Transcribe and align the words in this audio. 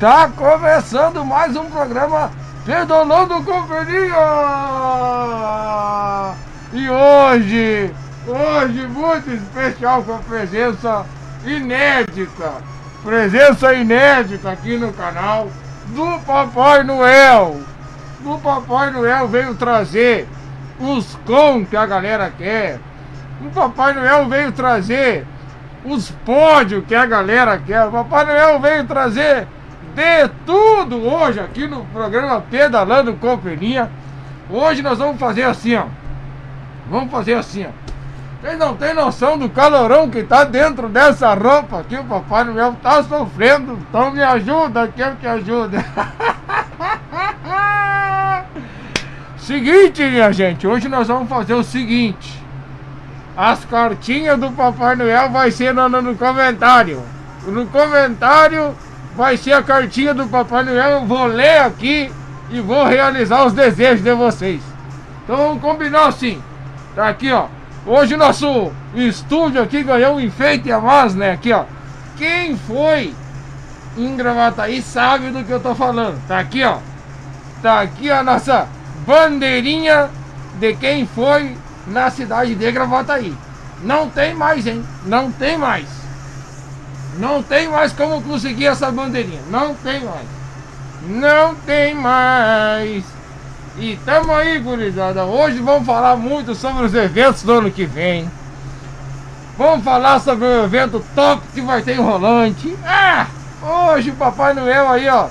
Tá 0.00 0.30
começando 0.34 1.22
mais 1.22 1.54
um 1.54 1.66
programa 1.66 2.30
Pedalando 2.64 3.44
Companhia! 3.44 4.14
E 6.72 6.88
hoje, 6.88 7.94
hoje 8.26 8.86
muito 8.86 9.30
especial 9.30 10.02
com 10.02 10.14
a 10.14 10.18
presença 10.18 11.04
inédita, 11.44 12.52
presença 13.04 13.74
inédita 13.74 14.50
aqui 14.50 14.78
no 14.78 14.94
canal 14.94 15.48
do 15.88 16.18
Papai 16.20 16.84
Noel. 16.84 17.60
O 18.24 18.38
Papai 18.38 18.92
Noel 18.92 19.28
veio 19.28 19.54
trazer 19.56 20.26
os 20.80 21.18
com 21.26 21.66
que 21.66 21.76
a 21.76 21.84
galera 21.84 22.30
quer. 22.30 22.87
O 23.40 23.50
Papai 23.50 23.92
Noel 23.92 24.28
veio 24.28 24.52
trazer 24.52 25.26
os 25.84 26.10
pódios 26.24 26.84
que 26.86 26.94
a 26.94 27.06
galera 27.06 27.58
quer. 27.58 27.86
O 27.86 27.90
Papai 27.90 28.24
Noel 28.24 28.60
veio 28.60 28.84
trazer 28.84 29.46
de 29.94 30.28
tudo 30.44 31.06
hoje 31.06 31.40
aqui 31.40 31.66
no 31.66 31.84
programa 31.86 32.40
Pedalando 32.50 33.14
Companhia. 33.14 33.90
Hoje 34.50 34.82
nós 34.82 34.98
vamos 34.98 35.18
fazer 35.18 35.44
assim, 35.44 35.76
ó. 35.76 35.84
Vamos 36.90 37.10
fazer 37.10 37.34
assim, 37.34 37.66
ó. 37.66 37.70
Vocês 38.40 38.56
não 38.56 38.76
têm 38.76 38.94
noção 38.94 39.36
do 39.36 39.48
calorão 39.48 40.08
que 40.08 40.22
tá 40.22 40.44
dentro 40.44 40.88
dessa 40.88 41.34
roupa 41.34 41.80
aqui. 41.80 41.96
O 41.96 42.04
Papai 42.04 42.44
Noel 42.44 42.76
tá 42.82 43.02
sofrendo. 43.02 43.78
Então 43.88 44.12
me 44.12 44.22
ajuda, 44.22 44.86
que 44.88 45.00
eu 45.00 45.16
te 45.16 45.26
ajudo. 45.26 45.76
Seguinte, 49.38 50.02
minha 50.02 50.30
gente, 50.30 50.66
hoje 50.66 50.88
nós 50.88 51.08
vamos 51.08 51.28
fazer 51.28 51.54
o 51.54 51.64
seguinte. 51.64 52.37
As 53.38 53.64
cartinhas 53.64 54.36
do 54.36 54.50
Papai 54.50 54.96
Noel 54.96 55.30
vai 55.30 55.52
ser 55.52 55.72
no, 55.72 55.88
no, 55.88 56.02
no 56.02 56.16
comentário. 56.16 57.00
No 57.46 57.68
comentário 57.68 58.74
vai 59.14 59.36
ser 59.36 59.52
a 59.52 59.62
cartinha 59.62 60.12
do 60.12 60.26
Papai 60.26 60.64
Noel. 60.64 60.90
Eu 60.90 61.06
vou 61.06 61.24
ler 61.26 61.60
aqui 61.60 62.10
e 62.50 62.60
vou 62.60 62.84
realizar 62.84 63.44
os 63.46 63.52
desejos 63.52 64.02
de 64.02 64.12
vocês. 64.12 64.60
Então 65.22 65.36
vamos 65.36 65.62
combinar 65.62 66.06
assim. 66.06 66.42
Tá 66.96 67.10
aqui, 67.10 67.30
ó. 67.30 67.46
Hoje 67.86 68.14
o 68.14 68.18
nosso 68.18 68.72
estúdio 68.92 69.62
aqui 69.62 69.84
ganhou 69.84 70.16
um 70.16 70.20
enfeite 70.20 70.72
a 70.72 70.80
mais, 70.80 71.14
né? 71.14 71.30
Aqui, 71.30 71.52
ó. 71.52 71.62
Quem 72.16 72.56
foi 72.56 73.14
em 73.96 74.16
Gravataí 74.16 74.82
sabe 74.82 75.30
do 75.30 75.44
que 75.44 75.52
eu 75.52 75.60
tô 75.60 75.76
falando. 75.76 76.20
Tá 76.26 76.40
aqui, 76.40 76.64
ó. 76.64 76.78
Tá 77.62 77.82
aqui 77.82 78.10
a 78.10 78.20
nossa 78.20 78.66
bandeirinha 79.06 80.10
de 80.58 80.74
quem 80.74 81.06
foi 81.06 81.56
na 81.88 82.10
cidade 82.10 82.54
de 82.54 82.72
Gravataí. 82.72 83.34
Não 83.82 84.08
tem 84.08 84.34
mais, 84.34 84.66
hein? 84.66 84.84
Não 85.06 85.30
tem 85.30 85.56
mais. 85.56 85.86
Não 87.18 87.42
tem 87.42 87.68
mais 87.68 87.92
como 87.92 88.22
conseguir 88.22 88.66
essa 88.66 88.90
bandeirinha. 88.90 89.40
Não 89.50 89.74
tem 89.74 90.04
mais. 90.04 90.26
Não 91.08 91.54
tem 91.54 91.94
mais. 91.94 93.04
E 93.78 93.96
tamo 94.04 94.32
aí, 94.32 94.58
gurizada. 94.58 95.24
Hoje 95.24 95.58
vamos 95.58 95.86
falar 95.86 96.16
muito 96.16 96.54
sobre 96.54 96.84
os 96.84 96.94
eventos 96.94 97.42
do 97.42 97.52
ano 97.52 97.70
que 97.70 97.86
vem. 97.86 98.28
Vamos 99.56 99.84
falar 99.84 100.20
sobre 100.20 100.46
o 100.46 100.64
evento 100.64 101.04
top 101.14 101.42
que 101.54 101.60
vai 101.60 101.82
ter 101.82 101.96
em 101.96 102.00
Rolante. 102.00 102.76
Ah! 102.84 103.26
Hoje 103.60 104.10
o 104.10 104.14
Papai 104.14 104.54
Noel 104.54 104.88
aí, 104.88 105.08
ó. 105.08 105.28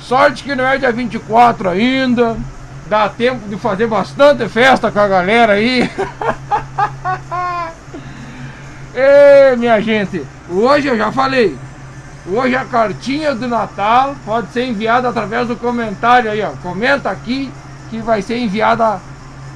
Sorte 0.00 0.42
que 0.42 0.54
não 0.54 0.66
é 0.66 0.78
dia 0.78 0.90
24 0.92 1.68
ainda. 1.68 2.36
Dá 2.90 3.08
tempo 3.08 3.48
de 3.48 3.56
fazer 3.56 3.86
bastante 3.86 4.48
festa 4.48 4.90
com 4.90 4.98
a 4.98 5.06
galera 5.06 5.52
aí. 5.52 5.88
Ei, 8.92 9.54
minha 9.56 9.80
gente, 9.80 10.26
hoje 10.48 10.88
eu 10.88 10.98
já 10.98 11.12
falei. 11.12 11.56
Hoje 12.26 12.56
a 12.56 12.64
cartinha 12.64 13.32
do 13.32 13.46
Natal 13.46 14.16
pode 14.26 14.50
ser 14.52 14.64
enviada 14.64 15.08
através 15.08 15.46
do 15.46 15.54
comentário 15.54 16.32
aí, 16.32 16.42
ó. 16.42 16.50
Comenta 16.64 17.08
aqui 17.10 17.48
que 17.90 17.98
vai 17.98 18.22
ser 18.22 18.38
enviada 18.38 19.00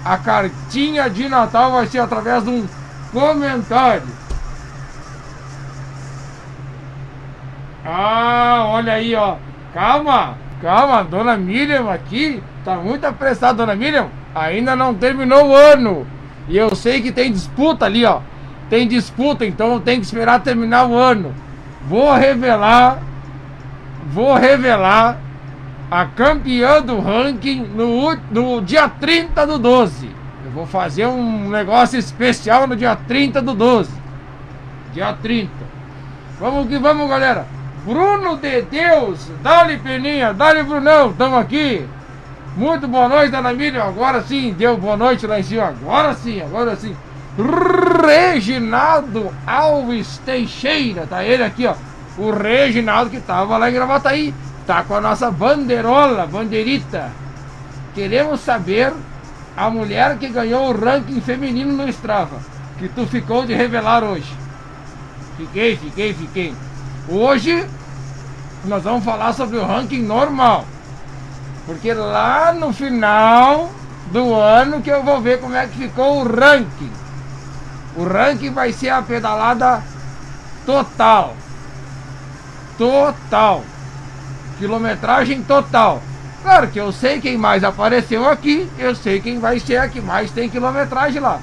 a 0.05 0.17
cartinha 0.17 1.11
de 1.11 1.29
Natal 1.29 1.73
vai 1.73 1.89
ser 1.89 1.99
através 1.99 2.45
de 2.45 2.51
um 2.51 2.65
comentário. 3.13 4.07
Ah, 7.85 8.63
olha 8.69 8.93
aí, 8.93 9.13
ó. 9.17 9.39
Calma, 9.73 10.39
calma, 10.63 11.03
dona 11.03 11.37
Miriam 11.37 11.93
aqui 11.93 12.41
Tá 12.65 12.77
muito 12.77 13.05
apressado, 13.05 13.59
dona 13.59 13.75
Miriam. 13.75 14.09
Ainda 14.35 14.75
não 14.75 14.95
terminou 14.95 15.49
o 15.49 15.55
ano. 15.55 16.07
E 16.49 16.57
eu 16.57 16.75
sei 16.75 17.01
que 17.01 17.13
tem 17.13 17.31
disputa 17.31 17.85
ali, 17.85 18.05
ó. 18.05 18.21
Tem 18.71 18.89
disputa, 18.89 19.45
então 19.45 19.79
tem 19.81 20.01
que 20.01 20.07
esperar 20.07 20.43
terminar 20.43 20.87
o 20.87 20.97
ano. 20.97 21.35
Vou 21.87 22.13
revelar. 22.15 22.99
Vou 24.07 24.35
revelar 24.35 25.19
a 25.91 26.07
campeã 26.07 26.81
do 26.81 26.99
ranking 27.01 27.63
no, 27.75 28.17
no 28.31 28.63
dia 28.63 28.89
30 28.89 29.47
do 29.47 29.59
12. 29.59 30.11
Eu 30.45 30.51
vou 30.51 30.67
fazer 30.67 31.07
um 31.07 31.49
negócio 31.51 31.99
especial 31.99 32.67
no 32.67 32.77
dia 32.77 32.97
30 32.97 33.43
do 33.43 33.55
12. 33.55 33.91
Dia 34.93 35.13
30. 35.13 35.51
Vamos 36.41 36.69
que 36.69 36.79
vamos, 36.79 37.09
galera. 37.09 37.47
Bruno 37.85 38.39
de 38.39 38.63
Deus, 38.63 39.31
dá-lhe 39.43 39.77
Peninha, 39.77 40.33
dá-lhe 40.33 40.63
Brunão, 40.63 41.11
estamos 41.11 41.39
aqui. 41.39 41.87
Muito 42.57 42.87
boa 42.87 43.09
noite, 43.09 43.33
dona 43.33 43.53
Miriam. 43.53 43.83
Agora 43.83 44.23
sim, 44.23 44.55
deu 44.57 44.77
boa 44.77 44.97
noite 44.97 45.27
lá 45.27 45.41
em 45.41 45.43
cima. 45.43 45.65
Agora 45.65 46.15
sim, 46.15 46.41
agora 46.41 46.77
sim. 46.77 46.95
Reginaldo 48.07 49.35
Alves 49.45 50.19
Teixeira. 50.25 51.05
Tá 51.05 51.25
ele 51.25 51.43
aqui, 51.43 51.67
ó. 51.67 51.75
O 52.17 52.31
Reginaldo 52.31 53.11
que 53.11 53.21
tava 53.21 53.57
lá 53.57 53.69
em 53.69 53.75
Gravataí. 53.75 54.33
Tá 54.69 54.85
com 54.85 54.95
a 54.95 55.01
nossa 55.01 55.33
bandeirola, 55.33 56.29
bandeirita. 56.29 57.11
Queremos 57.93 58.41
saber 58.41 58.93
a 59.57 59.69
mulher 59.69 60.17
que 60.19 60.29
ganhou 60.29 60.69
o 60.69 60.79
ranking 60.79 61.21
feminino 61.21 61.73
no 61.73 61.89
Strava. 61.89 62.39
Que 62.79 62.89
tu 62.89 63.05
ficou 63.05 63.45
de 63.45 63.53
revelar 63.53 64.05
hoje. 64.05 64.33
Fiquei, 65.37 65.77
fiquei, 65.77 66.15
fiquei. 66.15 66.55
Hoje 67.09 67.67
nós 68.65 68.85
vamos 68.85 69.05
falar 69.05 69.33
sobre 69.33 69.57
o 69.59 69.67
ranking 69.67 70.03
normal. 70.03 70.65
Porque 71.67 71.93
lá 71.95 72.53
no 72.53 72.73
final 72.73 73.71
do 74.13 74.35
ano 74.35 74.83
que 74.83 74.91
eu 74.91 75.03
vou 75.03 75.21
ver 75.21 75.41
como 75.41 75.57
é 75.57 75.67
que 75.67 75.79
ficou 75.79 76.21
o 76.21 76.29
ranking. 76.29 76.93
O 77.97 78.05
ranking 78.05 78.51
vai 78.51 78.73
ser 78.73 78.91
a 78.91 79.01
pedalada 79.01 79.83
total. 80.67 81.35
Total. 82.77 83.63
Quilometragem 84.59 85.43
total. 85.43 86.03
Claro 86.43 86.69
que 86.69 86.79
eu 86.79 86.93
sei 86.93 87.21
quem 87.21 87.39
mais 87.39 87.65
apareceu 87.65 88.29
aqui, 88.29 88.69
eu 88.79 88.95
sei 88.95 89.19
quem 89.21 89.39
vai 89.39 89.59
ser 89.59 89.79
a 89.79 89.89
que 89.89 90.01
mais 90.01 90.31
tem 90.31 90.51
quilometragem 90.51 91.21
lá. 91.21 91.39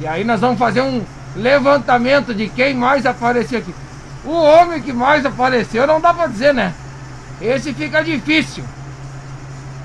E 0.00 0.06
aí 0.06 0.24
nós 0.24 0.40
vamos 0.40 0.58
fazer 0.58 0.80
um 0.80 1.02
levantamento 1.36 2.34
de 2.34 2.48
quem 2.48 2.74
mais 2.74 3.04
apareceu 3.04 3.58
aqui. 3.58 3.74
O 4.24 4.32
homem 4.32 4.80
que 4.80 4.92
mais 4.92 5.26
apareceu 5.26 5.86
não 5.86 6.00
dá 6.00 6.14
pra 6.14 6.26
dizer, 6.26 6.54
né? 6.54 6.72
Esse 7.40 7.72
fica 7.72 8.02
difícil. 8.02 8.64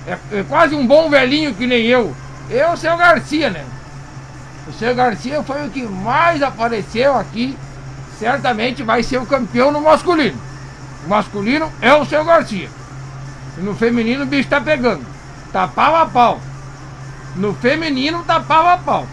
É, 0.08 0.40
é, 0.40 0.44
quase 0.48 0.76
um 0.76 0.86
bom 0.86 1.10
velhinho 1.10 1.54
que 1.54 1.68
nem 1.68 1.86
eu. 1.86 2.16
Eu, 2.50 2.72
o 2.72 2.78
seu 2.78 2.96
Garcia, 2.98 3.50
né? 3.50 3.66
O 4.68 4.74
seu 4.74 4.96
Garcia 4.96 5.44
foi 5.44 5.66
o 5.66 5.70
que 5.70 5.84
mais 5.84 6.42
apareceu 6.42 7.16
aqui. 7.16 7.58
Certamente 8.18 8.84
vai 8.84 9.04
ser 9.04 9.18
o 9.18 9.26
campeão 9.26 9.72
no 9.72 9.82
masculino. 9.82 10.40
O 11.06 11.10
masculino 11.10 11.72
é 11.82 11.94
o 11.94 12.06
seu 12.06 12.24
Garcia. 12.26 12.70
E 13.58 13.62
no 13.62 13.76
feminino 13.76 14.24
o 14.24 14.28
bicho 14.28 14.50
tá 14.50 14.60
pegando. 14.62 15.06
Tá 15.52 15.68
pau 15.68 15.96
a 15.96 16.06
pau. 16.06 16.40
No 17.36 17.54
feminino 17.54 18.24
tá 18.24 18.40
pau 18.40 18.68
a 18.68 18.78
pau. 18.78 19.08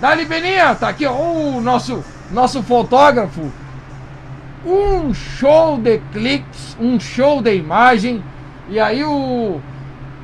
Dali 0.00 0.24
Beninha, 0.24 0.74
tá 0.74 0.88
aqui 0.88 1.04
ó, 1.04 1.12
o 1.12 1.60
nosso, 1.60 2.02
nosso 2.30 2.62
fotógrafo 2.62 3.52
um 4.64 5.12
show 5.14 5.78
de 5.78 5.98
cliques, 6.12 6.76
um 6.80 6.98
show 6.98 7.40
de 7.42 7.54
imagem. 7.54 8.22
E 8.68 8.78
aí 8.78 9.04
o, 9.04 9.60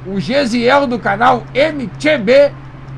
o 0.06 0.20
Gesiel 0.20 0.86
do 0.86 0.98
canal 0.98 1.42
MTB 1.54 2.52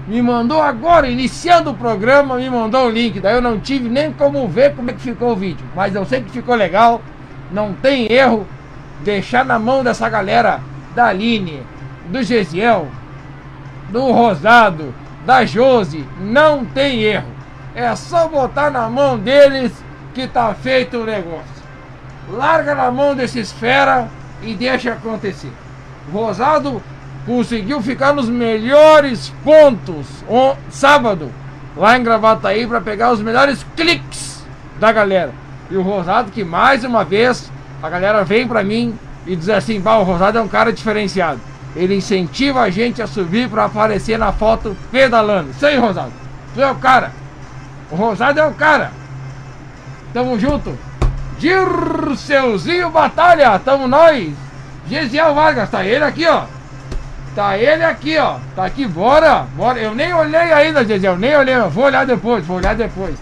me 0.07 0.23
mandou 0.23 0.61
agora, 0.63 1.09
iniciando 1.09 1.71
o 1.71 1.75
programa, 1.75 2.37
me 2.37 2.49
mandou 2.49 2.87
o 2.87 2.91
link. 2.91 3.21
Daí 3.21 3.35
eu 3.35 3.43
não 3.43 3.61
tive 3.61 3.89
nem 3.89 4.13
como 4.13 4.49
ver 4.49 4.75
como 4.75 4.91
é 4.91 4.95
que 4.95 5.01
ficou 5.01 5.33
o 5.33 5.37
vídeo. 5.37 5.67
Mas 5.77 5.95
eu 5.95 6.05
sei 6.05 6.23
que 6.23 6.31
ficou 6.31 6.55
legal, 6.55 7.01
não 7.53 7.73
tem 7.75 8.11
erro. 8.11 8.47
Deixar 9.05 9.45
na 9.45 9.59
mão 9.59 9.85
dessa 9.85 10.09
galera 10.09 10.61
da 10.95 11.07
Aline, 11.07 11.63
do 12.09 12.23
Gesiel, 12.23 12.89
do 13.91 14.11
Rosado, 14.11 14.93
da 15.25 15.45
Jose, 15.45 16.05
não 16.21 16.65
tem 16.65 17.03
erro. 17.03 17.29
É 17.75 17.95
só 17.95 18.27
botar 18.27 18.71
na 18.71 18.89
mão 18.89 19.17
deles 19.19 19.73
que 20.19 20.27
tá 20.27 20.53
feito 20.53 20.99
o 20.99 21.05
negócio. 21.05 21.47
Larga 22.29 22.75
na 22.75 22.91
mão 22.91 23.15
desses 23.15 23.53
fera 23.53 24.09
e 24.43 24.53
deixa 24.53 24.93
acontecer. 24.93 25.53
Rosado 26.13 26.83
conseguiu 27.25 27.81
ficar 27.81 28.13
nos 28.13 28.29
melhores 28.29 29.33
pontos 29.45 30.25
on, 30.29 30.57
sábado, 30.71 31.33
lá 31.77 31.97
em 31.97 32.03
Gravataí, 32.03 32.67
para 32.67 32.81
pegar 32.81 33.13
os 33.13 33.21
melhores 33.21 33.65
cliques 33.77 34.45
da 34.81 34.91
galera. 34.91 35.33
E 35.71 35.77
o 35.77 35.83
Rosado, 35.83 36.33
que 36.33 36.43
mais 36.43 36.83
uma 36.83 37.05
vez 37.05 37.49
a 37.81 37.89
galera 37.89 38.25
vem 38.25 38.49
para 38.49 38.65
mim 38.65 38.99
e 39.25 39.37
diz 39.37 39.49
assim: 39.49 39.81
o 39.81 40.03
Rosado 40.03 40.37
é 40.37 40.41
um 40.41 40.49
cara 40.49 40.73
diferenciado. 40.73 41.41
Ele 41.77 41.95
incentiva 41.95 42.63
a 42.63 42.71
gente 42.71 43.01
a 43.01 43.07
subir 43.07 43.49
para 43.49 43.67
aparecer 43.67 44.19
na 44.19 44.33
foto 44.33 44.77
pedalando. 44.91 45.51
Isso 45.51 45.65
aí, 45.65 45.77
Rosado. 45.77 46.13
Tu 46.55 46.61
é 46.61 46.69
o 46.69 46.75
cara. 46.75 47.13
O 47.89 47.95
Rosado 47.95 48.41
é 48.41 48.45
o 48.45 48.53
cara. 48.53 48.91
Tamo 50.13 50.39
junto. 50.39 50.77
Dirceuzinho 51.39 52.91
Batalha, 52.91 53.59
tamo 53.59 53.87
nós. 53.87 54.33
Gesiel 54.89 55.35
Vargas, 55.35 55.71
tá 55.71 55.85
ele 55.85 56.05
aqui, 56.05 56.27
ó. 56.27 56.45
Tá 57.35 57.57
ele 57.57 57.85
aqui, 57.85 58.19
ó. 58.19 58.37
Tá 58.57 58.65
aqui, 58.65 58.87
bora. 58.87 59.47
Bora. 59.55 59.79
Eu 59.79 59.95
nem 59.95 60.13
olhei 60.13 60.53
ainda, 60.53 60.85
Gesiel. 60.85 61.17
Nem 61.17 61.37
olhei. 61.37 61.57
Vou 61.71 61.85
olhar 61.85 62.05
depois, 62.05 62.45
vou 62.45 62.57
olhar 62.57 62.75
depois. 62.75 63.17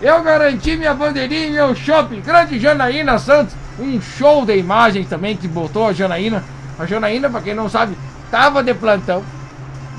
Eu 0.00 0.22
garanti 0.22 0.76
minha 0.76 0.94
bandeirinha 0.94 1.46
e 1.46 1.52
meu 1.52 1.74
shopping. 1.74 2.20
Grande 2.20 2.58
Janaína 2.58 3.18
Santos. 3.18 3.54
Um 3.78 4.00
show 4.00 4.46
de 4.46 4.56
imagens 4.56 5.08
também 5.08 5.36
que 5.36 5.48
botou 5.48 5.88
a 5.88 5.92
Janaína. 5.92 6.42
A 6.78 6.86
Janaína, 6.86 7.28
pra 7.28 7.40
quem 7.40 7.54
não 7.54 7.68
sabe, 7.68 7.96
tava 8.30 8.62
de 8.62 8.72
plantão. 8.72 9.22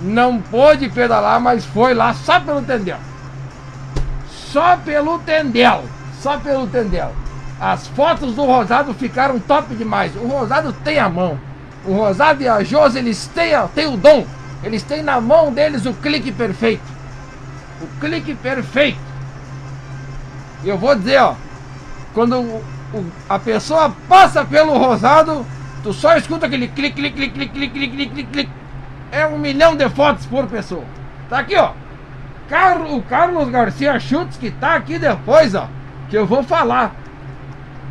Não 0.01 0.41
pôde 0.41 0.89
pedalar, 0.89 1.39
mas 1.39 1.65
foi 1.65 1.93
lá 1.93 2.13
só 2.13 2.39
pelo 2.39 2.61
Tendel. 2.61 2.97
Só 4.29 4.77
pelo 4.77 5.19
Tendel 5.19 5.83
só 6.25 6.39
pelo 6.39 6.65
Tendel. 6.65 7.13
As 7.61 7.85
fotos 7.89 8.33
do 8.33 8.43
Rosado 8.45 8.95
ficaram 8.95 9.39
top 9.39 9.75
demais. 9.75 10.15
O 10.15 10.25
Rosado 10.25 10.73
tem 10.73 10.97
a 10.97 11.07
mão. 11.07 11.39
O 11.85 11.93
Rosado 11.93 12.41
e 12.41 12.47
a 12.47 12.63
Josi, 12.63 12.97
eles 12.97 13.27
têm, 13.27 13.53
a, 13.53 13.67
têm 13.67 13.85
o 13.85 13.95
dom. 13.95 14.25
Eles 14.63 14.81
têm 14.81 15.03
na 15.03 15.21
mão 15.21 15.53
deles 15.53 15.85
o 15.85 15.93
clique 15.93 16.31
perfeito. 16.31 16.81
O 17.79 17.99
clique 17.99 18.33
perfeito. 18.33 18.97
E 20.63 20.69
Eu 20.69 20.79
vou 20.79 20.95
dizer, 20.95 21.19
ó. 21.19 21.35
Quando 22.15 22.41
o, 22.41 22.63
o, 22.91 23.05
a 23.29 23.37
pessoa 23.37 23.95
passa 24.09 24.43
pelo 24.43 24.75
Rosado, 24.79 25.45
tu 25.83 25.93
só 25.93 26.17
escuta 26.17 26.47
aquele 26.47 26.69
clique, 26.69 26.95
clique, 26.95 27.15
clique, 27.15 27.33
clique, 27.33 27.53
clique, 27.53 27.71
clique, 27.71 27.95
clique, 27.95 28.13
clique. 28.13 28.31
clique. 28.31 28.51
É 29.11 29.27
um 29.27 29.37
milhão 29.37 29.75
de 29.75 29.87
fotos 29.89 30.25
por 30.25 30.47
pessoa. 30.47 30.85
Tá 31.29 31.37
aqui, 31.37 31.55
ó. 31.55 31.73
Car 32.49 32.81
o 32.81 32.99
Carlos 33.03 33.47
Garcia 33.49 33.99
Schutz, 33.99 34.37
que 34.37 34.49
tá 34.49 34.73
aqui 34.73 34.97
depois, 34.97 35.53
ó. 35.53 35.69
Que 36.09 36.17
eu 36.17 36.25
vou 36.25 36.43
falar. 36.43 36.95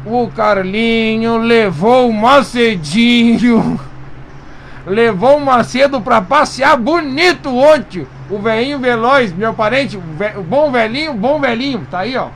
O 0.04 0.28
Carlinho 0.28 1.38
levou 1.38 2.08
o 2.08 2.12
Macedinho. 2.12 3.80
Levou 4.86 5.38
o 5.38 5.44
Macedo 5.44 6.00
pra 6.00 6.20
passear 6.20 6.76
bonito 6.76 7.54
ontem. 7.54 8.06
O 8.28 8.38
velhinho 8.38 8.78
veloz, 8.78 9.32
meu 9.32 9.54
parente, 9.54 9.96
o, 9.96 10.42
bom 10.42 10.70
velhinho, 10.70 11.14
bom 11.14 11.40
velhinho. 11.40 11.86
Tá 11.90 12.00
aí, 12.00 12.16
ó. 12.16 12.28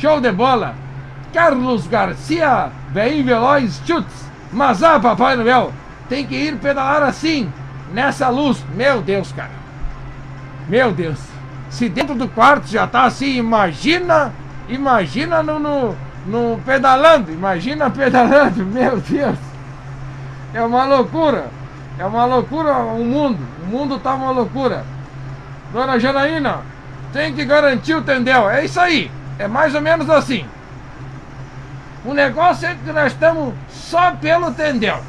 Show 0.00 0.20
de 0.20 0.32
bola. 0.32 0.74
Carlos 1.32 1.86
Garcia, 1.86 2.70
velhinho 2.92 3.24
veloz, 3.24 3.80
chutes. 3.86 4.26
Mas 4.52 4.82
ah, 4.82 4.98
Papai 4.98 5.36
Noel, 5.36 5.72
tem 6.08 6.26
que 6.26 6.34
ir 6.34 6.56
pedalar 6.56 7.02
assim, 7.02 7.52
nessa 7.92 8.28
luz. 8.28 8.64
Meu 8.74 9.02
Deus, 9.02 9.32
cara. 9.32 9.50
Meu 10.68 10.92
Deus. 10.92 11.18
Se 11.70 11.88
dentro 11.88 12.14
do 12.14 12.28
quarto 12.28 12.66
já 12.68 12.86
tá 12.86 13.04
assim, 13.04 13.36
imagina, 13.36 14.32
imagina 14.68 15.42
no, 15.42 15.58
no 15.58 15.96
no 16.26 16.60
pedalando, 16.64 17.30
imagina 17.32 17.88
pedalando, 17.88 18.64
meu 18.66 19.00
Deus. 19.00 19.38
É 20.52 20.62
uma 20.62 20.84
loucura. 20.84 21.48
É 21.98 22.04
uma 22.04 22.24
loucura 22.24 22.76
o 22.76 23.04
mundo. 23.04 23.38
O 23.62 23.66
mundo 23.66 23.98
tá 23.98 24.14
uma 24.14 24.30
loucura. 24.30 24.84
Dona 25.72 25.98
Janaína, 25.98 26.60
tem 27.12 27.32
que 27.32 27.44
garantir 27.44 27.94
o 27.94 28.02
tendel. 28.02 28.50
É 28.50 28.64
isso 28.64 28.80
aí. 28.80 29.10
É 29.38 29.46
mais 29.46 29.74
ou 29.74 29.80
menos 29.80 30.08
assim. 30.10 30.46
O 32.04 32.12
negócio 32.12 32.68
é 32.68 32.74
que 32.74 32.92
nós 32.92 33.12
estamos 33.12 33.54
só 33.70 34.12
pelo 34.12 34.52
tendel. 34.52 35.00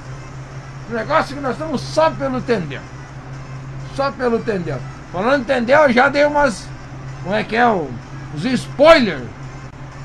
O 0.89 0.93
negócio 0.93 1.33
é 1.33 1.35
que 1.35 1.43
nós 1.43 1.53
estamos 1.53 1.81
só 1.81 2.09
pelo 2.11 2.41
tendel. 2.41 2.81
Só 3.95 4.11
pelo 4.11 4.39
tendel. 4.39 4.79
Falando 5.11 5.41
em 5.41 5.45
tendel, 5.45 5.83
eu 5.83 5.93
já 5.93 6.09
dei 6.09 6.25
umas. 6.25 6.67
Como 7.23 7.35
é 7.35 7.43
que 7.43 7.55
é? 7.55 7.67
Os 7.67 8.45
spoilers 8.45 9.36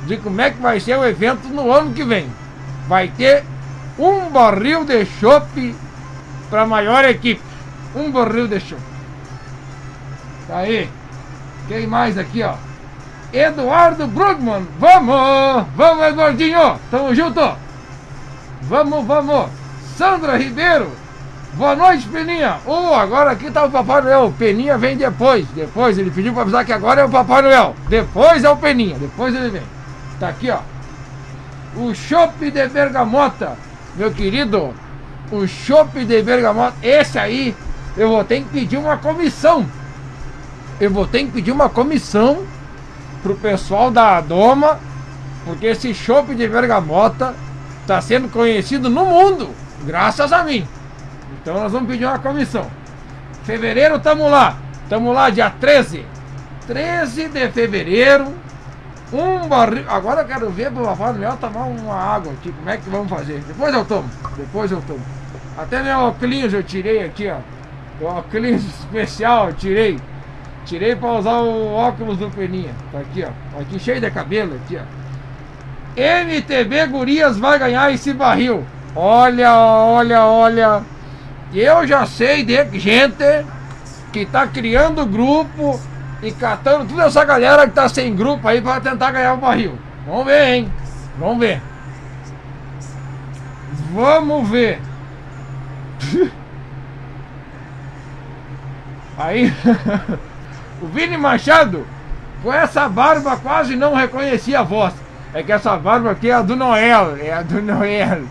de 0.06 0.16
como 0.16 0.40
é 0.40 0.50
que 0.50 0.60
vai 0.60 0.80
ser 0.80 0.96
o 0.98 1.04
evento 1.04 1.48
no 1.48 1.72
ano 1.72 1.92
que 1.92 2.04
vem. 2.04 2.28
Vai 2.88 3.08
ter 3.08 3.44
um 3.98 4.28
barril 4.30 4.84
de 4.84 5.04
chopp 5.04 5.74
para 6.50 6.66
maior 6.66 7.04
equipe. 7.04 7.42
Um 7.94 8.10
barril 8.10 8.48
de 8.48 8.60
chopp. 8.60 8.82
Tá 10.48 10.58
aí. 10.58 10.88
Quem 11.68 11.86
mais 11.86 12.18
aqui, 12.18 12.42
ó? 12.42 12.54
Eduardo 13.32 14.06
Brugman. 14.06 14.66
Vamos! 14.78 15.66
Vamos, 15.74 16.06
Eduardinho! 16.06 16.78
Tamo 16.90 17.14
junto! 17.14 17.56
Vamos, 18.62 19.06
vamos! 19.06 19.50
Sandra 19.96 20.36
Ribeiro. 20.36 20.90
Boa 21.54 21.76
noite, 21.76 22.08
Peninha. 22.08 22.58
Oh, 22.66 22.94
agora 22.94 23.30
aqui 23.30 23.50
tá 23.50 23.64
o 23.64 23.70
Papai 23.70 24.02
Noel. 24.02 24.34
Peninha 24.38 24.78
vem 24.78 24.96
depois. 24.96 25.46
Depois 25.48 25.98
ele 25.98 26.10
pediu 26.10 26.32
para 26.32 26.42
avisar 26.42 26.64
que 26.64 26.72
agora 26.72 27.02
é 27.02 27.04
o 27.04 27.10
Papai 27.10 27.42
Noel. 27.42 27.74
Depois 27.88 28.42
é 28.42 28.50
o 28.50 28.56
Peninha. 28.56 28.98
Depois 28.98 29.34
ele 29.34 29.50
vem. 29.50 29.62
Tá 30.22 30.28
aqui, 30.28 30.48
ó. 30.50 30.60
O 31.74 31.92
chopp 31.92 32.48
de 32.48 32.68
bergamota, 32.68 33.56
meu 33.96 34.12
querido. 34.12 34.72
O 35.32 35.48
chopp 35.48 36.04
de 36.04 36.22
bergamota. 36.22 36.76
Esse 36.80 37.18
aí, 37.18 37.56
eu 37.96 38.08
vou 38.08 38.22
ter 38.22 38.44
que 38.44 38.50
pedir 38.50 38.76
uma 38.76 38.96
comissão. 38.96 39.66
Eu 40.78 40.92
vou 40.92 41.08
ter 41.08 41.24
que 41.24 41.32
pedir 41.32 41.50
uma 41.50 41.68
comissão 41.68 42.46
pro 43.20 43.34
pessoal 43.34 43.90
da 43.90 44.20
Doma, 44.20 44.78
porque 45.44 45.66
esse 45.66 45.92
chopp 45.92 46.32
de 46.36 46.46
bergamota 46.46 47.34
está 47.80 48.00
sendo 48.00 48.28
conhecido 48.28 48.88
no 48.88 49.04
mundo, 49.04 49.50
graças 49.84 50.32
a 50.32 50.44
mim. 50.44 50.64
Então 51.40 51.54
nós 51.54 51.72
vamos 51.72 51.90
pedir 51.90 52.04
uma 52.04 52.20
comissão. 52.20 52.70
Fevereiro 53.42 53.96
estamos 53.96 54.30
lá. 54.30 54.56
Estamos 54.84 55.12
lá 55.12 55.30
dia 55.30 55.50
13. 55.50 56.06
13 56.68 57.28
de 57.28 57.48
fevereiro, 57.48 58.32
um 59.12 59.46
barril. 59.46 59.84
Agora 59.88 60.22
eu 60.22 60.26
quero 60.26 60.50
ver 60.50 60.70
pro 60.70 60.84
Papai 60.84 61.12
Noel 61.12 61.36
tomar 61.36 61.64
uma 61.64 61.94
água 61.94 62.32
aqui. 62.32 62.52
Como 62.52 62.70
é 62.70 62.76
que 62.76 62.88
vamos 62.88 63.10
fazer? 63.10 63.40
Depois 63.46 63.74
eu 63.74 63.84
tomo. 63.84 64.08
Depois 64.36 64.70
eu 64.70 64.82
tomo. 64.82 65.00
Até 65.56 65.82
meu 65.82 65.98
óculos 65.98 66.52
eu 66.52 66.62
tirei 66.62 67.04
aqui, 67.04 67.28
ó. 67.28 67.38
O 68.00 68.06
óculos 68.06 68.64
especial 68.64 69.48
eu 69.48 69.54
tirei. 69.54 69.98
Tirei 70.64 70.96
pra 70.96 71.12
usar 71.12 71.38
o 71.40 71.74
óculos 71.74 72.18
do 72.18 72.30
Peninha. 72.30 72.72
Tá 72.90 73.00
aqui, 73.00 73.24
ó. 73.24 73.60
Aqui 73.60 73.78
cheio 73.78 74.00
de 74.00 74.10
cabelo, 74.10 74.54
aqui, 74.54 74.78
ó. 74.78 75.02
MTB 76.24 76.86
Gurias 76.86 77.38
vai 77.38 77.58
ganhar 77.58 77.92
esse 77.92 78.12
barril. 78.14 78.64
Olha, 78.96 79.54
olha, 79.54 80.24
olha. 80.24 80.82
Eu 81.52 81.86
já 81.86 82.06
sei 82.06 82.44
de 82.44 82.78
gente 82.78 83.44
que 84.12 84.24
tá 84.24 84.46
criando 84.46 85.04
grupo 85.04 85.78
e 86.22 86.30
catando 86.30 86.86
toda 86.86 87.04
essa 87.04 87.24
galera 87.24 87.66
que 87.66 87.74
tá 87.74 87.88
sem 87.88 88.14
grupo 88.14 88.46
aí 88.46 88.60
para 88.60 88.80
tentar 88.80 89.10
ganhar 89.10 89.34
o 89.34 89.38
barril. 89.38 89.76
Vamos 90.06 90.24
ver, 90.24 90.54
hein? 90.54 90.72
Vamos 91.18 91.38
ver. 91.38 91.60
Vamos 93.92 94.48
ver. 94.48 94.80
Aí, 99.18 99.52
o 100.80 100.86
Vini 100.86 101.18
Machado, 101.18 101.86
com 102.42 102.52
essa 102.52 102.88
barba 102.88 103.36
quase 103.36 103.76
não 103.76 103.94
reconhecia 103.94 104.60
a 104.60 104.62
voz. 104.62 104.94
É 105.34 105.42
que 105.42 105.52
essa 105.52 105.76
barba 105.76 106.10
aqui 106.10 106.30
é 106.30 106.34
a 106.34 106.42
do 106.42 106.56
Noel, 106.56 107.16
é 107.18 107.32
a 107.32 107.42
do 107.42 107.60
Noel. 107.62 108.22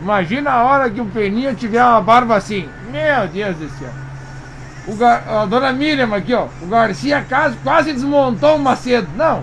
Imagina 0.00 0.50
a 0.52 0.64
hora 0.64 0.90
que 0.90 1.00
o 1.00 1.06
Peninha 1.06 1.54
tiver 1.54 1.82
uma 1.82 2.00
barba 2.02 2.36
assim. 2.36 2.68
Meu 2.90 3.26
Deus 3.28 3.56
do 3.56 3.68
céu. 3.70 4.05
O 4.86 4.94
Gar... 4.94 5.28
a 5.28 5.46
dona 5.46 5.72
Miriam 5.72 6.14
aqui, 6.14 6.32
ó. 6.32 6.46
O 6.62 6.66
Garcia 6.66 7.24
quase, 7.28 7.56
quase 7.56 7.92
desmontou 7.92 8.56
o 8.56 8.58
Macedo. 8.58 9.08
Não, 9.16 9.42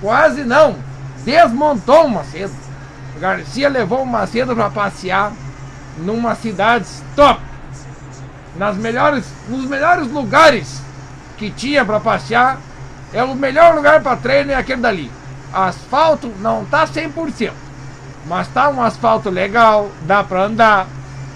quase 0.00 0.44
não. 0.44 0.76
Desmontou 1.24 2.06
o 2.06 2.10
Macedo. 2.10 2.52
O 3.16 3.20
Garcia 3.20 3.68
levou 3.68 4.02
o 4.02 4.06
Macedo 4.06 4.54
para 4.54 4.70
passear 4.70 5.32
numa 5.98 6.34
cidade 6.34 6.86
top. 7.16 7.40
Nas 8.56 8.76
melhores, 8.76 9.24
nos 9.48 9.64
melhores 9.66 10.10
lugares 10.10 10.82
que 11.38 11.50
tinha 11.50 11.84
para 11.84 12.00
passear. 12.00 12.58
É 13.12 13.22
o 13.22 13.34
melhor 13.34 13.74
lugar 13.74 14.02
para 14.02 14.16
treino 14.16 14.52
é 14.52 14.54
aquele 14.54 14.80
dali. 14.80 15.10
Asfalto 15.52 16.32
não 16.40 16.64
tá 16.64 16.86
100%, 16.86 17.50
mas 18.26 18.48
tá 18.48 18.70
um 18.70 18.82
asfalto 18.82 19.28
legal, 19.28 19.90
dá 20.06 20.24
para 20.24 20.44
andar, 20.44 20.86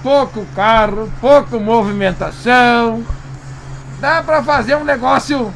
pouco 0.02 0.46
carro, 0.56 1.12
pouco 1.20 1.60
movimentação, 1.60 3.04
dá 4.00 4.22
para 4.22 4.42
fazer 4.42 4.76
um 4.76 4.84
negócio 4.84 5.52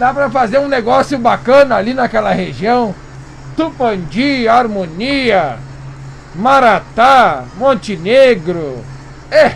dá 0.00 0.14
para 0.14 0.30
fazer 0.30 0.58
um 0.58 0.66
negócio 0.66 1.18
bacana 1.18 1.76
ali 1.76 1.92
naquela 1.92 2.32
região. 2.32 2.94
Tupandi, 3.54 4.48
Harmonia, 4.48 5.58
Maratá, 6.34 7.44
Montenegro. 7.58 8.82
É, 9.30 9.52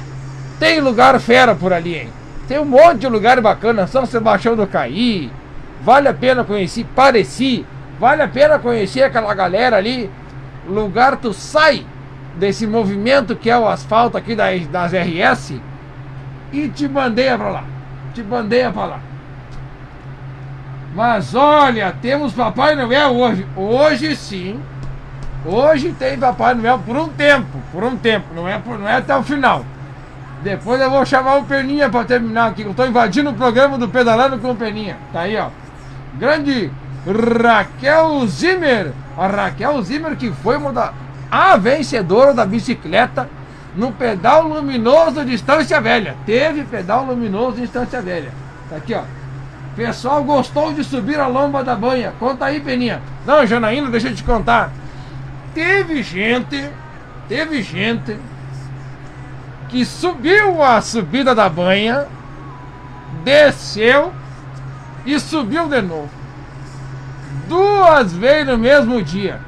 Tem 0.60 0.80
lugar 0.80 1.18
fera 1.18 1.54
por 1.54 1.72
ali, 1.72 1.94
hein? 1.94 2.08
Tem 2.46 2.58
um 2.58 2.64
monte 2.66 3.00
de 3.00 3.08
lugar 3.08 3.40
bacana, 3.40 3.86
São 3.86 4.04
Sebastião 4.04 4.54
do 4.54 4.66
Caí. 4.66 5.32
Vale 5.82 6.08
a 6.08 6.14
pena 6.14 6.44
conhecer, 6.44 6.84
Pareci. 6.94 7.64
Vale 7.98 8.20
a 8.20 8.28
pena 8.28 8.58
conhecer 8.58 9.02
aquela 9.02 9.32
galera 9.32 9.78
ali. 9.78 10.10
Lugar 10.68 11.16
tu 11.16 11.32
sai 11.32 11.86
desse 12.36 12.66
movimento 12.66 13.34
que 13.34 13.48
é 13.48 13.56
o 13.56 13.66
asfalto 13.66 14.18
aqui 14.18 14.34
das, 14.34 14.66
das 14.66 14.92
RS 14.92 15.54
e 16.54 16.68
te 16.68 16.86
bandeia 16.86 17.36
pra 17.36 17.48
lá. 17.48 17.64
Te 18.14 18.22
bandeia 18.22 18.70
pra 18.70 18.84
lá. 18.84 19.00
Mas 20.94 21.34
olha, 21.34 21.94
temos 22.00 22.32
Papai 22.32 22.76
Noel 22.76 23.10
hoje. 23.10 23.46
Hoje 23.56 24.14
sim. 24.14 24.60
Hoje 25.44 25.92
tem 25.98 26.16
Papai 26.16 26.54
Noel 26.54 26.78
por 26.78 26.96
um 26.96 27.08
tempo. 27.08 27.58
Por 27.72 27.82
um 27.82 27.96
tempo. 27.96 28.26
Não 28.34 28.48
é, 28.48 28.58
por, 28.58 28.78
não 28.78 28.88
é 28.88 28.96
até 28.96 29.16
o 29.16 29.22
final. 29.22 29.64
Depois 30.42 30.80
eu 30.80 30.90
vou 30.90 31.04
chamar 31.04 31.36
o 31.36 31.44
Peninha 31.44 31.88
para 31.88 32.04
terminar 32.04 32.50
aqui. 32.50 32.62
Eu 32.62 32.70
estou 32.70 32.86
invadindo 32.86 33.30
o 33.30 33.34
programa 33.34 33.76
do 33.76 33.88
Pedalando 33.88 34.38
com 34.38 34.52
o 34.52 34.56
Peninha. 34.56 34.96
Tá 35.12 35.22
aí, 35.22 35.36
ó. 35.36 35.48
Grande 36.14 36.70
Raquel 37.42 38.26
Zimmer. 38.26 38.92
A 39.16 39.26
Raquel 39.26 39.82
Zimmer 39.82 40.16
que 40.16 40.30
foi 40.30 40.56
uma 40.56 40.72
da, 40.72 40.92
a 41.30 41.56
vencedora 41.56 42.32
da 42.32 42.46
bicicleta 42.46 43.28
no 43.76 43.92
pedal 43.92 44.46
luminoso 44.46 45.24
Distância 45.24 45.80
Velha. 45.80 46.16
Teve 46.24 46.64
pedal 46.64 47.04
luminoso 47.04 47.56
Distância 47.56 48.00
Velha. 48.00 48.32
Tá 48.68 48.76
aqui, 48.76 48.94
ó. 48.94 49.02
Pessoal 49.76 50.22
gostou 50.22 50.72
de 50.72 50.84
subir 50.84 51.18
a 51.18 51.26
lomba 51.26 51.64
da 51.64 51.74
banha. 51.74 52.12
Conta 52.20 52.46
aí, 52.46 52.60
Peninha. 52.60 53.02
Não, 53.26 53.44
Janaína, 53.44 53.90
deixa 53.90 54.08
eu 54.08 54.14
te 54.14 54.22
contar. 54.22 54.70
Teve 55.52 56.02
gente, 56.02 56.70
teve 57.28 57.62
gente 57.62 58.16
que 59.68 59.84
subiu 59.84 60.62
a 60.62 60.80
subida 60.80 61.34
da 61.34 61.48
banha, 61.48 62.06
desceu 63.24 64.12
e 65.04 65.18
subiu 65.18 65.68
de 65.68 65.82
novo. 65.82 66.10
Duas 67.48 68.12
vezes 68.12 68.46
no 68.46 68.58
mesmo 68.58 69.02
dia. 69.02 69.40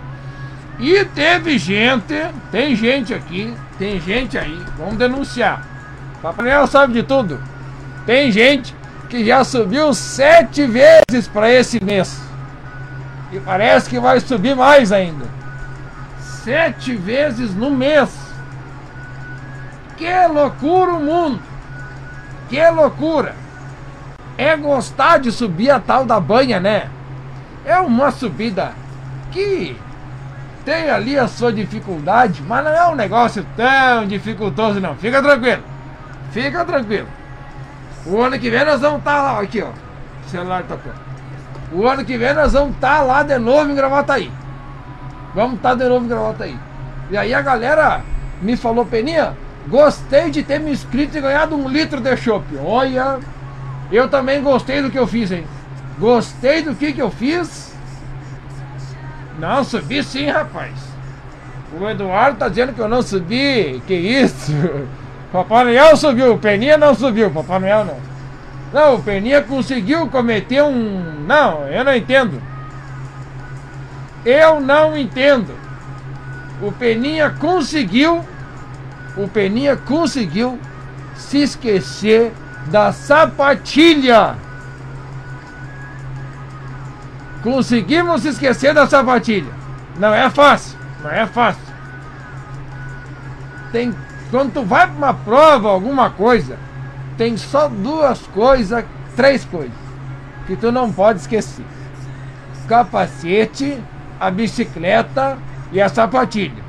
E 0.79 1.05
teve 1.07 1.57
gente, 1.59 2.15
tem 2.51 2.77
gente 2.77 3.15
aqui, 3.15 3.55
tem 3.79 3.99
gente 4.01 4.37
aí, 4.37 4.63
vamos 4.77 4.97
denunciar. 4.97 5.67
Papai 6.21 6.47
Noel 6.47 6.67
sabe 6.67 6.93
de 6.93 7.03
tudo. 7.03 7.41
Tem 8.05 8.31
gente 8.31 8.75
que 9.09 9.25
já 9.25 9.43
subiu 9.43 9.95
sete 9.95 10.67
vezes 10.67 11.27
para 11.33 11.51
esse 11.51 11.83
mês. 11.83 12.21
E 13.33 13.41
parece 13.41 13.89
que 13.89 13.99
vai 13.99 14.21
subir 14.21 14.55
mais 14.55 14.93
ainda. 14.93 15.27
Sete 16.21 16.95
vezes 16.95 17.55
no 17.55 17.71
mês. 17.71 18.15
Que 19.97 20.27
loucura 20.29 20.93
o 20.93 21.01
mundo! 21.03 21.41
Que 22.49 22.69
loucura! 22.71 23.35
É 24.37 24.55
gostar 24.57 25.19
de 25.19 25.33
subir 25.33 25.71
a 25.71 25.81
tal 25.81 26.05
da 26.05 26.21
banha, 26.21 26.61
né? 26.61 26.91
É 27.65 27.79
uma 27.79 28.11
subida 28.11 28.73
que 29.33 29.75
tem 30.67 30.91
ali 30.91 31.19
a 31.19 31.27
sua 31.27 31.51
dificuldade, 31.51 32.43
mas 32.47 32.63
não 32.63 32.73
é 32.73 32.87
um 32.89 32.95
negócio 32.95 33.47
tão 33.57 34.07
dificultoso 34.07 34.81
não. 34.81 34.95
Fica 34.97 35.23
tranquilo. 35.23 35.63
Fica 36.31 36.65
tranquilo. 36.65 37.09
O 38.05 38.21
ano 38.21 38.39
que 38.39 38.51
vem 38.51 38.65
nós 38.65 38.83
vamos 38.83 38.99
estar 38.99 39.17
tá 39.17 39.23
lá, 39.23 39.41
aqui 39.41 39.63
ó. 39.63 39.69
O 39.69 40.29
celular 40.29 40.65
tocou. 40.65 40.93
O 41.73 41.89
ano 41.89 42.05
que 42.05 42.19
vem 42.19 42.35
nós 42.35 42.53
vamos 42.53 42.75
estar 42.75 42.99
tá 42.99 43.03
lá 43.03 43.23
de 43.23 43.39
novo 43.39 43.71
em 43.71 43.75
Gravataí. 43.75 44.31
Vamos 45.35 45.57
estar 45.57 45.71
tá 45.71 45.75
de 45.77 45.89
novo 45.89 46.05
em 46.05 46.09
Gravataí. 46.09 46.59
E 47.11 47.17
aí 47.17 47.33
a 47.33 47.41
galera 47.41 48.03
me 48.43 48.55
falou, 48.57 48.85
Peninha, 48.85 49.35
Gostei 49.69 50.31
de 50.31 50.45
ter 50.45 50.61
me 50.61 50.71
inscrito 50.71 51.19
e 51.19 51.21
ganhado 51.21 51.57
um 51.57 51.69
litro 51.69 52.01
de 52.01 52.17
chopp. 52.17 52.45
Olha, 52.65 53.19
eu 53.91 54.09
também 54.09 54.41
gostei 54.41 54.81
do 54.81 54.91
que 54.91 54.99
eu 54.99 55.07
fiz, 55.07 55.33
hein? 55.33 55.45
Gostei 55.99 56.63
do 56.63 56.75
que, 56.75 56.93
que 56.93 57.03
eu 57.03 57.11
fiz. 57.11 57.66
Não, 59.39 59.65
subi 59.65 60.03
sim, 60.03 60.27
rapaz. 60.27 60.73
O 61.79 61.89
Eduardo 61.89 62.39
tá 62.39 62.49
dizendo 62.49 62.73
que 62.73 62.81
eu 62.81 62.89
não 62.89 63.03
subi. 63.03 63.83
Que 63.87 63.95
isso? 63.95 64.53
Papai 65.33 65.65
Noel 65.65 65.97
subiu, 65.97 66.35
o 66.35 66.39
Peninha 66.39 66.77
não 66.77 66.95
subiu. 66.95 67.31
Papai 67.31 67.59
Noel 67.59 67.85
não. 67.85 67.99
Não, 68.73 68.95
o 68.97 69.03
Peninha 69.03 69.43
conseguiu 69.43 70.09
cometer 70.09 70.63
um. 70.63 71.25
Não, 71.27 71.67
eu 71.69 71.85
não 71.85 71.95
entendo. 71.95 72.43
Eu 74.25 74.61
não 74.61 74.97
entendo. 74.97 75.55
O 76.61 76.73
Peninha 76.73 77.31
conseguiu 77.31 78.25
o 79.17 79.27
Peninha 79.27 79.77
conseguiu 79.77 80.59
se 81.15 81.39
esquecer 81.39 82.33
da 82.67 82.93
sapatilha. 82.93 84.37
Conseguimos 87.47 88.23
se 88.23 88.29
esquecer 88.31 88.75
da 88.75 88.89
sapatilha. 88.89 89.53
Não 90.01 90.13
é 90.13 90.29
fácil, 90.29 90.77
não 91.01 91.13
é 91.13 91.25
fácil. 91.27 91.63
Tem 93.71 93.95
quando 94.33 94.53
tu 94.53 94.63
vai 94.65 94.89
para 94.89 94.97
uma 94.97 95.15
prova, 95.15 95.69
alguma 95.69 96.11
coisa, 96.11 96.59
tem 97.17 97.37
só 97.37 97.69
duas 97.69 98.21
coisas, 98.35 98.85
três 99.15 99.45
coisas 99.45 99.71
que 100.49 100.57
tu 100.57 100.73
não 100.73 100.93
pode 100.93 101.21
esquecer: 101.21 101.65
capacete, 102.67 103.81
a 104.19 104.29
bicicleta 104.29 105.39
e 105.71 105.81
a 105.81 105.89
sapatilha. 105.89 106.65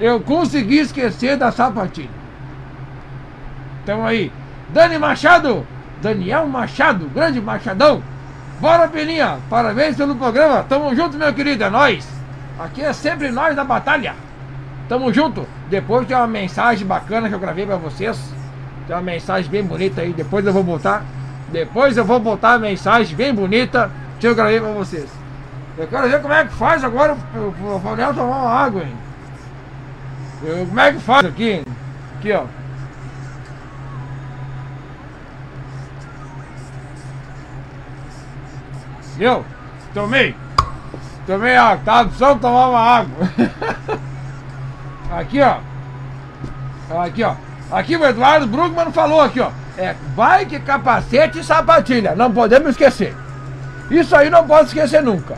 Eu 0.00 0.18
consegui 0.18 0.80
esquecer 0.80 1.36
da 1.36 1.52
sapatilha. 1.52 2.10
Então 3.84 4.04
aí, 4.04 4.32
Dani 4.70 4.98
Machado, 4.98 5.64
Daniel 6.02 6.48
Machado, 6.48 7.08
grande 7.14 7.40
Machadão. 7.40 8.02
Bora, 8.60 8.88
Peninha, 8.88 9.38
parabéns 9.48 9.96
pelo 9.96 10.14
programa. 10.14 10.62
Tamo 10.68 10.94
junto, 10.94 11.16
meu 11.16 11.32
querido, 11.32 11.64
é 11.64 11.70
nóis. 11.70 12.06
Aqui 12.58 12.82
é 12.82 12.92
sempre 12.92 13.30
nós 13.30 13.56
da 13.56 13.64
batalha. 13.64 14.14
Tamo 14.86 15.10
junto. 15.14 15.46
Depois 15.70 16.06
tem 16.06 16.14
uma 16.14 16.26
mensagem 16.26 16.86
bacana 16.86 17.26
que 17.26 17.34
eu 17.34 17.38
gravei 17.38 17.64
pra 17.64 17.76
vocês. 17.76 18.20
Tem 18.86 18.94
uma 18.94 19.00
mensagem 19.00 19.50
bem 19.50 19.64
bonita 19.64 20.02
aí, 20.02 20.12
depois 20.12 20.44
eu 20.44 20.52
vou 20.52 20.62
botar. 20.62 21.02
Depois 21.50 21.96
eu 21.96 22.04
vou 22.04 22.20
botar 22.20 22.52
a 22.52 22.58
mensagem 22.58 23.16
bem 23.16 23.34
bonita 23.34 23.90
que 24.18 24.26
eu 24.26 24.34
gravei 24.34 24.60
pra 24.60 24.72
vocês. 24.72 25.08
Eu 25.78 25.86
quero 25.86 26.10
ver 26.10 26.20
como 26.20 26.34
é 26.34 26.44
que 26.44 26.52
faz 26.52 26.84
agora 26.84 27.16
o 27.34 27.80
Fabiano 27.80 28.12
tomar 28.12 28.36
uma 28.36 28.50
água, 28.50 28.82
hein. 28.82 28.94
Eu, 30.44 30.66
como 30.66 30.80
é 30.80 30.92
que 30.92 30.98
faz 30.98 31.24
aqui? 31.24 31.62
Aqui, 32.18 32.32
ó. 32.32 32.44
Eu 39.20 39.44
tomei. 39.92 40.34
Tomei 41.26 41.54
água. 41.54 41.82
Tava 41.84 42.04
precisando 42.04 42.40
tomar 42.40 42.68
uma 42.68 42.80
água. 42.80 43.30
aqui, 45.12 45.40
ó. 45.42 45.58
Aqui, 47.02 47.22
ó. 47.22 47.34
Aqui 47.70 47.96
o 47.96 48.04
Eduardo 48.04 48.46
Brugman 48.46 48.90
falou 48.90 49.20
aqui, 49.20 49.38
ó. 49.40 49.50
É 49.76 49.94
bike, 50.16 50.60
capacete 50.60 51.38
e 51.38 51.44
sapatilha. 51.44 52.16
Não 52.16 52.32
podemos 52.32 52.70
esquecer. 52.70 53.14
Isso 53.90 54.16
aí 54.16 54.30
não 54.30 54.46
pode 54.46 54.68
esquecer 54.68 55.02
nunca. 55.02 55.36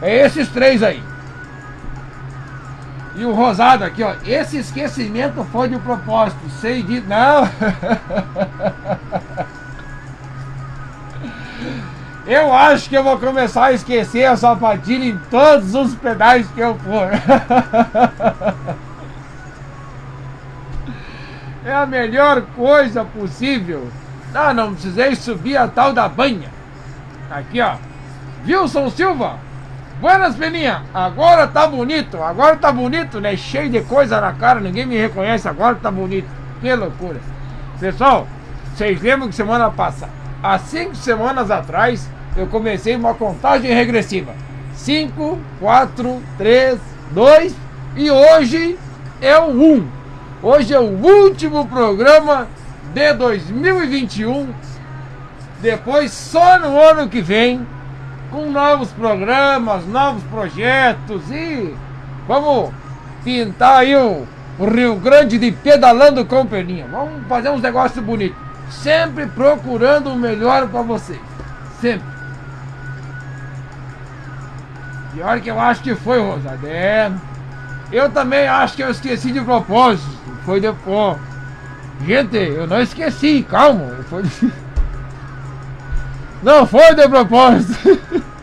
É 0.00 0.24
esses 0.24 0.48
três 0.48 0.82
aí. 0.82 1.02
E 3.16 3.24
o 3.24 3.32
rosado 3.32 3.84
aqui, 3.84 4.02
ó. 4.02 4.14
Esse 4.24 4.56
esquecimento 4.56 5.44
foi 5.52 5.68
de 5.68 5.78
propósito. 5.78 6.40
Sei 6.60 6.82
de. 6.82 7.00
Não! 7.02 7.44
Eu 12.34 12.52
acho 12.52 12.88
que 12.88 12.96
eu 12.96 13.04
vou 13.04 13.16
começar 13.16 13.66
a 13.66 13.72
esquecer 13.72 14.24
a 14.24 14.36
sapatilha 14.36 15.04
em 15.04 15.16
todos 15.30 15.72
os 15.72 15.94
pedais 15.94 16.48
que 16.48 16.60
eu 16.60 16.74
for. 16.74 17.08
É 21.66 21.72
a 21.72 21.86
melhor 21.86 22.42
coisa 22.54 23.06
possível. 23.06 23.88
Ah, 24.34 24.52
não 24.52 24.74
precisei 24.74 25.14
subir 25.14 25.56
a 25.56 25.66
tal 25.66 25.94
da 25.94 26.06
banha. 26.06 26.50
Aqui, 27.30 27.58
ó. 27.58 27.76
Wilson 28.46 28.90
Silva. 28.90 29.38
Buenas, 29.98 30.36
Peninha. 30.36 30.82
Agora 30.92 31.46
tá 31.46 31.66
bonito. 31.66 32.22
Agora 32.22 32.56
tá 32.56 32.70
bonito, 32.70 33.18
né? 33.18 33.34
Cheio 33.34 33.70
de 33.70 33.80
coisa 33.80 34.20
na 34.20 34.34
cara. 34.34 34.60
Ninguém 34.60 34.84
me 34.84 34.98
reconhece. 34.98 35.48
Agora 35.48 35.76
tá 35.76 35.90
bonito. 35.90 36.28
Que 36.60 36.74
loucura. 36.74 37.18
Pessoal, 37.80 38.26
vocês 38.74 39.00
lembram 39.00 39.28
que 39.28 39.34
semana 39.34 39.70
passada, 39.70 40.12
há 40.42 40.58
cinco 40.58 40.94
semanas 40.96 41.50
atrás, 41.50 42.10
eu 42.36 42.46
comecei 42.46 42.96
uma 42.96 43.14
contagem 43.14 43.72
regressiva. 43.72 44.34
5, 44.74 45.38
4, 45.60 46.22
3, 46.36 46.78
2 47.12 47.54
e 47.96 48.10
hoje 48.10 48.78
é 49.20 49.38
o 49.38 49.50
1. 49.50 49.74
Um. 49.74 49.88
Hoje 50.42 50.74
é 50.74 50.78
o 50.78 50.82
último 50.82 51.66
programa 51.66 52.48
de 52.92 53.12
2021. 53.14 54.52
Depois, 55.62 56.12
só 56.12 56.58
no 56.58 56.78
ano 56.78 57.08
que 57.08 57.22
vem, 57.22 57.66
com 58.30 58.50
novos 58.50 58.90
programas, 58.90 59.86
novos 59.86 60.22
projetos 60.24 61.30
e 61.30 61.74
vamos 62.26 62.70
pintar 63.22 63.78
aí 63.78 63.96
o, 63.96 64.26
o 64.58 64.66
Rio 64.66 64.96
Grande 64.96 65.38
de 65.38 65.52
pedalando 65.52 66.24
com 66.26 66.44
perninha. 66.44 66.86
Vamos 66.90 67.26
fazer 67.28 67.48
uns 67.48 67.62
negócios 67.62 68.04
bonitos. 68.04 68.36
Sempre 68.70 69.26
procurando 69.26 70.10
o 70.10 70.16
melhor 70.16 70.68
para 70.68 70.82
vocês. 70.82 71.20
Sempre. 71.80 72.13
Pior 75.14 75.40
que 75.40 75.50
eu 75.50 75.60
acho 75.60 75.82
que 75.82 75.94
foi, 75.94 76.20
Rosada. 76.20 76.66
É. 76.68 77.10
Eu 77.92 78.10
também 78.10 78.48
acho 78.48 78.74
que 78.74 78.82
eu 78.82 78.90
esqueci 78.90 79.30
de 79.30 79.40
propósito. 79.40 80.10
Foi 80.44 80.60
depois. 80.60 81.16
Gente, 82.04 82.36
eu 82.36 82.66
não 82.66 82.80
esqueci, 82.80 83.46
calma. 83.48 83.96
Foi... 84.10 84.24
Não 86.42 86.66
foi 86.66 86.94
de 86.94 87.08
propósito. 87.08 88.24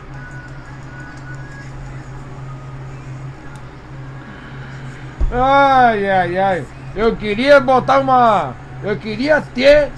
Ai, 5.34 6.10
ai, 6.10 6.36
ai. 6.36 6.64
Eu 6.94 7.16
queria 7.16 7.58
botar 7.58 8.00
uma. 8.00 8.54
Eu 8.82 8.98
queria 8.98 9.40
ter 9.40 9.90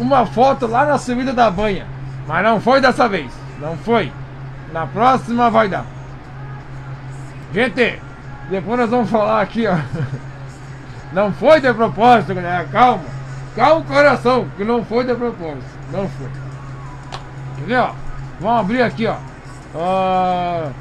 uma 0.00 0.24
foto 0.24 0.66
lá 0.66 0.86
na 0.86 0.96
subida 0.96 1.34
da 1.34 1.50
banha. 1.50 1.86
Mas 2.26 2.42
não 2.42 2.58
foi 2.58 2.80
dessa 2.80 3.06
vez. 3.06 3.30
Não 3.60 3.76
foi. 3.76 4.10
Na 4.72 4.86
próxima 4.86 5.50
vai 5.50 5.68
dar. 5.68 5.84
Gente, 7.52 8.00
depois 8.50 8.78
nós 8.78 8.90
vamos 8.90 9.10
falar 9.10 9.40
aqui, 9.40 9.66
ó. 9.66 9.76
Não 11.12 11.32
foi 11.32 11.60
de 11.60 11.72
propósito, 11.72 12.34
galera. 12.34 12.64
Calma. 12.66 13.04
Calma 13.56 13.80
o 13.80 13.84
coração, 13.84 14.46
que 14.56 14.64
não 14.64 14.84
foi 14.84 15.04
de 15.04 15.14
propósito. 15.14 15.64
Não 15.90 16.08
foi. 16.08 16.28
Ó? 17.74 17.92
Vamos 18.40 18.60
abrir 18.60 18.82
aqui, 18.82 19.06
ó. 19.06 19.16
Uh, 19.74 20.72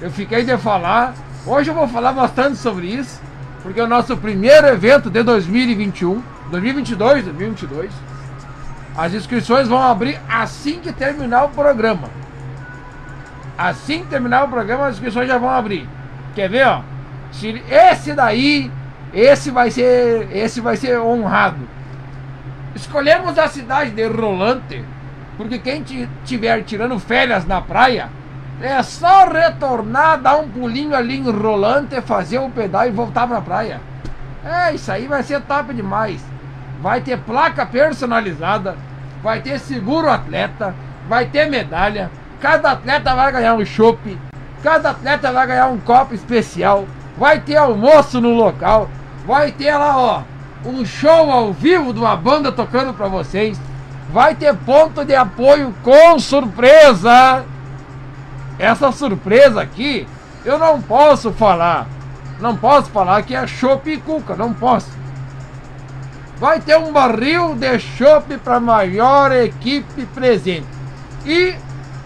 eu 0.00 0.10
fiquei 0.10 0.44
de 0.44 0.56
falar. 0.58 1.14
Hoje 1.46 1.70
eu 1.70 1.74
vou 1.74 1.86
falar 1.86 2.12
bastante 2.12 2.56
sobre 2.56 2.86
isso. 2.86 3.20
Porque 3.62 3.80
é 3.80 3.84
o 3.84 3.88
nosso 3.88 4.16
primeiro 4.16 4.66
evento 4.66 5.08
de 5.08 5.22
2021. 5.22 6.22
2022, 6.50 7.24
2022. 7.24 7.90
As 8.96 9.14
inscrições 9.14 9.66
vão 9.66 9.80
abrir 9.80 10.20
assim 10.28 10.80
que 10.80 10.92
terminar 10.92 11.44
o 11.44 11.48
programa. 11.50 12.08
Assim 13.56 14.00
que 14.00 14.06
terminar 14.06 14.44
o 14.44 14.48
programa, 14.48 14.86
as 14.86 14.94
inscrições 14.94 15.28
já 15.28 15.38
vão 15.38 15.50
abrir. 15.50 15.88
Quer 16.34 16.48
ver, 16.48 16.66
ó? 16.66 16.82
Esse 17.70 18.12
daí, 18.12 18.70
esse 19.12 19.50
vai 19.50 19.70
ser, 19.70 20.28
esse 20.32 20.60
vai 20.60 20.76
ser 20.76 20.98
honrado. 20.98 21.68
Escolhemos 22.74 23.38
a 23.38 23.46
cidade 23.46 23.90
de 23.90 24.06
Rolante, 24.06 24.84
porque 25.36 25.58
quem 25.58 25.84
tiver 26.24 26.62
tirando 26.62 26.98
férias 26.98 27.44
na 27.46 27.60
praia, 27.60 28.08
é 28.60 28.82
só 28.82 29.28
retornar, 29.28 30.20
dar 30.20 30.36
um 30.36 30.48
pulinho 30.48 30.94
ali 30.94 31.18
em 31.18 31.30
Rolante, 31.30 32.00
fazer 32.02 32.38
um 32.38 32.50
pedal 32.50 32.86
e 32.86 32.90
voltar 32.90 33.26
pra 33.26 33.40
praia. 33.40 33.80
É, 34.44 34.74
isso 34.74 34.90
aí 34.90 35.06
vai 35.06 35.22
ser 35.22 35.40
top 35.42 35.72
demais. 35.72 36.24
Vai 36.80 37.00
ter 37.00 37.18
placa 37.18 37.64
personalizada, 37.64 38.76
vai 39.22 39.40
ter 39.40 39.58
seguro 39.58 40.10
atleta, 40.10 40.74
vai 41.08 41.26
ter 41.26 41.48
medalha, 41.48 42.10
Cada 42.40 42.72
atleta 42.72 43.14
vai 43.14 43.32
ganhar 43.32 43.54
um 43.54 43.64
chopp. 43.64 44.18
Cada 44.62 44.90
atleta 44.90 45.32
vai 45.32 45.46
ganhar 45.46 45.66
um 45.68 45.78
copo 45.78 46.14
especial. 46.14 46.84
Vai 47.16 47.40
ter 47.40 47.56
almoço 47.56 48.20
no 48.20 48.30
local. 48.30 48.88
Vai 49.26 49.52
ter 49.52 49.74
lá, 49.76 49.96
ó, 49.96 50.22
um 50.64 50.84
show 50.84 51.30
ao 51.30 51.52
vivo 51.52 51.92
de 51.92 52.00
uma 52.00 52.16
banda 52.16 52.52
tocando 52.52 52.92
para 52.92 53.08
vocês. 53.08 53.60
Vai 54.10 54.34
ter 54.34 54.54
ponto 54.54 55.04
de 55.04 55.14
apoio 55.14 55.74
com 55.82 56.18
surpresa. 56.18 57.44
Essa 58.58 58.92
surpresa 58.92 59.60
aqui, 59.60 60.06
eu 60.44 60.58
não 60.58 60.80
posso 60.80 61.32
falar. 61.32 61.86
Não 62.40 62.56
posso 62.56 62.90
falar 62.90 63.22
que 63.22 63.34
é 63.34 63.46
chopp 63.46 63.90
e 63.90 63.96
cuca, 63.96 64.36
não 64.36 64.52
posso. 64.52 64.90
Vai 66.36 66.60
ter 66.60 66.76
um 66.76 66.92
barril 66.92 67.54
de 67.54 67.78
chopp 67.78 68.36
para 68.38 68.60
maior 68.60 69.32
equipe 69.32 70.04
presente. 70.06 70.66
E 71.24 71.54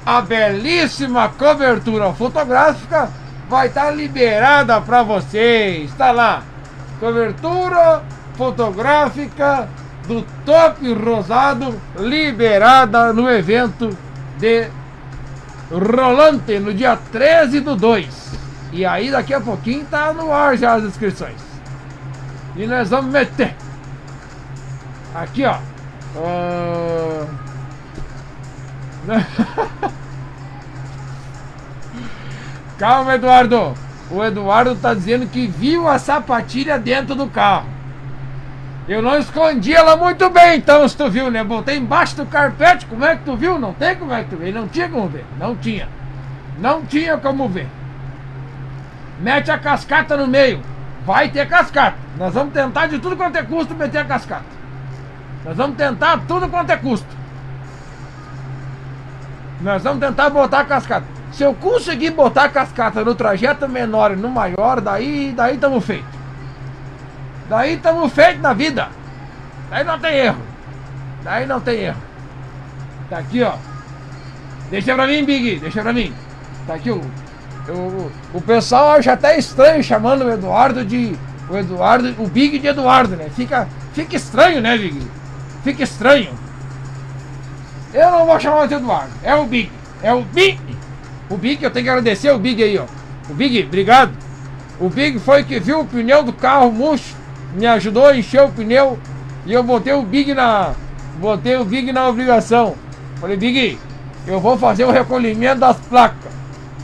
a 0.09 0.23
belíssima 0.23 1.29
cobertura 1.29 2.15
fotográfica 2.15 3.11
vai 3.47 3.67
estar 3.67 3.85
tá 3.85 3.91
liberada 3.91 4.81
para 4.81 5.03
vocês. 5.03 5.91
Está 5.91 6.13
lá, 6.13 6.45
cobertura 6.99 8.03
fotográfica 8.35 9.69
do 10.07 10.23
Top 10.47 10.95
Rosado 10.95 11.79
liberada 11.99 13.13
no 13.13 13.31
evento 13.31 13.95
de 14.39 14.69
Rolante 15.71 16.59
no 16.59 16.73
dia 16.73 16.99
13 17.13 17.61
do 17.61 17.77
2. 17.77 18.33
E 18.73 18.87
aí 18.87 19.11
daqui 19.11 19.35
a 19.35 19.41
pouquinho 19.43 19.85
tá 19.85 20.15
no 20.15 20.33
ar 20.33 20.57
já 20.57 20.73
as 20.73 20.85
inscrições. 20.85 21.43
E 22.57 22.67
nós 22.67 22.89
vamos 22.89 23.13
meter. 23.13 23.55
Aqui 25.15 25.45
ó. 25.45 25.59
Uh... 26.17 27.48
Calma, 32.79 33.15
Eduardo. 33.15 33.75
O 34.11 34.25
Eduardo 34.25 34.75
tá 34.77 34.95
dizendo 34.95 35.27
que 35.27 35.47
viu 35.47 35.89
a 35.89 35.99
sapatilha 35.99 36.79
dentro 36.79 37.15
do 37.15 37.27
carro. 37.27 37.67
Eu 38.89 39.03
não 39.03 39.19
escondi 39.19 39.75
ela 39.75 39.97
muito 39.97 40.31
bem, 40.31 40.57
então, 40.57 40.89
se 40.89 40.97
tu 40.97 41.11
viu, 41.11 41.31
né? 41.31 41.45
Botei 41.45 41.77
embaixo 41.77 42.17
do 42.17 42.25
carpete, 42.25 42.87
como 42.87 43.05
é 43.05 43.17
que 43.17 43.25
tu 43.25 43.37
viu? 43.37 43.59
Não 43.59 43.75
tem 43.75 43.95
como 43.97 44.15
é 44.15 44.25
que 44.25 44.31
tu 44.31 44.37
viu. 44.37 44.53
Não 44.53 44.67
tinha 44.67 44.89
como 44.89 45.09
ver. 45.09 45.27
Não 45.39 45.55
tinha. 45.55 45.89
Não 46.59 46.85
tinha 46.87 47.19
como 47.19 47.49
ver. 47.49 47.69
Mete 49.21 49.51
a 49.51 49.59
cascata 49.59 50.17
no 50.17 50.27
meio. 50.27 50.63
Vai 51.05 51.29
ter 51.29 51.47
cascata. 51.47 51.99
Nós 52.17 52.33
vamos 52.33 52.55
tentar 52.55 52.87
de 52.87 52.99
tudo 52.99 53.17
quanto 53.17 53.37
é 53.37 53.43
custo 53.43 53.75
meter 53.75 53.99
a 53.99 54.05
cascata. 54.05 54.47
Nós 55.45 55.57
vamos 55.57 55.77
tentar 55.77 56.21
tudo 56.27 56.49
quanto 56.49 56.71
é 56.71 56.77
custo. 56.77 57.18
Nós 59.61 59.83
vamos 59.83 60.01
tentar 60.01 60.31
botar 60.31 60.61
a 60.61 60.65
cascata. 60.65 61.07
Se 61.33 61.43
eu 61.43 61.53
conseguir 61.55 62.11
botar 62.11 62.45
a 62.45 62.49
cascata 62.49 63.05
no 63.05 63.15
trajeto 63.15 63.69
menor 63.69 64.13
e 64.13 64.17
no 64.17 64.29
maior, 64.29 64.81
daí 64.81 65.33
daí 65.37 65.55
estamos 65.55 65.85
feitos. 65.85 66.19
Daí 67.49 67.75
estamos 67.75 68.13
feitos 68.13 68.41
na 68.41 68.53
vida. 68.53 68.89
Daí 69.71 69.85
não 69.85 69.99
tem 69.99 70.15
erro. 70.15 70.43
Daí 71.25 71.47
não 71.47 71.61
tem 71.61 71.81
erro. 71.81 72.01
Tá 73.11 73.19
aqui, 73.19 73.43
ó. 73.43 73.55
Deixa 74.71 74.95
pra 74.95 75.07
mim, 75.07 75.25
Big. 75.25 75.59
Deixa 75.59 75.83
pra 75.83 75.93
mim. 75.93 76.13
Tá 76.67 76.75
aqui 76.75 76.91
o. 76.91 77.01
O, 77.69 78.11
o 78.33 78.41
pessoal 78.41 78.93
acha 78.93 79.13
até 79.13 79.39
estranho 79.39 79.83
chamando 79.83 80.25
o 80.25 80.31
Eduardo 80.31 80.85
de. 80.85 81.17
O 81.51 81.57
Eduardo. 81.57 82.15
O 82.19 82.27
Big 82.27 82.59
de 82.59 82.69
Eduardo, 82.69 83.17
né? 83.17 83.29
Fica, 83.35 83.69
fica 83.93 84.17
estranho, 84.17 84.61
né, 84.61 84.77
Big? 84.77 85.07
Fica 85.65 85.83
estranho. 85.83 86.31
Eu 87.99 88.13
não 88.13 88.27
vou 88.27 88.39
chamar 88.39 88.69
de 88.69 88.75
Eduardo. 88.75 89.11
É 89.25 89.35
o 89.35 89.45
Big. 89.45 89.73
É 90.03 90.15
o 90.15 90.23
Big. 90.23 90.61
O 91.29 91.37
Big, 91.37 91.63
eu 91.63 91.71
tenho 91.71 91.85
que 91.85 91.91
agradecer 91.91 92.31
o 92.31 92.39
Big 92.39 92.63
aí, 92.63 92.79
ó. 92.79 92.85
O 93.29 93.35
Big, 93.35 93.65
obrigado. 93.65 94.13
O 94.79 94.89
Big 94.89 95.19
foi 95.19 95.43
que 95.43 95.59
viu 95.59 95.81
o 95.81 95.85
pneu 95.85 96.23
do 96.23 96.33
carro 96.33 96.71
murcho, 96.71 97.17
me 97.53 97.67
ajudou 97.67 98.07
a 98.07 98.17
encher 98.17 98.43
o 98.43 98.49
pneu 98.49 98.97
e 99.45 99.53
eu 99.53 99.65
botei 99.65 99.93
o 99.93 100.03
Big 100.03 100.33
na. 100.33 100.75
Botei 101.19 101.57
o 101.57 101.65
Big 101.65 101.93
na 101.93 102.09
obrigação. 102.09 102.77
Falei, 103.21 103.37
Big, 103.37 103.77
eu 104.29 104.39
vou 104.39 104.57
fazer 104.57 104.85
o 104.85 104.93
recolhimento 104.93 105.59
das 105.59 105.77
placas. 105.77 106.31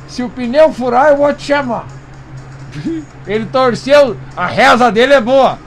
Se 0.08 0.24
o 0.24 0.28
pneu 0.28 0.72
furar, 0.72 1.10
eu 1.10 1.18
vou 1.18 1.32
te 1.32 1.44
chamar. 1.44 1.86
Ele 3.24 3.46
torceu, 3.46 4.16
a 4.36 4.46
reza 4.46 4.90
dele 4.90 5.14
é 5.14 5.20
boa. 5.20 5.58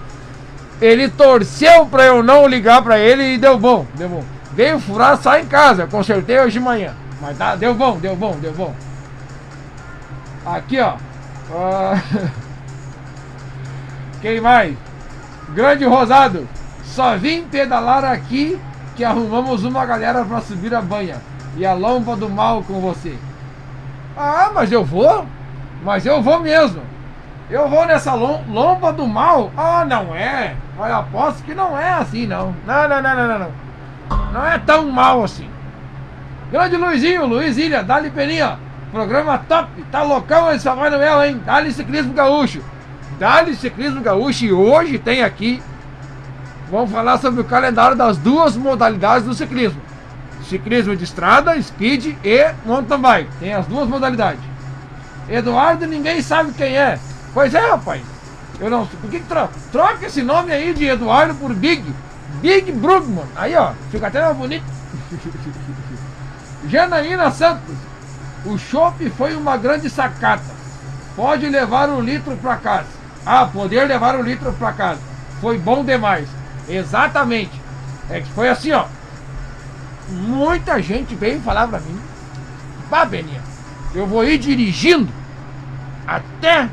Ele 0.81 1.07
torceu 1.07 1.85
pra 1.85 2.03
eu 2.03 2.21
não 2.21 2.45
ligar 2.45 2.81
pra 2.83 2.99
ele 2.99 3.33
e 3.33 3.37
deu 3.39 3.57
bom, 3.57 3.87
deu 3.95 4.09
bom. 4.09 4.36
Veio 4.57 4.79
furar, 4.79 5.15
sai 5.17 5.41
em 5.41 5.45
casa, 5.45 5.83
eu 5.83 5.87
consertei 5.87 6.39
hoje 6.39 6.53
de 6.53 6.59
manhã. 6.59 6.95
Mas 7.21 7.37
tá, 7.37 7.55
deu 7.55 7.75
bom, 7.75 7.99
deu 7.99 8.15
bom, 8.15 8.35
deu 8.41 8.51
bom. 8.53 8.73
Aqui, 10.43 10.79
ó. 10.79 10.95
Uh... 11.51 12.31
Quem 14.19 14.41
mais? 14.41 14.75
Grande 15.49 15.85
Rosado. 15.85 16.49
Só 16.85 17.15
vim 17.15 17.43
pedalar 17.43 18.03
aqui 18.03 18.59
que 18.95 19.05
arrumamos 19.05 19.63
uma 19.63 19.85
galera 19.85 20.25
para 20.25 20.41
subir 20.41 20.73
a 20.73 20.81
banha. 20.81 21.21
E 21.55 21.63
a 21.63 21.73
lomba 21.73 22.15
do 22.15 22.27
mal 22.27 22.63
com 22.63 22.81
você. 22.81 23.15
Ah, 24.17 24.49
mas 24.51 24.71
eu 24.71 24.83
vou? 24.83 25.23
Mas 25.83 26.03
eu 26.03 26.19
vou 26.19 26.39
mesmo. 26.39 26.81
Eu 27.47 27.69
vou 27.69 27.85
nessa 27.85 28.15
lomba 28.15 28.91
do 28.91 29.05
mal? 29.05 29.51
Ah, 29.55 29.85
não 29.85 30.15
é. 30.15 30.55
Mas 30.75 30.91
aposto 30.91 31.43
que 31.43 31.53
não 31.53 31.77
é 31.77 31.91
assim, 31.91 32.25
não. 32.25 32.55
Não, 32.65 32.89
não, 32.89 33.03
não, 33.03 33.15
não, 33.15 33.27
não. 33.27 33.39
Não 33.39 33.66
é 34.53 34.57
tão 34.59 34.89
mal 34.89 35.23
assim. 35.23 35.49
Grande 36.51 36.77
Luizinho, 36.77 37.25
Luiz 37.25 37.57
Ilha, 37.57 37.83
Dali 37.83 38.09
Peninha. 38.09 38.57
Programa 38.91 39.37
top, 39.37 39.83
tá 39.91 40.01
loucão 40.01 40.51
esse 40.51 40.63
Papai 40.63 40.89
Noel, 40.89 41.25
hein? 41.25 41.41
Dali 41.45 41.73
Ciclismo 41.73 42.13
Gaúcho. 42.13 42.61
Dali 43.19 43.53
Ciclismo 43.55 44.01
Gaúcho 44.01 44.45
e 44.45 44.53
hoje 44.53 44.97
tem 44.97 45.23
aqui. 45.23 45.61
Vamos 46.71 46.91
falar 46.91 47.17
sobre 47.17 47.41
o 47.41 47.43
calendário 47.43 47.97
das 47.97 48.17
duas 48.17 48.55
modalidades 48.55 49.25
do 49.25 49.33
ciclismo: 49.33 49.81
ciclismo 50.43 50.95
de 50.95 51.03
estrada, 51.03 51.61
speed 51.61 52.15
e 52.23 52.51
mountain 52.65 52.99
bike. 52.99 53.29
Tem 53.39 53.53
as 53.53 53.65
duas 53.67 53.87
modalidades. 53.87 54.41
Eduardo, 55.29 55.85
ninguém 55.85 56.21
sabe 56.21 56.53
quem 56.53 56.77
é. 56.77 56.97
Pois 57.33 57.53
é, 57.53 57.69
rapaz. 57.69 58.01
Eu 58.59 58.69
não 58.69 58.87
sei. 58.87 58.99
Por 58.99 59.09
que, 59.09 59.19
que 59.19 59.25
tro 59.25 59.49
troca 59.71 60.05
esse 60.05 60.23
nome 60.23 60.51
aí 60.51 60.73
de 60.73 60.85
Eduardo 60.85 61.35
por 61.35 61.53
Big? 61.53 61.83
Big 62.41 62.71
Brugman. 62.71 63.25
Aí, 63.35 63.55
ó. 63.55 63.73
Fica 63.91 64.07
até 64.07 64.21
mais 64.21 64.37
bonito. 64.37 64.65
Janaína 66.67 67.31
Santos. 67.31 67.75
O 68.45 68.57
chopp 68.57 69.09
foi 69.11 69.35
uma 69.35 69.57
grande 69.57 69.89
sacata. 69.89 70.57
Pode 71.15 71.47
levar 71.49 71.89
um 71.89 72.01
litro 72.01 72.35
para 72.37 72.57
casa. 72.57 72.87
Ah, 73.25 73.45
poder 73.45 73.85
levar 73.87 74.15
um 74.15 74.21
litro 74.21 74.53
para 74.53 74.71
casa. 74.73 75.01
Foi 75.41 75.57
bom 75.57 75.83
demais. 75.83 76.27
Exatamente. 76.69 77.61
É 78.09 78.21
que 78.21 78.31
foi 78.31 78.49
assim, 78.49 78.71
ó. 78.71 78.85
Muita 80.09 80.81
gente 80.81 81.15
veio 81.15 81.41
falar 81.41 81.67
pra 81.67 81.79
mim. 81.79 81.99
Bah, 82.89 83.03
Beninha, 83.03 83.41
eu 83.93 84.07
vou 84.07 84.23
ir 84.23 84.37
dirigindo 84.37 85.11
até 86.05 86.69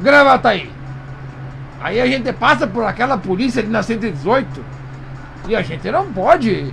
Gravataí. 0.00 0.70
Aí 1.82 2.00
a 2.00 2.06
gente 2.06 2.32
passa 2.32 2.64
por 2.64 2.84
aquela 2.84 3.18
polícia 3.18 3.60
ali 3.60 3.68
na 3.68 3.82
118 3.82 4.64
e 5.48 5.56
a 5.56 5.62
gente 5.62 5.90
não 5.90 6.12
pode 6.12 6.72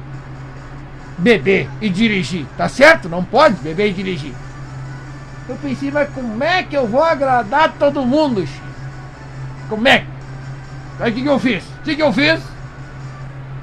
beber 1.18 1.68
e 1.82 1.90
dirigir, 1.90 2.46
tá 2.56 2.70
certo? 2.70 3.10
Não 3.10 3.24
pode 3.24 3.56
beber 3.56 3.90
e 3.90 3.94
dirigir. 3.94 4.34
Eu 5.48 5.56
pensei, 5.56 5.90
mas 5.90 6.10
como 6.12 6.44
é 6.44 6.62
que 6.62 6.78
eu 6.78 6.88
vou 6.88 7.04
agradar 7.04 7.74
todo 7.80 8.06
mundo? 8.06 8.48
Como 9.68 9.88
é? 9.88 10.06
Aí 11.00 11.12
o 11.12 11.16
que, 11.16 11.24
que 11.24 11.30
eu 11.30 11.40
fiz? 11.40 11.64
O 11.64 11.82
que, 11.84 11.96
que 11.96 12.04
eu 12.04 12.14
fiz? 12.14 12.40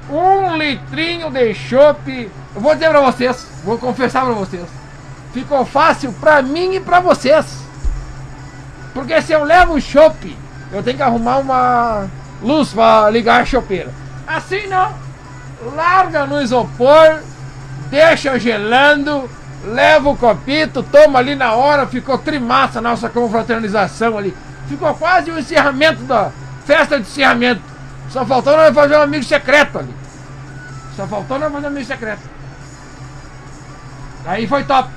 Um 0.09 0.57
litrinho 0.57 1.31
de 1.31 1.53
chopp. 1.53 2.29
Eu 2.55 2.61
vou 2.61 2.73
dizer 2.73 2.89
pra 2.89 2.99
vocês, 2.99 3.47
vou 3.63 3.77
confessar 3.77 4.25
pra 4.25 4.33
vocês. 4.33 4.67
Ficou 5.33 5.65
fácil 5.65 6.11
pra 6.13 6.41
mim 6.41 6.75
e 6.75 6.79
pra 6.81 6.99
vocês. 6.99 7.45
Porque 8.93 9.21
se 9.21 9.31
eu 9.31 9.45
levo 9.45 9.75
o 9.75 9.81
chopp, 9.81 10.35
eu 10.71 10.83
tenho 10.83 10.97
que 10.97 11.03
arrumar 11.03 11.37
uma 11.37 12.07
luz 12.41 12.73
pra 12.73 13.09
ligar 13.09 13.41
a 13.41 13.45
chopeira. 13.45 13.91
Assim 14.25 14.67
não. 14.67 14.93
Larga 15.75 16.25
no 16.25 16.41
isopor, 16.41 17.21
deixa 17.89 18.37
gelando, 18.37 19.29
leva 19.65 20.09
o 20.09 20.17
copito, 20.17 20.83
toma 20.83 21.19
ali 21.19 21.35
na 21.35 21.53
hora, 21.53 21.87
ficou 21.87 22.17
trimassa 22.17 22.79
a 22.79 22.81
nossa 22.81 23.09
confraternização 23.09 24.17
ali. 24.17 24.35
Ficou 24.67 24.93
quase 24.95 25.31
o 25.31 25.39
encerramento 25.39 26.03
da 26.03 26.31
festa 26.65 26.99
de 26.99 27.07
encerramento. 27.07 27.61
Só 28.09 28.25
faltou 28.25 28.55
nós 28.55 28.73
fazer 28.73 28.97
um 28.97 29.01
amigo 29.01 29.23
secreto 29.23 29.79
ali. 29.79 29.93
Só 30.95 31.07
faltou 31.07 31.39
nós 31.39 31.51
fazer 31.51 31.65
um 31.65 31.69
amigo 31.69 31.85
secreto. 31.85 32.21
Aí 34.25 34.45
foi 34.45 34.63
top. 34.65 34.89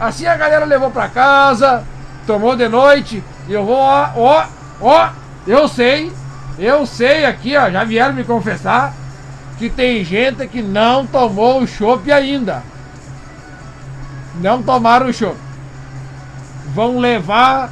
Assim 0.00 0.26
a 0.26 0.36
galera 0.36 0.64
levou 0.64 0.90
pra 0.90 1.08
casa, 1.08 1.84
tomou 2.26 2.56
de 2.56 2.66
noite, 2.68 3.22
e 3.46 3.52
eu 3.52 3.64
vou, 3.64 3.76
ó, 3.76 4.10
ó, 4.16 4.46
ó, 4.80 5.10
eu 5.46 5.68
sei, 5.68 6.12
eu 6.58 6.86
sei 6.86 7.24
aqui, 7.24 7.56
ó, 7.56 7.70
já 7.70 7.84
vieram 7.84 8.14
me 8.14 8.24
confessar 8.24 8.94
que 9.58 9.70
tem 9.70 10.04
gente 10.04 10.46
que 10.48 10.60
não 10.60 11.06
tomou 11.06 11.62
o 11.62 11.66
chopp 11.66 12.10
ainda. 12.10 12.62
Não 14.36 14.62
tomaram 14.62 15.06
o 15.06 15.12
chopp. 15.12 15.36
Vão 16.74 16.98
levar 16.98 17.70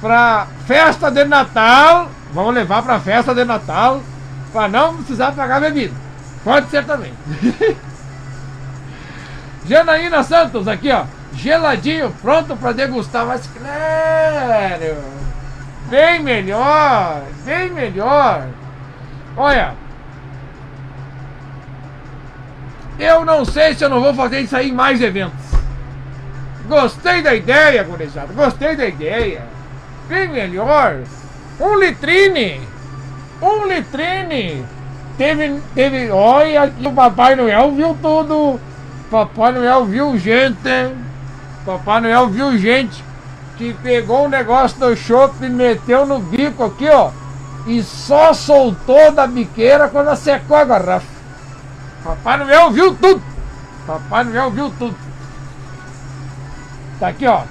pra 0.00 0.46
festa 0.66 1.10
de 1.10 1.24
Natal, 1.24 2.10
vão 2.32 2.50
levar 2.50 2.82
pra 2.82 3.00
festa 3.00 3.34
de 3.34 3.44
Natal, 3.44 4.02
pra 4.52 4.68
não 4.68 4.96
precisar 4.96 5.32
pagar 5.32 5.60
bebida. 5.60 5.94
Pode 6.42 6.68
ser 6.68 6.84
também. 6.84 7.14
Janaína 9.66 10.22
Santos 10.22 10.68
aqui, 10.68 10.92
ó. 10.92 11.04
Geladinho, 11.32 12.14
pronto 12.20 12.54
para 12.56 12.72
degustar. 12.72 13.24
Mas 13.26 13.46
claro, 13.46 14.96
bem 15.88 16.22
melhor, 16.22 17.22
bem 17.44 17.70
melhor. 17.70 18.46
Olha, 19.36 19.74
eu 22.98 23.24
não 23.24 23.44
sei 23.44 23.74
se 23.74 23.84
eu 23.84 23.88
não 23.88 24.00
vou 24.00 24.14
fazer 24.14 24.40
isso 24.40 24.56
aí 24.56 24.70
em 24.70 24.72
mais 24.72 25.00
eventos. 25.00 25.44
Gostei 26.66 27.20
da 27.20 27.34
ideia, 27.34 27.82
gurizada. 27.82 28.32
Gostei 28.32 28.76
da 28.76 28.86
ideia. 28.86 29.42
Bem 30.08 30.28
melhor. 30.28 31.00
Um 31.60 31.78
litrine. 31.78 32.60
Um 33.42 33.66
litrine. 33.66 34.64
Teve, 35.18 35.60
teve, 35.74 36.10
olha 36.10 36.72
o 36.84 36.92
Papai 36.92 37.36
Noel 37.36 37.72
viu 37.72 37.96
tudo. 38.00 38.60
Papai 39.10 39.52
Noel 39.52 39.84
viu 39.84 40.18
gente. 40.18 40.56
Papai 41.66 42.00
Noel 42.00 42.28
viu 42.28 42.56
gente 42.56 43.04
que 43.56 43.72
pegou 43.74 44.26
o 44.26 44.28
negócio 44.28 44.78
do 44.78 44.96
chopp 44.96 45.44
e 45.44 45.48
meteu 45.48 46.06
no 46.06 46.18
bico 46.18 46.64
aqui, 46.64 46.88
ó. 46.88 47.10
E 47.66 47.82
só 47.82 48.32
soltou 48.34 49.12
da 49.12 49.26
biqueira 49.26 49.88
quando 49.88 50.14
secou 50.16 50.56
a 50.56 50.64
garrafa. 50.64 51.06
Papai 52.02 52.36
Noel 52.38 52.70
viu 52.70 52.94
tudo. 52.94 53.22
Papai 53.86 54.24
Noel 54.24 54.50
viu 54.50 54.70
tudo. 54.78 54.96
Tá 57.00 57.08
aqui, 57.08 57.26
ó. 57.26 57.42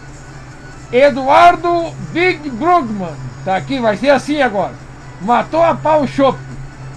Eduardo 0.92 1.92
Big 2.12 2.50
Brugman. 2.50 3.14
Tá 3.44 3.56
aqui, 3.56 3.80
vai 3.80 3.98
ser 3.98 4.12
assim 4.12 4.42
agora. 4.42 4.74
Matou 5.22 5.64
a 5.64 5.74
pau 5.74 6.04
o 6.04 6.08
chopp. 6.08 6.38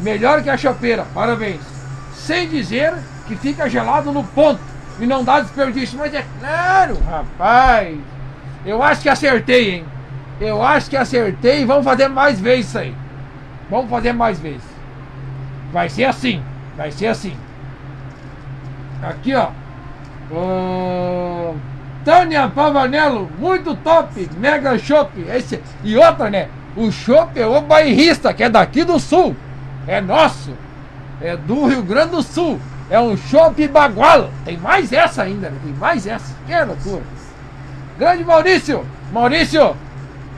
Melhor 0.01 0.43
que 0.43 0.51
a 0.51 0.57
chopeira. 0.57 1.07
Parabéns. 1.15 1.61
Sem 2.15 2.49
dizer 2.49 2.93
que 3.27 3.37
fica 3.37 3.69
gelado 3.71 4.13
no 4.13 4.23
ponto 4.23 4.61
e 4.99 5.07
não 5.07 5.25
dá 5.25 5.41
desperdício. 5.41 5.99
Mas 5.99 6.13
é 6.13 6.25
claro, 6.39 6.99
rapaz. 7.09 7.97
Eu 8.67 8.83
acho 8.83 9.01
que 9.03 9.09
acertei, 9.09 9.77
hein? 9.77 9.85
Eu 10.41 10.63
acho 10.63 10.91
que 10.91 10.97
acertei. 10.97 11.65
Vamos 11.65 11.85
fazer 11.85 12.09
mais 12.09 12.41
vezes 12.41 12.67
isso 12.67 12.79
aí. 12.79 12.95
Vamos 13.71 13.89
fazer 13.89 14.13
mais 14.13 14.39
vezes. 14.39 14.65
Vai 15.73 15.89
ser 15.89 16.05
assim. 16.05 16.43
Vai 16.77 16.91
ser 16.91 17.07
assim. 17.07 17.35
Aqui, 19.03 19.35
ó. 19.35 19.51
Uh, 20.31 21.57
Tânia 22.05 22.49
Pavanello, 22.49 23.31
muito 23.39 23.75
top. 23.77 24.29
Mega 24.37 24.77
Shop. 24.79 25.11
Esse, 25.29 25.63
e 25.85 25.97
outra, 25.97 26.29
né? 26.29 26.49
O 26.77 26.91
Shop 26.91 27.39
é 27.39 27.47
o 27.47 27.61
bairrista, 27.61 28.35
que 28.35 28.43
é 28.43 28.49
daqui 28.49 28.85
do 28.85 28.99
sul. 28.99 29.37
É 29.87 30.01
nosso. 30.01 30.53
É 31.21 31.37
do 31.37 31.67
Rio 31.67 31.83
Grande 31.83 32.11
do 32.11 32.23
Sul. 32.23 32.61
É 32.91 33.01
um 33.01 33.17
chopp 33.17 33.67
bagual. 33.69 34.31
Tem 34.45 34.57
mais 34.59 34.93
essa 34.93 35.23
ainda, 35.23 35.51
né? 35.51 35.59
Tem 35.65 35.73
mais 35.75 36.07
essa. 36.07 36.35
Que 36.47 36.65
loucura. 36.65 37.03
Grande 37.99 38.25
Maurício. 38.25 38.85
Maurício, 39.13 39.77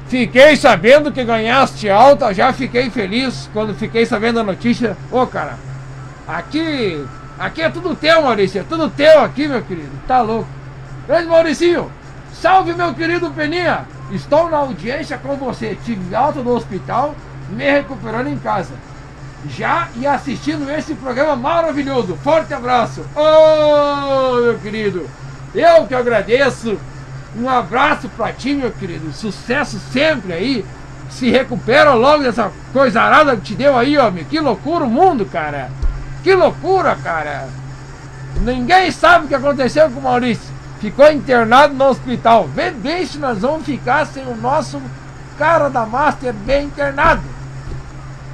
fiquei 0.09 0.57
sabendo 0.57 1.12
que 1.12 1.25
ganhaste 1.25 1.88
alta. 1.88 2.33
Já 2.33 2.53
fiquei 2.53 2.90
feliz 2.90 3.49
quando 3.53 3.75
fiquei 3.75 4.07
sabendo 4.07 4.40
a 4.40 4.44
notícia. 4.44 4.97
Ô, 5.11 5.27
cara, 5.27 5.59
aqui, 6.27 7.05
aqui 7.38 7.62
é 7.62 7.71
tudo 7.71 7.97
teu, 7.97 8.23
Maurício. 8.23 8.61
É 8.61 8.64
tudo 8.64 8.90
teu 8.90 9.21
aqui, 9.23 9.49
meu 9.49 9.62
querido. 9.62 9.92
Tá 10.07 10.21
louco. 10.21 10.49
Grande 11.07 11.29
Mauricinho. 11.29 11.90
Salve, 12.33 12.75
meu 12.75 12.94
querido 12.94 13.31
Peninha. 13.31 13.87
Estou 14.12 14.49
na 14.49 14.59
audiência 14.59 15.18
com 15.18 15.37
você. 15.37 15.77
Tive 15.85 16.14
alta 16.14 16.42
do 16.42 16.51
hospital, 16.51 17.14
me 17.51 17.71
recuperando 17.71 18.29
em 18.29 18.38
casa 18.38 18.73
já 19.47 19.88
e 19.97 20.07
assistindo 20.07 20.68
esse 20.71 20.94
programa 20.94 21.37
maravilhoso. 21.37 22.16
Forte 22.16 22.53
abraço. 22.53 23.05
Oh, 23.14 24.40
meu 24.42 24.59
querido. 24.59 25.09
Eu 25.55 25.87
que 25.87 25.94
agradeço. 25.94 26.79
Um 27.38 27.48
abraço 27.48 28.09
pra 28.11 28.33
ti, 28.33 28.55
meu 28.55 28.70
querido. 28.72 29.12
Sucesso 29.12 29.79
sempre 29.92 30.33
aí. 30.33 30.66
Se 31.09 31.31
recupera 31.31 31.94
logo 31.94 32.22
dessa 32.22 32.51
coisa 32.72 33.01
arada 33.01 33.37
que 33.37 33.42
te 33.42 33.55
deu 33.55 33.77
aí, 33.77 33.96
homem. 33.96 34.24
Que 34.24 34.40
loucura 34.40 34.85
o 34.85 34.90
mundo, 34.90 35.24
cara. 35.24 35.70
Que 36.22 36.35
loucura, 36.35 36.96
cara. 36.96 37.48
Ninguém 38.40 38.90
sabe 38.90 39.24
o 39.24 39.29
que 39.29 39.35
aconteceu 39.35 39.90
com 39.90 40.01
o 40.01 40.03
Maurício. 40.03 40.53
Ficou 40.81 41.11
internado 41.11 41.74
no 41.74 41.87
hospital. 41.87 42.46
Vê 42.48 42.70
bem 42.70 43.07
se 43.07 43.18
nós 43.18 43.38
vamos 43.38 43.64
ficar 43.64 44.07
sem 44.07 44.27
o 44.27 44.37
nosso 44.37 44.81
cara 45.38 45.68
da 45.68 45.87
Master 45.87 46.33
bem 46.33 46.66
internado. 46.66 47.22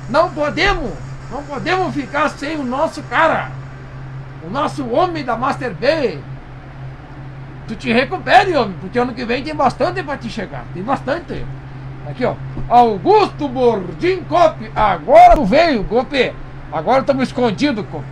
Não 0.09 0.31
podemos, 0.31 0.91
não 1.31 1.43
podemos 1.43 1.95
ficar 1.95 2.29
sem 2.31 2.57
o 2.57 2.65
nosso 2.65 3.03
cara, 3.05 3.51
o 4.43 4.51
nosso 4.51 4.87
homem 4.89 5.25
da 5.25 5.37
Master 5.37 5.75
B. 5.75 6.19
Tu 7.67 7.77
te 7.77 7.93
recupere, 7.93 8.57
homem, 8.57 8.77
porque 8.81 8.99
ano 8.99 9.15
que 9.15 9.25
vem 9.25 9.43
tem 9.43 9.55
bastante 9.55 10.03
para 10.03 10.19
te 10.19 10.29
chegar, 10.29 10.65
tem 10.75 10.83
bastante. 10.83 11.45
Aqui, 12.09 12.25
ó, 12.25 12.35
Augusto 12.69 13.49
Bordim 13.49 14.23
Cop, 14.25 14.71
agora 14.75 15.35
tu 15.35 15.45
veio, 15.45 15.85
Cop. 15.85 16.35
Agora 16.73 17.01
estamos 17.01 17.29
escondidos, 17.29 17.85
Cop. 17.91 18.05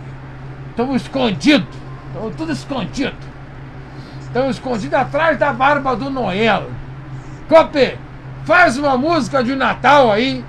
Estamos 0.71 1.01
escondidos, 1.01 1.67
estamos 2.07 2.35
tudo 2.35 2.51
escondido. 2.51 3.33
Estamos 4.21 4.55
escondidos 4.55 4.97
atrás 4.97 5.37
da 5.37 5.53
barba 5.53 5.95
do 5.95 6.09
Noel. 6.09 6.63
Cop, 7.47 7.97
faz 8.45 8.77
uma 8.77 8.97
música 8.97 9.43
de 9.43 9.55
Natal 9.55 10.11
aí 10.11 10.43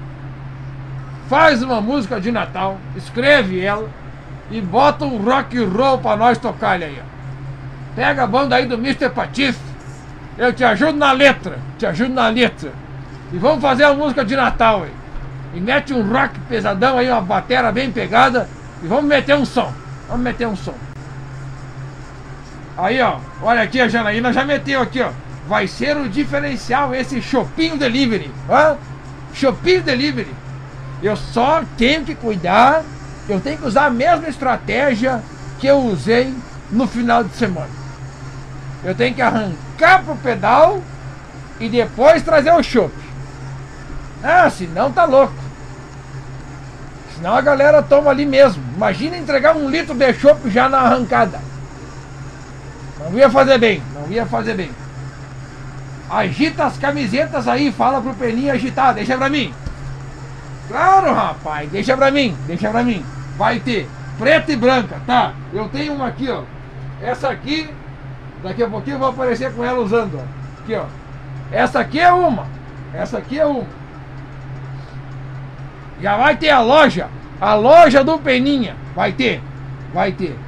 faz 1.28 1.62
uma 1.62 1.80
música 1.80 2.20
de 2.20 2.30
Natal, 2.30 2.78
escreve 2.96 3.60
ela 3.60 3.88
e 4.50 4.60
bota 4.60 5.04
um 5.04 5.18
rock 5.18 5.58
and 5.58 5.68
roll 5.68 5.98
pra 5.98 6.16
nós 6.16 6.38
tocar 6.38 6.82
aí, 6.82 6.98
ó. 7.00 7.13
Pega 7.94 8.24
a 8.24 8.26
banda 8.26 8.56
aí 8.56 8.66
do 8.66 8.74
Mr. 8.74 9.08
Patife, 9.10 9.60
eu 10.36 10.52
te 10.52 10.64
ajudo 10.64 10.98
na 10.98 11.12
letra, 11.12 11.58
te 11.78 11.86
ajudo 11.86 12.12
na 12.12 12.28
letra. 12.28 12.72
E 13.32 13.38
vamos 13.38 13.62
fazer 13.62 13.84
a 13.84 13.94
música 13.94 14.24
de 14.24 14.34
Natal 14.34 14.82
aí. 14.82 14.92
E 15.54 15.60
mete 15.60 15.94
um 15.94 16.02
rock 16.12 16.38
pesadão 16.48 16.98
aí, 16.98 17.08
uma 17.08 17.20
batera 17.20 17.70
bem 17.70 17.90
pegada. 17.90 18.48
E 18.82 18.86
vamos 18.88 19.04
meter 19.04 19.36
um 19.36 19.44
som. 19.44 19.72
Vamos 20.08 20.24
meter 20.24 20.48
um 20.48 20.56
som. 20.56 20.74
Aí, 22.76 23.00
ó. 23.00 23.18
Olha 23.40 23.62
aqui, 23.62 23.80
a 23.80 23.86
Janaína 23.86 24.32
já 24.32 24.44
meteu 24.44 24.80
aqui, 24.80 25.00
ó. 25.00 25.10
Vai 25.46 25.68
ser 25.68 25.96
o 25.96 26.08
diferencial 26.08 26.92
esse 26.94 27.22
Shopping 27.22 27.76
Delivery. 27.76 28.30
Hã? 28.50 28.76
Shopping 29.32 29.80
Delivery. 29.80 30.34
Eu 31.00 31.16
só 31.16 31.62
tenho 31.78 32.04
que 32.04 32.16
cuidar. 32.16 32.82
Eu 33.28 33.40
tenho 33.40 33.58
que 33.58 33.66
usar 33.66 33.86
a 33.86 33.90
mesma 33.90 34.28
estratégia 34.28 35.22
que 35.60 35.66
eu 35.68 35.78
usei 35.78 36.34
no 36.70 36.88
final 36.88 37.22
de 37.22 37.34
semana. 37.36 37.83
Eu 38.84 38.94
tenho 38.94 39.14
que 39.14 39.22
arrancar 39.22 40.04
pro 40.04 40.16
pedal 40.16 40.82
e 41.58 41.68
depois 41.68 42.22
trazer 42.22 42.52
o 42.52 42.62
chopp. 42.62 42.92
Ah, 44.22 44.48
senão 44.50 44.92
tá 44.92 45.04
louco. 45.04 45.34
Senão 47.14 47.34
a 47.34 47.40
galera 47.40 47.82
toma 47.82 48.10
ali 48.10 48.26
mesmo. 48.26 48.62
Imagina 48.74 49.16
entregar 49.16 49.56
um 49.56 49.68
litro 49.70 49.94
de 49.94 50.12
chopp 50.12 50.50
já 50.50 50.68
na 50.68 50.78
arrancada. 50.78 51.40
Não 52.98 53.18
ia 53.18 53.30
fazer 53.30 53.58
bem, 53.58 53.82
não 53.94 54.10
ia 54.10 54.26
fazer 54.26 54.54
bem. 54.54 54.70
Agita 56.10 56.64
as 56.64 56.76
camisetas 56.78 57.48
aí, 57.48 57.72
fala 57.72 58.00
pro 58.00 58.14
Peninha 58.14 58.52
agitar, 58.52 58.94
deixa 58.94 59.16
pra 59.16 59.28
mim. 59.28 59.52
Claro, 60.68 61.12
rapaz, 61.12 61.70
deixa 61.70 61.96
pra 61.96 62.10
mim, 62.10 62.36
deixa 62.46 62.70
pra 62.70 62.82
mim. 62.82 63.04
Vai 63.36 63.60
ter 63.60 63.88
preta 64.18 64.52
e 64.52 64.56
branca, 64.56 64.96
tá? 65.06 65.32
Eu 65.52 65.68
tenho 65.68 65.94
uma 65.94 66.08
aqui, 66.08 66.30
ó. 66.30 66.42
Essa 67.02 67.28
aqui, 67.28 67.68
daqui 68.44 68.62
a 68.62 68.68
pouquinho 68.68 68.96
eu 68.96 69.00
vou 69.00 69.08
aparecer 69.08 69.52
com 69.52 69.64
ela 69.64 69.80
usando. 69.80 70.20
Aqui, 70.62 70.74
ó. 70.74 70.84
Essa 71.50 71.80
aqui 71.80 71.98
é 71.98 72.12
uma. 72.12 72.46
Essa 72.92 73.18
aqui 73.18 73.40
é 73.40 73.46
uma. 73.46 73.66
Já 76.00 76.16
vai 76.16 76.36
ter 76.36 76.50
a 76.50 76.60
loja. 76.60 77.08
A 77.40 77.54
loja 77.54 78.04
do 78.04 78.18
Peninha. 78.18 78.76
Vai 78.94 79.12
ter. 79.12 79.42
Vai 79.92 80.12
ter. 80.12 80.38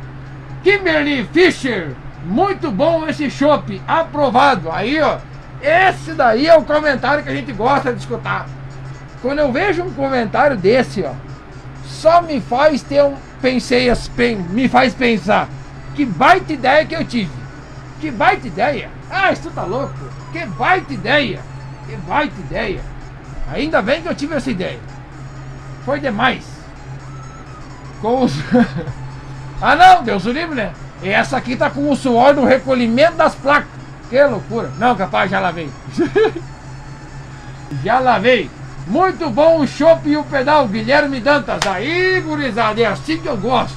Kimberly 0.63 1.25
Fisher. 1.33 1.93
Muito 2.25 2.71
bom 2.71 3.09
esse 3.09 3.31
chopp. 3.31 3.81
Aprovado. 3.89 4.71
Aí, 4.71 5.01
ó. 5.01 5.19
Esse 5.63 6.13
daí 6.13 6.47
é 6.47 6.57
o 6.57 6.63
comentário 6.63 7.25
que 7.25 7.31
a 7.31 7.35
gente 7.35 7.53
gosta 7.53 7.93
de 7.93 8.01
escutar. 8.01 8.47
Quando 9.23 9.39
eu 9.39 9.51
vejo 9.51 9.83
um 9.83 9.93
comentário 9.93 10.57
desse, 10.57 11.03
ó. 11.03 11.13
Só 11.85 12.21
me 12.21 12.41
faz 12.41 12.83
ter 12.83 13.03
um. 13.03 13.15
Pensei, 13.41 13.91
me 14.51 14.69
faz 14.69 14.93
pensar. 14.93 15.49
Que 15.95 16.05
baita 16.05 16.53
ideia 16.53 16.85
que 16.85 16.95
eu 16.95 17.05
tive. 17.05 17.46
Que 18.07 18.13
baita 18.13 18.47
ideia. 18.47 18.89
Ah, 19.11 19.33
isso 19.33 19.51
tá 19.51 19.65
louco. 19.65 19.93
Que 20.31 20.47
baita 20.47 20.93
ideia. 20.93 21.41
Que 21.89 21.97
baita 21.97 22.39
ideia. 22.39 22.81
Ainda 23.53 23.83
bem 23.83 24.01
que 24.01 24.07
eu 24.07 24.15
tive 24.15 24.37
essa 24.37 24.49
ideia. 24.49 24.79
Foi 25.85 25.99
demais. 25.99 26.45
Com 28.01 28.23
os... 28.23 28.33
ah 29.61 29.75
não, 29.75 30.05
Deus 30.05 30.25
o 30.25 30.31
livre, 30.31 30.55
né? 30.55 30.73
E 31.03 31.09
essa 31.09 31.37
aqui 31.37 31.57
tá 31.57 31.69
com 31.69 31.91
o 31.91 31.97
suor 31.97 32.33
do 32.33 32.45
recolhimento 32.45 33.17
das 33.17 33.35
placas. 33.35 33.67
Que 34.09 34.23
loucura. 34.23 34.71
Não, 34.79 34.95
capaz, 34.95 35.29
já 35.29 35.41
lavei. 35.41 35.69
já 37.83 37.99
lavei. 37.99 38.49
Muito 38.87 39.29
bom 39.31 39.63
o 39.63 39.67
chopp 39.67 40.09
e 40.09 40.17
o 40.17 40.23
pedal, 40.23 40.69
Guilherme 40.69 41.19
Dantas. 41.19 41.67
Aí, 41.67 42.21
gurizada, 42.21 42.81
é 42.81 42.87
assim 42.87 43.19
que 43.19 43.29
eu 43.29 43.37
gosto. 43.37 43.77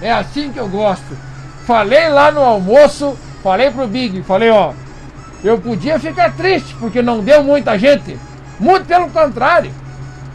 É 0.00 0.12
assim 0.12 0.52
que 0.52 0.60
eu 0.60 0.68
gosto. 0.68 1.18
Falei 1.66 2.08
lá 2.08 2.30
no 2.30 2.40
almoço, 2.40 3.18
falei 3.44 3.70
pro 3.70 3.86
Big, 3.86 4.22
falei, 4.22 4.48
ó, 4.48 4.72
eu 5.44 5.58
podia 5.58 6.00
ficar 6.00 6.32
triste 6.32 6.74
porque 6.80 7.02
não 7.02 7.20
deu 7.20 7.44
muita 7.44 7.78
gente. 7.78 8.18
Muito 8.58 8.86
pelo 8.86 9.10
contrário. 9.10 9.70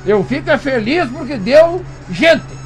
Eu 0.06 0.24
fico 0.24 0.56
feliz 0.60 1.10
porque 1.10 1.36
deu 1.36 1.84
gente. 2.12 2.60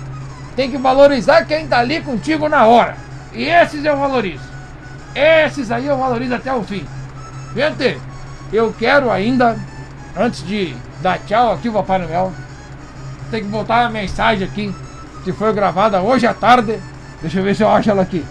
Tem 0.53 0.69
que 0.69 0.77
valorizar 0.77 1.45
quem 1.45 1.65
tá 1.65 1.79
ali 1.79 2.01
contigo 2.01 2.49
na 2.49 2.65
hora. 2.65 2.97
E 3.31 3.45
esses 3.45 3.85
eu 3.85 3.97
valorizo. 3.97 4.43
Esses 5.15 5.71
aí 5.71 5.87
eu 5.87 5.97
valorizo 5.97 6.35
até 6.35 6.53
o 6.53 6.61
fim. 6.63 6.85
Gente, 7.55 7.97
eu 8.51 8.75
quero 8.77 9.09
ainda, 9.09 9.55
antes 10.17 10.45
de 10.45 10.75
dar 11.01 11.19
tchau 11.19 11.53
aqui, 11.53 11.71
Papai 11.71 11.99
Noel, 11.99 12.33
tem 13.31 13.43
que 13.43 13.49
botar 13.49 13.85
a 13.85 13.89
mensagem 13.89 14.45
aqui, 14.45 14.75
que 15.23 15.31
foi 15.31 15.53
gravada 15.53 16.01
hoje 16.01 16.27
à 16.27 16.33
tarde. 16.33 16.77
Deixa 17.21 17.39
eu 17.39 17.43
ver 17.43 17.55
se 17.55 17.63
eu 17.63 17.69
acho 17.69 17.89
ela 17.89 18.01
aqui. 18.01 18.25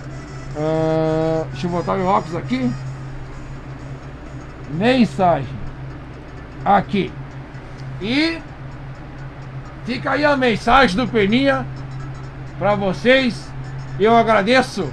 Uh, 0.55 1.47
deixa 1.51 1.67
eu 1.67 1.71
botar 1.71 1.95
meu 1.95 2.07
óculos 2.07 2.37
aqui. 2.37 2.71
Mensagem. 4.71 5.49
Aqui. 6.65 7.12
E 8.01 8.38
fica 9.85 10.12
aí 10.12 10.25
a 10.25 10.37
mensagem 10.37 10.97
do 10.97 11.09
Peninha 11.09 11.67
para 12.59 12.75
vocês. 12.75 13.51
Eu 13.99 14.17
agradeço 14.17 14.93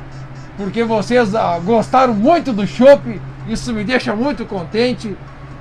porque 0.58 0.84
vocês 0.84 1.34
ah, 1.36 1.60
gostaram 1.60 2.13
muito 2.13 2.54
do 2.54 2.65
chopp. 2.67 3.22
Isso 3.48 3.74
me 3.74 3.84
deixa 3.84 4.15
muito 4.15 4.45
contente. 4.45 5.15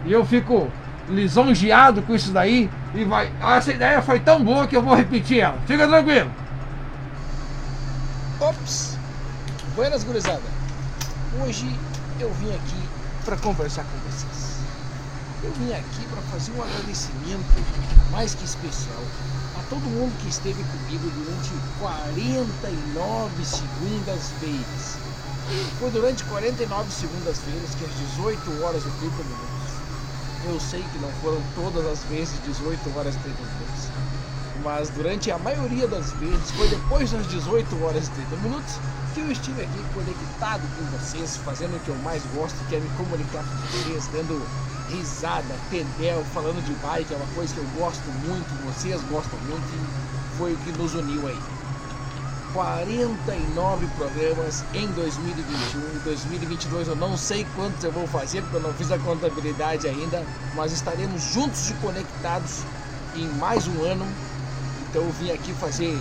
E 0.04 0.12
eu 0.12 0.24
fico 0.24 0.70
lisonjeado 1.08 2.02
com 2.02 2.14
isso 2.14 2.32
daí. 2.32 2.70
E 2.94 3.04
vai. 3.04 3.30
Essa 3.40 3.72
ideia 3.72 4.02
foi 4.02 4.20
tão 4.20 4.42
boa 4.42 4.66
que 4.66 4.76
eu 4.76 4.82
vou 4.82 4.94
repetir 4.94 5.40
ela. 5.40 5.58
Fica 5.66 5.86
tranquilo. 5.86 6.30
Ops! 8.40 8.97
Buenas 9.78 10.02
gurizada. 10.02 10.42
Hoje 11.40 11.72
eu 12.18 12.34
vim 12.34 12.50
aqui 12.50 12.88
para 13.24 13.36
conversar 13.36 13.84
com 13.84 13.96
vocês. 14.10 14.56
Eu 15.40 15.52
vim 15.52 15.72
aqui 15.72 16.04
para 16.10 16.20
fazer 16.32 16.50
um 16.50 16.62
agradecimento 16.64 17.46
mais 18.10 18.34
que 18.34 18.44
especial 18.44 19.00
a 19.56 19.62
todo 19.70 19.82
mundo 19.82 20.12
que 20.20 20.30
esteve 20.30 20.64
comigo 20.64 21.08
durante 21.10 21.50
49 21.78 23.44
segundas-feiras. 23.44 24.98
Foi 25.78 25.92
durante 25.92 26.24
49 26.24 26.90
segundas-feiras 26.90 27.76
que 27.76 27.84
às 27.84 27.94
18 28.16 28.64
horas 28.64 28.82
e 28.82 28.90
30 28.98 29.14
minutos. 29.14 29.70
Eu 30.44 30.58
sei 30.58 30.82
que 30.82 30.98
não 30.98 31.12
foram 31.22 31.40
todas 31.54 31.86
as 31.86 32.02
vezes 32.10 32.34
18 32.44 32.98
horas 32.98 33.14
e 33.14 33.18
30 33.18 33.38
minutos, 33.38 33.90
mas 34.64 34.90
durante 34.90 35.30
a 35.30 35.38
maioria 35.38 35.86
das 35.86 36.10
vezes 36.14 36.50
foi 36.50 36.66
depois 36.66 37.12
das 37.12 37.28
18 37.28 37.84
horas 37.84 38.08
e 38.08 38.10
30 38.10 38.36
minutos 38.38 38.74
que 39.18 39.24
eu 39.24 39.32
estive 39.32 39.62
aqui 39.62 39.84
conectado 39.94 40.62
com 40.76 40.84
vocês, 40.96 41.36
fazendo 41.38 41.76
o 41.76 41.80
que 41.80 41.88
eu 41.88 41.96
mais 41.96 42.22
gosto, 42.34 42.56
que 42.68 42.76
é 42.76 42.78
me 42.78 42.88
comunicar 42.90 43.42
com 43.42 43.56
vocês, 43.66 44.06
dando 44.12 44.40
risada, 44.90 45.54
pedel, 45.70 46.24
falando 46.32 46.64
de 46.64 46.72
bike, 46.74 47.12
é 47.12 47.16
uma 47.16 47.26
coisa 47.34 47.52
que 47.52 47.58
eu 47.58 47.66
gosto 47.76 48.04
muito, 48.26 48.48
vocês 48.64 49.00
gostam 49.10 49.38
muito 49.40 49.66
e 49.74 50.38
foi 50.38 50.52
o 50.52 50.56
que 50.58 50.72
nos 50.72 50.94
uniu 50.94 51.26
aí. 51.26 51.38
49 52.52 53.86
programas 53.98 54.64
em 54.72 54.86
2021 54.86 56.00
2022 56.02 56.88
eu 56.88 56.96
não 56.96 57.14
sei 57.14 57.46
quantos 57.54 57.84
eu 57.84 57.92
vou 57.92 58.06
fazer 58.06 58.40
porque 58.40 58.56
eu 58.56 58.62
não 58.62 58.72
fiz 58.72 58.90
a 58.90 58.98
contabilidade 58.98 59.86
ainda, 59.86 60.24
mas 60.54 60.72
estaremos 60.72 61.22
juntos 61.22 61.68
e 61.68 61.74
conectados 61.74 62.62
em 63.14 63.28
mais 63.34 63.66
um 63.66 63.82
ano. 63.82 64.06
Então 64.88 65.02
eu 65.02 65.12
vim 65.12 65.30
aqui 65.30 65.52
fazer 65.54 65.92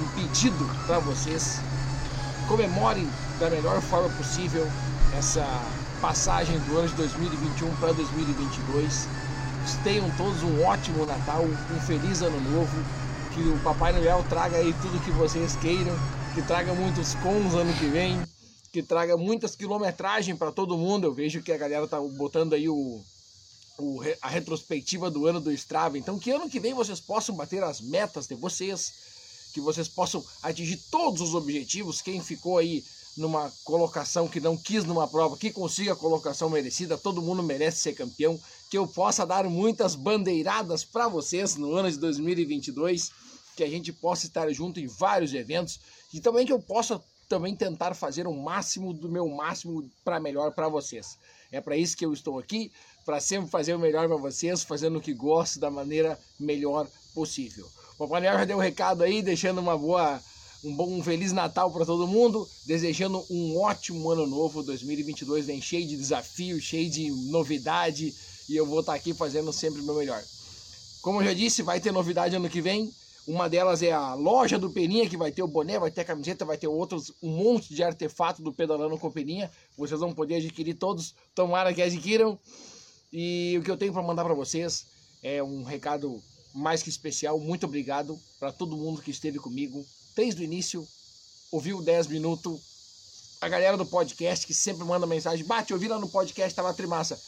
um 0.00 0.08
pedido 0.14 0.70
para 0.86 1.00
vocês 1.00 1.60
comemorem 2.48 3.06
da 3.38 3.50
melhor 3.50 3.80
forma 3.82 4.08
possível 4.16 4.66
essa 5.16 5.44
passagem 6.00 6.58
do 6.60 6.78
ano 6.78 6.88
de 6.88 6.94
2021 6.94 7.76
para 7.76 7.92
2022. 7.92 9.06
Tenham 9.84 10.10
todos 10.16 10.42
um 10.42 10.64
ótimo 10.64 11.04
Natal, 11.04 11.44
um 11.44 11.80
feliz 11.80 12.22
ano 12.22 12.40
novo, 12.40 12.72
que 13.34 13.40
o 13.40 13.58
Papai 13.62 13.92
Noel 13.92 14.24
traga 14.30 14.56
aí 14.56 14.74
tudo 14.80 15.04
que 15.04 15.10
vocês 15.10 15.54
queiram, 15.56 15.94
que 16.34 16.40
traga 16.42 16.72
muitos 16.72 17.14
cons 17.16 17.54
ano 17.54 17.72
que 17.74 17.86
vem, 17.86 18.20
que 18.72 18.82
traga 18.82 19.16
muitas 19.16 19.54
quilometragem 19.54 20.34
para 20.34 20.50
todo 20.50 20.78
mundo. 20.78 21.04
Eu 21.06 21.12
vejo 21.12 21.42
que 21.42 21.52
a 21.52 21.58
galera 21.58 21.86
tá 21.86 22.00
botando 22.00 22.54
aí 22.54 22.66
o, 22.66 23.00
o, 23.78 24.00
a 24.22 24.28
retrospectiva 24.28 25.10
do 25.10 25.26
ano 25.26 25.38
do 25.40 25.52
Strava. 25.52 25.98
Então 25.98 26.18
que 26.18 26.30
ano 26.30 26.48
que 26.48 26.58
vem 26.58 26.72
vocês 26.72 26.98
possam 26.98 27.36
bater 27.36 27.62
as 27.62 27.82
metas 27.82 28.26
de 28.26 28.34
vocês 28.34 29.17
que 29.58 29.64
vocês 29.64 29.88
possam 29.88 30.24
atingir 30.40 30.76
todos 30.90 31.20
os 31.20 31.34
objetivos. 31.34 32.00
Quem 32.00 32.22
ficou 32.22 32.58
aí 32.58 32.84
numa 33.16 33.52
colocação 33.64 34.28
que 34.28 34.40
não 34.40 34.56
quis 34.56 34.84
numa 34.84 35.08
prova, 35.08 35.36
que 35.36 35.50
consiga 35.50 35.92
a 35.92 35.96
colocação 35.96 36.48
merecida, 36.48 36.96
todo 36.96 37.20
mundo 37.20 37.42
merece 37.42 37.80
ser 37.80 37.94
campeão. 37.94 38.38
Que 38.70 38.78
eu 38.78 38.86
possa 38.86 39.26
dar 39.26 39.44
muitas 39.44 39.96
bandeiradas 39.96 40.84
para 40.84 41.08
vocês 41.08 41.56
no 41.56 41.74
ano 41.74 41.90
de 41.90 41.98
2022, 41.98 43.10
que 43.56 43.64
a 43.64 43.68
gente 43.68 43.92
possa 43.92 44.26
estar 44.26 44.48
junto 44.52 44.78
em 44.78 44.86
vários 44.86 45.34
eventos 45.34 45.80
e 46.14 46.20
também 46.20 46.46
que 46.46 46.52
eu 46.52 46.60
possa 46.60 47.02
também 47.28 47.56
tentar 47.56 47.94
fazer 47.94 48.26
o 48.26 48.32
máximo 48.32 48.92
do 48.92 49.08
meu 49.08 49.28
máximo 49.28 49.90
para 50.04 50.20
melhor 50.20 50.52
para 50.52 50.68
vocês. 50.68 51.18
É 51.50 51.60
para 51.60 51.76
isso 51.76 51.96
que 51.96 52.06
eu 52.06 52.12
estou 52.12 52.38
aqui, 52.38 52.70
para 53.04 53.20
sempre 53.20 53.50
fazer 53.50 53.74
o 53.74 53.78
melhor 53.78 54.06
para 54.06 54.16
vocês, 54.16 54.62
fazendo 54.62 54.98
o 54.98 55.00
que 55.00 55.12
gosto 55.12 55.58
da 55.58 55.70
maneira 55.70 56.18
melhor 56.38 56.86
possível. 57.14 57.68
O 57.98 58.06
Papai 58.06 58.20
Noel 58.20 58.38
já 58.38 58.44
deu 58.44 58.58
um 58.58 58.60
recado 58.60 59.02
aí, 59.02 59.20
deixando 59.20 59.58
uma 59.58 59.76
boa, 59.76 60.22
um 60.62 60.72
bom, 60.72 60.88
um 60.88 61.02
feliz 61.02 61.32
Natal 61.32 61.68
para 61.72 61.84
todo 61.84 62.06
mundo, 62.06 62.48
desejando 62.64 63.26
um 63.28 63.58
ótimo 63.58 64.08
ano 64.08 64.24
novo. 64.24 64.62
2022 64.62 65.46
vem 65.46 65.60
cheio 65.60 65.84
de 65.84 65.96
desafios, 65.96 66.62
cheio 66.62 66.88
de 66.88 67.10
novidade, 67.28 68.14
e 68.48 68.54
eu 68.54 68.64
vou 68.64 68.80
estar 68.80 68.94
aqui 68.94 69.12
fazendo 69.12 69.52
sempre 69.52 69.80
o 69.80 69.82
meu 69.82 69.96
melhor. 69.96 70.22
Como 71.02 71.20
eu 71.20 71.24
já 71.24 71.32
disse, 71.32 71.60
vai 71.60 71.80
ter 71.80 71.90
novidade 71.90 72.36
ano 72.36 72.48
que 72.48 72.60
vem. 72.60 72.88
Uma 73.26 73.48
delas 73.48 73.82
é 73.82 73.90
a 73.90 74.14
loja 74.14 74.60
do 74.60 74.70
Peninha, 74.70 75.08
que 75.08 75.16
vai 75.16 75.32
ter 75.32 75.42
o 75.42 75.48
boné, 75.48 75.76
vai 75.76 75.90
ter 75.90 76.02
a 76.02 76.04
camiseta, 76.04 76.44
vai 76.44 76.56
ter 76.56 76.68
outros, 76.68 77.12
um 77.20 77.30
monte 77.30 77.74
de 77.74 77.82
artefato 77.82 78.40
do 78.40 78.52
Pedalando 78.52 78.96
com 78.96 79.10
Peninha. 79.10 79.50
Vocês 79.76 79.98
vão 79.98 80.12
poder 80.12 80.36
adquirir 80.36 80.74
todos, 80.74 81.16
tomara 81.34 81.74
que 81.74 81.82
adquiram. 81.82 82.38
E 83.12 83.56
o 83.58 83.64
que 83.64 83.70
eu 83.72 83.76
tenho 83.76 83.92
para 83.92 84.04
mandar 84.04 84.22
para 84.22 84.34
vocês 84.34 84.86
é 85.20 85.42
um 85.42 85.64
recado 85.64 86.22
mais 86.58 86.82
que 86.82 86.90
especial. 86.90 87.38
Muito 87.38 87.64
obrigado 87.64 88.18
para 88.38 88.52
todo 88.52 88.76
mundo 88.76 89.00
que 89.00 89.10
esteve 89.10 89.38
comigo 89.38 89.84
desde 90.14 90.42
o 90.42 90.44
início, 90.44 90.86
ouviu 91.52 91.80
10 91.80 92.08
minutos. 92.08 92.60
A 93.40 93.48
galera 93.48 93.76
do 93.76 93.86
podcast 93.86 94.44
que 94.44 94.52
sempre 94.52 94.84
manda 94.84 95.06
mensagem, 95.06 95.46
bate, 95.46 95.72
ouvi 95.72 95.86
lá 95.86 95.98
no 95.98 96.08
podcast, 96.08 96.54
tava 96.54 96.74
trimassa. 96.74 97.18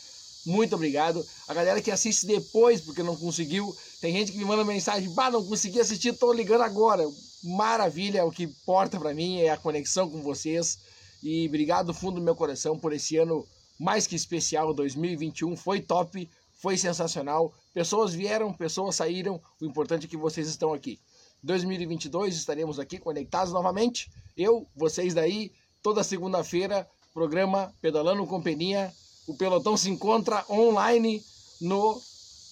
Muito 0.44 0.74
obrigado. 0.74 1.24
A 1.46 1.54
galera 1.54 1.80
que 1.80 1.90
assiste 1.90 2.26
depois, 2.26 2.80
porque 2.80 3.02
não 3.02 3.14
conseguiu. 3.14 3.76
Tem 4.00 4.12
gente 4.12 4.32
que 4.32 4.38
me 4.38 4.44
manda 4.44 4.64
mensagem, 4.64 5.08
bah, 5.10 5.30
não 5.30 5.44
consegui 5.44 5.78
assistir, 5.78 6.12
tô 6.14 6.32
ligando 6.32 6.62
agora. 6.62 7.04
Maravilha, 7.44 8.24
o 8.24 8.32
que 8.32 8.44
importa 8.44 8.98
para 8.98 9.14
mim 9.14 9.40
é 9.40 9.50
a 9.50 9.56
conexão 9.56 10.10
com 10.10 10.20
vocês. 10.20 10.78
E 11.22 11.46
obrigado 11.46 11.86
do 11.86 11.94
fundo 11.94 12.16
do 12.16 12.22
meu 12.22 12.34
coração 12.34 12.76
por 12.76 12.92
esse 12.92 13.16
ano 13.16 13.46
mais 13.78 14.06
que 14.06 14.16
especial, 14.16 14.74
2021. 14.74 15.56
Foi 15.56 15.80
top, 15.80 16.28
foi 16.60 16.76
sensacional. 16.76 17.52
Pessoas 17.72 18.12
vieram, 18.12 18.52
pessoas 18.52 18.96
saíram. 18.96 19.40
O 19.60 19.64
importante 19.64 20.06
é 20.06 20.08
que 20.08 20.16
vocês 20.16 20.46
estão 20.46 20.72
aqui. 20.72 21.00
2022 21.42 22.36
estaremos 22.36 22.78
aqui 22.78 22.98
conectados 22.98 23.52
novamente. 23.52 24.10
Eu, 24.36 24.66
vocês 24.76 25.14
daí, 25.14 25.52
toda 25.82 26.04
segunda-feira, 26.04 26.86
programa 27.14 27.74
Pedalando 27.80 28.26
Companhia. 28.26 28.92
O 29.26 29.34
pelotão 29.34 29.76
se 29.76 29.88
encontra 29.88 30.44
online 30.50 31.24
no 31.60 32.00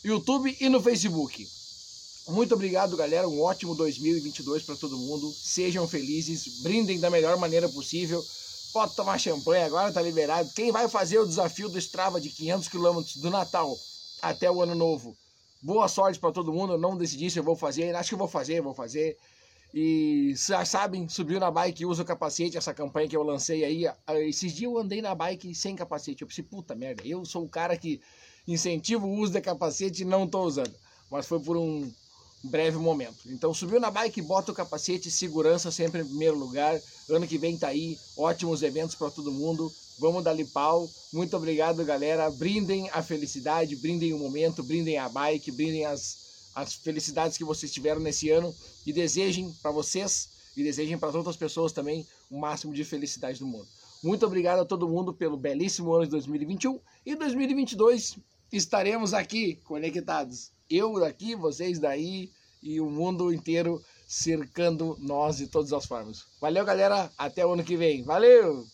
YouTube 0.03 0.57
e 0.59 0.69
no 0.71 0.81
Facebook. 0.81 1.47
Muito 2.29 2.55
obrigado, 2.55 2.97
galera. 2.97 3.29
Um 3.29 3.43
ótimo 3.43 3.75
2022 3.75 4.63
para 4.63 4.77
todo 4.77 4.97
mundo. 4.97 5.31
Sejam 5.33 5.87
felizes, 5.87 6.63
brindem 6.63 6.99
da 6.99 7.11
melhor 7.11 7.37
maneira 7.37 7.69
possível. 7.69 8.25
Pode 8.73 8.95
tomar 8.95 9.19
champanhe, 9.19 9.65
agora 9.65 9.93
tá 9.93 10.01
liberado. 10.01 10.51
Quem 10.55 10.71
vai 10.71 10.89
fazer 10.89 11.19
o 11.19 11.27
desafio 11.27 11.69
do 11.69 11.79
Strava 11.79 12.21
de 12.21 12.31
500 12.31 12.69
km 12.69 13.03
do 13.17 13.31
Natal 13.31 13.79
até 14.23 14.51
o 14.51 14.63
Ano 14.63 14.75
Novo? 14.75 15.17
Boa 15.61 15.89
sorte 15.89 16.19
para 16.19 16.33
todo 16.33 16.53
mundo. 16.53 16.75
Eu 16.75 16.79
não 16.79 16.97
decidi 16.97 17.31
se 17.31 17.39
eu 17.39 17.45
vou 17.45 17.57
fazer. 17.57 17.95
Acho 17.95 18.11
que 18.11 18.15
eu 18.15 18.19
vou 18.19 18.29
fazer, 18.29 18.61
vou 18.61 18.75
fazer. 18.75 19.17
E 19.75 20.33
já 20.35 20.65
sabem, 20.65 21.09
subiu 21.09 21.39
na 21.39 21.51
bike, 21.51 21.85
usa 21.85 22.03
o 22.03 22.07
capacete, 22.07 22.57
essa 22.57 22.73
campanha 22.73 23.09
que 23.09 23.17
eu 23.17 23.23
lancei 23.23 23.65
aí. 23.65 23.85
Esses 24.27 24.53
dias 24.53 24.71
eu 24.71 24.79
andei 24.79 25.03
na 25.03 25.15
bike 25.15 25.55
sem 25.55 25.77
capacete. 25.77 26.23
Eu 26.23 26.29
pensei, 26.29 26.45
puta 26.45 26.75
merda, 26.75 27.03
eu 27.05 27.25
sou 27.25 27.45
o 27.45 27.49
cara 27.49 27.77
que 27.77 28.01
incentiva 28.47 29.05
o 29.05 29.13
uso 29.19 29.33
de 29.33 29.41
capacete 29.41 30.03
e 30.03 30.07
não 30.07 30.27
tô 30.27 30.43
usando. 30.43 30.75
Mas 31.11 31.27
foi 31.27 31.39
por 31.41 31.57
um 31.57 31.91
breve 32.45 32.79
momento. 32.79 33.19
Então 33.27 33.53
subiu 33.53 33.81
na 33.81 33.91
bike, 33.91 34.23
bota 34.23 34.53
o 34.53 34.55
capacete, 34.55 35.11
segurança 35.11 35.71
sempre 35.71 36.01
em 36.01 36.07
primeiro 36.07 36.39
lugar. 36.39 36.81
Ano 37.11 37.27
que 37.27 37.37
vem 37.37 37.59
tá 37.59 37.69
aí, 37.69 37.99
ótimos 38.17 38.63
eventos 38.63 38.95
para 38.95 39.11
todo 39.11 39.33
mundo. 39.33 39.71
Vamos 39.99 40.23
dar 40.23 40.37
pau. 40.53 40.89
Muito 41.13 41.37
obrigado, 41.37 41.85
galera. 41.85 42.31
Brindem 42.31 42.89
a 42.91 43.03
felicidade, 43.03 43.77
brindem 43.77 44.13
o 44.13 44.19
momento, 44.19 44.63
brindem 44.63 44.97
a 44.97 45.09
bike, 45.09 45.51
brindem 45.51 45.85
as, 45.85 46.51
as 46.55 46.75
felicidades 46.75 47.37
que 47.37 47.45
vocês 47.45 47.73
tiveram 47.73 48.01
nesse 48.01 48.31
ano 48.31 48.55
e 48.87 48.93
desejem 48.93 49.53
para 49.61 49.71
vocês 49.71 50.29
e 50.57 50.63
desejem 50.63 50.99
para 50.99 51.17
outras 51.17 51.37
pessoas 51.37 51.73
também 51.73 52.07
o 52.31 52.39
máximo 52.39 52.73
de 52.73 52.85
felicidade 52.85 53.39
do 53.39 53.47
mundo. 53.47 53.67
Muito 54.03 54.25
obrigado 54.25 54.61
a 54.61 54.65
todo 54.65 54.89
mundo 54.89 55.13
pelo 55.13 55.37
belíssimo 55.37 55.93
ano 55.93 56.05
de 56.05 56.11
2021 56.11 56.79
e 57.05 57.17
2022 57.17 58.17
estaremos 58.53 59.13
aqui 59.13 59.57
conectados. 59.65 60.53
Eu 60.71 60.99
daqui, 61.01 61.35
vocês 61.35 61.79
daí 61.79 62.31
e 62.63 62.81
o 62.81 62.91
mundo 62.91 63.33
inteiro 63.33 63.83
cercando 64.07 64.97
nós 65.01 65.37
de 65.37 65.47
todas 65.47 65.73
as 65.73 65.87
formas. 65.87 66.25
Valeu, 66.41 66.65
galera. 66.65 67.11
Até 67.17 67.45
o 67.45 67.53
ano 67.53 67.65
que 67.65 67.77
vem. 67.77 68.03
Valeu! 68.03 68.67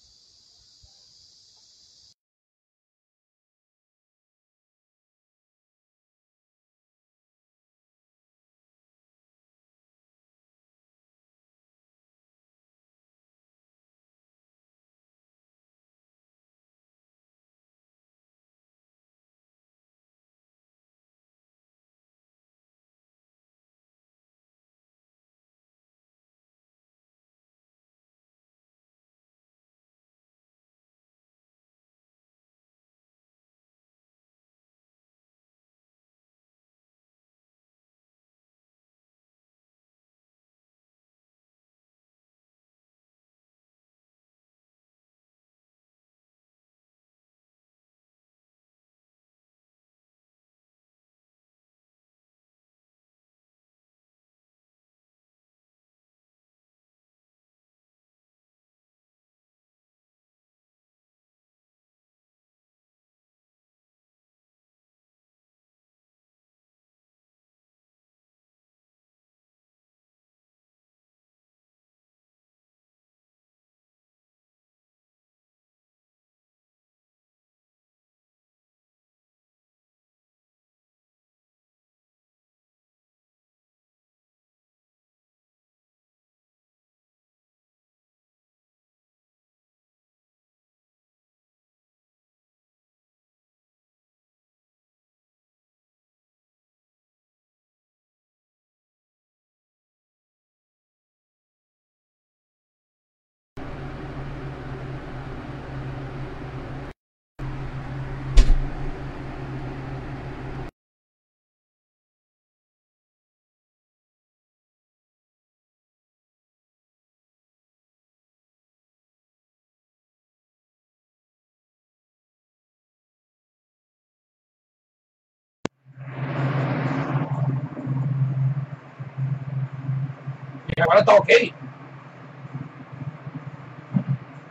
E 130.76 130.82
agora 130.82 131.04
tá 131.04 131.14
ok? 131.14 131.54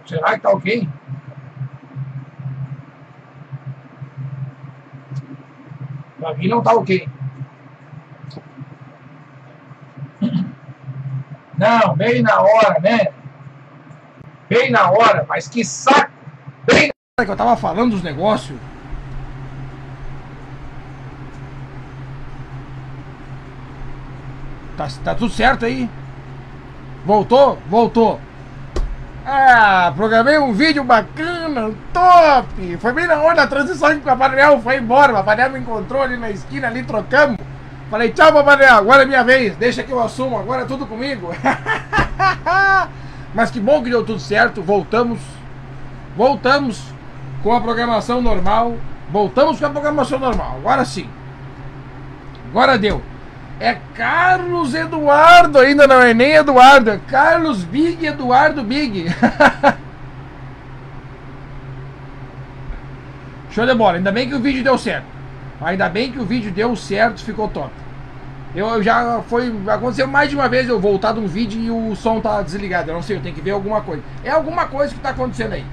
Será 0.05 0.33
que 0.33 0.39
tá 0.39 0.49
ok? 0.51 0.87
Pra 6.17 6.33
mim 6.35 6.47
não 6.47 6.61
tá 6.63 6.73
ok. 6.73 7.09
Não, 11.57 11.95
bem 11.95 12.21
na 12.21 12.41
hora, 12.41 12.79
né? 12.81 13.07
Bem 14.47 14.71
na 14.71 14.89
hora, 14.89 15.25
mas 15.27 15.47
que 15.47 15.65
saco! 15.65 16.11
Bem 16.65 16.87
na 16.87 16.93
hora 17.19 17.25
que 17.25 17.31
eu 17.31 17.37
tava 17.37 17.57
falando 17.57 17.91
dos 17.91 18.03
negócios. 18.03 18.57
Tá, 24.77 24.87
tá 25.03 25.15
tudo 25.15 25.31
certo 25.31 25.65
aí? 25.65 25.89
Voltou? 27.05 27.57
Voltou. 27.69 28.19
Ah, 29.25 29.93
programei 29.95 30.37
um 30.37 30.53
vídeo 30.53 30.83
bacana, 30.83 31.71
top! 31.93 32.77
Foi 32.77 32.91
bem 32.91 33.07
na 33.07 33.21
hora 33.21 33.35
da 33.35 33.47
transição 33.47 33.89
que 33.91 33.97
o 33.97 34.01
Papai 34.01 34.29
Noel 34.29 34.61
foi 34.61 34.77
embora. 34.77 35.11
O 35.11 35.15
Papai 35.15 35.37
Noel 35.37 35.51
me 35.51 35.59
encontrou 35.59 36.01
ali 36.01 36.17
na 36.17 36.29
esquina, 36.29 36.67
ali 36.67 36.83
trocamos. 36.83 37.37
Falei, 37.89 38.09
tchau, 38.11 38.33
Papai 38.33 38.57
Noel, 38.57 38.75
agora 38.75 39.03
é 39.03 39.05
minha 39.05 39.23
vez, 39.23 39.55
deixa 39.55 39.83
que 39.83 39.91
eu 39.91 40.01
assumo, 40.01 40.37
agora 40.37 40.63
é 40.63 40.65
tudo 40.65 40.85
comigo. 40.85 41.29
Mas 43.33 43.49
que 43.49 43.59
bom 43.59 43.81
que 43.81 43.89
deu 43.89 44.05
tudo 44.05 44.19
certo, 44.19 44.61
voltamos. 44.61 45.19
Voltamos 46.15 46.81
com 47.41 47.53
a 47.53 47.61
programação 47.61 48.21
normal. 48.21 48.75
Voltamos 49.09 49.59
com 49.59 49.65
a 49.65 49.69
programação 49.69 50.19
normal, 50.19 50.57
agora 50.57 50.83
sim. 50.85 51.09
Agora 52.49 52.77
deu. 52.77 53.01
É 53.59 53.77
Carlos 53.95 54.73
Eduardo, 54.73 55.59
ainda 55.59 55.85
não 55.87 56.01
é 56.01 56.13
nem 56.13 56.33
Eduardo, 56.33 56.89
é 56.89 56.99
Carlos 57.07 57.63
Big 57.63 58.05
Eduardo 58.05 58.63
Big. 58.63 59.05
Show 63.51 63.65
de 63.65 63.75
bola, 63.75 63.97
ainda 63.97 64.11
bem 64.11 64.27
que 64.27 64.35
o 64.35 64.39
vídeo 64.39 64.63
deu 64.63 64.77
certo. 64.77 65.05
Ainda 65.61 65.87
bem 65.87 66.11
que 66.11 66.19
o 66.19 66.25
vídeo 66.25 66.51
deu 66.51 66.75
certo, 66.75 67.23
ficou 67.23 67.47
top. 67.47 67.71
Eu 68.55 68.83
já 68.83 69.21
foi. 69.27 69.53
Aconteceu 69.67 70.07
mais 70.07 70.29
de 70.29 70.35
uma 70.35 70.47
vez 70.47 70.67
eu 70.67 70.79
voltar 70.79 71.13
de 71.13 71.19
um 71.19 71.27
vídeo 71.27 71.61
e 71.61 71.71
o 71.71 71.95
som 71.95 72.19
tá 72.19 72.41
desligado. 72.41 72.89
Eu 72.91 72.95
não 72.95 73.01
sei, 73.01 73.17
eu 73.17 73.21
tenho 73.21 73.33
que 73.33 73.41
ver 73.41 73.51
alguma 73.51 73.81
coisa. 73.81 74.03
É 74.23 74.29
alguma 74.29 74.65
coisa 74.67 74.93
que 74.93 74.99
tá 74.99 75.09
acontecendo 75.09 75.53
aí. 75.53 75.65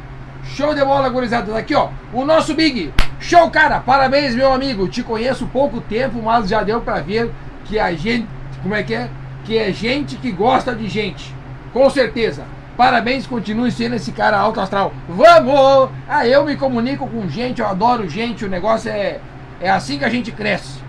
Show 0.45 0.75
de 0.75 0.83
bola, 0.83 1.09
gurizada. 1.11 1.57
Aqui, 1.57 1.75
ó. 1.75 1.89
O 2.13 2.25
nosso 2.25 2.55
Big. 2.55 2.93
Show, 3.19 3.51
cara. 3.51 3.81
Parabéns, 3.81 4.35
meu 4.35 4.53
amigo. 4.53 4.89
Te 4.89 5.03
conheço 5.03 5.47
pouco 5.47 5.81
tempo, 5.81 6.23
mas 6.23 6.49
já 6.49 6.63
deu 6.63 6.81
pra 6.81 7.01
ver 7.01 7.31
que 7.71 7.79
a 7.79 7.93
gente. 7.93 8.27
Como 8.63 8.75
é 8.75 8.83
que 8.83 8.95
é? 8.95 9.09
Que 9.45 9.57
é 9.57 9.73
gente 9.73 10.17
que 10.17 10.33
gosta 10.33 10.75
de 10.75 10.89
gente. 10.89 11.35
Com 11.73 11.89
certeza. 11.89 12.45
Parabéns, 12.77 13.27
continue 13.27 13.71
sendo 13.71 13.95
esse 13.95 14.11
cara 14.11 14.39
alto 14.39 14.61
astral. 14.61 14.93
Vamos! 15.09 15.91
Ah, 16.09 16.27
eu 16.27 16.45
me 16.45 16.57
comunico 16.57 17.07
com 17.07 17.29
gente, 17.29 17.61
eu 17.61 17.69
adoro 17.69 18.09
gente. 18.09 18.45
O 18.45 18.49
negócio 18.49 18.91
é. 18.91 19.21
É 19.61 19.71
assim 19.71 19.99
que 19.99 20.05
a 20.05 20.09
gente 20.09 20.33
cresce. 20.33 20.81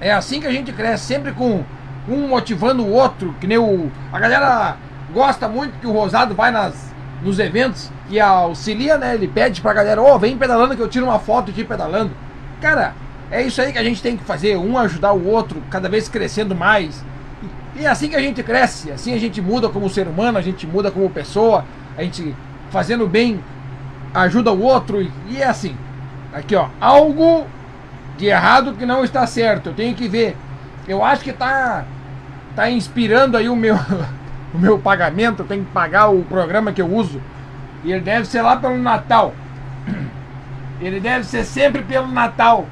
É 0.00 0.12
assim 0.12 0.40
que 0.40 0.46
a 0.46 0.52
gente 0.52 0.72
cresce, 0.72 1.04
sempre 1.04 1.32
com 1.32 1.64
um 2.08 2.28
motivando 2.28 2.84
o 2.84 2.90
outro, 2.90 3.34
que 3.40 3.46
nem 3.46 3.58
o. 3.58 3.90
A 4.12 4.18
galera 4.18 4.76
gosta 5.12 5.48
muito 5.48 5.78
que 5.78 5.86
o 5.86 5.92
Rosado 5.92 6.34
vai 6.34 6.50
nas, 6.50 6.92
nos 7.22 7.38
eventos 7.38 7.90
e 8.08 8.18
auxilia, 8.18 8.96
né? 8.96 9.14
Ele 9.14 9.28
pede 9.28 9.60
pra 9.60 9.72
galera, 9.72 10.00
ô, 10.00 10.14
oh, 10.14 10.18
vem 10.18 10.38
pedalando 10.38 10.76
que 10.76 10.82
eu 10.82 10.88
tiro 10.88 11.06
uma 11.06 11.18
foto 11.18 11.52
de 11.52 11.64
pedalando. 11.64 12.12
Cara, 12.60 12.94
é 13.32 13.40
isso 13.40 13.62
aí 13.62 13.72
que 13.72 13.78
a 13.78 13.82
gente 13.82 14.02
tem 14.02 14.14
que 14.14 14.24
fazer, 14.24 14.58
um 14.58 14.76
ajudar 14.76 15.14
o 15.14 15.26
outro, 15.26 15.62
cada 15.70 15.88
vez 15.88 16.06
crescendo 16.06 16.54
mais. 16.54 17.02
E 17.74 17.86
é 17.86 17.88
assim 17.88 18.10
que 18.10 18.14
a 18.14 18.20
gente 18.20 18.42
cresce, 18.42 18.92
assim 18.92 19.14
a 19.14 19.18
gente 19.18 19.40
muda 19.40 19.70
como 19.70 19.88
ser 19.88 20.06
humano, 20.06 20.36
a 20.36 20.42
gente 20.42 20.66
muda 20.66 20.90
como 20.90 21.08
pessoa, 21.08 21.64
a 21.96 22.02
gente 22.02 22.36
fazendo 22.70 23.08
bem 23.08 23.42
ajuda 24.12 24.52
o 24.52 24.60
outro 24.60 25.00
e 25.30 25.40
é 25.40 25.46
assim. 25.46 25.74
Aqui 26.30 26.54
ó, 26.54 26.68
algo 26.78 27.46
de 28.18 28.26
errado 28.26 28.74
que 28.74 28.84
não 28.84 29.02
está 29.02 29.26
certo, 29.26 29.70
eu 29.70 29.74
tenho 29.74 29.94
que 29.94 30.06
ver. 30.06 30.36
Eu 30.86 31.02
acho 31.02 31.24
que 31.24 31.32
tá 31.32 31.86
tá 32.54 32.68
inspirando 32.68 33.38
aí 33.38 33.48
o 33.48 33.56
meu 33.56 33.76
o 34.52 34.58
meu 34.58 34.78
pagamento, 34.78 35.40
eu 35.40 35.46
tenho 35.46 35.64
que 35.64 35.72
pagar 35.72 36.08
o 36.08 36.22
programa 36.22 36.70
que 36.70 36.82
eu 36.82 36.94
uso. 36.94 37.18
E 37.82 37.92
ele 37.92 38.02
deve 38.02 38.26
ser 38.26 38.42
lá 38.42 38.56
pelo 38.56 38.76
Natal. 38.76 39.34
Ele 40.80 41.00
deve 41.00 41.24
ser 41.24 41.44
sempre 41.44 41.82
pelo 41.82 42.06
Natal. 42.06 42.66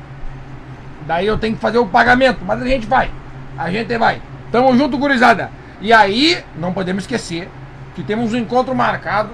Daí 1.11 1.26
eu 1.26 1.36
tenho 1.36 1.56
que 1.56 1.61
fazer 1.61 1.78
o 1.78 1.86
pagamento, 1.86 2.44
mas 2.46 2.62
a 2.62 2.64
gente 2.64 2.86
vai. 2.86 3.11
A 3.58 3.68
gente 3.68 3.98
vai. 3.98 4.22
Tamo 4.52 4.76
junto, 4.76 4.96
gurizada. 4.96 5.50
E 5.80 5.92
aí, 5.92 6.38
não 6.54 6.72
podemos 6.72 7.02
esquecer 7.02 7.50
que 7.96 8.04
temos 8.04 8.32
um 8.32 8.36
encontro 8.36 8.72
marcado 8.76 9.30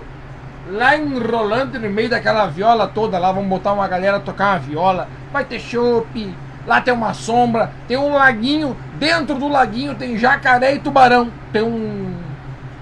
lá 0.70 0.96
em 0.96 1.18
Rolante, 1.18 1.76
no 1.78 1.90
meio 1.90 2.08
daquela 2.08 2.46
viola 2.46 2.88
toda 2.88 3.18
lá. 3.18 3.30
Vamos 3.30 3.50
botar 3.50 3.74
uma 3.74 3.86
galera 3.86 4.18
tocar 4.18 4.52
uma 4.52 4.58
viola. 4.58 5.06
Vai 5.30 5.44
ter 5.44 5.60
chopp. 5.60 6.34
Lá 6.66 6.80
tem 6.80 6.94
uma 6.94 7.12
sombra, 7.12 7.70
tem 7.86 7.98
um 7.98 8.14
laguinho. 8.14 8.74
Dentro 8.94 9.34
do 9.34 9.46
laguinho 9.46 9.94
tem 9.94 10.16
jacaré 10.16 10.76
e 10.76 10.78
tubarão. 10.78 11.30
Tem 11.52 11.60
um. 11.60 12.16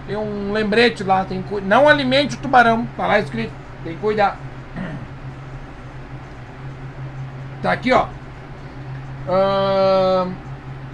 Tem 0.06 0.16
um 0.16 0.52
lembrete 0.52 1.02
lá. 1.02 1.24
Tem, 1.24 1.44
não 1.64 1.88
alimente 1.88 2.36
o 2.36 2.38
tubarão. 2.38 2.86
Tá 2.96 3.08
lá 3.08 3.18
escrito. 3.18 3.52
Tem 3.82 3.94
que 3.94 4.00
cuidar. 4.00 4.38
Tá 7.60 7.72
aqui, 7.72 7.92
ó. 7.92 8.06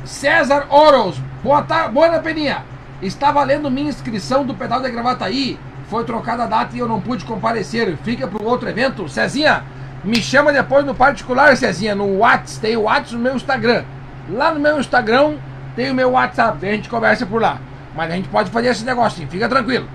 César 0.05 0.67
Oros, 0.71 1.17
boa 1.43 1.63
tarde, 1.63 1.93
boa 1.93 2.19
Peninha. 2.21 2.65
Está 3.03 3.33
valendo 3.33 3.71
minha 3.71 3.89
inscrição 3.89 4.45
do 4.45 4.55
pedal 4.55 4.81
de 4.81 4.91
Gravataí. 4.91 5.59
Foi 5.89 6.05
trocada 6.05 6.45
a 6.45 6.47
data 6.47 6.77
e 6.77 6.79
eu 6.79 6.87
não 6.87 7.01
pude 7.01 7.25
comparecer. 7.25 7.97
Fica 8.05 8.29
para 8.29 8.45
outro 8.45 8.69
evento. 8.69 9.09
Cezinha, 9.09 9.65
me 10.05 10.23
chama 10.23 10.53
depois 10.53 10.85
no 10.85 10.95
particular, 10.95 11.57
Cezinha, 11.57 11.95
no 11.95 12.19
WhatsApp. 12.19 12.61
Tem 12.61 12.77
o 12.77 12.83
WhatsApp 12.83 13.15
no 13.15 13.21
meu 13.21 13.35
Instagram. 13.35 13.85
Lá 14.29 14.55
no 14.55 14.61
meu 14.61 14.79
Instagram 14.79 15.35
tem 15.75 15.91
o 15.91 15.95
meu 15.95 16.13
WhatsApp. 16.13 16.65
A 16.65 16.73
gente 16.73 16.89
conversa 16.89 17.27
por 17.27 17.43
lá. 17.43 17.59
Mas 17.97 18.13
a 18.13 18.15
gente 18.15 18.29
pode 18.29 18.51
fazer 18.51 18.69
esse 18.69 18.85
negocinho. 18.85 19.29
Fica 19.29 19.49
tranquilo. 19.49 19.89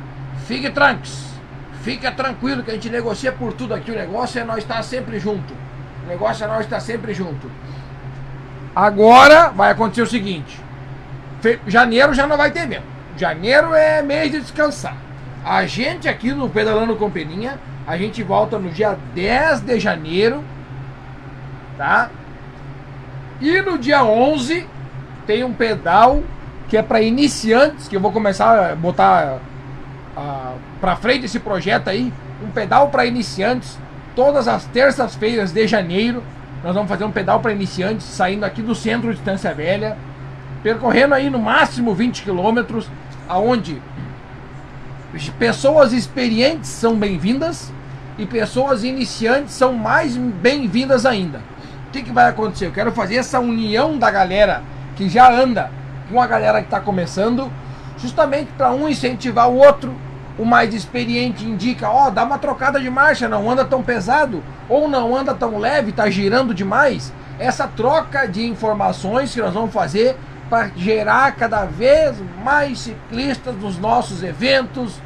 Fique 0.46 0.70
tranquilo. 0.70 1.26
Fica 1.84 2.12
tranquilo 2.12 2.64
que 2.64 2.72
a 2.72 2.74
gente 2.74 2.90
negocia 2.90 3.32
por 3.32 3.54
tudo 3.54 3.74
aqui. 3.74 3.92
O 3.92 3.96
negócio 3.96 4.42
é 4.42 4.44
nós 4.44 4.58
estar 4.58 4.82
sempre 4.84 5.20
junto. 5.20 5.54
O 6.04 6.08
negócio 6.08 6.44
é 6.44 6.48
nós 6.48 6.62
estar 6.62 6.80
sempre 6.80 7.14
junto. 7.14 7.50
Agora 8.76 9.50
vai 9.50 9.72
acontecer 9.72 10.02
o 10.02 10.08
seguinte: 10.08 10.60
janeiro 11.66 12.14
já 12.14 12.28
não 12.28 12.36
vai 12.36 12.52
ter 12.52 12.68
mesmo. 12.68 12.86
Janeiro 13.18 13.74
é 13.74 14.02
mês 14.02 14.32
de 14.32 14.42
descansar. 14.42 14.98
A 15.46 15.66
gente 15.66 16.10
aqui 16.10 16.34
no 16.34 16.50
Pedalando 16.50 16.96
com 16.96 17.10
Peninha, 17.10 17.58
a 17.88 17.98
gente 17.98 18.22
volta 18.22 18.60
no 18.60 18.70
dia 18.70 18.98
10 19.14 19.62
de 19.62 19.80
janeiro, 19.80 20.44
tá? 21.78 22.10
E 23.40 23.62
no 23.62 23.78
dia 23.78 24.04
11 24.04 24.68
tem 25.26 25.44
um 25.44 25.54
pedal 25.54 26.24
que 26.68 26.76
é 26.76 26.82
para 26.82 27.02
iniciantes, 27.02 27.88
que 27.88 27.96
eu 27.96 28.02
vou 28.02 28.12
começar 28.12 28.72
a 28.72 28.76
botar 28.76 29.40
para 30.82 30.96
frente 30.96 31.26
esse 31.26 31.40
projeto 31.40 31.90
aí, 31.90 32.12
um 32.44 32.50
pedal 32.50 32.90
para 32.90 33.06
iniciantes 33.06 33.78
todas 34.16 34.48
as 34.48 34.66
terças-feiras 34.66 35.52
de 35.52 35.68
janeiro 35.68 36.24
nós 36.66 36.74
vamos 36.74 36.90
fazer 36.90 37.04
um 37.04 37.12
pedal 37.12 37.42
para 37.42 37.52
iniciantes, 37.52 38.08
saindo 38.08 38.44
aqui 38.44 38.60
do 38.60 38.74
centro 38.74 39.14
de 39.14 39.20
Estância 39.20 39.54
Velha, 39.54 39.96
percorrendo 40.64 41.14
aí 41.14 41.30
no 41.30 41.38
máximo 41.38 41.94
20 41.94 42.24
quilômetros, 42.24 42.90
aonde 43.30 43.80
pessoas 45.38 45.94
experientes 45.94 46.68
são 46.72 46.96
bem-vindas 46.96 47.72
e 48.18 48.26
pessoas 48.26 48.84
iniciantes 48.84 49.54
são 49.54 49.74
mais 49.74 50.18
bem-vindas 50.18 51.06
ainda. 51.06 51.38
O 51.88 51.92
que, 51.92 52.02
que 52.02 52.12
vai 52.12 52.28
acontecer? 52.28 52.66
Eu 52.66 52.72
quero 52.72 52.92
fazer 52.92 53.18
essa 53.18 53.40
união 53.40 54.00
da 54.00 54.10
galera 54.10 54.64
que 54.96 55.08
já 55.08 55.32
anda 55.32 55.70
com 56.10 56.20
a 56.20 56.26
galera 56.26 56.62
que 56.62 56.68
está 56.68 56.80
começando, 56.80 57.48
justamente 58.00 58.50
para 58.58 58.72
um 58.72 58.90
incentivar 58.90 59.48
o 59.52 59.58
outro 59.58 59.94
o 60.38 60.46
mais 60.46 60.74
experiente 60.74 61.46
indica, 61.46 61.90
ó, 61.90 62.08
oh, 62.08 62.12
dá 62.12 62.24
uma 62.24 62.38
trocada 62.38 62.80
de 62.80 62.90
marcha, 62.90 63.28
não 63.28 63.50
anda 63.50 63.64
tão 63.64 63.82
pesado, 63.82 64.44
ou 64.68 64.88
não 64.88 65.16
anda 65.16 65.34
tão 65.34 65.58
leve, 65.58 65.92
tá 65.92 66.10
girando 66.10 66.54
demais. 66.54 67.14
Essa 67.40 67.68
troca 67.68 68.28
de 68.28 68.46
informações 68.46 69.34
que 69.34 69.42
nós 69.42 69.54
vamos 69.54 69.74
fazer 69.74 70.18
para 70.50 70.70
gerar 70.76 71.36
cada 71.36 71.66
vez 71.66 72.16
mais 72.44 72.80
ciclistas 72.80 73.56
nos 73.56 73.78
nossos 73.78 74.24
eventos, 74.24 75.02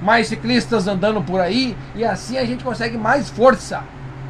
mais 0.00 0.28
ciclistas 0.28 0.86
andando 0.86 1.22
por 1.22 1.40
aí, 1.40 1.76
e 1.94 2.04
assim 2.04 2.38
a 2.38 2.44
gente 2.44 2.62
consegue 2.62 2.96
mais 2.96 3.28
força, 3.28 3.82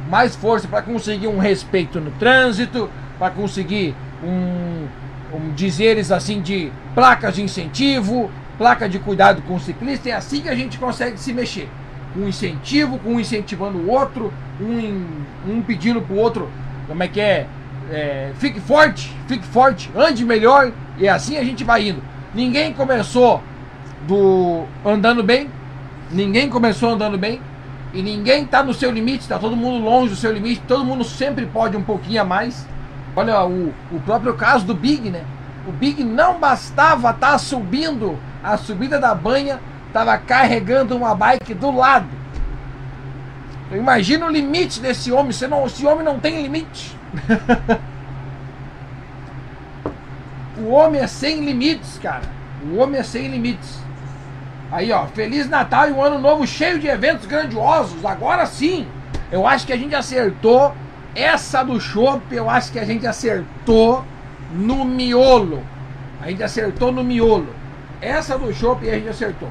mais 0.09 0.35
força 0.35 0.67
para 0.67 0.81
conseguir 0.81 1.27
um 1.27 1.37
respeito 1.37 2.01
no 2.01 2.11
trânsito, 2.11 2.89
para 3.19 3.29
conseguir 3.29 3.95
um, 4.23 4.87
um 5.33 5.51
dizeres 5.53 6.11
assim 6.11 6.41
de 6.41 6.71
placas 6.95 7.35
de 7.35 7.43
incentivo, 7.43 8.31
placa 8.59 8.89
de 8.89 8.99
cuidado 8.99 9.41
com 9.43 9.55
o 9.55 9.59
ciclista, 9.59 10.09
é 10.09 10.11
assim 10.11 10.41
que 10.41 10.49
a 10.49 10.53
gente 10.53 10.77
consegue 10.77 11.17
se 11.17 11.33
mexer. 11.33 11.69
Um 12.15 12.27
incentivo, 12.27 12.99
com 12.99 13.13
um 13.13 13.19
incentivando 13.19 13.77
o 13.77 13.89
outro, 13.89 14.33
um, 14.59 15.05
um 15.47 15.61
pedindo 15.61 16.01
pro 16.01 16.17
outro, 16.17 16.49
como 16.85 17.01
é 17.01 17.07
que 17.07 17.21
é? 17.21 17.47
é? 17.89 18.31
Fique 18.37 18.59
forte, 18.59 19.15
fique 19.29 19.45
forte, 19.45 19.89
ande 19.95 20.25
melhor, 20.25 20.73
e 20.97 21.07
assim 21.07 21.37
a 21.37 21.43
gente 21.43 21.63
vai 21.63 21.87
indo. 21.87 22.03
Ninguém 22.35 22.73
começou 22.73 23.41
do 24.05 24.65
andando 24.85 25.23
bem, 25.23 25.49
ninguém 26.11 26.49
começou 26.49 26.89
andando 26.89 27.17
bem, 27.17 27.39
e 27.93 28.01
ninguém 28.01 28.43
está 28.43 28.61
no 28.61 28.73
seu 28.73 28.91
limite, 28.91 29.21
está 29.21 29.39
todo 29.39 29.55
mundo 29.55 29.83
longe 29.85 30.09
do 30.09 30.15
seu 30.17 30.33
limite, 30.33 30.61
todo 30.67 30.83
mundo 30.83 31.05
sempre 31.05 31.45
pode 31.45 31.77
um 31.77 31.83
pouquinho 31.83 32.21
a 32.21 32.25
mais. 32.25 32.67
Olha 33.15 33.45
o, 33.45 33.73
o 33.89 33.99
próprio 34.05 34.33
caso 34.33 34.65
do 34.65 34.75
Big, 34.75 35.09
né? 35.09 35.23
O 35.65 35.71
Big 35.71 36.03
não 36.03 36.39
bastava 36.39 37.11
estar 37.11 37.31
tá 37.31 37.37
subindo 37.37 38.19
a 38.43 38.57
subida 38.57 38.99
da 38.99 39.13
banha, 39.13 39.59
estava 39.87 40.17
carregando 40.17 40.95
uma 40.95 41.15
bike 41.15 41.53
do 41.53 41.71
lado. 41.71 42.07
Imagina 43.71 44.25
o 44.25 44.29
limite 44.29 44.79
desse 44.79 45.11
homem. 45.11 45.31
Você 45.31 45.47
não, 45.47 45.65
esse 45.65 45.85
homem 45.85 46.03
não 46.03 46.19
tem 46.19 46.41
limite. 46.41 46.97
o 50.57 50.69
homem 50.69 51.01
é 51.01 51.07
sem 51.07 51.43
limites, 51.43 51.99
cara. 51.99 52.23
O 52.71 52.77
homem 52.77 52.99
é 52.99 53.03
sem 53.03 53.27
limites. 53.27 53.79
Aí, 54.71 54.91
ó, 54.91 55.07
Feliz 55.07 55.49
Natal 55.49 55.89
e 55.89 55.91
um 55.91 56.03
ano 56.03 56.19
novo 56.19 56.45
cheio 56.45 56.79
de 56.79 56.87
eventos 56.87 57.25
grandiosos. 57.25 58.05
Agora 58.05 58.45
sim, 58.45 58.87
eu 59.31 59.45
acho 59.45 59.65
que 59.65 59.73
a 59.73 59.77
gente 59.77 59.95
acertou. 59.95 60.73
Essa 61.15 61.63
do 61.63 61.81
chopp, 61.81 62.33
eu 62.33 62.47
acho 62.47 62.71
que 62.71 62.77
a 62.77 62.85
gente 62.85 63.05
acertou 63.05 64.05
no 64.53 64.85
miolo. 64.85 65.63
A 66.21 66.29
gente 66.29 66.43
acertou 66.43 66.91
no 66.91 67.03
miolo. 67.03 67.47
Essa 68.01 68.37
do 68.37 68.53
chopp 68.53 68.89
a 68.89 68.93
gente 68.93 69.09
acertou. 69.09 69.49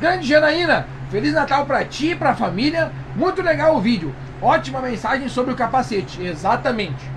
Grande 0.00 0.26
Janaína, 0.26 0.86
Feliz 1.10 1.32
Natal 1.32 1.66
pra 1.66 1.84
ti 1.84 2.10
e 2.10 2.16
pra 2.16 2.34
família. 2.34 2.90
Muito 3.14 3.42
legal 3.42 3.76
o 3.76 3.80
vídeo. 3.80 4.14
Ótima 4.40 4.80
mensagem 4.80 5.28
sobre 5.28 5.52
o 5.52 5.56
capacete. 5.56 6.22
Exatamente. 6.22 7.08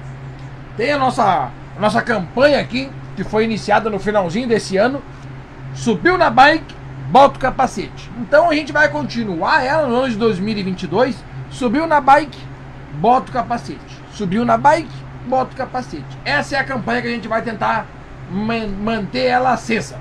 Tem 0.76 0.91
a 0.91 0.97
nossa, 0.97 1.24
a 1.76 1.80
nossa 1.80 2.01
campanha 2.01 2.59
aqui, 2.59 2.91
que 3.15 3.24
foi 3.24 3.43
iniciada 3.45 3.89
no 3.89 3.99
finalzinho 3.99 4.47
desse 4.47 4.78
ano. 4.78 5.01
Subiu 5.74 6.18
na 6.18 6.30
bike, 6.30 6.76
bota 7.09 7.38
o 7.38 7.41
capacete. 7.41 8.11
Então 8.20 8.49
a 8.49 8.53
gente 8.53 8.72
vai 8.72 8.89
continuar 8.89 9.63
ela 9.63 9.88
no 9.88 9.95
ano 9.95 10.09
de 10.09 10.18
2022. 10.18 11.15
Subiu 11.49 11.88
na 11.88 11.99
bike, 11.99 12.39
bota 12.95 13.32
o 13.32 13.34
capacete. 13.34 13.80
Subiu 14.11 14.45
na 14.45 14.57
bike, 14.57 14.93
bota 15.28 15.53
o 15.53 15.57
capacete. 15.57 16.05
Essa 16.24 16.57
é 16.57 16.59
a 16.59 16.63
campanha 16.63 17.01
que 17.01 17.07
a 17.07 17.11
gente 17.11 17.28
vai 17.28 17.41
tentar 17.41 17.86
man 18.30 18.68
manter 18.68 19.26
ela 19.26 19.53
acesa. 19.53 19.97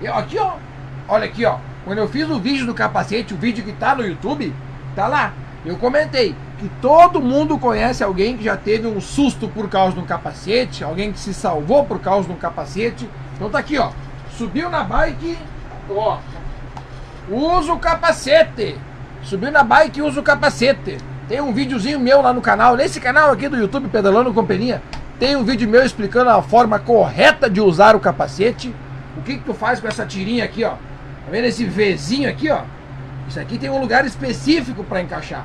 E 0.00 0.06
aqui, 0.06 0.38
ó. 0.38 0.54
Olha 1.08 1.24
aqui, 1.24 1.44
ó. 1.44 1.58
Quando 1.84 1.98
eu 1.98 2.08
fiz 2.08 2.28
o 2.28 2.38
vídeo 2.38 2.66
do 2.66 2.74
capacete, 2.74 3.32
o 3.32 3.36
vídeo 3.36 3.64
que 3.64 3.72
tá 3.72 3.94
no 3.94 4.04
YouTube, 4.04 4.52
tá 4.94 5.06
lá. 5.06 5.32
Eu 5.64 5.76
comentei 5.76 6.34
que 6.58 6.68
todo 6.80 7.20
mundo 7.20 7.58
conhece 7.58 8.02
alguém 8.02 8.36
que 8.36 8.44
já 8.44 8.56
teve 8.56 8.86
um 8.86 9.00
susto 9.00 9.48
por 9.48 9.68
causa 9.68 9.94
de 9.94 10.00
um 10.00 10.04
capacete, 10.04 10.82
alguém 10.82 11.12
que 11.12 11.18
se 11.18 11.34
salvou 11.34 11.84
por 11.84 12.00
causa 12.00 12.26
de 12.26 12.32
um 12.32 12.36
capacete. 12.36 13.08
Então 13.34 13.50
tá 13.50 13.58
aqui, 13.58 13.78
ó. 13.78 13.90
Subiu 14.36 14.68
na 14.68 14.84
bike, 14.84 15.38
ó. 15.90 16.18
Usa 17.28 17.72
o 17.72 17.78
capacete. 17.78 18.78
Subiu 19.22 19.50
na 19.50 19.62
bike 19.62 19.98
e 19.98 20.02
usa 20.02 20.20
o 20.20 20.22
capacete. 20.22 20.98
Tem 21.28 21.40
um 21.40 21.52
videozinho 21.52 21.98
meu 21.98 22.22
lá 22.22 22.32
no 22.32 22.40
canal, 22.40 22.76
nesse 22.76 23.00
canal 23.00 23.32
aqui 23.32 23.48
do 23.48 23.56
YouTube, 23.56 23.88
Pedalando 23.88 24.32
Companhia. 24.32 24.80
Tem 25.18 25.34
um 25.34 25.42
vídeo 25.42 25.68
meu 25.68 25.84
explicando 25.84 26.30
a 26.30 26.42
forma 26.42 26.78
correta 26.78 27.50
de 27.50 27.60
usar 27.60 27.96
o 27.96 28.00
capacete. 28.00 28.74
O 29.16 29.22
que, 29.22 29.38
que 29.38 29.44
tu 29.44 29.54
faz 29.54 29.80
com 29.80 29.88
essa 29.88 30.04
tirinha 30.04 30.44
aqui, 30.44 30.64
ó? 30.64 30.70
Tá 30.70 31.30
vendo 31.30 31.46
esse 31.46 31.64
Vzinho 31.64 32.28
aqui, 32.28 32.50
ó? 32.50 32.62
Isso 33.28 33.40
aqui 33.40 33.58
tem 33.58 33.70
um 33.70 33.80
lugar 33.80 34.04
específico 34.04 34.84
para 34.84 35.00
encaixar. 35.00 35.44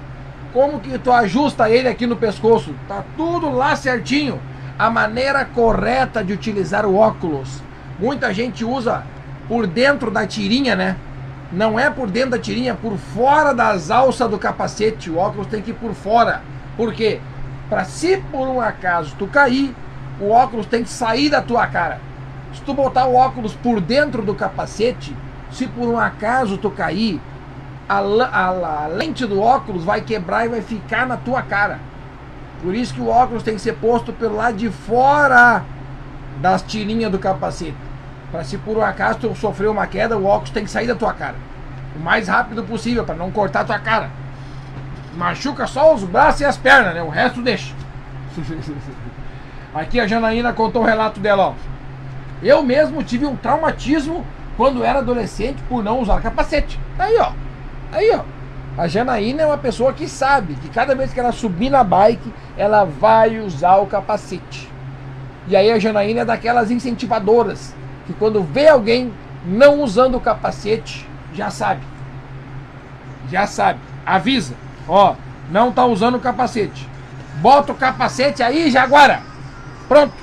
Como 0.53 0.79
que 0.79 0.97
tu 0.99 1.11
ajusta 1.11 1.69
ele 1.69 1.87
aqui 1.87 2.05
no 2.05 2.15
pescoço? 2.15 2.75
Tá 2.87 3.03
tudo 3.15 3.49
lá 3.49 3.75
certinho. 3.75 4.39
A 4.77 4.89
maneira 4.89 5.45
correta 5.45 6.23
de 6.23 6.33
utilizar 6.33 6.85
o 6.85 6.95
óculos. 6.95 7.61
Muita 7.97 8.33
gente 8.33 8.65
usa 8.65 9.03
por 9.47 9.65
dentro 9.65 10.11
da 10.11 10.27
tirinha, 10.27 10.75
né? 10.75 10.97
Não 11.51 11.79
é 11.79 11.89
por 11.89 12.09
dentro 12.09 12.31
da 12.31 12.39
tirinha, 12.39 12.75
por 12.75 12.97
fora 12.97 13.53
das 13.53 13.89
alças 13.89 14.29
do 14.29 14.37
capacete. 14.37 15.09
O 15.09 15.17
óculos 15.17 15.47
tem 15.47 15.61
que 15.61 15.71
ir 15.71 15.75
por 15.75 15.93
fora. 15.93 16.41
Por 16.75 16.93
quê? 16.93 17.19
Para 17.69 17.85
se 17.85 18.17
por 18.31 18.47
um 18.47 18.59
acaso 18.59 19.15
tu 19.17 19.27
cair, 19.27 19.73
o 20.19 20.29
óculos 20.29 20.65
tem 20.65 20.83
que 20.83 20.89
sair 20.89 21.29
da 21.29 21.41
tua 21.41 21.65
cara. 21.67 21.99
Se 22.53 22.61
tu 22.61 22.73
botar 22.73 23.05
o 23.05 23.15
óculos 23.15 23.53
por 23.53 23.79
dentro 23.79 24.21
do 24.21 24.35
capacete, 24.35 25.15
se 25.51 25.67
por 25.67 25.87
um 25.87 25.97
acaso 25.97 26.57
tu 26.57 26.69
cair, 26.69 27.21
a, 27.87 27.99
a, 27.99 28.83
a, 28.83 28.87
lente 28.87 29.25
do 29.25 29.41
óculos 29.41 29.83
vai 29.83 30.01
quebrar 30.01 30.45
e 30.45 30.49
vai 30.49 30.61
ficar 30.61 31.05
na 31.05 31.17
tua 31.17 31.41
cara. 31.41 31.79
Por 32.61 32.75
isso 32.75 32.93
que 32.93 33.01
o 33.01 33.09
óculos 33.09 33.43
tem 33.43 33.55
que 33.55 33.61
ser 33.61 33.73
posto 33.73 34.13
pelo 34.13 34.35
lado 34.35 34.55
de 34.55 34.69
fora 34.69 35.63
das 36.39 36.61
tirinhas 36.61 37.11
do 37.11 37.19
capacete. 37.19 37.75
Para 38.31 38.43
se 38.43 38.57
por 38.57 38.77
um 38.77 38.81
acaso 38.81 39.19
tu 39.19 39.35
sofrer 39.35 39.67
uma 39.67 39.87
queda, 39.87 40.17
o 40.17 40.25
óculos 40.25 40.51
tem 40.51 40.63
que 40.63 40.71
sair 40.71 40.87
da 40.87 40.95
tua 40.95 41.13
cara. 41.13 41.35
O 41.95 41.99
mais 41.99 42.27
rápido 42.29 42.63
possível, 42.63 43.03
para 43.03 43.15
não 43.15 43.31
cortar 43.31 43.61
a 43.61 43.65
tua 43.65 43.79
cara. 43.79 44.09
Machuca 45.17 45.67
só 45.67 45.93
os 45.93 46.03
braços 46.03 46.41
e 46.41 46.45
as 46.45 46.55
pernas, 46.55 46.93
né? 46.93 47.03
O 47.03 47.09
resto 47.09 47.41
deixa. 47.41 47.73
Aqui 49.73 49.99
a 49.99 50.07
Janaína 50.07 50.53
contou 50.53 50.81
o 50.81 50.85
relato 50.85 51.19
dela, 51.19 51.47
ó. 51.47 51.70
Eu 52.41 52.63
mesmo 52.63 53.03
tive 53.03 53.25
um 53.25 53.35
traumatismo 53.35 54.25
quando 54.57 54.83
era 54.83 54.99
adolescente 54.99 55.61
por 55.69 55.83
não 55.83 55.99
usar 55.99 56.21
capacete. 56.21 56.79
Aí, 56.97 57.17
ó. 57.17 57.31
Aí, 57.91 58.11
ó. 58.11 58.21
A 58.77 58.87
Janaína 58.87 59.43
é 59.43 59.45
uma 59.45 59.57
pessoa 59.57 59.91
que 59.93 60.07
sabe 60.07 60.55
que 60.55 60.69
cada 60.69 60.95
vez 60.95 61.13
que 61.13 61.19
ela 61.19 61.31
subir 61.31 61.69
na 61.69 61.83
bike, 61.83 62.33
ela 62.57 62.85
vai 62.85 63.39
usar 63.39 63.77
o 63.77 63.85
capacete. 63.85 64.69
E 65.47 65.55
aí 65.55 65.71
a 65.71 65.79
Janaína 65.79 66.21
é 66.21 66.25
daquelas 66.25 66.71
incentivadoras 66.71 67.75
que 68.05 68.13
quando 68.13 68.41
vê 68.43 68.67
alguém 68.67 69.11
não 69.45 69.81
usando 69.81 70.15
o 70.15 70.21
capacete, 70.21 71.07
já 71.33 71.49
sabe. 71.49 71.81
Já 73.29 73.45
sabe. 73.45 73.79
Avisa. 74.05 74.53
Ó, 74.87 75.15
não 75.49 75.71
tá 75.71 75.85
usando 75.85 76.15
o 76.15 76.19
capacete. 76.19 76.87
Bota 77.35 77.71
o 77.71 77.75
capacete 77.75 78.43
aí, 78.43 78.69
Jaguara. 78.69 79.21
Pronto. 79.87 80.13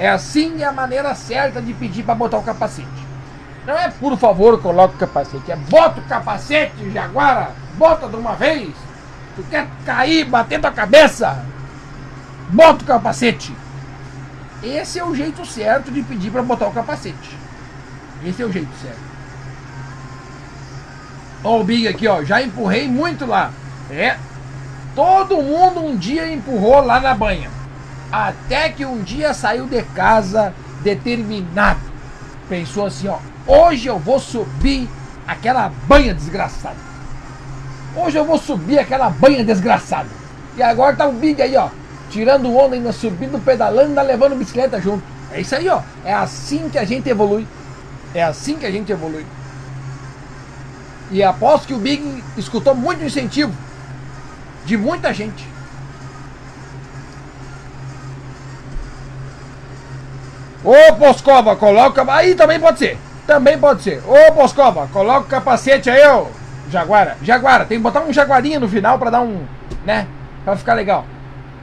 É 0.00 0.08
assim 0.08 0.64
a 0.64 0.72
maneira 0.72 1.14
certa 1.14 1.60
de 1.60 1.74
pedir 1.74 2.04
para 2.04 2.14
botar 2.14 2.38
o 2.38 2.42
capacete. 2.42 2.88
Não 3.66 3.76
é 3.76 3.90
por 3.90 4.16
favor 4.16 4.58
coloque 4.62 4.94
o 4.94 4.98
capacete, 4.98 5.52
é 5.52 5.56
bota 5.56 6.00
o 6.00 6.04
capacete, 6.04 6.90
Jaguara, 6.90 7.50
bota 7.74 8.08
de 8.08 8.16
uma 8.16 8.34
vez. 8.34 8.70
Tu 9.36 9.42
quer 9.50 9.68
cair 9.84 10.24
batendo 10.24 10.64
a 10.64 10.70
cabeça? 10.70 11.44
Bota 12.48 12.82
o 12.82 12.86
capacete. 12.86 13.54
Esse 14.62 14.98
é 14.98 15.04
o 15.04 15.14
jeito 15.14 15.44
certo 15.44 15.90
de 15.90 16.02
pedir 16.02 16.30
para 16.30 16.42
botar 16.42 16.68
o 16.68 16.72
capacete. 16.72 17.36
Esse 18.24 18.40
é 18.40 18.46
o 18.46 18.52
jeito 18.52 18.72
certo. 18.80 19.10
Ó 21.44 21.60
o 21.60 21.64
Big 21.64 21.86
aqui, 21.86 22.08
ó, 22.08 22.24
já 22.24 22.40
empurrei 22.40 22.88
muito 22.88 23.26
lá. 23.26 23.50
É, 23.90 24.16
todo 24.94 25.42
mundo 25.42 25.84
um 25.84 25.94
dia 25.94 26.32
empurrou 26.32 26.80
lá 26.80 26.98
na 27.00 27.14
banha. 27.14 27.59
Até 28.10 28.68
que 28.70 28.84
um 28.84 29.02
dia 29.02 29.32
saiu 29.34 29.66
de 29.66 29.82
casa 29.82 30.52
determinado. 30.82 31.80
Pensou 32.48 32.86
assim, 32.86 33.08
ó, 33.08 33.18
Hoje 33.52 33.88
eu 33.88 33.98
vou 33.98 34.20
subir 34.20 34.88
aquela 35.26 35.72
banha 35.88 36.14
desgraçada. 36.14 36.76
Hoje 37.96 38.16
eu 38.16 38.24
vou 38.24 38.38
subir 38.38 38.78
aquela 38.78 39.10
banha 39.10 39.44
desgraçada. 39.44 40.08
E 40.56 40.62
agora 40.62 40.94
tá 40.94 41.08
o 41.08 41.12
Big 41.12 41.42
aí, 41.42 41.56
ó. 41.56 41.68
Tirando 42.10 42.54
onda, 42.54 42.76
ainda 42.76 42.92
subindo, 42.92 43.44
pedalando, 43.44 43.88
ainda 43.88 44.02
levando 44.02 44.38
bicicleta 44.38 44.80
junto. 44.80 45.02
É 45.32 45.40
isso 45.40 45.56
aí, 45.56 45.68
ó. 45.68 45.82
É 46.04 46.14
assim 46.14 46.68
que 46.68 46.78
a 46.78 46.84
gente 46.84 47.08
evolui. 47.08 47.44
É 48.14 48.22
assim 48.22 48.56
que 48.56 48.66
a 48.66 48.70
gente 48.70 48.92
evolui. 48.92 49.26
E 51.10 51.24
aposto 51.24 51.66
que 51.66 51.74
o 51.74 51.78
Big 51.78 52.22
escutou 52.36 52.74
muito 52.74 53.02
incentivo 53.02 53.52
de 54.64 54.76
muita 54.76 55.12
gente. 55.12 55.44
Ô 60.64 60.94
Poscova, 60.94 61.56
coloca. 61.56 62.04
Aí 62.12 62.34
também 62.34 62.60
pode 62.60 62.78
ser. 62.78 62.98
Também 63.26 63.58
pode 63.58 63.82
ser. 63.82 64.02
Ô, 64.06 64.32
Boscova, 64.32 64.88
coloca 64.92 65.20
o 65.20 65.24
capacete 65.24 65.88
aí, 65.88 66.06
ô. 66.08 66.26
Jaguara. 66.70 67.16
Jaguara, 67.22 67.64
tem 67.64 67.78
que 67.78 67.82
botar 67.82 68.00
um 68.00 68.12
jaguarinha 68.12 68.60
no 68.60 68.68
final 68.68 68.98
pra 68.98 69.10
dar 69.10 69.20
um. 69.20 69.42
né? 69.84 70.06
Pra 70.44 70.56
ficar 70.56 70.74
legal. 70.74 71.04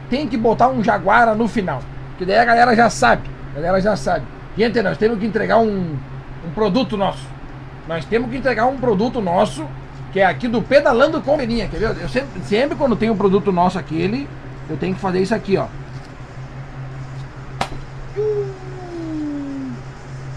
Tem 0.10 0.28
que 0.28 0.38
botar 0.38 0.70
um 0.70 0.84
jaguara 0.84 1.36
no 1.36 1.48
final. 1.48 1.82
Que 2.18 2.26
daí 2.26 2.38
a 2.38 2.45
galera 2.45 2.76
já 2.76 2.89
sabe. 2.89 3.30
A 3.52 3.56
galera 3.56 3.82
já 3.82 3.95
sabe. 3.95 4.26
Gente, 4.58 4.82
nós 4.82 4.98
temos 4.98 5.20
que 5.20 5.26
entregar 5.26 5.58
um, 5.58 5.98
um 6.45 6.52
produto 6.56 6.98
nosso. 6.98 7.26
Nós 7.88 8.06
temos 8.06 8.30
que 8.30 8.38
entregar 8.38 8.66
um 8.66 8.78
produto 8.78 9.22
nosso, 9.22 9.66
que 10.12 10.20
é 10.20 10.26
aqui 10.26 10.48
do 10.48 10.62
Pedalando 10.62 11.22
com 11.22 11.38
Beninha, 11.38 11.68
quer 11.68 11.80
ver? 11.80 12.02
Eu 12.02 12.10
sempre, 12.10 12.41
sempre 12.43 12.76
quando 12.78 12.95
tem 12.95 13.10
um 13.10 13.16
produto 13.16 13.52
nosso 13.52 13.78
aquele, 13.78 14.28
eu 14.70 14.76
tenho 14.78 14.95
que 14.95 15.02
fazer 15.02 15.22
isso 15.22 15.36
aqui, 15.36 15.58
ó. 15.58 15.68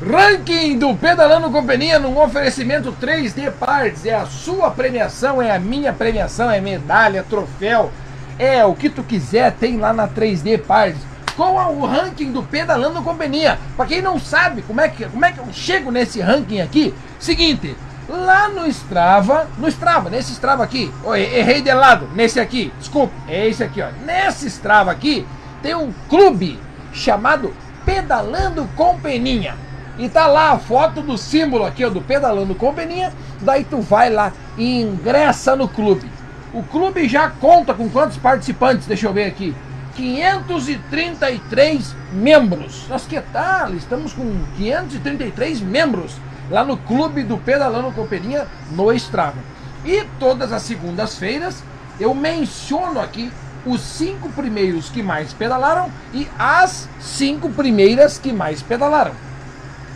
Ranking 0.02 0.78
do 0.78 0.94
Pedalando 0.94 1.50
Companhia 1.50 1.98
num 1.98 2.18
oferecimento 2.18 2.96
3D 2.98 3.52
Parts. 3.52 4.06
É 4.06 4.14
a 4.14 4.24
sua 4.24 4.70
premiação, 4.70 5.42
é 5.42 5.54
a 5.54 5.60
minha 5.60 5.92
premiação, 5.92 6.50
é 6.50 6.58
medalha, 6.58 7.22
troféu. 7.28 7.92
É 8.38 8.64
o 8.64 8.74
que 8.74 8.88
tu 8.88 9.02
quiser, 9.02 9.52
tem 9.52 9.76
lá 9.76 9.92
na 9.92 10.08
3D 10.08 10.62
Parts. 10.62 11.02
Qual 11.36 11.60
é 11.60 11.66
o 11.66 11.84
ranking 11.84 12.32
do 12.32 12.42
Pedalando 12.42 13.02
Companhia? 13.02 13.58
Para 13.76 13.84
quem 13.84 14.00
não 14.00 14.18
sabe 14.18 14.62
como 14.62 14.80
é, 14.80 14.88
que, 14.88 15.04
como 15.04 15.22
é 15.22 15.32
que 15.32 15.38
eu 15.38 15.46
chego 15.52 15.90
nesse 15.90 16.18
ranking 16.22 16.62
aqui, 16.62 16.94
seguinte, 17.18 17.76
lá 18.08 18.48
no 18.48 18.66
Strava, 18.68 19.48
no 19.58 19.68
Strava, 19.68 20.08
nesse 20.08 20.32
Strava 20.32 20.64
aqui, 20.64 20.90
oh, 21.04 21.14
errei 21.14 21.60
de 21.60 21.72
lado, 21.74 22.08
nesse 22.14 22.40
aqui, 22.40 22.72
desculpa, 22.78 23.12
é 23.28 23.46
esse 23.46 23.62
aqui, 23.62 23.82
ó. 23.82 23.88
Nesse 24.04 24.46
Strava 24.46 24.90
aqui, 24.90 25.26
tem 25.62 25.74
um 25.74 25.92
clube 26.08 26.58
chamado 26.90 27.54
Pedalando 27.84 28.66
Companhia. 28.74 29.54
E 30.00 30.08
tá 30.08 30.26
lá 30.26 30.52
a 30.52 30.58
foto 30.58 31.02
do 31.02 31.18
símbolo 31.18 31.62
aqui, 31.62 31.86
do 31.90 32.00
Pedalando 32.00 32.54
com 32.54 32.72
Beninha. 32.72 33.12
Daí 33.42 33.64
tu 33.64 33.82
vai 33.82 34.08
lá 34.08 34.32
e 34.56 34.80
ingressa 34.80 35.54
no 35.54 35.68
clube. 35.68 36.10
O 36.54 36.62
clube 36.62 37.06
já 37.06 37.28
conta 37.28 37.74
com 37.74 37.86
quantos 37.90 38.16
participantes? 38.16 38.86
Deixa 38.86 39.06
eu 39.06 39.12
ver 39.12 39.26
aqui. 39.26 39.54
533 39.94 41.94
membros. 42.14 42.86
Nós 42.88 43.04
que 43.04 43.20
tal? 43.20 43.74
Estamos 43.74 44.14
com 44.14 44.24
533 44.56 45.60
membros. 45.60 46.16
lá 46.50 46.64
no 46.64 46.78
Clube 46.78 47.22
do 47.22 47.36
Pedalando 47.36 47.92
Companhia 47.92 48.46
no 48.70 48.90
Strava. 48.94 49.36
E 49.84 50.06
todas 50.18 50.50
as 50.50 50.62
segundas-feiras 50.62 51.62
eu 52.00 52.14
menciono 52.14 52.98
aqui 52.98 53.30
os 53.66 53.82
cinco 53.82 54.30
primeiros 54.30 54.88
que 54.88 55.02
mais 55.02 55.34
pedalaram 55.34 55.90
e 56.14 56.26
as 56.38 56.88
cinco 56.98 57.50
primeiras 57.50 58.16
que 58.16 58.32
mais 58.32 58.62
pedalaram. 58.62 59.12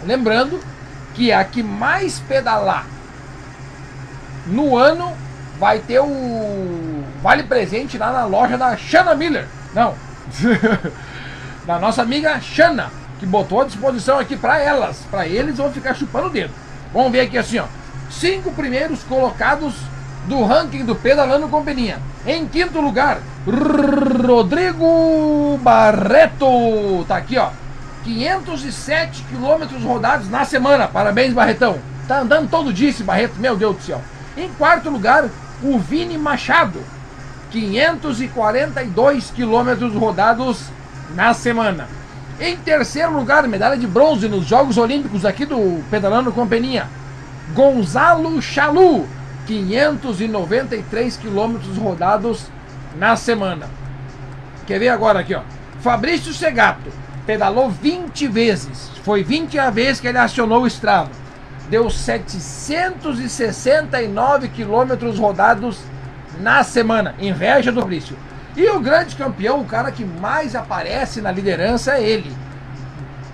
Lembrando 0.07 0.61
que 1.14 1.32
a 1.32 1.44
que 1.44 1.62
mais 1.62 2.18
pedalar 2.20 2.86
no 4.46 4.76
ano 4.76 5.12
vai 5.59 5.78
ter 5.78 6.00
o 6.00 7.05
vale 7.22 7.44
presente 7.44 7.96
lá 7.96 8.12
na 8.12 8.24
loja 8.24 8.59
da 8.59 8.76
Shanna 8.76 9.14
Miller. 9.14 9.46
Não. 9.74 9.94
da 11.64 11.78
nossa 11.78 12.02
amiga 12.02 12.38
Shanna, 12.40 12.90
que 13.18 13.26
botou 13.26 13.62
à 13.62 13.64
disposição 13.64 14.18
aqui 14.18 14.36
para 14.36 14.59
elas. 14.59 14.98
Para 15.11 15.26
eles 15.26 15.57
vão 15.57 15.72
ficar 15.72 15.94
chupando 15.94 16.26
o 16.26 16.30
dedo. 16.30 16.52
Vamos 16.92 17.12
ver 17.12 17.20
aqui 17.20 17.38
assim, 17.38 17.59
ó. 17.59 17.66
Cinco 18.11 18.52
primeiros 18.52 19.02
colocados 19.05 19.74
do 20.26 20.44
ranking 20.44 20.84
do 20.84 20.94
Pedalando 20.94 21.48
Companhia. 21.48 21.98
Em 22.26 22.46
quinto 22.46 22.80
lugar, 22.80 23.18
Rodrigo 24.26 25.59
Barreto. 25.62 27.05
Tá 27.07 27.16
aqui, 27.16 27.38
ó. 27.38 27.50
507 28.05 29.24
quilômetros 29.30 29.82
rodados 29.82 30.28
na 30.28 30.44
semana. 30.44 30.86
Parabéns, 30.86 31.32
Barretão. 31.32 31.78
Tá 32.07 32.20
andando 32.20 32.50
todo 32.50 32.72
dia 32.72 32.90
esse 32.90 33.02
Barreto, 33.02 33.40
meu 33.40 33.57
Deus 33.57 33.76
do 33.76 33.82
céu. 33.82 34.00
Em 34.36 34.48
quarto 34.50 34.90
lugar, 34.90 35.28
o 35.62 35.78
Vini 35.78 36.18
Machado. 36.18 36.80
542 37.50 39.30
quilômetros 39.30 39.94
rodados 39.94 40.64
na 41.14 41.32
semana. 41.32 41.88
Em 42.38 42.57
terceiro 42.57 43.14
lugar, 43.14 43.46
medalha 43.46 43.76
de 43.76 43.86
bronze 43.86 44.28
nos 44.28 44.44
Jogos 44.44 44.76
Olímpicos 44.76 45.24
aqui 45.24 45.46
do 45.46 45.82
Pedalando 45.88 46.32
Companhia. 46.32 46.86
Gonzalo 47.55 48.42
Chalu, 48.42 49.09
593 49.46 51.16
quilômetros 51.16 51.76
rodados 51.76 52.48
na 52.96 53.14
semana. 53.16 53.68
Quer 54.66 54.80
ver 54.80 54.88
agora 54.88 55.20
aqui, 55.20 55.34
ó? 55.34 55.42
Fabrício 55.80 56.32
Segato 56.34 57.03
pedalou 57.27 57.68
20 57.70 58.29
vezes. 58.29 58.91
Foi 59.03 59.22
20 59.22 59.59
a 59.59 59.68
vez 59.70 59.99
que 60.01 60.07
ele 60.07 60.18
acionou 60.18 60.62
o 60.62 60.66
Strava. 60.66 61.11
Deu 61.68 61.91
769 61.91 64.49
quilômetros 64.49 65.18
rodados 65.18 65.79
na 66.41 66.62
semana. 66.62 67.14
Inveja 67.18 67.72
do 67.72 67.81
Fabrício. 67.81 68.16
E 68.57 68.68
o 68.68 68.79
grande 68.79 69.16
campeão, 69.16 69.61
o 69.61 69.64
cara 69.64 69.91
que 69.91 70.05
mais 70.05 70.55
aparece 70.55 71.20
na 71.20 71.33
liderança 71.33 71.99
é 71.99 72.03
ele. 72.03 72.33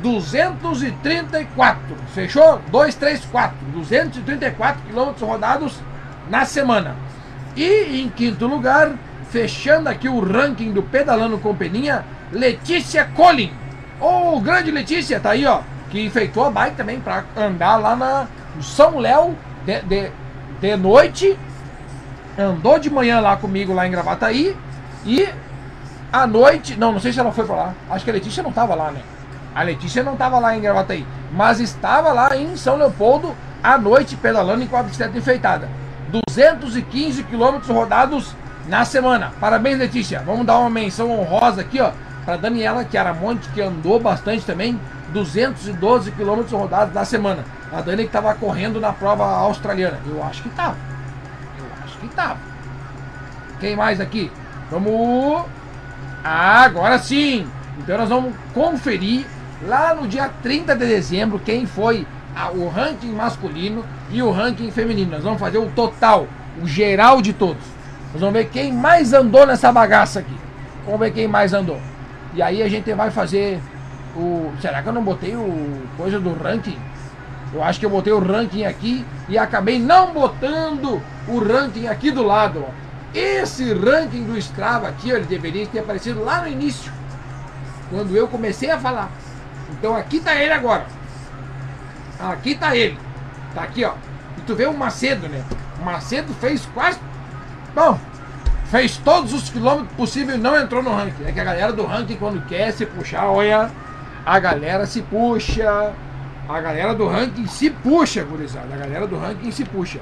234. 0.01 1.79
Fechou? 2.15 2.59
2, 2.71 2.95
3, 2.95 3.25
4. 3.25 3.57
234 3.73 4.81
quilômetros 4.87 5.21
rodados 5.21 5.79
na 6.31 6.45
semana. 6.45 6.95
E 7.55 8.01
em 8.01 8.09
quinto 8.09 8.47
lugar, 8.47 8.93
fechando 9.29 9.87
aqui 9.87 10.09
o 10.09 10.19
ranking 10.19 10.71
do 10.71 10.81
Pedalando 10.81 11.37
com 11.37 11.55
Peninha, 11.55 12.03
Letícia 12.31 13.05
Collin. 13.05 13.53
Ô, 13.99 14.37
oh, 14.37 14.39
grande 14.39 14.71
Letícia, 14.71 15.19
tá 15.19 15.29
aí, 15.31 15.45
ó. 15.45 15.61
Que 15.91 16.03
enfeitou 16.03 16.45
a 16.45 16.49
bike 16.49 16.75
também 16.75 16.99
para 16.99 17.23
andar 17.37 17.77
lá 17.77 17.95
na 17.95 18.25
São 18.59 18.97
Léo 18.97 19.37
de, 19.63 19.79
de, 19.81 20.11
de 20.59 20.75
noite. 20.75 21.37
Andou 22.35 22.79
de 22.79 22.89
manhã 22.89 23.19
lá 23.19 23.37
comigo 23.37 23.73
lá 23.73 23.85
em 23.85 23.91
Gravataí. 23.91 24.57
E 25.05 25.29
à 26.11 26.27
noite, 26.27 26.75
não, 26.75 26.91
não 26.91 26.99
sei 26.99 27.13
se 27.13 27.19
ela 27.19 27.31
foi 27.31 27.45
pra 27.45 27.55
lá. 27.55 27.73
Acho 27.89 28.03
que 28.03 28.11
a 28.11 28.13
Letícia 28.13 28.43
não 28.43 28.51
tava 28.51 28.75
lá, 28.75 28.91
né? 28.91 29.01
A 29.53 29.63
Letícia 29.63 30.03
não 30.03 30.15
tava 30.15 30.39
lá 30.39 30.55
em 30.55 30.61
Gravataí, 30.61 31.05
mas 31.31 31.59
estava 31.59 32.11
lá 32.11 32.35
em 32.35 32.55
São 32.55 32.77
Leopoldo 32.77 33.35
à 33.63 33.77
noite 33.77 34.15
pedalando 34.15 34.65
com 34.67 34.77
a 34.77 34.83
bicicleta 34.83 35.17
enfeitada. 35.17 35.69
215 36.27 37.23
quilômetros 37.23 37.69
rodados 37.69 38.35
na 38.67 38.85
semana. 38.85 39.31
Parabéns, 39.39 39.79
Letícia. 39.79 40.21
Vamos 40.25 40.45
dar 40.45 40.57
uma 40.57 40.69
menção 40.69 41.11
honrosa 41.11 41.61
aqui, 41.61 41.79
ó, 41.79 41.91
para 42.25 42.37
Daniela 42.37 42.85
Chiaramonte, 42.89 43.49
que 43.49 43.61
andou 43.61 43.99
bastante 43.99 44.45
também. 44.45 44.79
212 45.13 46.11
quilômetros 46.11 46.53
rodados 46.53 46.93
na 46.93 47.03
semana. 47.03 47.43
A 47.71 47.81
Dani 47.81 48.03
que 48.03 48.09
estava 48.09 48.33
correndo 48.35 48.79
na 48.79 48.93
prova 48.93 49.25
australiana. 49.25 49.99
Eu 50.05 50.23
acho 50.23 50.43
que 50.43 50.49
tava. 50.49 50.75
Eu 51.57 51.65
acho 51.83 51.97
que 51.97 52.07
tava. 52.09 52.37
Quem 53.59 53.75
mais 53.75 53.99
aqui? 53.99 54.31
Vamos 54.69 55.45
ah, 56.23 56.63
agora 56.63 56.99
sim! 56.99 57.47
Então 57.79 57.97
nós 57.97 58.09
vamos 58.09 58.33
conferir 58.53 59.25
lá 59.67 59.93
no 59.93 60.07
dia 60.07 60.29
30 60.41 60.75
de 60.75 60.85
dezembro 60.85 61.39
quem 61.39 61.65
foi 61.65 62.05
a, 62.35 62.51
o 62.51 62.69
ranking 62.69 63.11
masculino 63.11 63.83
e 64.09 64.21
o 64.21 64.31
ranking 64.31 64.71
feminino. 64.71 65.11
Nós 65.11 65.23
vamos 65.23 65.39
fazer 65.39 65.57
o 65.57 65.69
total, 65.71 66.27
o 66.61 66.67
geral 66.67 67.21
de 67.21 67.33
todos. 67.33 67.63
Nós 68.11 68.21
vamos 68.21 68.33
ver 68.33 68.49
quem 68.49 68.71
mais 68.71 69.13
andou 69.13 69.45
nessa 69.45 69.71
bagaça 69.71 70.19
aqui. 70.19 70.35
Vamos 70.85 70.99
ver 70.99 71.11
quem 71.11 71.27
mais 71.27 71.53
andou. 71.53 71.79
E 72.33 72.41
aí 72.41 72.61
a 72.61 72.69
gente 72.69 72.93
vai 72.93 73.09
fazer 73.09 73.59
o. 74.15 74.51
Será 74.61 74.81
que 74.81 74.89
eu 74.89 74.93
não 74.93 75.03
botei 75.03 75.35
o 75.35 75.81
coisa 75.97 76.19
do 76.19 76.33
ranking? 76.33 76.77
Eu 77.53 77.63
acho 77.63 77.79
que 77.79 77.85
eu 77.85 77.89
botei 77.89 78.13
o 78.13 78.19
ranking 78.19 78.63
aqui 78.63 79.05
e 79.27 79.37
acabei 79.37 79.77
não 79.77 80.13
botando 80.13 81.01
o 81.27 81.39
ranking 81.39 81.87
aqui 81.87 82.11
do 82.11 82.23
lado. 82.23 82.65
Ó. 82.67 82.80
Esse 83.13 83.73
ranking 83.73 84.23
do 84.23 84.37
Strava 84.37 84.87
aqui, 84.87 85.09
ele 85.09 85.25
deveria 85.25 85.67
ter 85.67 85.79
aparecido 85.79 86.23
lá 86.23 86.41
no 86.41 86.47
início, 86.47 86.91
quando 87.89 88.15
eu 88.15 88.27
comecei 88.27 88.71
a 88.71 88.79
falar. 88.79 89.11
Então 89.71 89.95
aqui 89.95 90.19
tá 90.19 90.35
ele 90.35 90.53
agora. 90.53 90.85
Aqui 92.19 92.55
tá 92.55 92.75
ele. 92.75 92.97
Tá 93.53 93.63
aqui, 93.63 93.83
ó. 93.83 93.93
E 94.37 94.41
tu 94.41 94.55
vê 94.55 94.65
o 94.65 94.73
Macedo, 94.73 95.27
né? 95.27 95.43
O 95.79 95.83
Macedo 95.83 96.33
fez 96.35 96.65
quase. 96.73 96.99
Bom, 97.75 97.99
fez 98.65 98.95
todos 98.97 99.33
os 99.33 99.49
quilômetros 99.49 99.93
possíveis 99.95 100.37
e 100.37 100.41
não 100.41 100.57
entrou 100.57 100.81
no 100.81 100.95
ranking. 100.95 101.25
É 101.25 101.31
que 101.31 101.39
a 101.39 101.43
galera 101.43 101.73
do 101.73 101.85
ranking, 101.85 102.15
quando 102.15 102.45
quer 102.47 102.71
se 102.71 102.85
puxar, 102.85 103.25
olha, 103.25 103.69
a 104.25 104.39
galera 104.39 104.85
se 104.85 105.01
puxa. 105.01 105.93
A 106.47 106.61
galera 106.61 106.93
do 106.93 107.07
ranking 107.07 107.47
se 107.47 107.69
puxa, 107.69 108.23
gurizada. 108.23 108.73
A 108.73 108.77
galera 108.77 109.07
do 109.07 109.17
ranking 109.17 109.51
se 109.51 109.65
puxa. 109.65 109.99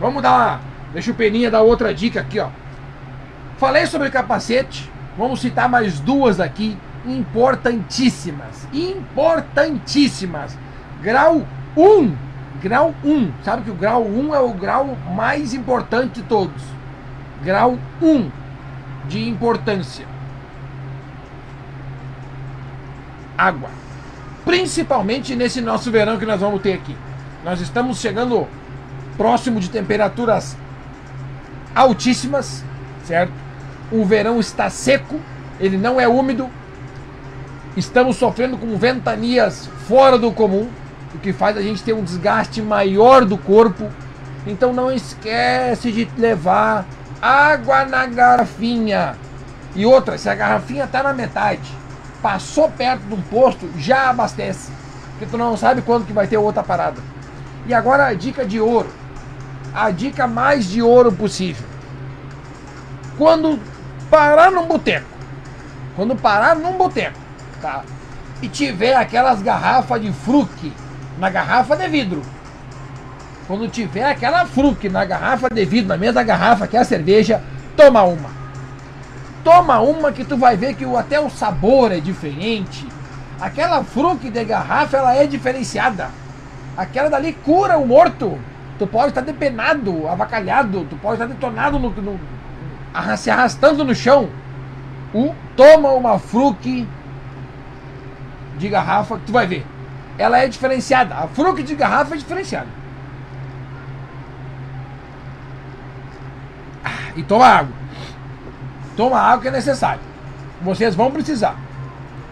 Vamos 0.00 0.22
dar 0.22 0.60
Deixa 0.92 1.10
o 1.10 1.14
Peninha 1.14 1.50
dar 1.50 1.62
outra 1.62 1.94
dica 1.94 2.20
aqui, 2.20 2.40
ó. 2.40 2.48
Falei 3.58 3.86
sobre 3.86 4.10
capacete, 4.10 4.90
vamos 5.16 5.40
citar 5.40 5.68
mais 5.68 6.00
duas 6.00 6.40
aqui, 6.40 6.78
importantíssimas. 7.04 8.68
Importantíssimas. 8.72 10.56
Grau 11.02 11.44
1. 11.76 12.14
Grau 12.62 12.94
1. 13.04 13.32
Sabe 13.42 13.62
que 13.62 13.70
o 13.70 13.74
grau 13.74 14.04
1 14.04 14.34
é 14.34 14.40
o 14.40 14.52
grau 14.52 14.96
mais 15.14 15.54
importante 15.54 16.20
de 16.20 16.22
todos. 16.22 16.62
Grau 17.42 17.78
1 18.02 18.30
de 19.08 19.28
importância. 19.28 20.06
Água. 23.36 23.70
Principalmente 24.44 25.36
nesse 25.36 25.60
nosso 25.60 25.90
verão 25.90 26.18
que 26.18 26.26
nós 26.26 26.40
vamos 26.40 26.62
ter 26.62 26.72
aqui. 26.72 26.96
Nós 27.44 27.60
estamos 27.60 28.00
chegando 28.00 28.46
próximo 29.16 29.60
de 29.60 29.68
temperaturas 29.68 30.56
altíssimas, 31.78 32.64
certo? 33.04 33.32
O 33.90 34.04
verão 34.04 34.40
está 34.40 34.68
seco, 34.68 35.20
ele 35.60 35.76
não 35.76 36.00
é 36.00 36.08
úmido. 36.08 36.50
Estamos 37.76 38.16
sofrendo 38.16 38.58
com 38.58 38.76
ventanias 38.76 39.70
fora 39.86 40.18
do 40.18 40.32
comum, 40.32 40.68
o 41.14 41.18
que 41.18 41.32
faz 41.32 41.56
a 41.56 41.62
gente 41.62 41.82
ter 41.82 41.92
um 41.92 42.02
desgaste 42.02 42.60
maior 42.60 43.24
do 43.24 43.38
corpo. 43.38 43.88
Então 44.44 44.72
não 44.72 44.90
esquece 44.90 45.92
de 45.92 46.08
levar 46.18 46.84
água 47.22 47.84
na 47.84 48.06
garrafinha. 48.06 49.16
E 49.76 49.86
outra, 49.86 50.18
se 50.18 50.28
a 50.28 50.34
garrafinha 50.34 50.84
está 50.84 51.02
na 51.02 51.12
metade, 51.12 51.70
passou 52.20 52.68
perto 52.68 53.02
de 53.02 53.14
um 53.14 53.22
posto, 53.22 53.70
já 53.78 54.10
abastece. 54.10 54.72
Porque 55.12 55.26
tu 55.26 55.38
não 55.38 55.56
sabe 55.56 55.82
quando 55.82 56.06
que 56.06 56.12
vai 56.12 56.26
ter 56.26 56.38
outra 56.38 56.62
parada. 56.62 57.00
E 57.66 57.74
agora 57.74 58.06
a 58.06 58.14
dica 58.14 58.44
de 58.44 58.60
ouro. 58.60 58.88
A 59.74 59.90
dica 59.90 60.26
mais 60.26 60.68
de 60.68 60.82
ouro 60.82 61.12
possível. 61.12 61.66
Quando 63.16 63.58
parar 64.10 64.50
num 64.50 64.66
boteco, 64.66 65.06
quando 65.94 66.16
parar 66.16 66.56
num 66.56 66.72
boteco, 66.72 67.18
tá? 67.60 67.82
E 68.40 68.48
tiver 68.48 68.94
aquelas 68.94 69.42
garrafas 69.42 70.00
de 70.00 70.12
fruque 70.12 70.72
na 71.18 71.28
garrafa 71.28 71.76
de 71.76 71.88
vidro. 71.88 72.22
Quando 73.46 73.68
tiver 73.68 74.04
aquela 74.04 74.46
fruque 74.46 74.88
na 74.88 75.04
garrafa 75.04 75.48
de 75.48 75.64
vidro, 75.64 75.88
na 75.88 75.96
mesma 75.96 76.22
garrafa 76.22 76.66
que 76.66 76.76
é 76.76 76.80
a 76.80 76.84
cerveja, 76.84 77.42
toma 77.76 78.02
uma. 78.02 78.30
Toma 79.42 79.80
uma 79.80 80.12
que 80.12 80.24
tu 80.24 80.36
vai 80.36 80.56
ver 80.56 80.74
que 80.74 80.84
até 80.96 81.18
o 81.18 81.30
sabor 81.30 81.90
é 81.90 81.98
diferente. 81.98 82.86
Aquela 83.40 83.82
fruque 83.82 84.30
de 84.30 84.44
garrafa, 84.44 84.96
ela 84.96 85.14
é 85.14 85.26
diferenciada. 85.26 86.10
Aquela 86.76 87.08
dali 87.08 87.32
cura 87.32 87.78
o 87.78 87.86
morto. 87.86 88.38
Tu 88.78 88.86
pode 88.86 89.08
estar 89.08 89.22
depenado, 89.22 90.06
avacalhado, 90.06 90.86
tu 90.88 90.96
pode 90.96 91.14
estar 91.14 91.26
detonado 91.26 91.78
no, 91.78 91.90
no, 91.90 92.20
se 93.16 93.30
arrastando 93.30 93.84
no 93.84 93.94
chão. 93.94 94.28
O, 95.12 95.34
toma 95.56 95.90
uma 95.92 96.18
fruque 96.18 96.86
de 98.56 98.68
garrafa 98.68 99.16
que 99.16 99.26
tu 99.26 99.32
vai 99.32 99.46
ver. 99.46 99.66
Ela 100.16 100.38
é 100.38 100.48
diferenciada. 100.48 101.14
A 101.14 101.26
fruque 101.28 101.62
de 101.62 101.74
garrafa 101.74 102.14
é 102.14 102.18
diferenciada. 102.18 102.68
Ah, 106.84 107.12
e 107.16 107.22
toma 107.22 107.46
água. 107.46 107.74
Toma 108.96 109.18
água 109.18 109.42
que 109.42 109.48
é 109.48 109.52
necessário. 109.52 110.00
Vocês 110.60 110.94
vão 110.94 111.10
precisar. 111.10 111.56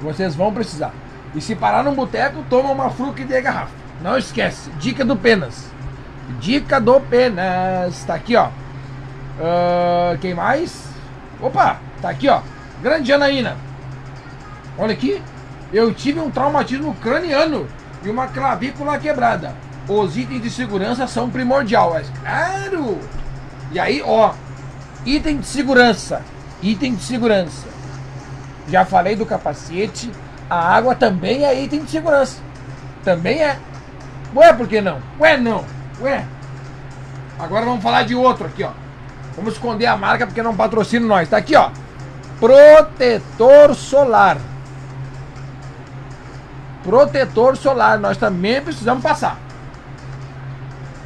Vocês 0.00 0.34
vão 0.34 0.52
precisar. 0.52 0.92
E 1.34 1.40
se 1.40 1.54
parar 1.54 1.82
num 1.82 1.94
boteco, 1.94 2.44
toma 2.50 2.70
uma 2.70 2.90
fruque 2.90 3.24
de 3.24 3.40
garrafa. 3.40 3.72
Não 4.02 4.16
esquece. 4.16 4.70
Dica 4.78 5.04
do 5.04 5.16
Penas. 5.16 5.75
Dica 6.40 6.80
do 6.80 7.00
Penas. 7.00 8.04
Tá 8.04 8.14
aqui, 8.14 8.36
ó. 8.36 8.48
Uh, 9.38 10.18
quem 10.20 10.34
mais? 10.34 10.84
Opa, 11.40 11.78
tá 12.00 12.10
aqui, 12.10 12.28
ó. 12.28 12.40
Grande 12.82 13.08
Janaína. 13.08 13.56
Olha 14.78 14.92
aqui. 14.92 15.22
Eu 15.72 15.92
tive 15.92 16.20
um 16.20 16.30
traumatismo 16.30 16.94
craniano 16.94 17.66
e 18.04 18.08
uma 18.08 18.28
clavícula 18.28 18.98
quebrada. 18.98 19.54
Os 19.88 20.16
itens 20.16 20.42
de 20.42 20.50
segurança 20.50 21.06
são 21.06 21.28
primordiais. 21.28 22.10
Claro! 22.20 22.98
E 23.72 23.78
aí, 23.78 24.02
ó. 24.04 24.32
Item 25.04 25.38
de 25.38 25.46
segurança. 25.46 26.22
Item 26.62 26.94
de 26.94 27.02
segurança. 27.02 27.66
Já 28.68 28.84
falei 28.84 29.16
do 29.16 29.26
capacete. 29.26 30.10
A 30.48 30.74
água 30.74 30.94
também 30.94 31.44
é 31.44 31.62
item 31.62 31.84
de 31.84 31.90
segurança. 31.90 32.40
Também 33.04 33.42
é. 33.42 33.58
Ué, 34.34 34.52
por 34.52 34.66
que 34.68 34.80
não? 34.80 35.00
Ué, 35.20 35.36
não. 35.36 35.64
Ué. 36.00 36.24
Agora 37.38 37.64
vamos 37.64 37.82
falar 37.82 38.02
de 38.04 38.14
outro 38.14 38.46
aqui, 38.46 38.62
ó. 38.62 38.70
Vamos 39.34 39.54
esconder 39.54 39.86
a 39.86 39.96
marca 39.96 40.26
porque 40.26 40.42
não 40.42 40.56
patrocina 40.56 41.06
nós. 41.06 41.28
Tá 41.28 41.36
aqui, 41.36 41.54
ó. 41.54 41.70
Protetor 42.40 43.74
solar. 43.74 44.38
Protetor 46.82 47.56
solar. 47.56 47.98
Nós 47.98 48.16
também 48.16 48.60
precisamos 48.62 49.02
passar. 49.02 49.38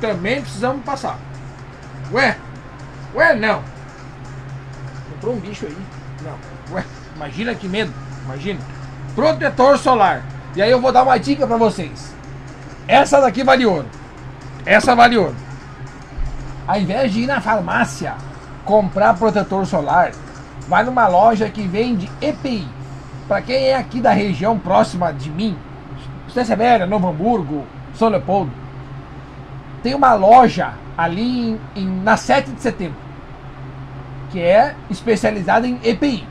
Também 0.00 0.40
precisamos 0.40 0.84
passar. 0.84 1.18
Ué? 2.12 2.36
Ué, 3.14 3.34
não. 3.34 3.62
Entrou 5.16 5.34
um 5.34 5.40
bicho 5.40 5.66
aí. 5.66 5.76
Não. 6.22 6.74
Ué, 6.74 6.84
imagina 7.16 7.54
que 7.54 7.68
medo. 7.68 7.92
Imagina. 8.24 8.60
Protetor 9.14 9.78
solar. 9.78 10.22
E 10.54 10.62
aí 10.62 10.70
eu 10.70 10.80
vou 10.80 10.92
dar 10.92 11.02
uma 11.02 11.18
dica 11.18 11.46
para 11.46 11.56
vocês. 11.56 12.14
Essa 12.86 13.20
daqui 13.20 13.42
vale 13.42 13.66
ouro. 13.66 13.86
Essa 14.64 14.94
vale 14.94 15.16
ouro. 15.16 15.36
Ao 16.66 16.78
invés 16.78 17.12
de 17.12 17.20
ir 17.22 17.26
na 17.26 17.40
farmácia 17.40 18.14
comprar 18.64 19.14
protetor 19.14 19.66
solar, 19.66 20.12
vai 20.68 20.84
numa 20.84 21.08
loja 21.08 21.48
que 21.48 21.66
vende 21.66 22.10
EPI. 22.20 22.68
Para 23.26 23.42
quem 23.42 23.68
é 23.68 23.76
aqui 23.76 24.00
da 24.00 24.12
região 24.12 24.58
próxima 24.58 25.12
de 25.12 25.30
mim, 25.30 25.56
Estância 26.26 26.56
Severa, 26.56 26.86
Novo 26.86 27.08
Hamburgo, 27.08 27.64
São 27.94 28.08
Leopoldo, 28.08 28.52
tem 29.82 29.94
uma 29.94 30.14
loja 30.14 30.74
ali 30.96 31.50
em, 31.50 31.60
em, 31.76 31.86
na 32.02 32.16
7 32.16 32.50
de 32.50 32.60
setembro 32.60 33.10
que 34.30 34.40
é 34.40 34.74
especializada 34.88 35.66
em 35.66 35.78
EPI. 35.82 36.26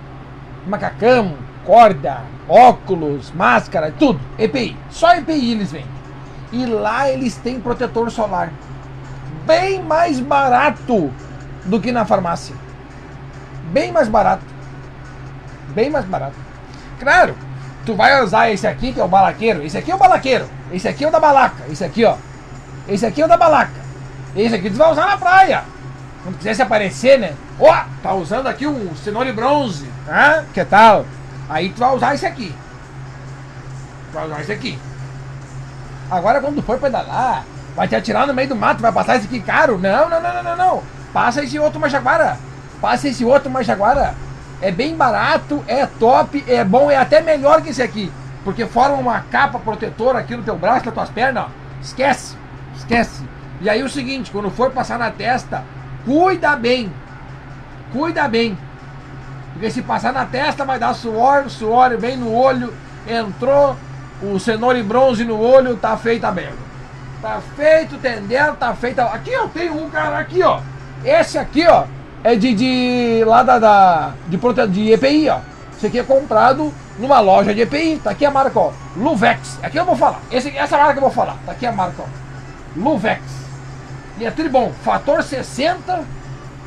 Macacão, 0.65 1.33
corda, 1.65 2.21
óculos, 2.47 3.31
máscara, 3.31 3.93
tudo. 3.97 4.19
EPI. 4.37 4.75
Só 4.89 5.13
EPI 5.15 5.51
eles 5.51 5.71
vendem. 5.71 5.98
E 6.51 6.65
lá 6.65 7.09
eles 7.09 7.35
têm 7.35 7.59
protetor 7.59 8.09
solar 8.09 8.51
bem 9.49 9.81
mais 9.81 10.19
barato 10.19 11.11
do 11.65 11.81
que 11.81 11.91
na 11.91 12.05
farmácia. 12.05 12.55
Bem 13.71 13.91
mais 13.91 14.07
barato. 14.07 14.43
Bem 15.69 15.89
mais 15.89 16.05
barato. 16.05 16.35
Claro, 16.99 17.35
tu 17.83 17.95
vai 17.95 18.23
usar 18.23 18.51
esse 18.51 18.67
aqui 18.67 18.93
que 18.93 18.99
é 18.99 19.03
o 19.03 19.07
balaqueiro. 19.07 19.63
Esse 19.63 19.75
aqui 19.75 19.91
é 19.91 19.95
o 19.95 19.97
balaqueiro. 19.97 20.47
Esse 20.71 20.87
aqui 20.87 21.03
é 21.03 21.07
o 21.07 21.11
da 21.11 21.19
balaca. 21.19 21.63
Esse 21.67 21.83
aqui, 21.83 22.05
ó. 22.05 22.15
Esse 22.87 23.07
aqui 23.07 23.23
é 23.23 23.25
o 23.25 23.27
da 23.27 23.37
balaca. 23.37 23.71
Esse 24.35 24.53
aqui 24.53 24.69
tu 24.69 24.77
vai 24.77 24.91
usar 24.91 25.07
na 25.07 25.17
praia. 25.17 25.63
Quando 26.23 26.37
quiser 26.37 26.53
se 26.53 26.61
aparecer, 26.61 27.17
né? 27.17 27.33
Ó, 27.59 27.71
oh, 27.71 28.01
tá 28.03 28.13
usando 28.13 28.45
aqui 28.45 28.67
um 28.67 28.95
cenoura 28.97 29.33
bronze. 29.33 29.89
Ah, 30.07 30.43
que 30.53 30.63
tal? 30.63 31.05
Aí 31.49 31.69
tu 31.69 31.79
vai 31.79 31.95
usar 31.95 32.13
esse 32.13 32.25
aqui. 32.27 32.53
Tu 34.11 34.13
vai 34.13 34.25
usar 34.27 34.41
esse 34.41 34.51
aqui. 34.51 34.77
Agora 36.09 36.41
quando 36.41 36.61
for 36.61 36.79
pedalar, 36.79 37.43
Vai 37.79 37.87
te 37.87 37.95
atirar 37.95 38.27
no 38.27 38.33
meio 38.33 38.49
do 38.49 38.57
mato, 38.57 38.81
vai 38.81 38.91
passar 38.91 39.15
esse 39.15 39.25
aqui 39.25 39.39
caro? 39.39 39.77
Não, 39.77 40.09
não, 40.09 40.21
não, 40.21 40.33
não, 40.33 40.43
não, 40.43 40.57
não. 40.57 40.83
Passa 41.13 41.41
esse 41.41 41.57
outro 41.57 41.79
Majaguara. 41.79 42.37
Passa 42.81 43.07
esse 43.07 43.23
outro 43.23 43.49
Majaguara. 43.49 44.15
É 44.61 44.69
bem 44.69 44.97
barato, 44.97 45.63
é 45.65 45.85
top, 45.85 46.43
é 46.45 46.61
bom, 46.65 46.91
é 46.91 46.97
até 46.97 47.21
melhor 47.21 47.61
que 47.61 47.69
esse 47.69 47.81
aqui. 47.81 48.11
Porque 48.43 48.65
forma 48.65 48.97
uma 48.97 49.21
capa 49.21 49.59
protetora 49.59 50.19
aqui 50.19 50.35
no 50.35 50.43
teu 50.43 50.57
braço, 50.57 50.87
nas 50.87 50.93
tuas 50.93 51.09
pernas. 51.09 51.45
Esquece, 51.81 52.35
esquece. 52.75 53.23
E 53.61 53.69
aí 53.69 53.81
o 53.81 53.89
seguinte, 53.89 54.29
quando 54.29 54.49
for 54.49 54.71
passar 54.71 54.99
na 54.99 55.11
testa, 55.11 55.63
cuida 56.03 56.57
bem. 56.57 56.91
Cuida 57.93 58.27
bem. 58.27 58.57
Porque 59.53 59.71
se 59.71 59.81
passar 59.81 60.11
na 60.11 60.25
testa 60.25 60.65
vai 60.65 60.77
dar 60.77 60.93
suor, 60.93 61.49
suor 61.49 61.97
vem 61.97 62.17
no 62.17 62.33
olho, 62.33 62.73
entrou 63.07 63.77
o 64.21 64.39
cenoura 64.39 64.77
e 64.77 64.83
bronze 64.83 65.23
no 65.23 65.39
olho, 65.39 65.77
tá 65.77 65.95
feita 65.97 66.27
a 66.27 66.31
merda. 66.31 66.69
Tá 67.21 67.41
feito, 67.55 67.95
entendendo? 67.95 68.55
Tá 68.57 68.73
feito. 68.73 68.99
Aqui 69.01 69.31
eu 69.31 69.47
tenho 69.49 69.81
um 69.81 69.89
cara 69.89 70.19
aqui, 70.19 70.41
ó. 70.41 70.61
Esse 71.03 71.37
aqui, 71.37 71.65
ó, 71.67 71.85
é 72.23 72.35
de, 72.35 72.53
de 72.53 73.23
lá 73.25 73.43
da, 73.43 73.59
da 73.59 74.13
de, 74.27 74.37
de 74.67 74.91
EPI, 74.91 75.29
ó. 75.29 75.39
Esse 75.75 75.87
aqui 75.87 75.99
é 75.99 76.03
comprado 76.03 76.73
numa 76.97 77.19
loja 77.19 77.53
de 77.53 77.61
EPI. 77.61 78.01
Tá 78.03 78.11
aqui 78.11 78.25
a 78.25 78.31
marca, 78.31 78.59
ó. 78.59 78.71
Luvex. 78.95 79.59
Aqui 79.63 79.77
eu 79.77 79.85
vou 79.85 79.95
falar. 79.95 80.19
Esse, 80.31 80.55
essa 80.57 80.77
marca 80.77 80.97
eu 80.97 81.01
vou 81.01 81.11
falar. 81.11 81.37
Tá 81.45 81.51
aqui 81.53 81.65
a 81.65 81.71
marca, 81.71 82.03
ó. 82.03 82.05
Luvex. 82.75 83.21
E 84.17 84.25
é 84.25 84.31
tribom. 84.31 84.71
Fator 84.83 85.23
60, 85.23 86.03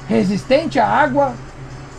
resistente 0.08 0.78
à 0.78 0.86
água, 0.86 1.34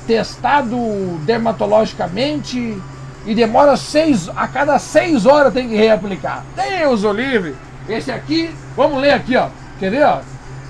testado 0.07 0.77
dermatologicamente 1.25 2.81
e 3.25 3.33
demora 3.33 3.77
seis, 3.77 4.29
a 4.35 4.47
cada 4.47 4.77
seis 4.79 5.25
horas 5.25 5.53
tem 5.53 5.69
que 5.69 5.75
reaplicar. 5.75 6.43
Deus 6.55 7.03
o 7.03 7.11
livre! 7.11 7.55
Esse 7.87 8.11
aqui, 8.11 8.53
vamos 8.75 9.01
ler 9.01 9.11
aqui, 9.11 9.35
ó. 9.35 9.47
Quer 9.79 9.91
ver, 9.91 10.03
ó? 10.03 10.19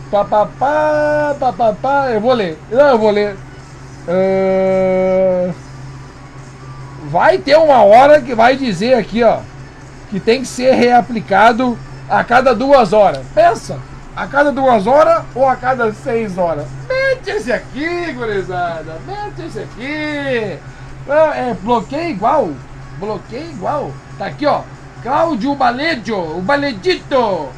Papapá, 0.10 1.36
papapá. 1.39 2.10
Eu 2.12 2.22
vou 2.22 2.34
ler. 2.34 2.58
Não, 2.72 2.88
eu 2.89 2.97
vou 2.97 3.12
ler. 3.12 3.36
Uh, 4.08 5.54
vai 7.10 7.38
ter 7.38 7.56
uma 7.58 7.84
hora 7.84 8.20
que 8.20 8.36
vai 8.36 8.56
dizer 8.56 8.95
aqui, 8.95 9.24
ó, 9.24 9.39
que 10.10 10.20
tem 10.20 10.41
que 10.41 10.47
ser 10.47 10.74
reaplicado 10.74 11.78
a 12.10 12.24
cada 12.24 12.54
duas 12.54 12.91
horas. 12.91 13.22
Pensa, 13.34 13.80
a 14.16 14.28
cada 14.28 14.51
duas 14.51 14.88
horas 14.88 15.24
ou 15.34 15.47
a 15.47 15.56
cada 15.56 15.93
seis 15.93 16.38
horas? 16.38 16.66
Mete 16.88 17.30
esse 17.30 17.51
aqui, 17.51 18.12
gurizada. 18.12 18.97
Mete 19.08 19.47
esse 19.47 19.60
aqui. 19.60 20.60
Não, 21.08 21.34
é 21.34 21.54
bloqueio 21.54 22.10
igual. 22.12 22.51
Bloqueio 22.99 23.49
igual. 23.49 23.91
Tá 24.18 24.28
aqui, 24.28 24.45
ó. 24.45 24.62
Cláudio 25.01 25.56
Baledio, 25.56 26.38
o 26.38 26.41
Baledito. 26.41 27.49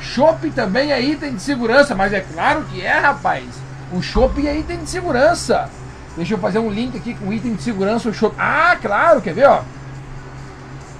Chopp 0.00 0.48
também 0.50 0.92
é 0.92 1.00
item 1.00 1.34
de 1.34 1.42
segurança, 1.42 1.94
mas 1.94 2.12
é 2.12 2.20
claro 2.20 2.64
que 2.64 2.80
é, 2.82 2.98
rapaz. 2.98 3.44
O 3.92 4.02
chopp 4.02 4.46
é 4.46 4.56
item 4.56 4.78
de 4.78 4.90
segurança. 4.90 5.68
Deixa 6.16 6.34
eu 6.34 6.38
fazer 6.38 6.58
um 6.58 6.70
link 6.70 6.96
aqui 6.96 7.14
com 7.14 7.32
item 7.32 7.54
de 7.54 7.62
segurança, 7.62 8.08
o 8.08 8.14
chopp. 8.14 8.36
Ah, 8.38 8.76
claro, 8.80 9.20
quer 9.20 9.34
ver, 9.34 9.46
ó? 9.46 9.62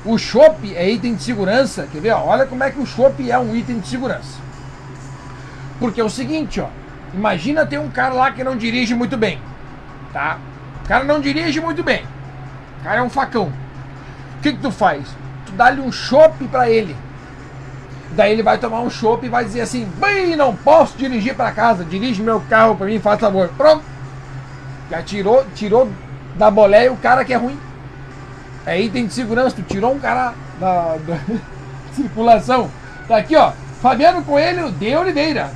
O 0.05 0.19
chopp 0.19 0.75
é 0.75 0.91
item 0.91 1.15
de 1.15 1.23
segurança, 1.23 1.89
quer 1.93 2.01
ver, 2.01 2.11
ó? 2.11 2.25
Olha 2.25 2.47
como 2.47 2.65
é 2.65 2.71
que 2.71 2.81
o 2.81 2.87
chopp 2.87 3.31
é 3.31 3.39
um 3.39 3.55
item 3.55 3.79
de 3.79 3.87
segurança. 3.87 4.41
Porque 5.79 6.01
é 6.01 6.05
o 6.05 6.11
seguinte, 6.11 6.61
ó. 6.61 6.69
Imagina 7.15 7.65
ter 7.65 7.79
um 7.79 7.91
cara 7.91 8.15
lá 8.15 8.33
que 8.33 8.43
não 8.43 8.57
dirige 8.57 8.95
muito 8.95 9.17
bem, 9.17 9.41
tá? 10.13 10.39
O 10.85 10.89
cara 10.89 11.05
não 11.05 11.21
dirige 11.21 11.61
muito 11.61 11.83
bem. 11.83 12.05
O 12.81 12.85
cara 12.85 13.01
é 13.01 13.03
um 13.03 13.09
facão. 13.09 13.53
O 14.39 14.43
que 14.43 14.53
que 14.53 14.59
tu 14.59 14.71
faz? 14.71 15.03
Tu 15.47 15.53
dá-lhe 15.53 15.81
um 15.81 15.91
chopp 15.91 16.45
para 16.49 16.69
ele. 16.69 16.95
Daí 18.13 18.33
ele 18.33 18.43
vai 18.43 18.59
tomar 18.59 18.81
um 18.81 18.91
chopp 18.91 19.25
e 19.25 19.31
vai 19.31 19.45
dizer 19.45 19.63
assim: 19.63 19.89
Bem, 19.99 20.37
não 20.37 20.55
posso 20.55 20.97
dirigir 20.97 21.35
para 21.35 21.51
casa, 21.53 21.85
dirige 21.85 22.23
meu 22.23 22.41
carro 22.49 22.77
para 22.77 22.87
mim, 22.87 23.01
faz 23.01 23.19
favor. 23.19 23.49
Pronto. 23.57 23.83
Já 24.91 25.03
tirou, 25.03 25.45
tirou 25.55 25.91
da 26.37 26.51
boleia 26.51 26.93
o 26.93 26.97
cara 26.97 27.25
que 27.25 27.33
é 27.33 27.37
ruim. 27.37 27.59
É 28.67 28.81
item 28.81 29.07
de 29.07 29.15
segurança, 29.15 29.57
tu 29.57 29.63
tirou 29.63 29.95
um 29.95 29.99
cara 29.99 30.35
da, 30.61 30.97
da 30.99 31.19
circulação. 31.93 32.71
Tá 33.09 33.17
aqui, 33.17 33.37
ó. 33.37 33.53
Fabiano 33.81 34.23
Coelho 34.23 34.71
de 34.71 34.95
Oliveira. 34.95 35.51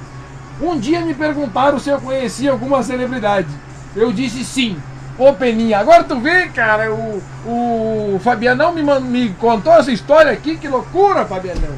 Um 0.61 0.79
dia 0.79 1.01
me 1.01 1.15
perguntaram 1.15 1.79
se 1.79 1.91
eu 1.91 2.01
conhecia 2.01 2.51
alguma 2.51 2.83
celebridade. 2.83 3.49
Eu 3.95 4.13
disse 4.13 4.45
sim. 4.45 4.77
Ô 5.19 5.33
Peninha, 5.33 5.81
agora 5.81 6.05
tu 6.05 6.21
vê, 6.21 6.47
cara, 6.47 6.93
o, 6.95 7.21
o 7.45 8.21
Fabianão 8.21 8.73
me, 8.73 8.83
me 9.01 9.31
contou 9.31 9.73
essa 9.73 9.91
história 9.91 10.31
aqui, 10.31 10.57
que 10.57 10.69
loucura, 10.69 11.25
Fabianão. 11.25 11.75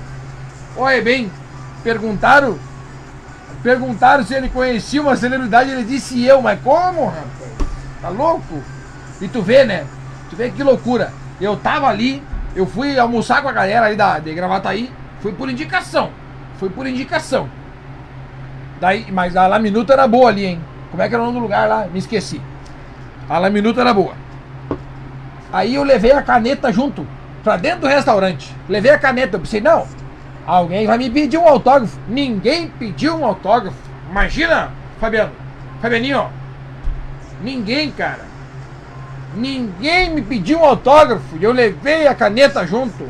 Olha 0.76 1.00
bem, 1.00 1.32
perguntaram, 1.82 2.58
perguntaram 3.62 4.24
se 4.24 4.34
ele 4.34 4.50
conhecia 4.50 5.00
uma 5.00 5.16
celebridade, 5.16 5.70
ele 5.70 5.84
disse 5.84 6.22
eu, 6.22 6.42
mas 6.42 6.60
como, 6.60 7.06
rapaz? 7.06 7.50
Tá 8.02 8.10
louco? 8.10 8.62
E 9.22 9.28
tu 9.28 9.40
vê, 9.40 9.64
né? 9.64 9.86
Tu 10.28 10.36
vê 10.36 10.50
que 10.50 10.62
loucura. 10.62 11.10
Eu 11.40 11.56
tava 11.56 11.88
ali, 11.88 12.22
eu 12.54 12.66
fui 12.66 12.98
almoçar 12.98 13.40
com 13.40 13.48
a 13.48 13.52
galera 13.52 13.86
aí 13.86 13.96
da, 13.96 14.18
de 14.18 14.34
Gravataí, 14.34 14.92
fui 15.20 15.32
por 15.32 15.48
indicação. 15.48 16.10
Fui 16.58 16.68
por 16.68 16.86
indicação. 16.86 17.48
Daí, 18.78 19.10
mas 19.10 19.34
a 19.34 19.46
La 19.46 19.58
Minuta 19.58 19.94
era 19.94 20.06
boa 20.06 20.28
ali, 20.28 20.44
hein? 20.44 20.60
Como 20.90 21.02
é 21.02 21.08
que 21.08 21.14
era 21.14 21.22
o 21.22 21.26
nome 21.26 21.38
do 21.38 21.42
lugar 21.42 21.66
lá? 21.66 21.86
Me 21.86 21.98
esqueci. 21.98 22.40
A 23.30 23.38
La 23.38 23.48
Minuta 23.48 23.80
era 23.80 23.94
boa. 23.94 24.12
Aí 25.50 25.76
eu 25.76 25.84
levei 25.84 26.12
a 26.12 26.20
caneta 26.20 26.70
junto, 26.70 27.06
pra 27.42 27.56
dentro 27.56 27.80
do 27.80 27.86
restaurante. 27.86 28.54
Levei 28.68 28.90
a 28.90 28.98
caneta, 28.98 29.36
eu 29.36 29.40
pensei, 29.40 29.62
não, 29.62 29.86
Alguém 30.50 30.84
vai 30.84 30.98
me 30.98 31.08
pedir 31.08 31.38
um 31.38 31.46
autógrafo. 31.46 31.96
Ninguém 32.08 32.68
pediu 32.70 33.16
um 33.16 33.24
autógrafo. 33.24 33.76
Imagina, 34.10 34.72
Fabiano. 34.98 35.30
Fabianinho. 35.80 36.28
Ninguém, 37.40 37.92
cara. 37.92 38.24
Ninguém 39.36 40.10
me 40.10 40.22
pediu 40.22 40.58
um 40.58 40.64
autógrafo. 40.64 41.36
E 41.38 41.44
eu 41.44 41.52
levei 41.52 42.08
a 42.08 42.16
caneta 42.16 42.66
junto. 42.66 43.08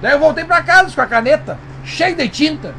Daí 0.00 0.12
eu 0.12 0.18
voltei 0.18 0.46
para 0.46 0.62
casa 0.62 0.94
com 0.94 1.02
a 1.02 1.06
caneta. 1.06 1.58
Cheia 1.84 2.14
de 2.14 2.26
tinta. 2.28 2.74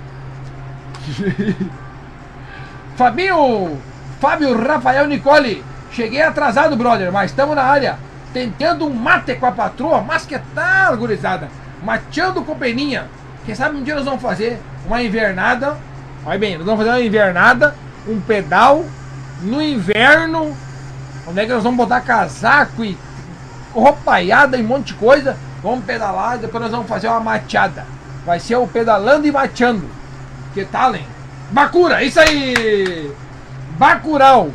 Fabinho. 2.97 3.77
Fábio 4.19 4.57
Rafael 4.59 5.07
Nicole. 5.07 5.63
Cheguei 5.91 6.21
atrasado, 6.21 6.75
brother, 6.75 7.11
mas 7.11 7.31
estamos 7.31 7.55
na 7.55 7.63
área. 7.63 7.97
Tentando 8.31 8.85
um 8.85 8.93
mate 8.93 9.35
com 9.35 9.45
a 9.45 9.51
patroa. 9.51 10.01
Mas 10.01 10.25
que 10.25 10.37
tal, 10.53 10.97
gurizada? 10.97 11.49
Mateando 11.83 12.43
com 12.43 12.55
peninha. 12.55 13.07
Quem 13.45 13.55
sabe 13.55 13.77
um 13.77 13.83
dia 13.83 13.95
nós 13.95 14.05
vamos 14.05 14.21
fazer 14.21 14.59
uma 14.85 15.01
invernada. 15.01 15.77
Olha 16.25 16.37
bem, 16.37 16.57
nós 16.57 16.65
vamos 16.65 16.85
fazer 16.85 16.95
uma 16.95 17.05
invernada, 17.05 17.75
um 18.07 18.19
pedal 18.21 18.85
no 19.41 19.61
inverno. 19.61 20.55
Onde 21.27 21.39
é 21.39 21.45
que 21.45 21.53
nós 21.53 21.63
vamos 21.63 21.77
botar 21.77 22.01
casaco 22.01 22.83
e 22.83 22.97
roupaiada 23.73 24.57
e 24.57 24.63
um 24.63 24.67
monte 24.67 24.87
de 24.87 24.93
coisa. 24.95 25.37
Vamos 25.63 25.85
pedalar 25.85 26.37
e 26.37 26.39
depois 26.39 26.61
nós 26.63 26.71
vamos 26.71 26.87
fazer 26.87 27.07
uma 27.07 27.19
mateada. 27.19 27.85
Vai 28.25 28.39
ser 28.39 28.55
o 28.55 28.67
pedalando 28.67 29.27
e 29.27 29.31
mateando. 29.31 29.89
Que 30.53 30.65
tal, 30.65 30.95
hein? 30.95 31.05
Bacura, 31.51 32.03
isso 32.03 32.19
aí! 32.19 33.11
Bacural! 33.77 34.51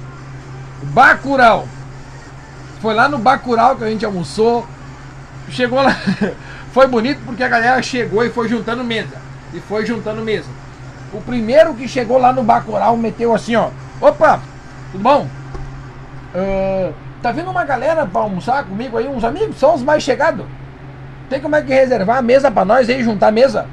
Bacural! 0.93 1.66
Foi 2.80 2.95
lá 2.95 3.09
no 3.09 3.18
Bacural 3.18 3.76
que 3.76 3.85
a 3.85 3.89
gente 3.89 4.05
almoçou. 4.05 4.66
Chegou 5.49 5.82
lá. 5.82 5.97
Foi 6.72 6.87
bonito 6.89 7.20
porque 7.24 7.43
a 7.43 7.49
galera 7.49 7.80
chegou 7.80 8.24
e 8.24 8.30
foi 8.30 8.49
juntando 8.49 8.82
mesa. 8.82 9.16
E 9.53 9.61
foi 9.61 9.87
juntando 9.87 10.20
mesa. 10.22 10.49
O 11.12 11.20
primeiro 11.20 11.72
que 11.74 11.87
chegou 11.87 12.18
lá 12.18 12.32
no 12.32 12.43
Bacoral 12.43 12.97
meteu 12.97 13.32
assim, 13.32 13.55
ó. 13.55 13.70
Opa, 14.01 14.41
tudo 14.91 15.01
bom? 15.01 15.28
Uh, 16.35 16.93
tá 17.22 17.30
vindo 17.30 17.49
uma 17.49 17.64
galera 17.64 18.05
pra 18.05 18.22
almoçar 18.22 18.64
comigo 18.64 18.99
aí, 18.99 19.07
uns 19.07 19.22
amigos, 19.22 19.57
são 19.57 19.76
os 19.76 19.85
mais 19.85 20.03
chegados. 20.03 20.45
Tem 21.30 21.41
como 21.41 21.55
é 21.55 21.62
que 21.62 21.72
reservar 21.72 22.18
a 22.18 22.22
mesa 22.22 22.51
pra 22.51 22.64
nós 22.64 22.89
aí, 22.91 23.05
juntar 23.05 23.28
a 23.28 23.30
mesa? 23.30 23.66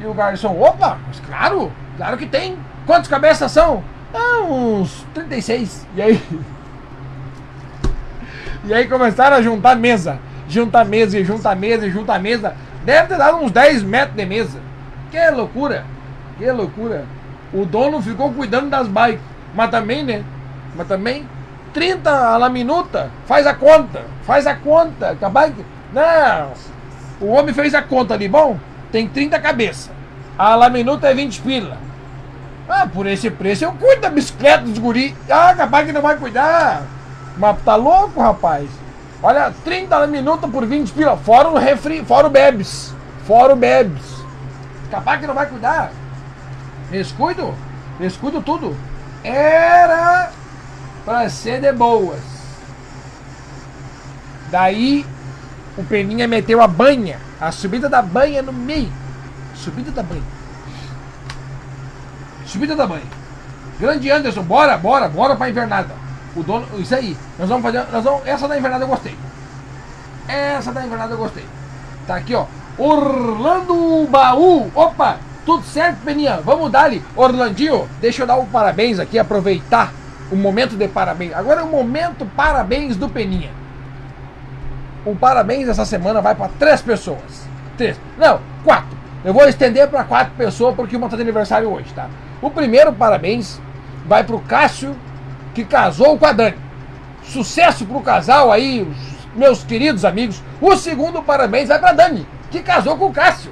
E 0.00 0.04
o 0.04 0.12
garçom, 0.12 0.60
opa, 0.60 0.98
mas 1.06 1.20
claro, 1.20 1.70
claro 1.96 2.16
que 2.16 2.26
tem. 2.26 2.58
Quantas 2.84 3.06
cabeças 3.06 3.52
são? 3.52 3.84
Ah, 4.12 4.42
uns 4.42 5.06
36. 5.14 5.86
E 5.94 6.02
aí? 6.02 6.22
E 8.68 8.72
aí 8.74 8.86
começaram 8.86 9.36
a 9.36 9.42
juntar 9.42 9.74
mesa 9.74 10.20
junta 10.48 10.82
mesa 10.84 11.18
e 11.18 11.24
junta 11.24 11.54
mesa 11.54 11.86
e 11.86 11.90
junta 11.90 12.18
mesa. 12.18 12.56
Deve 12.84 13.08
ter 13.08 13.18
dado 13.18 13.36
uns 13.36 13.52
10 13.52 13.82
metros 13.82 14.16
de 14.16 14.24
mesa. 14.24 14.58
Que 15.10 15.30
loucura! 15.30 15.84
Que 16.38 16.50
loucura! 16.50 17.04
O 17.52 17.64
dono 17.64 18.00
ficou 18.00 18.32
cuidando 18.32 18.70
das 18.70 18.88
bikes. 18.88 19.20
Mas 19.54 19.70
também, 19.70 20.02
né? 20.02 20.24
Mas 20.74 20.88
também, 20.88 21.28
30 21.72 22.10
a 22.10 22.36
la 22.38 22.48
minuta. 22.48 23.10
Faz 23.26 23.46
a 23.46 23.54
conta. 23.54 24.02
Faz 24.22 24.46
a 24.46 24.54
conta. 24.54 25.14
Que 25.16 25.24
a 25.24 25.28
bike. 25.28 25.64
Não! 25.92 26.52
O 27.20 27.32
homem 27.32 27.54
fez 27.54 27.74
a 27.74 27.82
conta 27.82 28.14
ali. 28.14 28.28
Bom, 28.28 28.58
tem 28.90 29.08
30 29.08 29.38
cabeças. 29.38 29.90
A 30.38 30.54
la 30.54 30.70
minuta 30.70 31.08
é 31.08 31.14
20 31.14 31.40
pila. 31.42 31.76
Ah, 32.68 32.86
por 32.86 33.06
esse 33.06 33.30
preço 33.30 33.64
eu 33.64 33.72
cuido 33.72 34.02
da 34.02 34.10
bicicleta 34.10 34.64
dos 34.64 34.78
guri. 34.78 35.16
Ah, 35.28 35.54
capaz 35.56 35.86
que 35.86 35.92
não 35.92 36.02
vai 36.02 36.16
cuidar. 36.16 36.82
Mas 37.38 37.62
tá 37.62 37.76
louco, 37.76 38.20
rapaz. 38.20 38.68
Olha, 39.22 39.52
30 39.64 40.06
minutos 40.08 40.50
por 40.50 40.66
20 40.66 40.92
pila. 40.92 41.16
Fora 41.16 41.48
o 41.48 41.58
refri, 41.58 42.04
fora 42.04 42.26
o 42.26 42.30
bebes. 42.30 42.92
Fora 43.26 43.52
o 43.52 43.56
bebes. 43.56 44.02
Capaz 44.90 45.20
que 45.20 45.26
não 45.26 45.34
vai 45.34 45.46
cuidar. 45.46 45.92
Descuido. 46.90 47.54
Descuido 47.98 48.42
tudo. 48.42 48.76
Era 49.22 50.30
pra 51.04 51.28
ser 51.28 51.60
de 51.60 51.72
boas. 51.72 52.20
Daí 54.50 55.06
o 55.76 55.84
Peninha 55.84 56.26
meteu 56.26 56.60
a 56.60 56.66
banha. 56.66 57.18
A 57.40 57.52
subida 57.52 57.88
da 57.88 58.02
banha 58.02 58.42
no 58.42 58.52
meio. 58.52 58.92
Subida 59.54 59.90
da 59.90 60.02
banha. 60.02 60.22
Subida 62.46 62.74
da 62.74 62.86
banha. 62.86 63.06
Grande 63.78 64.10
Anderson, 64.10 64.42
bora, 64.42 64.76
bora, 64.76 65.08
bora 65.08 65.36
pra 65.36 65.50
invernada. 65.50 66.07
O 66.38 66.42
dono, 66.44 66.66
isso 66.78 66.94
aí. 66.94 67.16
Nós 67.38 67.48
vamos 67.48 67.64
fazer. 67.64 67.84
Nós 67.90 68.04
vamos, 68.04 68.26
essa 68.26 68.46
da 68.46 68.56
invernada 68.56 68.84
eu 68.84 68.88
gostei. 68.88 69.16
Essa 70.28 70.72
da 70.72 70.84
invernada 70.84 71.14
eu 71.14 71.18
gostei. 71.18 71.44
Tá 72.06 72.16
aqui, 72.16 72.34
ó. 72.34 72.46
Orlando 72.78 74.06
Baú. 74.08 74.70
Opa! 74.74 75.16
Tudo 75.44 75.64
certo, 75.64 75.98
Peninha? 76.04 76.40
Vamos 76.44 76.70
dar 76.70 76.84
ali. 76.84 77.02
Orlandinho, 77.16 77.88
deixa 78.00 78.22
eu 78.22 78.26
dar 78.26 78.36
um 78.36 78.46
parabéns 78.46 79.00
aqui, 79.00 79.18
aproveitar 79.18 79.92
o 80.30 80.36
momento 80.36 80.76
de 80.76 80.86
parabéns. 80.86 81.32
Agora 81.34 81.62
é 81.62 81.64
o 81.64 81.68
momento 81.68 82.24
parabéns 82.36 82.96
do 82.96 83.08
Peninha. 83.08 83.50
O 85.04 85.16
parabéns 85.16 85.68
essa 85.68 85.84
semana 85.84 86.20
vai 86.20 86.34
para 86.34 86.50
três 86.58 86.82
pessoas. 86.82 87.48
Três. 87.76 87.98
Não, 88.16 88.40
quatro. 88.62 88.96
Eu 89.24 89.32
vou 89.32 89.48
estender 89.48 89.88
para 89.88 90.04
quatro 90.04 90.34
pessoas 90.36 90.74
porque 90.76 90.96
uma 90.96 91.06
está 91.06 91.16
de 91.16 91.22
aniversário 91.22 91.72
hoje, 91.72 91.92
tá? 91.94 92.08
O 92.40 92.50
primeiro 92.50 92.92
parabéns 92.92 93.60
vai 94.06 94.22
para 94.22 94.36
o 94.36 94.40
Cássio 94.40 94.94
que 95.58 95.64
casou 95.64 96.16
com 96.16 96.24
a 96.24 96.32
Dani. 96.32 96.56
Sucesso 97.24 97.84
pro 97.84 98.00
casal 98.00 98.52
aí, 98.52 98.86
meus 99.34 99.64
queridos 99.64 100.04
amigos. 100.04 100.40
O 100.60 100.76
segundo 100.76 101.20
parabéns 101.20 101.68
vai 101.68 101.80
pra 101.80 101.92
Dani, 101.92 102.26
que 102.48 102.60
casou 102.60 102.96
com 102.96 103.06
o 103.06 103.12
Cássio. 103.12 103.50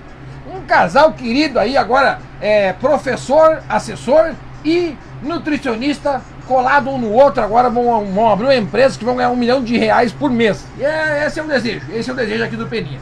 Um 0.55 0.61
casal 0.61 1.13
querido 1.13 1.59
aí 1.59 1.77
agora, 1.77 2.21
é, 2.41 2.73
professor, 2.75 3.61
assessor 3.69 4.35
e 4.65 4.97
nutricionista 5.21 6.23
colado 6.47 6.91
um 6.91 6.99
no 6.99 7.11
outro. 7.11 7.43
Agora 7.43 7.69
vão, 7.69 8.05
vão, 8.05 8.31
abrir 8.31 8.45
uma 8.45 8.55
empresa 8.55 8.97
que 8.97 9.05
vão 9.05 9.17
ganhar 9.17 9.31
um 9.31 9.37
milhão 9.37 9.65
de 9.65 9.77
reais 9.77 10.13
por 10.13 10.31
mês. 10.31 10.65
E 10.79 10.85
é, 10.85 11.27
esse 11.27 11.41
é 11.41 11.43
o 11.43 11.49
desejo, 11.49 11.93
esse 11.93 12.09
é 12.09 12.13
o 12.13 12.17
desejo 12.17 12.45
aqui 12.45 12.57
do 12.57 12.69
Peninha. 12.69 13.01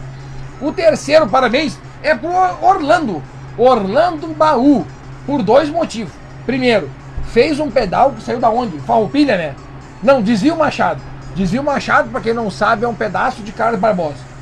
O 0.63 0.73
terceiro 0.73 1.29
parabéns 1.29 1.79
é 2.03 2.15
pro 2.15 2.31
Orlando, 2.63 3.23
Orlando 3.59 4.29
Baú, 4.29 4.87
por 5.27 5.43
dois 5.43 5.69
motivos. 5.69 6.13
Primeiro, 6.47 6.89
fez 7.33 7.61
um 7.61 7.71
pedal 7.71 8.13
que 8.13 8.23
saiu 8.23 8.41
da 8.41 8.51
onde? 8.51 8.79
Farroupilha, 8.81 9.37
né? 9.37 9.55
Não, 10.03 10.23
desvio 10.23 10.57
Machado. 10.57 11.01
Desvio 11.35 11.63
Machado, 11.63 12.11
para 12.11 12.21
quem 12.21 12.35
não 12.35 12.51
sabe, 12.51 12.85
é 12.85 12.89
um 12.89 12.95
pedaço 12.95 13.43
de 13.43 13.53
Carlos 13.53 13.81
Barbosa. 13.81 14.35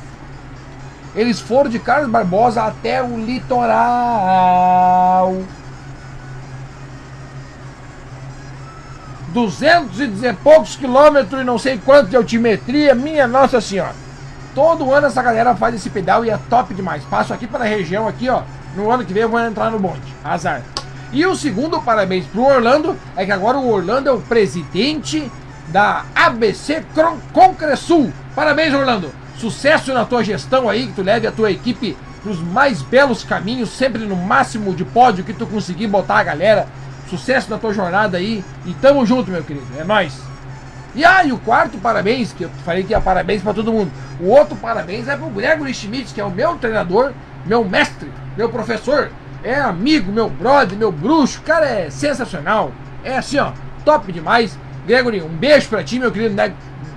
Eles 1.15 1.39
foram 1.39 1.69
de 1.69 1.79
Carlos 1.79 2.09
Barbosa 2.09 2.63
até 2.63 3.01
o 3.03 3.17
litoral. 3.17 3.83
200 9.33 9.99
e 10.23 10.33
poucos 10.33 10.75
quilômetros 10.75 11.41
e 11.41 11.43
não 11.43 11.57
sei 11.57 11.79
quanto 11.79 12.09
de 12.09 12.15
altimetria, 12.15 12.93
minha 12.93 13.27
Nossa 13.27 13.59
Senhora. 13.59 13.95
Todo 14.53 14.93
ano 14.93 15.07
essa 15.07 15.23
galera 15.23 15.55
faz 15.55 15.73
esse 15.73 15.89
pedal 15.89 16.23
e 16.23 16.29
é 16.29 16.37
top 16.49 16.73
demais. 16.73 17.03
Passo 17.05 17.33
aqui 17.33 17.47
para 17.47 17.63
a 17.63 17.67
região 17.67 18.07
aqui, 18.07 18.29
ó. 18.29 18.43
No 18.75 18.91
ano 18.91 19.03
que 19.03 19.13
vem 19.13 19.23
eu 19.23 19.29
vou 19.29 19.39
entrar 19.39 19.71
no 19.71 19.79
bonde. 19.79 20.01
Azar. 20.23 20.61
E 21.13 21.23
o 21.27 21.35
segundo 21.35 21.79
parabéns 21.79 22.25
pro 22.25 22.41
Orlando 22.41 22.97
é 23.15 23.23
que 23.23 23.31
agora 23.31 23.59
o 23.59 23.71
Orlando 23.71 24.09
é 24.09 24.11
o 24.11 24.19
presidente 24.19 25.31
da 25.67 26.05
ABC 26.15 26.83
Concresul. 27.31 28.11
Parabéns, 28.35 28.73
Orlando. 28.73 29.11
Sucesso 29.37 29.93
na 29.93 30.05
tua 30.05 30.23
gestão 30.23 30.67
aí, 30.67 30.87
que 30.87 30.93
tu 30.93 31.03
leve 31.03 31.27
a 31.27 31.31
tua 31.31 31.51
equipe 31.51 31.95
pros 32.23 32.39
mais 32.39 32.81
belos 32.81 33.23
caminhos, 33.23 33.69
sempre 33.69 34.05
no 34.05 34.15
máximo 34.15 34.73
de 34.73 34.83
pódio 34.83 35.23
que 35.23 35.33
tu 35.33 35.45
conseguir 35.45 35.85
botar 35.85 36.17
a 36.17 36.23
galera. 36.23 36.67
Sucesso 37.07 37.47
na 37.51 37.59
tua 37.59 37.73
jornada 37.73 38.17
aí. 38.17 38.43
E 38.65 38.73
tamo 38.73 39.05
junto, 39.05 39.29
meu 39.29 39.43
querido. 39.43 39.67
É 39.77 39.83
nóis. 39.83 40.19
E 40.95 41.05
aí, 41.05 41.29
ah, 41.29 41.33
o 41.35 41.37
quarto 41.37 41.77
parabéns, 41.77 42.33
que 42.33 42.43
eu 42.43 42.49
falei 42.65 42.83
que 42.83 42.91
ia 42.91 42.99
parabéns 42.99 43.43
para 43.43 43.53
todo 43.53 43.71
mundo. 43.71 43.91
O 44.19 44.29
outro 44.29 44.55
parabéns 44.55 45.07
é 45.07 45.15
pro 45.15 45.29
Gregory 45.29 45.75
Schmidt, 45.75 46.11
que 46.11 46.21
é 46.21 46.25
o 46.25 46.31
meu 46.31 46.55
treinador, 46.55 47.13
meu 47.45 47.63
mestre, 47.63 48.11
meu 48.35 48.49
professor. 48.49 49.11
É 49.43 49.59
amigo, 49.59 50.11
meu 50.11 50.29
brother, 50.29 50.77
meu 50.77 50.91
bruxo. 50.91 51.39
O 51.39 51.43
cara 51.43 51.65
é 51.65 51.89
sensacional. 51.89 52.71
É 53.03 53.17
assim, 53.17 53.37
ó, 53.37 53.51
top 53.83 54.11
demais. 54.11 54.57
Gregory, 54.87 55.21
um 55.21 55.29
beijo 55.29 55.67
pra 55.67 55.83
ti, 55.83 55.99
meu 55.99 56.11
querido. 56.11 56.33
Né? 56.33 56.53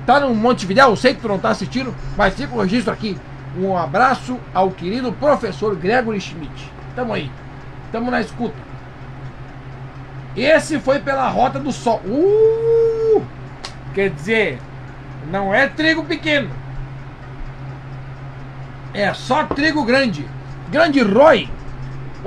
Tá 0.06 0.20
no 0.20 0.34
Montevidéu, 0.34 0.90
eu 0.90 0.96
sei 0.96 1.14
que 1.14 1.20
tu 1.20 1.28
não 1.28 1.38
tá 1.38 1.50
assistindo, 1.50 1.94
mas 2.16 2.34
fica 2.34 2.54
o 2.54 2.60
registro 2.60 2.92
aqui. 2.92 3.18
Um 3.58 3.76
abraço 3.76 4.38
ao 4.54 4.70
querido 4.70 5.12
professor 5.12 5.74
Gregory 5.74 6.20
Schmidt. 6.20 6.70
Tamo 6.94 7.12
aí. 7.12 7.30
Tamo 7.90 8.10
na 8.10 8.20
escuta. 8.20 8.54
Esse 10.36 10.78
foi 10.78 10.98
pela 11.00 11.28
Rota 11.28 11.58
do 11.58 11.72
Sol. 11.72 12.00
Uh! 12.04 13.24
Quer 13.94 14.10
dizer, 14.10 14.58
não 15.30 15.52
é 15.52 15.66
trigo 15.66 16.04
pequeno. 16.04 16.50
É 18.92 19.12
só 19.14 19.44
trigo 19.44 19.84
grande. 19.84 20.28
Grande 20.70 21.00
Roy. 21.00 21.48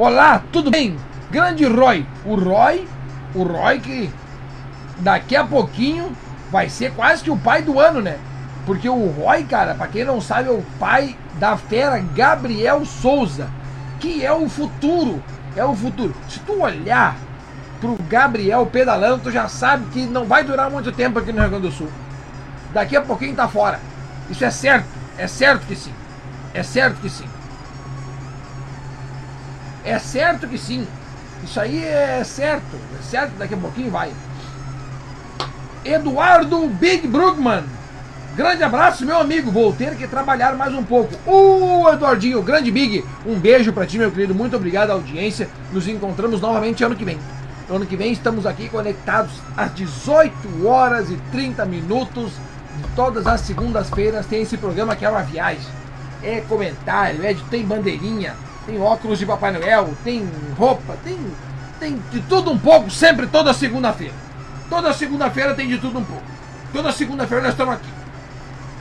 Olá, 0.01 0.41
tudo 0.53 0.71
bem? 0.71 0.95
Grande 1.29 1.65
Roy. 1.65 2.07
O 2.23 2.33
Roy, 2.35 2.87
o 3.35 3.43
Roy 3.43 3.81
que 3.81 4.09
daqui 4.99 5.35
a 5.35 5.43
pouquinho 5.43 6.15
vai 6.49 6.69
ser 6.69 6.93
quase 6.93 7.21
que 7.21 7.29
o 7.29 7.37
pai 7.37 7.61
do 7.61 7.77
ano, 7.77 8.01
né? 8.01 8.17
Porque 8.65 8.87
o 8.87 9.07
Roy, 9.09 9.43
cara, 9.43 9.75
para 9.75 9.89
quem 9.89 10.05
não 10.05 10.21
sabe, 10.21 10.47
é 10.47 10.53
o 10.53 10.63
pai 10.79 11.17
da 11.33 11.57
fera 11.57 11.99
Gabriel 12.15 12.85
Souza, 12.85 13.49
que 13.99 14.25
é 14.25 14.31
o 14.31 14.47
futuro. 14.47 15.21
É 15.53 15.65
o 15.65 15.75
futuro. 15.75 16.15
Se 16.29 16.39
tu 16.39 16.61
olhar 16.61 17.17
pro 17.81 17.97
Gabriel 18.07 18.65
pedalando, 18.67 19.23
tu 19.23 19.31
já 19.31 19.49
sabe 19.49 19.83
que 19.91 20.05
não 20.05 20.23
vai 20.23 20.45
durar 20.45 20.71
muito 20.71 20.93
tempo 20.93 21.19
aqui 21.19 21.33
no 21.33 21.41
Rio 21.41 21.49
Grande 21.49 21.67
do 21.67 21.73
Sul. 21.73 21.91
Daqui 22.73 22.95
a 22.95 23.01
pouquinho 23.01 23.35
tá 23.35 23.49
fora. 23.49 23.81
Isso 24.29 24.45
é 24.45 24.49
certo. 24.49 24.87
É 25.17 25.27
certo 25.27 25.67
que 25.67 25.75
sim. 25.75 25.91
É 26.53 26.63
certo 26.63 27.01
que 27.01 27.09
sim. 27.09 27.27
É 29.83 29.97
certo 29.99 30.47
que 30.47 30.57
sim. 30.57 30.87
Isso 31.43 31.59
aí 31.59 31.83
é 31.83 32.23
certo. 32.23 32.75
É 32.99 33.03
certo, 33.03 33.33
daqui 33.37 33.53
a 33.53 33.57
pouquinho 33.57 33.91
vai. 33.91 34.11
Eduardo 35.83 36.67
Big 36.67 37.07
Brugman. 37.07 37.63
Grande 38.35 38.63
abraço, 38.63 39.05
meu 39.05 39.19
amigo. 39.19 39.51
Vou 39.51 39.73
ter 39.73 39.95
que 39.95 40.07
trabalhar 40.07 40.55
mais 40.55 40.73
um 40.73 40.83
pouco. 40.83 41.13
Uh, 41.25 41.89
Eduardinho, 41.89 42.41
grande 42.41 42.71
Big. 42.71 43.03
Um 43.25 43.39
beijo 43.39 43.73
para 43.73 43.85
ti, 43.85 43.97
meu 43.97 44.11
querido. 44.11 44.35
Muito 44.35 44.55
obrigado 44.55 44.91
à 44.91 44.93
audiência. 44.93 45.49
Nos 45.73 45.87
encontramos 45.87 46.39
novamente 46.39 46.83
ano 46.83 46.95
que 46.95 47.05
vem. 47.05 47.17
Ano 47.69 47.85
que 47.85 47.95
vem 47.95 48.11
estamos 48.11 48.45
aqui 48.45 48.69
conectados 48.69 49.31
às 49.55 49.73
18 49.73 50.65
horas 50.65 51.09
e 51.09 51.17
30 51.31 51.65
minutos. 51.65 52.31
Todas 52.95 53.27
as 53.27 53.41
segundas-feiras 53.41 54.25
tem 54.25 54.41
esse 54.41 54.57
programa 54.57 54.95
que 54.95 55.05
é 55.05 55.09
uma 55.09 55.21
viagem. 55.21 55.67
É 56.23 56.41
comentário, 56.41 57.25
é 57.25 57.33
de, 57.33 57.43
tem 57.43 57.65
bandeirinha, 57.65 58.35
tem 58.69 58.79
óculos 58.79 59.17
de 59.17 59.25
Papai 59.25 59.51
Noel, 59.51 59.89
tem 60.03 60.29
roupa, 60.55 60.95
tem, 61.03 61.17
tem 61.79 61.99
de 62.11 62.21
tudo 62.21 62.51
um 62.51 62.57
pouco, 62.57 62.91
sempre 62.91 63.25
toda 63.25 63.51
segunda-feira. 63.51 64.13
Toda 64.69 64.93
segunda-feira 64.93 65.55
tem 65.55 65.67
de 65.67 65.79
tudo 65.79 65.97
um 65.97 66.03
pouco. 66.03 66.23
Toda 66.71 66.91
segunda-feira 66.91 67.43
nós 67.43 67.53
estamos 67.53 67.73
aqui. 67.73 67.89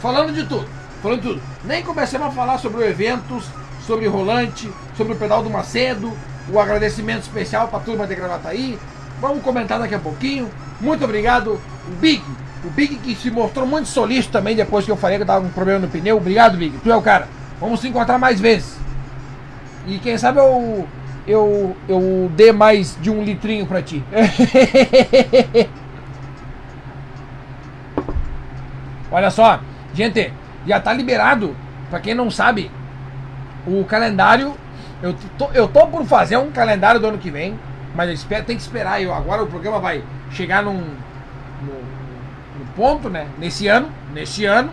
Falando 0.03 0.34
de 0.34 0.45
tudo. 0.45 0.68
Falando 1.03 1.22
de 1.22 1.28
tudo. 1.28 1.43
Nem 1.64 1.82
começamos 1.82 2.28
a 2.28 2.30
falar 2.30 2.59
sobre 2.59 2.86
eventos, 2.86 3.45
sobre 3.86 4.07
rolante, 4.07 4.70
sobre 4.95 5.14
o 5.14 5.16
pedal 5.16 5.43
do 5.43 5.49
Macedo, 5.49 6.12
o 6.53 6.61
agradecimento 6.61 7.22
especial 7.22 7.68
para 7.68 7.78
a 7.78 7.82
turma 7.82 8.07
de 8.07 8.14
Gravataí. 8.14 8.78
Vamos 9.22 9.43
comentar 9.43 9.78
daqui 9.78 9.95
a 9.95 9.99
pouquinho. 9.99 10.51
Muito 10.78 11.03
obrigado, 11.03 11.53
o 11.89 11.91
Big. 11.99 12.22
O 12.62 12.68
Big 12.70 12.97
que 12.97 13.14
se 13.14 13.30
mostrou 13.30 13.66
muito 13.66 13.89
solícito 13.89 14.32
também 14.32 14.55
depois 14.55 14.84
que 14.84 14.91
eu 14.91 14.97
falei 14.97 15.16
que 15.16 15.22
eu 15.22 15.26
tava 15.26 15.43
com 15.43 15.51
problema 15.51 15.80
no 15.80 15.89
pneu. 15.89 16.18
Obrigado, 16.18 16.59
Big. 16.59 16.76
Tu 16.78 16.93
é 16.93 16.97
o 16.97 17.01
cara. 17.01 17.26
Vamos 17.59 17.80
se 17.80 17.89
encontrar 17.89 18.18
mais 18.18 18.39
vezes. 18.39 18.78
E 19.89 19.99
quem 19.99 20.16
sabe 20.18 20.39
eu 20.39 20.86
eu 21.26 21.76
eu 21.89 22.30
dê 22.36 22.53
mais 22.53 22.97
de 23.01 23.11
um 23.11 23.24
litrinho 23.24 23.66
para 23.66 23.82
ti. 23.82 24.05
Olha 29.11 29.30
só, 29.30 29.61
gente, 29.95 30.30
já 30.66 30.78
tá 30.78 30.93
liberado. 30.93 31.57
Para 31.89 32.01
quem 32.01 32.14
não 32.14 32.30
sabe, 32.30 32.70
o 33.66 33.82
calendário 33.84 34.55
eu 35.03 35.14
tô, 35.36 35.51
eu 35.53 35.68
tô 35.68 35.86
por 35.86 36.05
fazer 36.05 36.36
um 36.36 36.51
calendário 36.51 37.01
do 37.01 37.07
ano 37.07 37.18
que 37.18 37.30
vem, 37.30 37.59
mas 37.95 38.09
eu 38.09 38.14
espero, 38.14 38.45
tem 38.45 38.57
que 38.57 38.62
esperar. 38.62 39.01
Eu, 39.01 39.14
agora 39.14 39.43
o 39.43 39.47
programa 39.47 39.78
vai 39.78 40.03
chegar 40.30 40.62
num, 40.62 40.74
num, 40.74 41.82
num 42.59 42.66
ponto, 42.76 43.09
né? 43.09 43.26
Nesse 43.39 43.68
ano, 43.68 43.89
nesse 44.12 44.45
ano. 44.45 44.70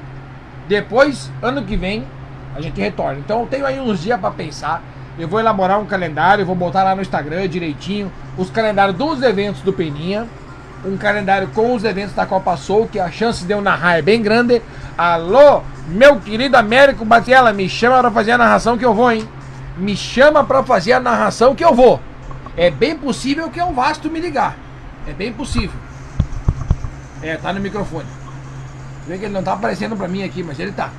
Depois, 0.68 1.32
ano 1.41 1.63
que 1.63 1.78
vem, 1.78 2.05
a 2.55 2.61
gente 2.61 2.82
retorna. 2.82 3.20
Então 3.20 3.41
eu 3.41 3.47
tenho 3.47 3.66
aí 3.66 3.80
uns 3.80 4.01
dias 4.01 4.20
para 4.20 4.32
pensar. 4.32 4.82
Eu 5.18 5.28
vou 5.28 5.39
elaborar 5.39 5.80
um 5.80 5.86
calendário, 5.86 6.45
vou 6.45 6.55
botar 6.55 6.84
lá 6.84 6.95
no 6.95 7.01
Instagram 7.01 7.47
direitinho 7.47 8.11
os 8.38 8.49
calendários 8.49 8.97
dos 8.97 9.22
eventos 9.22 9.61
do 9.61 9.72
Peninha. 9.72 10.28
Um 10.84 10.97
calendário 10.97 11.47
com 11.47 11.74
os 11.74 11.84
eventos 11.84 12.13
da 12.13 12.26
Copa 12.26 12.55
Soul, 12.57 12.88
que 12.88 12.99
a 12.99 13.09
chance 13.09 13.43
de 13.43 13.51
eu 13.51 13.61
narrar 13.61 13.97
é 13.97 14.01
bem 14.01 14.22
grande. 14.22 14.61
Alô, 14.97 15.61
meu 15.88 16.20
querido 16.20 16.57
Américo 16.57 17.03
Batiela, 17.03 17.51
me 17.51 17.68
chama 17.68 17.99
para 18.01 18.11
fazer 18.11 18.32
a 18.34 18.38
narração 18.38 18.78
que 18.78 18.86
eu 18.86 18.93
vou, 18.93 19.11
hein? 19.11 19.28
me 19.78 19.95
chama 19.95 20.43
para 20.43 20.63
fazer 20.63 20.93
a 20.93 20.99
narração 20.99 21.55
que 21.55 21.63
eu 21.63 21.74
vou. 21.74 21.99
É 22.55 22.72
bem 22.72 22.97
possível 22.97 23.49
que 23.49 23.61
o 23.61 23.74
Vasto 23.74 24.09
me 24.09 24.20
ligar. 24.20 24.57
É 25.07 25.13
bem 25.13 25.34
possível. 25.34 25.78
É, 27.22 27.36
tá 27.38 27.51
no 27.51 27.59
microfone. 27.59 28.07
Vê 29.07 29.18
que 29.18 29.26
ele 29.26 29.34
não 29.34 29.43
tá 29.43 29.53
aparecendo 29.53 29.95
pra 29.95 30.07
mim 30.07 30.24
aqui, 30.24 30.41
mas 30.41 30.59
ele 30.59 30.72
tá. 30.72 30.89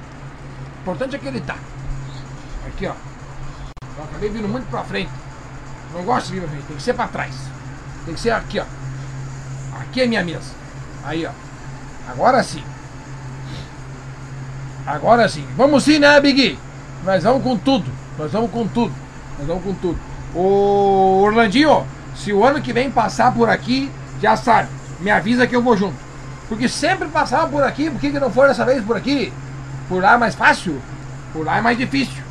O 0.78 0.80
importante 0.82 1.16
é 1.16 1.18
que 1.18 1.26
ele 1.26 1.40
tá. 1.40 1.56
Aqui, 2.66 2.86
ó. 2.86 2.92
Eu 3.96 4.04
acabei 4.04 4.28
vindo 4.30 4.48
muito 4.48 4.68
pra 4.70 4.84
frente. 4.84 5.10
Não 5.94 6.02
gosto 6.02 6.26
de 6.26 6.34
vir 6.34 6.40
pra 6.40 6.50
frente, 6.50 6.66
tem 6.66 6.76
que 6.76 6.82
ser 6.82 6.94
pra 6.94 7.08
trás. 7.08 7.34
Tem 8.04 8.14
que 8.14 8.20
ser 8.20 8.30
aqui, 8.30 8.60
ó. 8.60 8.64
Aqui 9.80 10.02
é 10.02 10.06
minha 10.06 10.24
mesa. 10.24 10.52
Aí, 11.04 11.26
ó. 11.26 11.30
Agora 12.10 12.42
sim. 12.42 12.62
Agora 14.86 15.28
sim. 15.28 15.46
Vamos 15.56 15.84
sim, 15.84 15.98
né, 15.98 16.20
Big? 16.20 16.58
Nós 17.04 17.22
vamos 17.24 17.42
com 17.42 17.56
tudo. 17.56 17.90
Nós 18.18 18.32
vamos 18.32 18.50
com 18.50 18.66
tudo. 18.68 18.92
Nós 19.38 19.46
vamos 19.46 19.64
com 19.64 19.74
tudo. 19.74 19.98
Ô 20.34 21.22
Orlandinho, 21.22 21.86
se 22.14 22.32
o 22.32 22.44
ano 22.44 22.60
que 22.60 22.72
vem 22.72 22.90
passar 22.90 23.32
por 23.32 23.48
aqui, 23.48 23.90
já 24.20 24.36
sabe, 24.36 24.68
me 25.00 25.10
avisa 25.10 25.46
que 25.46 25.56
eu 25.56 25.62
vou 25.62 25.76
junto. 25.76 25.96
Porque 26.48 26.68
sempre 26.68 27.08
passava 27.08 27.48
por 27.48 27.62
aqui, 27.62 27.90
por 27.90 28.00
que, 28.00 28.10
que 28.10 28.20
não 28.20 28.30
foi 28.30 28.48
dessa 28.48 28.64
vez 28.64 28.84
por 28.84 28.96
aqui? 28.96 29.32
Por 29.88 30.02
lá 30.02 30.14
é 30.14 30.16
mais 30.16 30.34
fácil? 30.34 30.80
Por 31.32 31.44
lá 31.44 31.58
é 31.58 31.60
mais 31.60 31.76
difícil. 31.76 32.22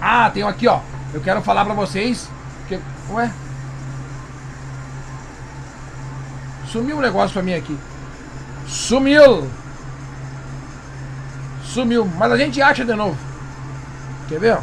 Ah, 0.00 0.30
tem 0.30 0.42
aqui, 0.42 0.66
ó. 0.68 0.80
Eu 1.12 1.20
quero 1.20 1.42
falar 1.42 1.64
pra 1.64 1.74
vocês. 1.74 2.28
Que... 2.68 2.78
Ué? 3.10 3.30
Sumiu 6.66 6.98
um 6.98 7.00
negócio 7.00 7.32
pra 7.32 7.42
mim 7.42 7.54
aqui. 7.54 7.78
Sumiu! 8.66 9.48
Sumiu, 11.64 12.04
mas 12.16 12.32
a 12.32 12.36
gente 12.36 12.60
acha 12.60 12.84
de 12.84 12.94
novo. 12.94 13.16
Quer 14.28 14.38
ver? 14.38 14.58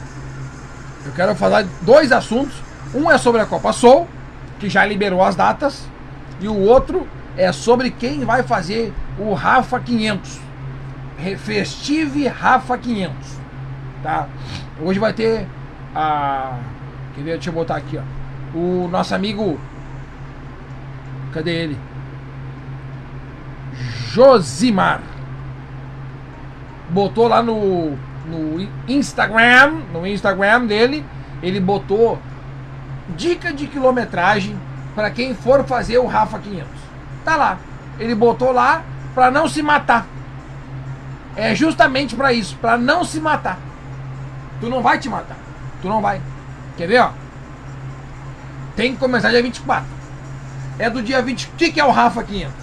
Eu 1.05 1.11
quero 1.15 1.35
falar 1.35 1.65
dois 1.81 2.11
assuntos. 2.11 2.55
Um 2.93 3.09
é 3.11 3.17
sobre 3.17 3.41
a 3.41 3.45
Copa 3.45 3.73
Soul, 3.73 4.07
que 4.59 4.69
já 4.69 4.85
liberou 4.85 5.23
as 5.23 5.35
datas, 5.35 5.87
e 6.39 6.47
o 6.47 6.57
outro 6.57 7.07
é 7.35 7.51
sobre 7.51 7.91
quem 7.91 8.23
vai 8.23 8.43
fazer 8.43 8.93
o 9.17 9.33
Rafa 9.33 9.79
500. 9.79 10.39
Festive 11.39 12.27
Rafa 12.27 12.77
500. 12.77 13.15
Tá? 14.03 14.27
Hoje 14.79 14.99
vai 14.99 15.13
ter 15.13 15.47
a. 15.95 16.57
Quer 17.15 17.23
ver? 17.23 17.31
Deixa 17.33 17.49
eu 17.49 17.53
botar 17.53 17.77
aqui, 17.77 17.97
ó. 17.97 18.57
O 18.57 18.87
nosso 18.89 19.15
amigo. 19.15 19.59
Cadê 21.33 21.51
ele? 21.51 21.77
Josimar. 24.11 25.01
Botou 26.89 27.27
lá 27.27 27.41
no, 27.41 27.97
no 28.27 28.67
Instagram. 28.87 29.81
No 29.93 30.05
Instagram 30.05 30.65
dele. 30.65 31.05
Ele 31.41 31.59
botou 31.59 32.19
dica 33.15 33.53
de 33.53 33.67
quilometragem 33.67 34.57
para 34.93 35.11
quem 35.11 35.33
for 35.33 35.63
fazer 35.65 35.97
o 35.97 36.05
Rafa 36.05 36.39
500. 36.39 36.67
Tá 37.23 37.35
lá. 37.35 37.57
Ele 37.99 38.15
botou 38.15 38.51
lá 38.51 38.83
para 39.13 39.31
não 39.31 39.47
se 39.47 39.61
matar. 39.61 40.05
É 41.35 41.53
justamente 41.53 42.15
para 42.15 42.33
isso, 42.33 42.57
para 42.57 42.77
não 42.77 43.03
se 43.03 43.19
matar. 43.19 43.59
Tu 44.59 44.69
não 44.69 44.81
vai 44.81 44.99
te 44.99 45.09
matar. 45.09 45.37
Tu 45.81 45.87
não 45.87 46.01
vai. 46.01 46.21
Quer 46.77 46.87
ver, 46.87 46.99
ó? 47.01 47.11
Tem 48.75 48.93
que 48.93 48.99
começar 48.99 49.29
dia 49.29 49.41
24. 49.41 49.85
É 50.77 50.89
do 50.89 51.01
dia 51.01 51.21
20. 51.21 51.45
O 51.45 51.51
que, 51.51 51.71
que 51.71 51.79
é 51.79 51.85
o 51.85 51.91
Rafa 51.91 52.23
500? 52.23 52.53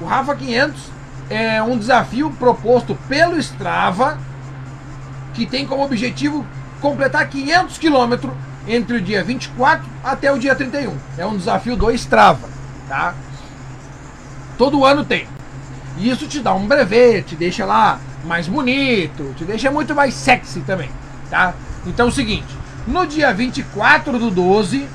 O 0.00 0.04
Rafa 0.04 0.34
500 0.36 0.90
é 1.28 1.62
um 1.62 1.76
desafio 1.76 2.30
proposto 2.30 2.96
pelo 3.08 3.36
Strava 3.38 4.18
que 5.34 5.46
tem 5.46 5.66
como 5.66 5.84
objetivo 5.84 6.46
completar 6.80 7.28
500 7.28 7.78
quilômetros 7.78 8.32
entre 8.66 8.96
o 8.96 9.00
dia 9.00 9.22
24 9.22 9.86
até 10.02 10.32
o 10.32 10.38
dia 10.38 10.54
31. 10.54 10.96
É 11.18 11.26
um 11.26 11.36
desafio 11.36 11.76
do 11.76 11.90
Strava, 11.92 12.48
tá? 12.88 13.14
Todo 14.56 14.84
ano 14.84 15.04
tem. 15.04 15.28
E 15.98 16.10
isso 16.10 16.26
te 16.26 16.40
dá 16.40 16.54
um 16.54 16.66
brevet, 16.66 17.26
te 17.26 17.36
deixa 17.36 17.64
lá 17.64 17.98
mais 18.24 18.48
bonito, 18.48 19.34
te 19.36 19.44
deixa 19.44 19.70
muito 19.70 19.94
mais 19.94 20.14
sexy 20.14 20.60
também, 20.60 20.90
tá? 21.30 21.54
Então 21.86 22.06
é 22.06 22.08
o 22.08 22.12
seguinte, 22.12 22.46
no 22.86 23.06
dia 23.06 23.32
24 23.32 24.18
do 24.18 24.30
12, 24.30 24.88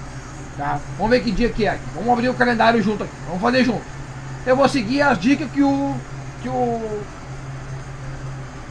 tá? 0.57 0.79
Vamos 0.97 1.11
ver 1.11 1.21
que 1.21 1.31
dia 1.31 1.49
que 1.49 1.65
é. 1.65 1.77
Vamos 1.95 2.11
abrir 2.11 2.29
o 2.29 2.33
calendário 2.33 2.81
junto 2.81 3.03
aqui. 3.03 3.13
Vamos 3.27 3.41
fazer 3.41 3.63
junto. 3.63 3.83
Eu 4.45 4.55
vou 4.55 4.67
seguir 4.67 5.01
as 5.01 5.19
dicas 5.19 5.49
que 5.51 5.61
o 5.61 5.95
que 6.41 6.49
o 6.49 7.01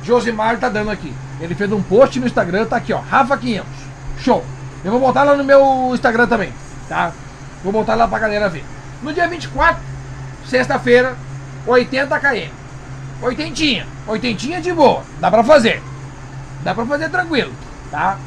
Josimar 0.02 0.58
tá 0.58 0.68
dando 0.68 0.90
aqui. 0.90 1.14
Ele 1.40 1.54
fez 1.54 1.70
um 1.72 1.82
post 1.82 2.18
no 2.18 2.26
Instagram, 2.26 2.66
tá 2.66 2.76
aqui, 2.76 2.92
ó, 2.92 2.98
Rafa 2.98 3.36
500. 3.36 3.66
Show. 4.18 4.44
Eu 4.84 4.90
vou 4.90 5.00
botar 5.00 5.22
lá 5.22 5.36
no 5.36 5.44
meu 5.44 5.90
Instagram 5.94 6.26
também, 6.26 6.52
tá? 6.88 7.12
Vou 7.62 7.72
botar 7.72 7.94
lá 7.94 8.08
pra 8.08 8.18
galera 8.18 8.48
ver. 8.48 8.64
No 9.02 9.12
dia 9.12 9.28
24, 9.28 9.80
sexta-feira, 10.46 11.16
80 11.66 12.18
km. 12.18 12.50
Oitentinha. 13.22 13.86
Oitentinha 14.06 14.60
de 14.60 14.72
boa. 14.72 15.02
Dá 15.20 15.30
pra 15.30 15.44
fazer. 15.44 15.82
Dá 16.62 16.74
pra 16.74 16.84
fazer 16.86 17.08
tranquilo, 17.08 17.52
tá? 17.90 18.18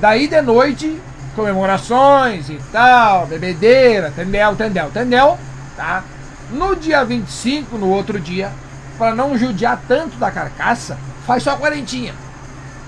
Daí 0.00 0.26
de 0.28 0.42
noite, 0.42 1.00
comemorações 1.34 2.48
e 2.50 2.60
tal, 2.72 3.26
bebedeira, 3.26 4.10
tendel, 4.10 4.56
tendel, 4.56 4.90
tendel, 4.90 5.38
tá? 5.76 6.02
No 6.50 6.76
dia 6.76 7.04
25, 7.04 7.78
no 7.78 7.88
outro 7.88 8.20
dia, 8.20 8.52
para 8.98 9.14
não 9.14 9.36
judiar 9.36 9.80
tanto 9.86 10.16
da 10.16 10.30
carcaça, 10.30 10.98
faz 11.26 11.42
só 11.42 11.56
quarentinha. 11.56 12.14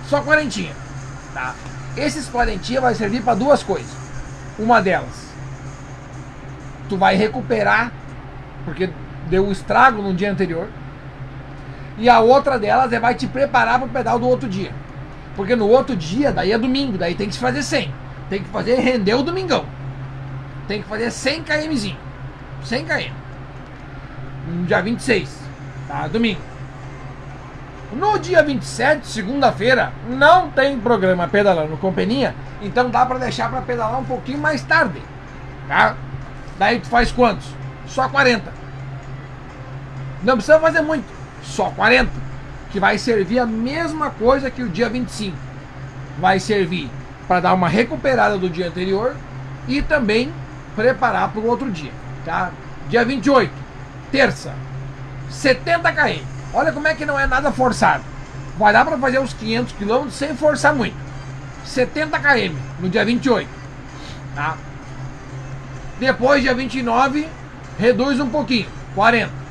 Só 0.09 0.23
quarentinha, 0.23 0.75
tá? 1.35 1.55
Esses 1.97 2.29
quarentinha 2.29 2.81
vai 2.81 2.95
servir 2.95 3.23
para 3.23 3.35
duas 3.35 3.63
coisas. 3.63 3.91
Uma 4.59 4.81
delas, 4.81 5.29
tu 6.89 6.97
vai 6.97 7.17
recuperar, 7.17 7.93
porque 8.65 8.91
deu 9.29 9.47
um 9.47 9.53
estrago 9.53 10.03
no 10.03 10.15
dia 10.15 10.31
anterior. 10.33 10.69
E 11.99 12.09
a 12.09 12.21
outra 12.21 12.59
delas 12.59 12.93
é 12.93 13.01
vai 13.01 13.15
te 13.15 13.27
preparar 13.27 13.79
para 13.79 13.89
o 13.89 13.91
pedal 13.91 14.19
do 14.19 14.29
outro 14.29 14.49
dia. 14.49 14.73
Porque 15.35 15.57
no 15.57 15.69
outro 15.69 15.97
dia, 15.97 16.33
daí 16.33 16.53
é 16.53 16.59
domingo, 16.59 16.97
daí 16.97 17.15
tem 17.15 17.29
que 17.29 17.35
se 17.35 17.41
fazer 17.41 17.63
100. 17.63 17.93
Tem 18.31 18.43
que 18.43 18.49
fazer 18.51 18.77
render 18.77 19.15
o 19.15 19.23
domingão. 19.23 19.65
Tem 20.67 20.83
que 20.83 20.89
fazer 20.89 21.11
100 21.11 21.43
kmzinho. 21.43 21.97
100 22.65 22.85
km. 22.85 23.13
No 24.47 24.65
dia 24.65 24.81
26, 24.81 25.31
tá? 25.89 26.07
Domingo. 26.09 26.41
No 27.93 28.19
dia 28.19 28.43
27, 28.43 29.07
segunda-feira, 29.07 29.93
não 30.09 30.51
tem 30.51 30.79
programa 30.79 31.27
pedalando 31.27 31.77
com 31.79 31.93
peninha, 31.93 32.35
então 32.61 32.91
dá 32.91 33.07
para 33.07 33.19
deixar 33.19 33.51
para 33.51 33.63
pedalar 33.63 33.99
um 33.99 34.05
pouquinho 34.05 34.39
mais 34.39 34.63
tarde, 34.63 35.01
tá? 35.67 35.97
Daí 36.59 36.81
tu 36.81 36.89
faz 36.89 37.11
quantos? 37.11 37.47
Só 37.87 38.07
40. 38.09 38.53
Não 40.23 40.35
precisa 40.35 40.61
fazer 40.61 40.83
muito, 40.83 41.07
só 41.49 41.71
40, 41.71 42.11
que 42.71 42.79
vai 42.79 42.99
servir 42.99 43.39
a 43.39 43.47
mesma 43.47 44.11
coisa 44.11 44.51
que 44.51 44.63
o 44.63 44.69
dia 44.69 44.89
25. 44.89 45.37
Vai 46.21 46.39
servir 46.39 46.91
para 47.27 47.41
dar 47.41 47.55
uma 47.55 47.69
recuperada 47.69 48.37
do 48.37 48.49
dia 48.49 48.69
anterior 48.69 49.17
e 49.67 49.83
também 49.83 50.33
preparar 50.77 51.31
para 51.31 51.41
o 51.41 51.47
outro 51.47 51.71
dia, 51.71 51.93
tá? 52.25 52.51
Dia 52.89 53.05
28, 53.05 53.53
terça, 54.11 54.55
70 55.31 55.93
km. 55.93 56.23
Olha 56.55 56.73
como 56.73 56.89
é 56.89 56.95
que 56.95 57.05
não 57.05 57.19
é 57.19 57.27
nada 57.27 57.53
forçado. 57.53 58.03
Vai 58.59 58.73
dar 58.73 58.85
para 58.85 58.99
fazer 58.99 59.19
os 59.19 59.33
500 59.33 59.73
km 59.75 60.09
sem 60.11 60.35
forçar 60.35 60.75
muito. 60.75 60.97
70 61.65 62.19
km 62.19 62.57
no 62.81 62.89
dia 62.89 63.05
28, 63.05 63.49
tá? 64.35 64.57
Depois, 66.01 66.43
dia 66.43 66.55
29, 66.55 67.29
reduz 67.79 68.21
um 68.21 68.29
pouquinho, 68.29 68.69
40. 68.95 69.48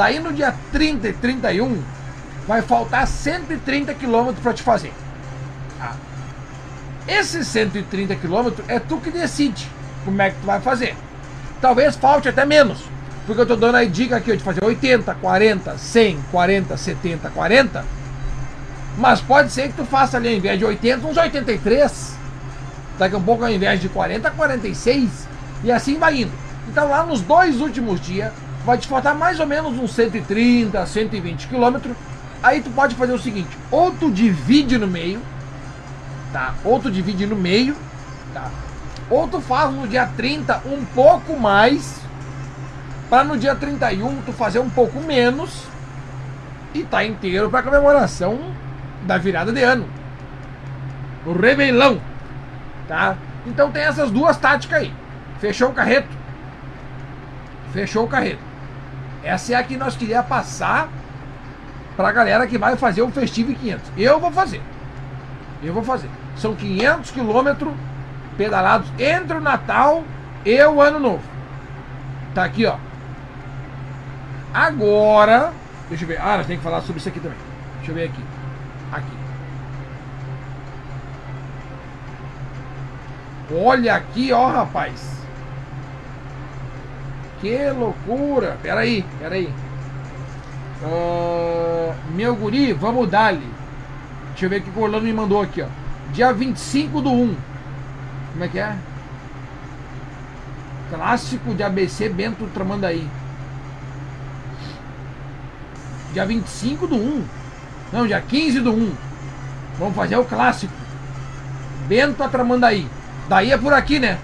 Daí 0.00 0.18
no 0.18 0.32
dia 0.32 0.54
30 0.72 1.08
e 1.08 1.12
31, 1.12 1.82
vai 2.48 2.62
faltar 2.62 3.06
130 3.06 3.92
km 3.92 4.32
para 4.42 4.54
te 4.54 4.62
fazer. 4.62 4.94
Tá? 5.78 5.94
Esses 7.06 7.46
130 7.48 8.16
km 8.16 8.62
é 8.66 8.78
tu 8.78 8.96
que 8.96 9.10
decide 9.10 9.68
como 10.02 10.22
é 10.22 10.30
que 10.30 10.36
tu 10.40 10.46
vai 10.46 10.58
fazer. 10.58 10.96
Talvez 11.60 11.96
falte 11.96 12.30
até 12.30 12.46
menos, 12.46 12.78
porque 13.26 13.42
eu 13.42 13.46
tô 13.46 13.56
dando 13.56 13.74
a 13.74 13.84
dica 13.84 14.16
aqui 14.16 14.34
de 14.34 14.42
fazer 14.42 14.64
80, 14.64 15.14
40, 15.16 15.76
100, 15.76 16.20
40, 16.32 16.76
70, 16.78 17.28
40. 17.28 17.84
Mas 18.96 19.20
pode 19.20 19.52
ser 19.52 19.68
que 19.68 19.74
tu 19.74 19.84
faça 19.84 20.16
ali 20.16 20.28
ao 20.28 20.34
invés 20.34 20.58
de 20.58 20.64
80, 20.64 21.06
uns 21.06 21.16
83. 21.18 22.16
Daqui 22.98 23.14
a 23.14 23.18
um 23.18 23.22
pouco 23.22 23.44
ao 23.44 23.50
invés 23.50 23.78
de 23.78 23.90
40, 23.90 24.30
46. 24.30 25.28
E 25.62 25.70
assim 25.70 25.98
vai 25.98 26.22
indo. 26.22 26.32
Então 26.70 26.88
lá 26.88 27.04
nos 27.04 27.20
dois 27.20 27.60
últimos 27.60 28.00
dias 28.00 28.32
vai 28.64 28.78
te 28.78 28.86
faltar 28.86 29.14
mais 29.14 29.40
ou 29.40 29.46
menos 29.46 29.78
uns 29.78 29.92
130, 29.92 30.84
120 30.84 31.48
quilômetros. 31.48 31.96
Aí 32.42 32.62
tu 32.62 32.70
pode 32.70 32.94
fazer 32.94 33.12
o 33.12 33.18
seguinte, 33.18 33.56
ou 33.70 33.92
tu 33.92 34.10
divide 34.10 34.78
no 34.78 34.86
meio, 34.86 35.20
tá? 36.32 36.54
Ou 36.64 36.80
tu 36.80 36.90
divide 36.90 37.26
no 37.26 37.36
meio, 37.36 37.76
tá? 38.32 38.50
Ou 39.10 39.28
tu 39.28 39.40
faz 39.40 39.72
no 39.74 39.86
dia 39.86 40.06
30 40.06 40.62
um 40.66 40.84
pouco 40.86 41.38
mais, 41.38 42.00
para 43.10 43.24
no 43.24 43.36
dia 43.36 43.54
31 43.54 44.22
tu 44.22 44.32
fazer 44.32 44.58
um 44.58 44.70
pouco 44.70 45.00
menos 45.00 45.64
e 46.72 46.82
tá 46.82 47.04
inteiro 47.04 47.50
para 47.50 47.62
comemoração 47.62 48.38
da 49.02 49.18
virada 49.18 49.52
de 49.52 49.62
ano. 49.62 49.86
O 51.26 51.32
Revelão, 51.32 52.00
tá? 52.88 53.16
Então 53.46 53.70
tem 53.70 53.82
essas 53.82 54.10
duas 54.10 54.36
táticas 54.36 54.78
aí. 54.78 54.94
Fechou 55.40 55.70
o 55.70 55.74
carreto? 55.74 56.08
Fechou 57.72 58.04
o 58.04 58.08
carreto. 58.08 58.49
Essa 59.22 59.52
é 59.52 59.56
a 59.56 59.62
que 59.62 59.76
nós 59.76 59.96
queríamos 59.96 60.28
passar 60.28 60.88
pra 61.96 62.12
galera 62.12 62.46
que 62.46 62.56
vai 62.56 62.76
fazer 62.76 63.02
o 63.02 63.10
Festive 63.10 63.54
500. 63.54 63.92
Eu 63.96 64.18
vou 64.18 64.32
fazer. 64.32 64.62
Eu 65.62 65.74
vou 65.74 65.82
fazer. 65.82 66.08
São 66.36 66.54
500 66.54 67.10
quilômetros 67.10 67.74
pedalados 68.36 68.90
entre 68.98 69.36
o 69.36 69.40
Natal 69.40 70.04
e 70.44 70.64
o 70.64 70.80
Ano 70.80 70.98
Novo. 70.98 71.22
Tá 72.34 72.44
aqui, 72.44 72.64
ó. 72.64 72.76
Agora, 74.54 75.52
deixa 75.88 76.04
eu 76.04 76.08
ver. 76.08 76.20
Ah, 76.20 76.42
tem 76.46 76.56
que 76.56 76.62
falar 76.62 76.80
sobre 76.80 76.98
isso 76.98 77.08
aqui 77.08 77.20
também. 77.20 77.38
Deixa 77.76 77.90
eu 77.90 77.94
ver 77.94 78.04
aqui. 78.04 78.24
Aqui. 78.92 79.20
Olha 83.52 83.94
aqui, 83.94 84.32
ó, 84.32 84.48
rapaz. 84.48 85.19
Que 87.40 87.70
loucura! 87.70 88.58
Peraí, 88.62 89.04
peraí. 89.18 89.52
Uh, 90.82 91.94
meu 92.14 92.34
guri, 92.36 92.72
vamos 92.72 93.08
dar-lhe. 93.08 93.48
Deixa 94.30 94.46
eu 94.46 94.50
ver 94.50 94.60
o 94.60 94.62
que 94.62 94.78
o 94.78 94.82
Orlando 94.82 95.04
me 95.04 95.12
mandou 95.12 95.40
aqui, 95.40 95.62
ó. 95.62 95.66
Dia 96.12 96.32
25 96.32 97.00
do 97.00 97.10
1. 97.10 97.36
Como 98.32 98.44
é 98.44 98.48
que 98.48 98.58
é? 98.58 98.76
Clássico 100.90 101.54
de 101.54 101.62
ABC 101.62 102.08
Bento 102.08 102.46
Tramandaí. 102.52 103.08
Dia 106.12 106.26
25 106.26 106.86
do 106.86 106.96
1. 106.96 107.24
Não, 107.92 108.06
dia 108.06 108.20
15 108.20 108.60
do 108.60 108.72
1. 108.72 108.92
Vamos 109.78 109.94
fazer 109.94 110.16
o 110.16 110.24
clássico. 110.24 110.72
Bento 111.86 112.22
a 112.22 112.28
Tramandaí. 112.28 112.86
Daí 113.28 113.52
é 113.52 113.56
por 113.56 113.72
aqui, 113.72 113.98
né? 113.98 114.18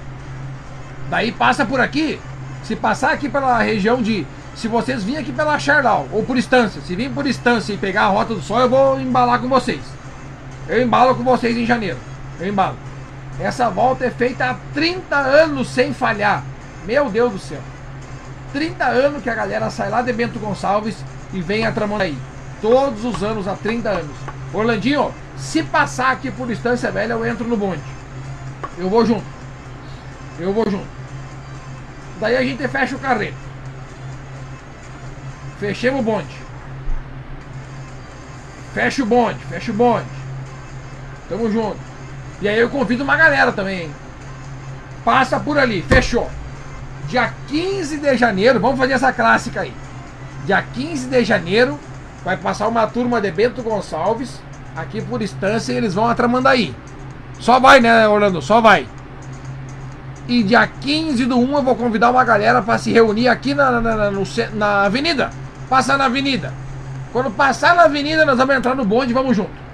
Daí 1.09 1.33
passa 1.33 1.65
por 1.65 1.81
aqui. 1.81 2.19
Se 2.67 2.75
passar 2.75 3.13
aqui 3.13 3.29
pela 3.29 3.63
região 3.63 4.03
de. 4.03 4.27
Se 4.57 4.67
vocês 4.67 5.05
virem 5.05 5.21
aqui 5.21 5.31
pela 5.31 5.57
Charlau 5.57 6.09
ou 6.11 6.25
por 6.25 6.37
Estância, 6.37 6.81
se 6.81 6.97
vir 6.97 7.11
por 7.11 7.25
Estância 7.25 7.73
e 7.73 7.77
pegar 7.77 8.05
a 8.05 8.09
Rota 8.09 8.35
do 8.35 8.43
Sol, 8.43 8.59
eu 8.59 8.69
vou 8.69 9.01
embalar 9.01 9.39
com 9.39 9.49
vocês. 9.49 9.81
Eu 10.67 10.83
embalo 10.83 11.15
com 11.15 11.23
vocês 11.23 11.57
em 11.57 11.65
janeiro. 11.65 11.99
Eu 12.41 12.49
embalo. 12.49 12.77
Essa 13.39 13.71
volta 13.71 14.05
é 14.05 14.11
feita 14.11 14.47
há 14.51 14.57
30 14.75 15.15
anos 15.15 15.69
sem 15.69 15.95
falhar. 15.95 16.43
Meu 16.85 17.09
Deus 17.09 17.35
do 17.35 17.39
céu. 17.39 17.61
30 18.53 18.85
anos 18.85 19.23
que 19.23 19.31
a 19.31 19.35
galera 19.35 19.71
sai 19.71 19.89
lá 19.89 20.03
de 20.03 20.13
Bento 20.13 20.41
Gonçalves 20.41 20.97
e 21.33 21.41
vem 21.41 21.67
a 21.67 21.71
Tramandaí. 21.71 22.19
Todos 22.61 23.05
os 23.05 23.23
anos, 23.23 23.47
há 23.47 23.55
30 23.55 23.91
anos. 23.91 24.17
Orlandinho, 24.53 25.15
se 25.37 25.63
passar 25.63 26.11
aqui 26.11 26.33
por 26.33 26.51
Estância 26.51 26.91
Velha, 26.91 27.13
eu 27.13 27.25
entro 27.25 27.47
no 27.47 27.57
bonde. 27.57 27.83
Eu 28.77 28.91
vou 28.91 29.07
junto. 29.07 29.27
Eu 30.41 30.53
vou 30.53 30.69
junto. 30.69 30.96
Daí 32.21 32.37
a 32.37 32.43
gente 32.43 32.67
fecha 32.69 32.97
o 32.97 32.99
carreto. 32.99 33.37
Fechemos 35.59 36.01
o 36.01 36.03
bonde. 36.03 36.37
Fecha 38.75 39.03
o 39.03 39.07
bonde, 39.07 39.39
fecha 39.47 39.73
o 39.73 39.75
bonde. 39.75 40.07
Tamo 41.29 41.51
junto. 41.51 41.79
E 42.41 42.49
aí 42.49 42.59
eu 42.59 42.69
convido 42.69 43.03
uma 43.05 43.17
galera 43.17 43.53
também, 43.53 43.85
hein? 43.85 43.95
Passa 45.05 45.41
por 45.41 45.59
ali, 45.59 45.83
fechou. 45.83 46.31
Dia 47.09 47.33
15 47.49 47.99
de 47.99 48.17
janeiro, 48.17 48.61
vamos 48.61 48.79
fazer 48.79 48.95
essa 48.95 49.13
clássica 49.13 49.63
aí. 49.63 49.73
Dia 50.45 50.63
15 50.63 51.09
de 51.09 51.25
janeiro, 51.25 51.79
vai 52.25 52.37
passar 52.37 52.69
uma 52.69 52.87
turma 52.87 53.21
de 53.21 53.31
Bento 53.31 53.63
Gonçalves 53.63 54.41
aqui 54.77 55.01
por 55.01 55.23
instância 55.23 55.73
e 55.73 55.77
eles 55.77 55.95
vão 55.95 56.07
a 56.09 56.15
Tramandaí. 56.15 56.75
Só 57.39 57.59
vai, 57.59 57.81
né, 57.81 58.07
Orlando? 58.09 58.43
Só 58.43 58.61
vai. 58.61 58.87
E 60.29 60.43
dia 60.43 60.67
15 60.67 61.25
do 61.27 61.39
1 61.39 61.57
eu 61.57 61.63
vou 61.63 61.77
convidar 61.77 62.11
uma 62.11 62.25
galera 62.25 62.61
para 62.61 62.79
se 62.79 62.93
reunir 62.93 63.29
aqui 63.29 63.55
na, 63.55 63.81
na, 63.81 63.97
na, 63.97 64.11
no, 64.11 64.25
na 64.55 64.83
avenida. 64.83 65.31
Passa 65.69 65.97
na 65.97 66.07
avenida. 66.07 66.53
Quando 67.13 67.31
passar 67.31 67.75
na 67.75 67.85
avenida, 67.85 68.27
nós 68.27 68.37
vamos 68.37 68.57
entrar 68.57 68.75
no 68.75 68.85
bonde 68.85 69.11
e 69.11 69.15
vamos 69.15 69.37
junto. 69.37 69.67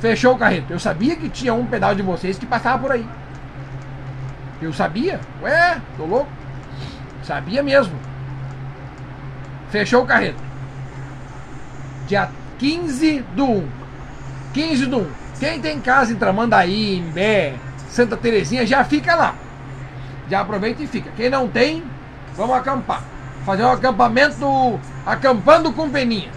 Fechou 0.00 0.34
o 0.34 0.38
carreto. 0.38 0.72
Eu 0.72 0.80
sabia 0.80 1.14
que 1.14 1.28
tinha 1.28 1.54
um 1.54 1.64
pedal 1.64 1.94
de 1.94 2.02
vocês 2.02 2.36
que 2.36 2.44
passava 2.44 2.78
por 2.78 2.92
aí. 2.92 3.06
Eu 4.60 4.72
sabia. 4.72 5.20
Ué, 5.42 5.80
tô 5.96 6.04
louco. 6.04 6.30
Sabia 7.22 7.62
mesmo. 7.62 7.94
Fechou 9.70 10.02
o 10.02 10.06
carreto. 10.06 10.42
Dia 12.08 12.28
15 12.58 13.24
do 13.36 13.44
1. 13.44 13.68
15 14.54 14.86
do 14.86 14.98
1. 14.98 15.06
Quem 15.38 15.60
tem 15.60 15.80
casa 15.80 16.12
em 16.12 16.16
Tramandaí, 16.16 16.98
Imbé, 16.98 17.54
Santa 17.88 18.16
Terezinha, 18.16 18.66
já 18.66 18.84
fica 18.84 19.14
lá. 19.14 19.34
Já 20.28 20.40
aproveita 20.40 20.82
e 20.82 20.86
fica. 20.86 21.10
Quem 21.16 21.28
não 21.28 21.48
tem, 21.48 21.82
vamos 22.36 22.56
acampar. 22.56 23.02
Fazer 23.44 23.64
um 23.64 23.70
acampamento 23.70 24.80
acampando 25.04 25.72
com 25.72 25.90
peninha. 25.90 26.30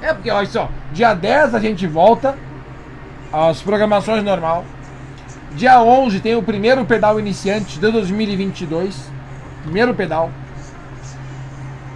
É 0.00 0.12
porque, 0.12 0.30
olha 0.30 0.46
só, 0.46 0.70
dia 0.92 1.14
10 1.14 1.54
a 1.54 1.58
gente 1.58 1.86
volta 1.86 2.36
às 3.32 3.60
programações 3.62 4.22
normal. 4.22 4.64
Dia 5.52 5.80
11 5.80 6.20
tem 6.20 6.34
o 6.34 6.42
primeiro 6.42 6.84
pedal 6.84 7.18
iniciante 7.18 7.74
de 7.74 7.90
2022. 7.90 9.10
Primeiro 9.62 9.94
pedal. 9.94 10.30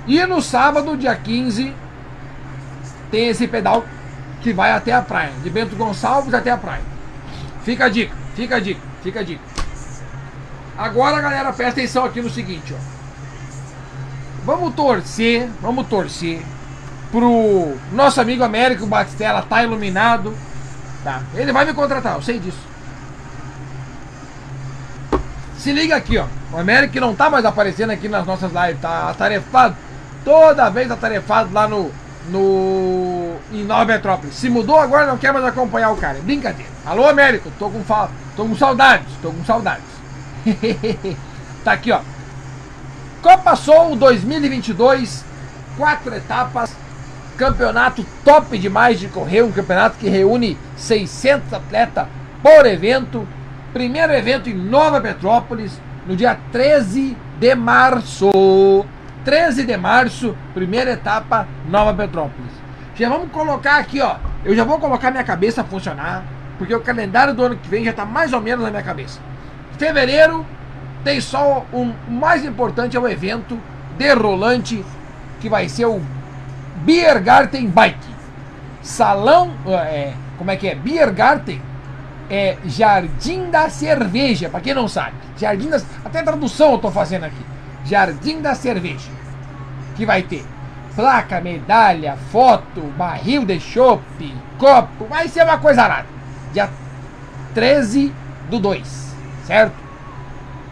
E 0.07 0.25
no 0.25 0.41
sábado, 0.41 0.97
dia 0.97 1.15
15, 1.15 1.75
tem 3.11 3.29
esse 3.29 3.47
pedal 3.47 3.85
que 4.41 4.53
vai 4.53 4.73
até 4.73 4.93
a 4.93 5.03
praia. 5.03 5.33
De 5.43 5.51
Bento 5.51 5.77
Gonçalves 5.77 6.33
até 6.33 6.51
a 6.51 6.57
praia. 6.57 6.83
Fica 7.63 7.85
a 7.85 7.89
dica, 7.89 8.15
fica 8.35 8.57
a 8.57 8.61
dica, 8.61 8.81
fica 9.03 9.21
a 9.21 9.23
dica. 9.23 9.43
Agora, 10.79 11.21
galera, 11.21 11.53
presta 11.53 11.81
atenção 11.81 12.05
aqui 12.05 12.23
no 12.23 12.31
seguinte, 12.31 12.73
ó. 12.73 12.77
Vamos 14.45 14.75
torcer, 14.77 15.49
vamos 15.61 15.89
torcer 15.89 16.41
pro 17.11 17.77
nosso 17.93 18.21
amigo 18.21 18.45
Américo 18.45 18.87
Batistella 18.87 19.43
tá 19.43 19.63
iluminado. 19.65 20.33
Tá? 21.03 21.23
Ele 21.35 21.53
vai 21.53 21.65
me 21.65 21.75
contratar, 21.75 22.15
eu 22.15 22.23
sei 22.23 22.39
disso. 22.39 22.61
Se 25.59 25.73
liga 25.73 25.97
aqui, 25.97 26.17
ó. 26.17 26.27
O 26.53 26.59
Américo 26.59 27.01
não 27.01 27.13
tá 27.13 27.29
mais 27.29 27.45
aparecendo 27.45 27.91
aqui 27.91 28.09
nas 28.09 28.25
nossas 28.25 28.53
lives, 28.53 28.81
tá 28.81 29.11
atarefado. 29.11 29.77
Toda 30.25 30.71
vez 30.71 30.89
atarefado 30.91 31.53
lá 31.53 31.67
no. 31.67 31.91
no. 32.29 33.35
em 33.53 33.65
Nova 33.65 33.85
Metrópole. 33.85 34.33
Se 34.33 34.49
mudou 34.49 34.79
agora, 34.79 35.07
não 35.07 35.19
quer 35.19 35.33
mais 35.33 35.45
acompanhar 35.45 35.91
o 35.91 35.97
cara. 35.97 36.19
É 36.19 36.21
brincadeira. 36.21 36.71
Alô, 36.87 37.09
Américo, 37.09 37.51
tô 37.59 37.69
com 37.69 37.83
fa... 37.83 38.09
tô 38.37 38.45
com 38.45 38.55
saudades, 38.55 39.09
tô 39.21 39.33
com 39.33 39.45
saudades. 39.45 39.98
tá 41.65 41.73
aqui, 41.73 41.93
ó. 41.93 42.01
Copa 43.23 43.57
Soul 43.57 43.97
2022, 43.97 45.25
quatro 45.77 46.15
etapas, 46.15 46.75
campeonato 47.37 48.05
top 48.25 48.57
demais 48.59 48.99
de 48.99 49.09
correr, 49.09 49.43
um 49.43 49.53
campeonato 49.53 49.99
que 49.99 50.09
reúne 50.09 50.57
600 50.77 51.53
atletas 51.53 52.07
por 52.43 52.67
evento. 52.67 53.27
Primeiro 53.73 54.13
evento 54.13 54.49
em 54.49 54.55
Nova 54.55 55.01
Petrópolis, 55.01 55.81
no 56.07 56.17
dia 56.17 56.39
13 56.53 57.17
de 57.39 57.55
março. 57.55 58.31
13 59.25 59.65
de 59.65 59.77
março, 59.77 60.37
primeira 60.55 60.93
etapa, 60.93 61.47
Nova 61.69 61.93
Petrópolis. 61.93 62.53
Já 62.95 63.09
vamos 63.09 63.31
colocar 63.31 63.77
aqui, 63.77 64.01
ó. 64.01 64.17
Eu 64.45 64.55
já 64.57 64.65
vou 64.65 64.79
colocar 64.79 65.11
minha 65.11 65.25
cabeça 65.25 65.61
a 65.61 65.65
funcionar, 65.65 66.25
porque 66.57 66.75
o 66.75 66.81
calendário 66.81 67.35
do 67.35 67.45
ano 67.45 67.57
que 67.57 67.69
vem 67.69 67.85
já 67.85 67.91
está 67.91 68.05
mais 68.05 68.33
ou 68.33 68.41
menos 68.41 68.65
na 68.65 68.71
minha 68.71 68.83
cabeça. 68.83 69.21
Fevereiro 69.79 70.45
tem 71.05 71.21
só 71.21 71.65
um 71.73 71.95
o 72.09 72.11
mais 72.11 72.45
importante 72.45 72.97
é 72.97 73.01
o 73.01 73.09
evento 73.09 73.59
de 73.97 74.13
rolante 74.13 74.85
que 75.41 75.49
vai 75.49 75.69
ser 75.69 75.87
o 75.87 76.03
Biergarten 76.85 77.69
Bike. 77.69 78.09
Salão, 78.83 79.53
é, 79.67 80.13
como 80.37 80.51
é 80.51 80.57
que 80.57 80.69
é? 80.69 80.75
Biergarten 80.75 81.63
é 82.31 82.57
Jardim 82.65 83.51
da 83.51 83.71
Cerveja, 83.71 84.49
para 84.49 84.61
quem 84.61 84.75
não 84.75 84.89
sabe. 84.89 85.15
Jardim 85.37 85.69
das, 85.69 85.87
até 86.05 86.23
tradução 86.23 86.73
eu 86.73 86.79
tô 86.79 86.91
fazendo 86.91 87.25
aqui. 87.25 87.45
Jardim 87.85 88.41
da 88.41 88.55
Cerveja. 88.55 89.11
Que 89.97 90.05
vai 90.05 90.23
ter 90.23 90.45
placa, 90.95 91.41
medalha, 91.41 92.17
foto, 92.33 92.81
barril 92.97 93.45
de 93.45 93.61
chopp, 93.61 94.35
copo, 94.59 95.05
vai 95.05 95.29
ser 95.29 95.45
uma 95.45 95.59
coisa 95.59 95.83
arada. 95.83 96.09
Dia 96.53 96.69
13 97.55 98.13
do 98.51 98.59
2, 98.59 99.08
certo? 99.49 99.75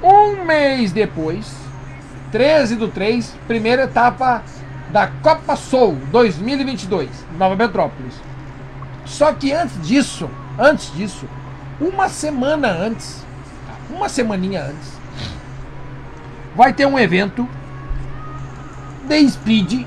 Um 0.03 0.44
mês 0.44 0.93
depois, 0.93 1.51
13 2.31 2.77
do 2.77 2.89
3, 2.89 3.35
primeira 3.48 3.85
etapa 3.85 4.43
da 4.90 5.07
Copa 5.07 5.57
Soul 5.57 5.97
2022, 6.12 7.09
Nova 7.39 7.57
Metrópolis. 7.57 8.15
Só 9.07 9.32
que 9.32 9.51
antes 9.51 9.81
disso, 9.81 10.28
antes 10.59 10.93
disso, 10.93 11.27
uma 11.81 12.11
semana 12.11 12.69
antes, 12.69 13.24
uma 13.89 14.11
semaninha 14.11 14.65
antes, 14.65 14.93
vai 16.55 16.74
ter 16.74 16.85
um 16.85 16.98
evento 16.98 17.48
de 19.09 19.28
speed 19.31 19.86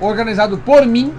organizado 0.00 0.58
por 0.58 0.84
mim 0.84 1.14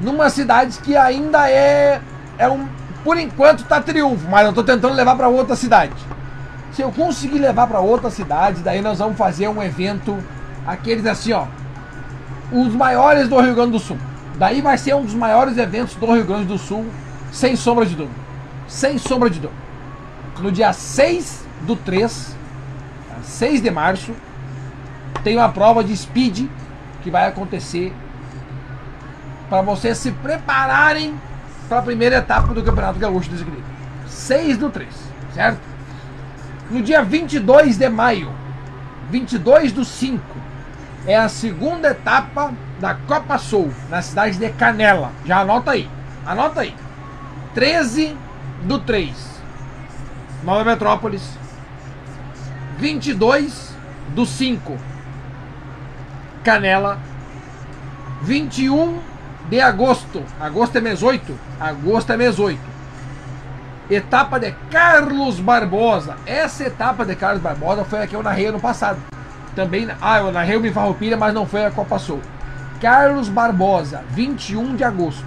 numa 0.00 0.30
cidade 0.30 0.78
que 0.78 0.96
ainda 0.96 1.50
é 1.50 2.00
é 2.38 2.48
um 2.48 2.68
por 3.08 3.16
enquanto 3.16 3.64
tá 3.64 3.80
triunfo, 3.80 4.28
mas 4.28 4.44
eu 4.44 4.52
tô 4.52 4.62
tentando 4.62 4.92
levar 4.92 5.16
para 5.16 5.28
outra 5.28 5.56
cidade. 5.56 5.94
Se 6.72 6.82
eu 6.82 6.92
conseguir 6.92 7.38
levar 7.38 7.66
para 7.66 7.80
outra 7.80 8.10
cidade, 8.10 8.60
daí 8.60 8.82
nós 8.82 8.98
vamos 8.98 9.16
fazer 9.16 9.48
um 9.48 9.62
evento 9.62 10.22
aqueles 10.66 11.06
assim, 11.06 11.32
ó, 11.32 11.46
os 12.52 12.74
maiores 12.74 13.26
do 13.26 13.40
Rio 13.40 13.54
Grande 13.54 13.72
do 13.72 13.78
Sul. 13.78 13.96
Daí 14.36 14.60
vai 14.60 14.76
ser 14.76 14.94
um 14.94 15.06
dos 15.06 15.14
maiores 15.14 15.56
eventos 15.56 15.94
do 15.94 16.04
Rio 16.04 16.26
Grande 16.26 16.44
do 16.44 16.58
Sul, 16.58 16.84
sem 17.32 17.56
sombra 17.56 17.86
de 17.86 17.94
dúvida. 17.94 18.20
Sem 18.66 18.98
sombra 18.98 19.30
de 19.30 19.40
dúvida. 19.40 19.58
No 20.40 20.52
dia 20.52 20.74
6 20.74 21.46
do 21.62 21.76
3, 21.76 22.36
6 23.22 23.62
de 23.62 23.70
março, 23.70 24.12
tem 25.24 25.34
uma 25.34 25.48
prova 25.48 25.82
de 25.82 25.96
speed 25.96 26.46
que 27.02 27.10
vai 27.10 27.26
acontecer 27.26 27.90
para 29.48 29.62
vocês 29.62 29.96
se 29.96 30.12
prepararem 30.12 31.18
para 31.68 31.78
a 31.78 31.82
primeira 31.82 32.16
etapa 32.16 32.54
do 32.54 32.62
Campeonato 32.62 32.98
Gaúcho 32.98 33.30
desse 33.30 33.44
Grito. 33.44 33.62
6 34.06 34.58
do 34.58 34.70
3, 34.70 34.88
certo? 35.34 35.60
No 36.70 36.82
dia 36.82 37.02
22 37.02 37.76
de 37.76 37.88
maio, 37.88 38.32
22 39.10 39.72
do 39.72 39.84
5, 39.84 40.22
é 41.06 41.16
a 41.16 41.28
segunda 41.28 41.90
etapa 41.90 42.52
da 42.80 42.94
Copa 42.94 43.38
Sul, 43.38 43.72
na 43.88 44.02
cidade 44.02 44.38
de 44.38 44.48
Canela. 44.50 45.12
Já 45.24 45.40
anota 45.40 45.72
aí, 45.72 45.88
anota 46.26 46.60
aí. 46.60 46.74
13 47.54 48.16
do 48.64 48.78
3, 48.78 49.14
Nova 50.42 50.64
Metrópolis. 50.64 51.38
22 52.78 53.74
do 54.14 54.24
5, 54.24 54.76
Canela. 56.44 56.98
21 58.22 59.00
de 59.48 59.60
agosto. 59.60 60.22
Agosto 60.40 60.76
é 60.76 60.80
mês 60.80 61.02
8? 61.02 61.38
Agosto 61.58 62.12
é 62.12 62.16
mês 62.16 62.38
8. 62.38 62.60
Etapa 63.90 64.38
de 64.38 64.52
Carlos 64.70 65.40
Barbosa. 65.40 66.16
Essa 66.26 66.64
etapa 66.64 67.04
de 67.04 67.16
Carlos 67.16 67.42
Barbosa 67.42 67.84
foi 67.84 68.02
a 68.02 68.06
que 68.06 68.14
eu 68.14 68.22
narrei 68.22 68.46
ano 68.46 68.60
passado. 68.60 68.98
Também, 69.56 69.88
ah, 70.00 70.18
eu 70.18 70.30
narrei 70.30 70.56
o 70.56 70.72
Farroupilha, 70.72 71.16
mas 71.16 71.34
não 71.34 71.46
foi 71.46 71.64
a 71.64 71.70
Copa 71.70 71.98
Sul. 71.98 72.20
Carlos 72.80 73.28
Barbosa, 73.28 74.04
21 74.10 74.76
de 74.76 74.84
agosto. 74.84 75.24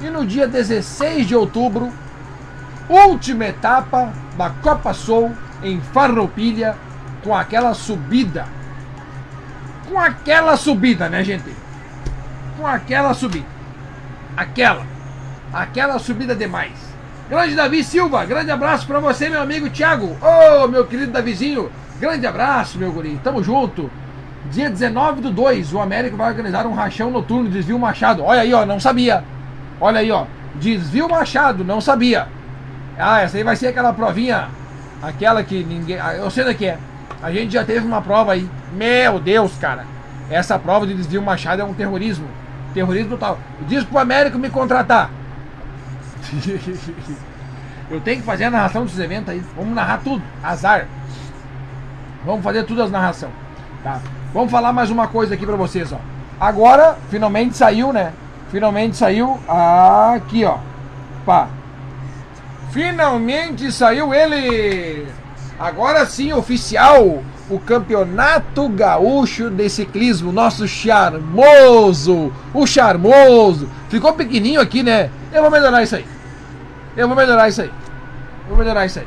E 0.00 0.08
no 0.08 0.26
dia 0.26 0.48
16 0.48 1.26
de 1.26 1.36
outubro, 1.36 1.92
última 2.88 3.46
etapa 3.46 4.12
da 4.36 4.50
Copa 4.50 4.94
Sul 4.94 5.32
em 5.62 5.80
Farroupilha, 5.80 6.74
com 7.22 7.34
aquela 7.34 7.74
subida. 7.74 8.46
Com 9.88 9.98
aquela 9.98 10.56
subida, 10.56 11.08
né, 11.08 11.22
gente? 11.22 11.67
Com 12.58 12.66
aquela 12.66 13.14
subida. 13.14 13.46
Aquela. 14.36 14.84
Aquela 15.52 15.98
subida 16.00 16.34
demais. 16.34 16.72
Grande 17.30 17.54
Davi 17.54 17.84
Silva, 17.84 18.24
grande 18.24 18.50
abraço 18.50 18.84
para 18.84 18.98
você, 18.98 19.28
meu 19.28 19.40
amigo 19.40 19.70
Thiago. 19.70 20.16
Ô, 20.20 20.64
oh, 20.64 20.66
meu 20.66 20.84
querido 20.84 21.12
Davizinho, 21.12 21.70
grande 22.00 22.26
abraço, 22.26 22.78
meu 22.78 22.90
guri. 22.90 23.20
Tamo 23.22 23.44
junto. 23.44 23.88
Dia 24.50 24.68
19 24.68 25.20
do 25.20 25.30
2, 25.30 25.72
o 25.72 25.80
América 25.80 26.16
vai 26.16 26.30
organizar 26.30 26.66
um 26.66 26.74
rachão 26.74 27.10
noturno, 27.10 27.48
desvio 27.48 27.78
Machado. 27.78 28.24
Olha 28.24 28.40
aí, 28.40 28.52
ó, 28.52 28.66
não 28.66 28.80
sabia. 28.80 29.22
Olha 29.80 30.00
aí, 30.00 30.10
ó. 30.10 30.24
Desvio 30.56 31.08
Machado, 31.08 31.62
não 31.62 31.80
sabia. 31.80 32.26
Ah, 32.98 33.20
essa 33.20 33.36
aí 33.36 33.44
vai 33.44 33.54
ser 33.54 33.68
aquela 33.68 33.92
provinha. 33.92 34.48
Aquela 35.00 35.44
que 35.44 35.62
ninguém. 35.62 36.00
Ah, 36.00 36.14
eu 36.14 36.30
sei 36.30 36.44
daqui 36.44 36.66
é. 36.66 36.78
A 37.22 37.30
gente 37.30 37.52
já 37.52 37.64
teve 37.64 37.86
uma 37.86 38.02
prova 38.02 38.32
aí. 38.32 38.48
Meu 38.72 39.20
Deus, 39.20 39.56
cara. 39.58 39.84
Essa 40.28 40.58
prova 40.58 40.86
de 40.86 40.94
desvio 40.94 41.22
Machado 41.22 41.62
é 41.62 41.64
um 41.64 41.74
terrorismo. 41.74 42.26
Terrorismo 42.74 43.10
total. 43.10 43.38
Diz 43.66 43.84
pro 43.84 43.98
Américo 43.98 44.38
me 44.38 44.50
contratar. 44.50 45.10
eu 47.90 48.00
tenho 48.00 48.20
que 48.20 48.26
fazer 48.26 48.44
a 48.44 48.50
narração 48.50 48.84
desses 48.84 48.98
eventos 48.98 49.30
aí. 49.30 49.42
Vamos 49.56 49.74
narrar 49.74 49.98
tudo. 49.98 50.22
Azar. 50.42 50.86
Vamos 52.24 52.42
fazer 52.42 52.64
tudo 52.64 52.82
as 52.82 52.90
narração. 52.90 53.30
Tá? 53.82 54.00
Vamos 54.32 54.50
falar 54.50 54.72
mais 54.72 54.90
uma 54.90 55.08
coisa 55.08 55.34
aqui 55.34 55.46
pra 55.46 55.56
vocês, 55.56 55.92
ó. 55.92 55.98
Agora, 56.40 56.96
finalmente 57.10 57.56
saiu, 57.56 57.92
né? 57.92 58.12
Finalmente 58.50 58.96
saiu 58.96 59.38
aqui, 60.14 60.44
ó. 60.44 60.58
Pá. 61.24 61.48
Finalmente 62.70 63.72
saiu 63.72 64.12
ele! 64.12 65.06
Agora 65.58 66.06
sim, 66.06 66.32
oficial, 66.32 67.22
o 67.50 67.58
Campeonato 67.58 68.68
Gaúcho 68.68 69.48
de 69.48 69.68
Ciclismo, 69.68 70.32
nosso 70.32 70.68
charmoso, 70.68 72.32
o 72.52 72.66
charmoso. 72.66 73.68
Ficou 73.88 74.12
pequenininho 74.12 74.60
aqui, 74.60 74.82
né? 74.82 75.10
Eu 75.32 75.42
vou 75.42 75.50
melhorar 75.50 75.82
isso 75.82 75.96
aí. 75.96 76.06
Eu 76.96 77.06
vou 77.06 77.16
melhorar 77.16 77.48
isso 77.48 77.62
aí. 77.62 77.68
Eu 77.68 78.48
vou 78.48 78.58
melhorar 78.58 78.86
isso 78.86 78.98
aí. 78.98 79.06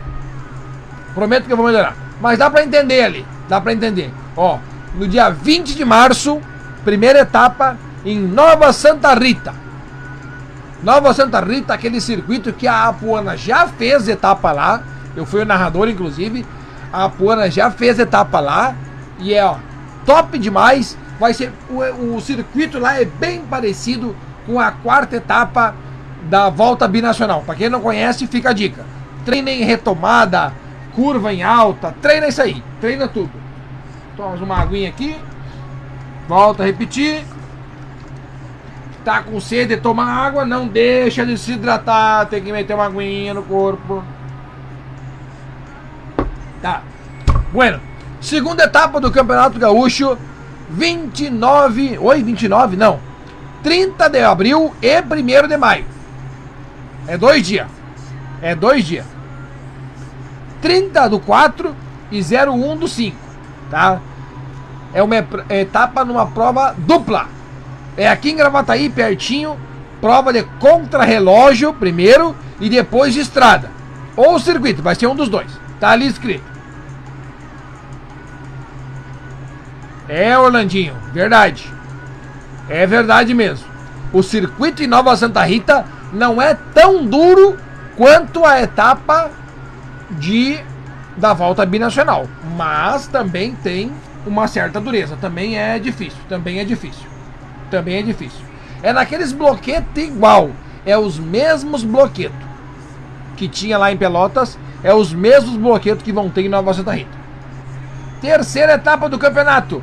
Prometo 1.14 1.46
que 1.46 1.54
eu 1.54 1.58
vou 1.58 1.66
melhorar. 1.66 1.96
Mas 2.20 2.40
dá 2.40 2.50
pra 2.50 2.64
entender 2.64 3.04
ali. 3.04 3.26
Dá 3.48 3.60
pra 3.60 3.74
entender. 3.74 4.12
Ó, 4.36 4.58
no 4.96 5.08
dia 5.08 5.30
20 5.30 5.76
de 5.76 5.86
março, 5.86 6.42
primeira 6.84 7.20
etapa 7.20 7.78
em 8.06 8.20
Nova 8.20 8.74
Santa 8.74 9.14
Rita. 9.14 9.54
Nova 10.82 11.14
Santa 11.14 11.40
Rita, 11.40 11.74
aquele 11.74 12.02
circuito 12.02 12.52
que 12.52 12.68
a 12.68 12.88
Apuana 12.88 13.38
já 13.38 13.68
fez 13.68 14.08
etapa 14.08 14.52
lá. 14.52 14.82
Eu 15.16 15.26
fui 15.26 15.42
o 15.42 15.46
narrador, 15.46 15.88
inclusive. 15.88 16.46
A 16.92 17.06
Apuana 17.06 17.50
já 17.50 17.72
fez 17.72 18.00
etapa 18.00 18.40
lá. 18.40 18.76
E 19.20 19.34
é 19.34 19.46
ó, 19.46 19.56
top 20.06 20.38
demais. 20.38 20.98
Vai 21.20 21.34
ser 21.34 21.52
o, 21.70 22.16
o 22.16 22.22
circuito 22.22 22.80
lá 22.80 23.00
é 23.00 23.06
bem 23.06 23.42
parecido 23.42 24.16
com 24.46 24.60
a 24.60 24.72
quarta 24.72 25.16
etapa 25.16 25.76
da 26.24 26.50
volta 26.50 26.88
binacional. 26.88 27.44
Para 27.46 27.56
quem 27.56 27.70
não 27.70 27.82
conhece, 27.82 28.28
fica 28.28 28.50
a 28.50 28.54
dica. 28.54 28.86
Treina 29.24 29.52
em 29.52 29.64
retomada, 29.64 30.52
curva 30.96 31.32
em 31.32 31.44
alta, 31.44 31.94
treina 32.02 32.28
isso 32.28 32.42
aí, 32.42 32.64
treina 32.80 33.08
tudo. 33.08 33.32
Toma 34.18 34.36
uma 34.36 34.60
aguinha 34.60 34.90
aqui. 34.90 35.16
Volta 36.28 36.64
a 36.64 36.66
repetir 36.66 37.24
tá 39.04 39.22
com 39.22 39.40
sede, 39.40 39.78
toma 39.78 40.06
água, 40.06 40.46
não 40.46 40.68
deixa 40.68 41.26
de 41.26 41.38
se 41.38 41.54
hidratar, 41.54 42.28
tem 42.28 42.42
que 42.42 42.52
meter 42.52 42.74
uma 42.74 42.86
aguinha 42.86 43.34
no 43.34 43.44
corpo. 43.44 44.04
Tá. 46.62 46.84
Bueno, 47.52 47.80
segunda 48.20 48.64
etapa 48.64 49.00
do 49.00 49.12
Campeonato 49.12 49.58
Gaúcho, 49.58 50.18
29, 50.70 51.98
oi, 52.00 52.24
29, 52.24 52.78
não. 52.78 53.00
30 53.64 54.10
de 54.10 54.22
abril 54.22 54.74
e 54.82 55.02
1 55.02 55.48
de 55.48 55.58
maio. 55.58 55.86
É 57.08 57.18
dois 57.18 57.46
dias. 57.46 57.68
É 58.42 58.56
dois 58.56 58.86
dias. 58.86 59.06
30 60.62 61.10
do 61.10 61.20
4 61.20 61.76
e 62.12 62.22
01 62.22 62.78
do 62.78 62.88
5, 62.88 63.18
tá? 63.70 64.00
É 64.94 65.02
uma 65.02 65.16
etapa 65.50 66.06
numa 66.06 66.28
prova 66.28 66.76
dupla. 66.78 67.28
É 67.98 68.08
aqui 68.08 68.32
em 68.32 68.36
Gravataí, 68.36 68.90
pertinho. 68.90 69.58
Prova 70.00 70.34
de 70.34 70.44
contrarrelógio 70.60 71.74
primeiro 71.74 72.36
e 72.60 72.70
depois 72.70 73.14
de 73.14 73.20
estrada. 73.20 73.70
Ou 74.16 74.40
circuito, 74.40 74.82
vai 74.82 74.96
ser 74.96 75.08
um 75.08 75.16
dos 75.16 75.30
dois. 75.30 75.52
Tá 75.80 75.92
ali 75.92 76.08
escrito. 76.08 76.51
É, 80.12 80.38
Orlandinho, 80.38 80.94
verdade. 81.14 81.72
É 82.70 82.86
verdade 82.86 83.34
mesmo. 83.34 83.66
O 84.12 84.22
circuito 84.22 84.84
em 84.84 84.88
Nova 84.88 85.16
Santa 85.16 85.44
Rita 85.44 85.86
não 86.12 86.42
é 86.42 86.54
tão 86.54 87.06
duro 87.06 87.58
quanto 87.96 88.46
a 88.46 88.62
etapa 88.62 89.32
de 90.12 90.60
da 91.16 91.34
volta 91.34 91.66
binacional, 91.66 92.28
mas 92.56 93.08
também 93.08 93.54
tem 93.56 93.92
uma 94.26 94.48
certa 94.48 94.80
dureza. 94.80 95.18
Também 95.20 95.58
é 95.58 95.80
difícil, 95.80 96.20
também 96.28 96.60
é 96.60 96.64
difícil 96.66 97.12
também 97.72 97.98
é 97.98 98.02
difícil. 98.04 98.42
É 98.84 98.94
naqueles 98.94 99.32
bloquetes 99.32 100.04
igual. 100.04 100.52
É 100.86 100.98
os 100.98 101.18
mesmos 101.18 101.84
bloquetos 101.84 102.38
que 103.38 103.48
tinha 103.48 103.78
lá 103.78 103.92
em 103.92 103.98
Pelotas. 103.98 104.60
É 104.84 104.94
os 104.94 105.14
mesmos 105.14 105.56
bloquetos 105.56 106.04
que 106.04 106.12
vão 106.12 106.30
ter 106.30 106.42
em 106.42 106.50
Nova 106.50 106.74
Santa 106.74 106.92
Rita. 106.92 107.22
Terceira 108.20 108.74
etapa 108.74 109.10
do 109.10 109.18
campeonato. 109.18 109.82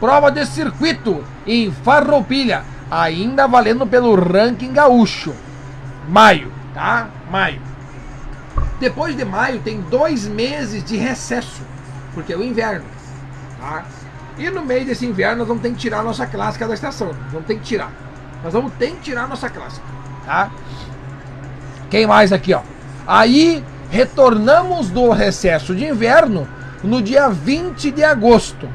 Prova 0.00 0.30
de 0.30 0.44
circuito 0.46 1.22
em 1.46 1.70
Farroupilha. 1.70 2.64
Ainda 2.90 3.46
valendo 3.46 3.86
pelo 3.86 4.14
ranking 4.16 4.72
gaúcho. 4.72 5.32
Maio, 6.08 6.50
tá? 6.74 7.10
Maio. 7.30 7.60
Depois 8.80 9.14
de 9.14 9.24
maio 9.24 9.60
tem 9.60 9.80
dois 9.82 10.26
meses 10.26 10.82
de 10.82 10.96
recesso. 10.96 11.62
Porque 12.14 12.32
é 12.32 12.36
o 12.36 12.42
inverno. 12.42 12.86
Tá? 13.60 13.84
E 14.38 14.48
no 14.48 14.64
meio 14.64 14.86
desse 14.86 15.04
inverno 15.04 15.40
nós 15.40 15.48
vamos 15.48 15.62
ter 15.62 15.70
que 15.70 15.76
tirar 15.76 16.00
a 16.00 16.02
nossa 16.02 16.26
clássica 16.26 16.66
da 16.66 16.74
estação. 16.74 17.12
Vamos 17.30 17.46
ter 17.46 17.56
que 17.56 17.62
tirar. 17.62 17.92
Nós 18.42 18.54
vamos 18.54 18.72
ter 18.72 18.92
que 18.92 19.00
tirar 19.00 19.24
a 19.24 19.28
nossa 19.28 19.50
clássica. 19.50 19.86
Tá? 20.24 20.50
Quem 21.90 22.06
mais 22.06 22.32
aqui, 22.32 22.54
ó? 22.54 22.62
Aí 23.06 23.62
retornamos 23.90 24.88
do 24.88 25.10
recesso 25.10 25.74
de 25.74 25.84
inverno 25.84 26.48
no 26.82 27.02
dia 27.02 27.28
20 27.28 27.90
de 27.90 28.02
agosto, 28.02 28.68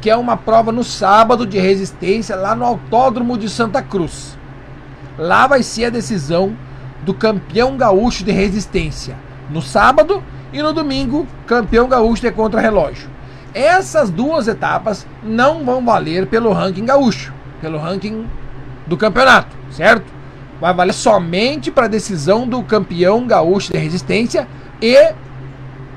que 0.00 0.08
é 0.08 0.16
uma 0.16 0.36
prova 0.36 0.72
no 0.72 0.82
sábado 0.82 1.46
de 1.46 1.58
resistência 1.58 2.34
lá 2.34 2.54
no 2.54 2.64
Autódromo 2.64 3.36
de 3.36 3.48
Santa 3.48 3.82
Cruz. 3.82 4.36
Lá 5.18 5.46
vai 5.46 5.62
ser 5.62 5.86
a 5.86 5.90
decisão 5.90 6.56
do 7.02 7.12
campeão 7.12 7.76
gaúcho 7.76 8.24
de 8.24 8.32
resistência. 8.32 9.16
No 9.50 9.60
sábado 9.60 10.22
e 10.52 10.62
no 10.62 10.72
domingo, 10.72 11.26
campeão 11.46 11.88
gaúcho 11.88 12.22
de 12.22 12.32
contra-relógio. 12.32 13.10
Essas 13.52 14.10
duas 14.10 14.48
etapas 14.48 15.06
não 15.22 15.64
vão 15.64 15.84
valer 15.84 16.26
pelo 16.26 16.52
ranking 16.52 16.84
gaúcho, 16.84 17.32
pelo 17.60 17.78
ranking 17.78 18.26
do 18.86 18.96
campeonato, 18.96 19.54
certo? 19.70 20.06
Vai 20.60 20.72
valer 20.72 20.92
somente 20.92 21.70
para 21.70 21.86
a 21.86 21.88
decisão 21.88 22.46
do 22.46 22.62
campeão 22.62 23.26
gaúcho 23.26 23.72
de 23.72 23.78
resistência 23.78 24.46
e 24.80 25.12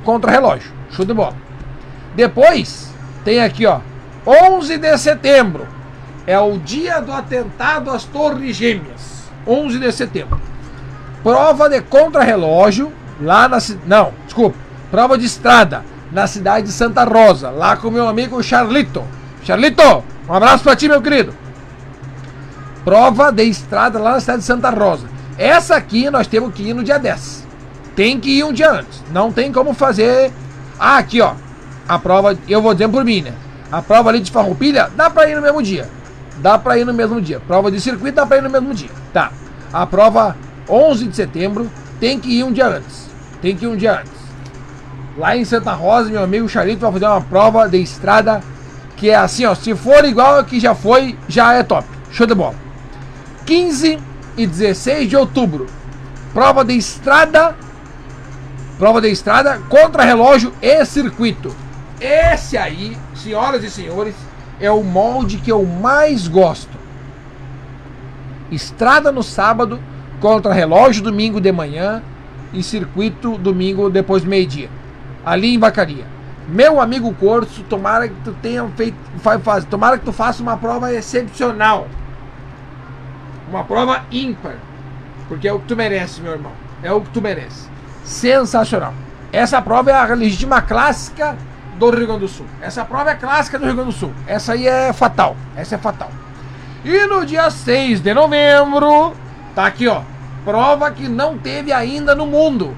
contra-relógio. 0.04 0.72
Show 0.92 1.06
de 1.06 1.14
bola. 1.14 1.36
Depois 2.16 2.92
tem 3.24 3.42
aqui, 3.42 3.66
ó, 3.66 3.80
11 4.26 4.78
de 4.78 4.98
setembro. 4.98 5.68
É 6.26 6.40
o 6.40 6.58
dia 6.58 7.02
do 7.02 7.12
atentado 7.12 7.92
às 7.92 8.04
Torres 8.06 8.56
Gêmeas. 8.56 9.24
11 9.46 9.80
de 9.80 9.92
setembro. 9.92 10.40
Prova 11.22 11.70
de 11.70 11.82
contra-relógio 11.82 12.92
lá 13.22 13.48
na 13.48 13.58
não, 13.86 14.12
desculpa, 14.26 14.58
prova 14.92 15.18
de 15.18 15.26
estrada 15.26 15.84
na 16.12 16.28
cidade 16.28 16.68
de 16.68 16.74
Santa 16.74 17.04
Rosa, 17.04 17.50
lá 17.50 17.76
com 17.76 17.90
meu 17.90 18.08
amigo 18.08 18.42
Charlito. 18.44 19.04
Charlito, 19.44 20.04
um 20.28 20.34
abraço 20.34 20.64
para 20.64 20.76
ti, 20.76 20.88
meu 20.88 21.02
querido. 21.02 21.34
Prova 22.86 23.32
de 23.32 23.44
estrada 23.44 23.98
lá 24.00 24.14
na 24.14 24.20
cidade 24.20 24.40
de 24.40 24.46
Santa 24.46 24.70
Rosa. 24.70 25.08
Essa 25.38 25.76
aqui 25.76 26.10
nós 26.10 26.28
temos 26.28 26.54
que 26.54 26.64
ir 26.64 26.74
no 26.74 26.84
dia 26.84 27.00
10. 27.00 27.48
Tem 27.96 28.20
que 28.20 28.38
ir 28.38 28.44
um 28.44 28.54
dia 28.54 28.72
antes. 28.72 29.04
Não 29.12 29.32
tem 29.32 29.52
como 29.52 29.74
fazer. 29.74 30.32
Ah, 30.80 30.98
aqui 30.98 31.22
ó. 31.22 31.34
A 31.88 31.98
prova, 31.98 32.38
eu 32.48 32.62
vou 32.62 32.74
dizer 32.74 32.88
por 32.90 33.04
mim, 33.04 33.22
né? 33.22 33.34
A 33.74 33.82
prova 33.82 34.10
ali 34.12 34.20
de 34.20 34.30
Farroupilha 34.32 34.92
dá 34.96 35.10
pra 35.10 35.28
ir 35.28 35.36
no 35.36 35.42
mesmo 35.42 35.60
dia. 35.64 35.90
dá 36.38 36.60
para 36.60 36.78
ir 36.78 36.86
no 36.86 36.94
mesmo 36.94 37.20
dia. 37.20 37.40
Prova 37.40 37.72
de 37.72 37.82
circuito 37.82 38.18
dá 38.18 38.24
para 38.24 38.38
ir 38.38 38.44
no 38.44 38.50
mesmo 38.50 38.72
dia. 38.72 38.92
Tá. 39.12 39.32
A 39.74 39.84
prova 39.88 40.38
11 40.70 41.08
de 41.08 41.16
setembro 41.16 41.68
tem 42.00 42.20
que 42.20 42.38
ir 42.38 42.44
um 42.44 42.52
dia 42.52 42.68
antes. 42.68 43.10
Tem 43.42 43.56
que 43.56 43.66
ir 43.66 43.68
um 43.68 43.76
dia 43.76 43.94
antes. 43.94 44.12
Lá 45.18 45.36
em 45.36 45.44
Santa 45.44 45.74
Rosa, 45.74 46.12
meu 46.12 46.24
amigo 46.24 46.48
Charito 46.48 46.82
vai 46.82 46.92
fazer 46.92 47.08
uma 47.08 47.22
prova 47.22 47.68
de 47.68 47.82
estrada 47.82 48.42
que 48.96 49.10
é 49.10 49.16
assim, 49.16 49.44
ó, 49.44 49.56
se 49.56 49.74
for 49.74 50.06
igual 50.06 50.38
a 50.38 50.44
que 50.44 50.60
já 50.60 50.76
foi, 50.76 51.18
já 51.28 51.54
é 51.54 51.64
top. 51.64 51.88
Show 52.12 52.28
de 52.28 52.36
bola. 52.36 52.54
15 53.44 53.98
e 54.38 54.46
16 54.46 55.10
de 55.10 55.18
outubro. 55.18 55.66
Prova 56.32 56.64
de 56.64 56.78
estrada. 56.78 57.56
Prova 58.78 59.02
de 59.02 59.10
estrada 59.10 59.60
contra 59.68 60.04
relógio 60.04 60.54
e 60.62 60.86
circuito. 60.86 61.63
Esse 62.04 62.58
aí, 62.58 62.98
senhoras 63.16 63.64
e 63.64 63.70
senhores, 63.70 64.14
é 64.60 64.70
o 64.70 64.84
molde 64.84 65.38
que 65.38 65.50
eu 65.50 65.66
mais 65.66 66.28
gosto. 66.28 66.78
Estrada 68.52 69.10
no 69.10 69.24
sábado, 69.24 69.80
contra 70.20 70.52
relógio 70.52 71.02
domingo 71.02 71.40
de 71.40 71.50
manhã 71.50 72.04
e 72.52 72.62
circuito 72.62 73.38
domingo 73.38 73.90
depois 73.90 74.26
meio-dia. 74.26 74.70
Ali 75.26 75.54
em 75.54 75.58
Vacaria. 75.58 76.04
Meu 76.46 76.82
amigo 76.82 77.14
Corso, 77.14 77.64
tomara 77.64 78.10
que 78.10 78.16
tu 78.26 78.36
tenha 78.42 78.68
feito. 78.76 78.98
Faz, 79.42 79.64
tomara 79.64 79.98
que 79.98 80.04
tu 80.04 80.12
faça 80.12 80.44
uma 80.44 80.58
prova 80.58 80.94
excepcional. 80.94 81.88
Uma 83.50 83.64
prova 83.64 84.04
ímpar. 84.12 84.56
Porque 85.30 85.48
é 85.48 85.54
o 85.54 85.60
que 85.60 85.68
tu 85.68 85.76
merece, 85.78 86.20
meu 86.20 86.34
irmão. 86.34 86.52
É 86.84 86.92
o 86.92 87.00
que 87.00 87.10
tu 87.12 87.22
merece. 87.22 87.70
Sensacional. 88.04 88.94
Essa 89.32 89.62
prova 89.62 89.90
é 89.90 89.94
a 89.94 90.14
legítima 90.14 90.62
clássica 90.62 91.38
do 91.92 91.98
Rio 91.98 92.08
Grande 92.08 92.22
do 92.22 92.28
Sul. 92.28 92.46
Essa 92.62 92.86
prova 92.86 93.12
é 93.12 93.16
clássica 93.16 93.60
do 93.60 93.66
Rio 93.66 93.76
Grande 93.76 93.92
do 93.92 93.98
Sul. 93.98 94.14
Essa 94.28 94.54
aí 94.54 94.68
é 94.68 94.94
fatal. 94.94 95.36
Essa 95.56 95.76
é 95.76 95.78
fatal. 95.78 96.10
E 96.84 97.06
no 97.08 97.26
dia 97.26 97.50
6 97.50 98.02
de 98.02 98.14
novembro, 98.14 99.14
tá 99.56 99.66
aqui, 99.66 99.88
ó. 99.88 100.02
Prova 100.44 100.92
que 100.92 101.08
não 101.08 101.38
teve 101.38 101.72
ainda 101.72 102.14
no 102.14 102.26
mundo. 102.26 102.76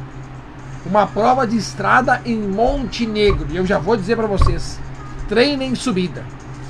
Uma 0.86 1.08
prova 1.08 1.48
de 1.48 1.58
estrada 1.58 2.22
em 2.24 2.38
Montenegro. 2.38 3.48
E 3.50 3.58
eu 3.58 3.66
já 3.66 3.80
vou 3.80 3.98
dizer 3.98 4.16
para 4.16 4.28
vocês: 4.28 4.80
treinem 5.28 5.74
subida. 5.74 6.24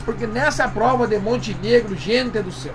Porque 0.06 0.26
nessa 0.26 0.68
prova 0.68 1.08
de 1.08 1.18
Montenegro, 1.18 1.96
gente 1.96 2.40
do 2.40 2.52
céu. 2.52 2.74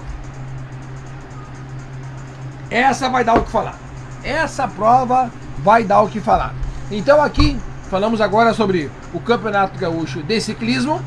Essa 2.71 3.09
vai 3.09 3.25
dar 3.25 3.35
o 3.35 3.43
que 3.43 3.51
falar. 3.51 3.79
Essa 4.23 4.69
prova 4.69 5.31
vai 5.59 5.85
dar 5.85 6.03
o 6.03 6.09
que 6.09 6.21
falar. 6.21 6.55
Então 6.91 7.23
aqui 7.23 7.59
falamos 7.89 8.21
agora 8.21 8.53
sobre 8.53 8.91
o 9.13 9.21
Campeonato 9.21 9.79
Gaúcho 9.79 10.23
de 10.23 10.41
Ciclismo 10.41 11.03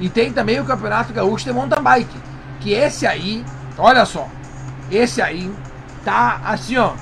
e 0.00 0.08
tem 0.08 0.32
também 0.32 0.60
o 0.60 0.64
Campeonato 0.64 1.12
Gaúcho 1.12 1.44
de 1.44 1.52
Mountain 1.52 1.82
Bike. 1.82 2.20
Que 2.60 2.72
esse 2.72 3.06
aí, 3.06 3.44
olha 3.78 4.04
só, 4.04 4.28
esse 4.90 5.20
aí 5.22 5.52
tá 6.04 6.40
assim, 6.44 6.76
ó. 6.76 6.92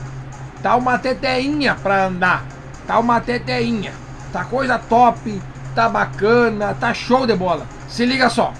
Tá 0.62 0.76
uma 0.76 0.98
teteinha 0.98 1.74
pra 1.74 2.06
andar. 2.06 2.44
Tá 2.86 2.98
uma 2.98 3.20
teteinha. 3.20 3.92
Tá 4.32 4.44
coisa 4.44 4.78
top, 4.78 5.42
tá 5.74 5.88
bacana, 5.88 6.74
tá 6.78 6.94
show 6.94 7.26
de 7.26 7.34
bola. 7.34 7.66
Se 7.88 8.06
liga 8.06 8.30
só. 8.30 8.52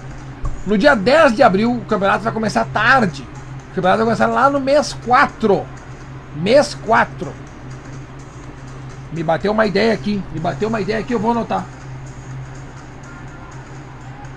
No 0.67 0.77
dia 0.77 0.95
10 0.95 1.35
de 1.35 1.43
abril, 1.43 1.73
o 1.73 1.85
campeonato 1.85 2.23
vai 2.23 2.33
começar 2.33 2.65
tarde. 2.65 3.27
O 3.71 3.75
campeonato 3.75 3.97
vai 3.97 4.05
começar 4.05 4.27
lá 4.27 4.49
no 4.49 4.59
mês 4.59 4.93
4. 5.05 5.65
Mês 6.35 6.75
4. 6.85 7.33
Me 9.11 9.23
bateu 9.23 9.51
uma 9.51 9.65
ideia 9.65 9.93
aqui. 9.93 10.21
Me 10.31 10.39
bateu 10.39 10.69
uma 10.69 10.81
ideia 10.81 10.99
aqui, 10.99 11.13
eu 11.13 11.19
vou 11.19 11.31
anotar. 11.31 11.65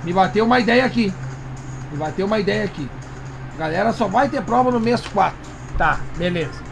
Me 0.07 0.13
bateu 0.13 0.45
uma 0.45 0.61
ideia 0.61 0.85
aqui. 0.85 1.13
Me 1.91 1.99
bateu 1.99 2.27
uma 2.27 2.39
ideia 2.39 2.65
aqui. 2.65 2.89
Galera, 3.59 3.93
só 3.93 4.07
vai 4.07 4.29
ter 4.29 4.41
prova 4.41 4.71
no 4.71 4.79
mês 4.79 5.01
4. 5.01 5.37
Tá, 5.77 5.99
beleza. 6.17 6.63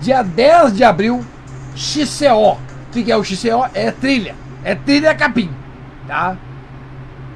Dia 0.00 0.22
10 0.22 0.76
de 0.76 0.84
abril, 0.84 1.24
XCO. 1.74 2.52
O 2.52 2.58
que 2.92 3.10
é 3.10 3.16
o 3.16 3.24
XCO? 3.24 3.68
É 3.74 3.90
trilha. 3.90 4.36
É 4.62 4.76
trilha 4.76 5.12
capim. 5.16 5.50
Tá? 6.06 6.36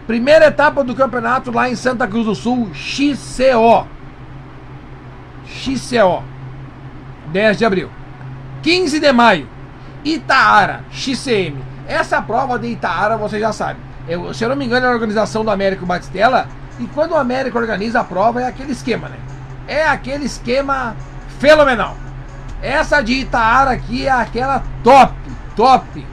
Primeira 0.07 0.47
etapa 0.47 0.85
do 0.85 0.95
campeonato 0.95 1.51
lá 1.51 1.69
em 1.69 1.75
Santa 1.75 2.07
Cruz 2.07 2.27
do 2.27 2.35
Sul, 2.37 2.71
XCO. 2.73 3.89
XCO. 5.47 6.23
10 7.33 7.59
de 7.59 7.65
abril. 7.65 7.91
15 8.63 9.01
de 9.01 9.13
maio, 9.13 9.49
Itaara, 10.05 10.85
XCM. 10.93 11.57
Essa 11.89 12.23
prova 12.23 12.57
de 12.57 12.69
Itaara 12.69 13.17
você 13.17 13.41
já 13.41 13.53
sabe. 13.53 13.81
Eu, 14.09 14.33
se 14.33 14.45
eu 14.45 14.49
não 14.49 14.57
me 14.57 14.65
engano, 14.65 14.87
é 14.87 14.89
a 14.89 14.93
organização 14.93 15.45
do 15.45 15.51
Américo 15.51 15.85
Batistella. 15.85 16.49
E 16.79 16.87
quando 16.89 17.13
o 17.13 17.17
Américo 17.17 17.59
organiza 17.59 18.01
a 18.01 18.05
prova, 18.05 18.43
é 18.43 18.47
aquele 18.47 18.73
esquema, 18.73 19.09
né? 19.09 19.17
É 19.67 19.87
aquele 19.87 20.27
esquema 20.27 20.95
fenomenal. 21.39 21.97
Essa 22.63 23.03
de 23.03 23.15
Itaara 23.15 23.73
aqui 23.73 24.07
é 24.07 24.11
aquela 24.11 24.63
top, 24.85 25.15
top. 25.57 26.07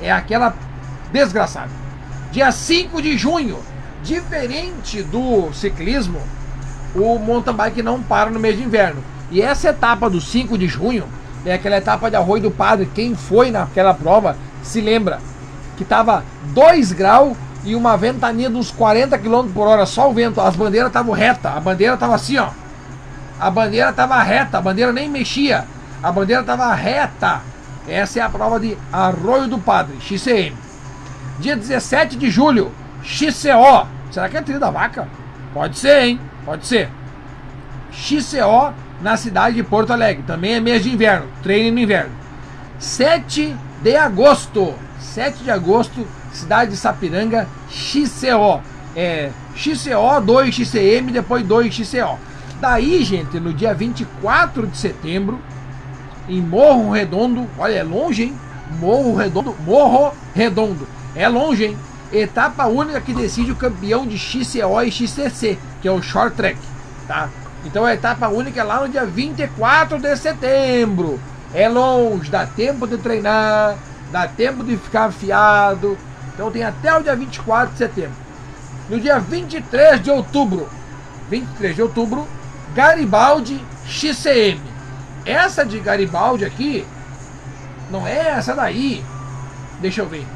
É 0.00 0.10
aquela 0.10 0.54
desgraçada. 1.12 1.70
Dia 2.32 2.50
5 2.50 3.00
de 3.00 3.16
junho, 3.16 3.58
diferente 4.02 5.02
do 5.02 5.52
ciclismo, 5.52 6.20
o 6.94 7.18
mountain 7.18 7.54
bike 7.54 7.82
não 7.82 8.02
para 8.02 8.30
no 8.30 8.40
mês 8.40 8.56
de 8.56 8.64
inverno. 8.64 9.02
E 9.30 9.40
essa 9.40 9.70
etapa 9.70 10.10
do 10.10 10.20
5 10.20 10.58
de 10.58 10.66
junho 10.66 11.04
é 11.44 11.54
aquela 11.54 11.76
etapa 11.76 12.10
de 12.10 12.16
Arroio 12.16 12.42
do 12.42 12.50
Padre. 12.50 12.90
Quem 12.94 13.14
foi 13.14 13.50
naquela 13.50 13.94
prova 13.94 14.36
se 14.62 14.80
lembra 14.80 15.20
que 15.76 15.84
tava 15.84 16.24
2 16.54 16.92
graus 16.92 17.36
e 17.64 17.74
uma 17.74 17.96
ventania 17.96 18.48
dos 18.48 18.70
40 18.70 19.18
km 19.18 19.48
por 19.52 19.66
hora, 19.66 19.84
só 19.86 20.08
o 20.08 20.14
vento. 20.14 20.40
As 20.40 20.54
bandeiras 20.54 20.88
estavam 20.88 21.12
reta, 21.12 21.50
a 21.50 21.60
bandeira 21.60 21.94
estava 21.94 22.14
assim, 22.14 22.38
ó. 22.38 22.50
A 23.38 23.50
bandeira 23.50 23.90
estava 23.90 24.22
reta, 24.22 24.58
a 24.58 24.60
bandeira 24.60 24.92
nem 24.92 25.10
mexia. 25.10 25.66
A 26.02 26.12
bandeira 26.12 26.42
estava 26.42 26.72
reta. 26.74 27.42
Essa 27.88 28.20
é 28.20 28.22
a 28.22 28.28
prova 28.28 28.58
de 28.58 28.76
Arroio 28.92 29.48
do 29.48 29.58
Padre, 29.58 29.96
XCM. 30.00 30.56
Dia 31.38 31.56
17 31.56 32.16
de 32.16 32.30
julho, 32.30 32.72
XCO. 33.02 33.86
Será 34.10 34.28
que 34.28 34.36
é 34.36 34.42
trilha 34.42 34.58
da 34.58 34.70
vaca? 34.70 35.08
Pode 35.52 35.78
ser, 35.78 36.04
hein? 36.04 36.20
Pode 36.44 36.66
ser. 36.66 36.88
XCO 37.92 38.72
na 39.00 39.16
cidade 39.16 39.56
de 39.56 39.62
Porto 39.62 39.92
Alegre. 39.92 40.22
Também 40.26 40.54
é 40.54 40.60
mês 40.60 40.82
de 40.82 40.92
inverno. 40.92 41.26
Treino 41.42 41.74
no 41.74 41.80
inverno. 41.80 42.12
7 42.78 43.56
de 43.82 43.96
agosto. 43.96 44.74
7 45.16 45.44
de 45.44 45.50
agosto, 45.50 46.06
cidade 46.30 46.72
de 46.72 46.76
Sapiranga, 46.76 47.48
XCO. 47.70 48.60
É 48.94 49.30
XCO, 49.54 50.20
2 50.22 50.54
XCM, 50.54 51.10
depois 51.10 51.42
2 51.42 51.74
XCO. 51.74 52.18
Daí, 52.60 53.02
gente, 53.02 53.40
no 53.40 53.54
dia 53.54 53.72
24 53.72 54.66
de 54.66 54.76
setembro, 54.76 55.40
em 56.28 56.42
Morro 56.42 56.90
Redondo, 56.90 57.48
olha, 57.58 57.76
é 57.76 57.82
longe, 57.82 58.24
hein? 58.24 58.38
Morro 58.78 59.16
Redondo, 59.16 59.56
Morro 59.64 60.12
Redondo. 60.34 60.86
É 61.14 61.26
longe, 61.26 61.64
hein? 61.64 61.78
Etapa 62.12 62.66
única 62.66 63.00
que 63.00 63.14
decide 63.14 63.52
o 63.52 63.56
campeão 63.56 64.06
de 64.06 64.18
XCO 64.18 64.82
e 64.82 64.92
XCC, 64.92 65.58
que 65.80 65.88
é 65.88 65.90
o 65.90 66.02
Short 66.02 66.36
Track, 66.36 66.58
tá? 67.08 67.30
Então 67.64 67.86
a 67.86 67.94
etapa 67.94 68.28
única 68.28 68.60
é 68.60 68.64
lá 68.64 68.82
no 68.82 68.88
dia 68.90 69.06
24 69.06 69.98
de 69.98 70.14
setembro. 70.14 71.18
É 71.54 71.70
longe, 71.70 72.30
dá 72.30 72.44
tempo 72.44 72.86
de 72.86 72.98
treinar, 72.98 73.76
dá 74.10 74.26
tempo 74.28 74.64
de 74.64 74.76
ficar 74.76 75.06
afiado. 75.06 75.96
Então 76.34 76.50
tem 76.50 76.62
até 76.62 76.94
o 76.96 77.02
dia 77.02 77.16
24 77.16 77.72
de 77.72 77.78
setembro. 77.78 78.16
No 78.88 79.00
dia 79.00 79.18
23 79.18 80.00
de 80.00 80.10
outubro, 80.10 80.68
23 81.28 81.74
de 81.74 81.82
outubro, 81.82 82.26
Garibaldi 82.74 83.64
XCM. 83.86 84.60
Essa 85.24 85.64
de 85.64 85.80
Garibaldi 85.80 86.44
aqui 86.44 86.86
não 87.90 88.06
é 88.06 88.30
essa 88.30 88.54
daí. 88.54 89.04
Deixa 89.80 90.02
eu 90.02 90.08
ver. 90.08 90.26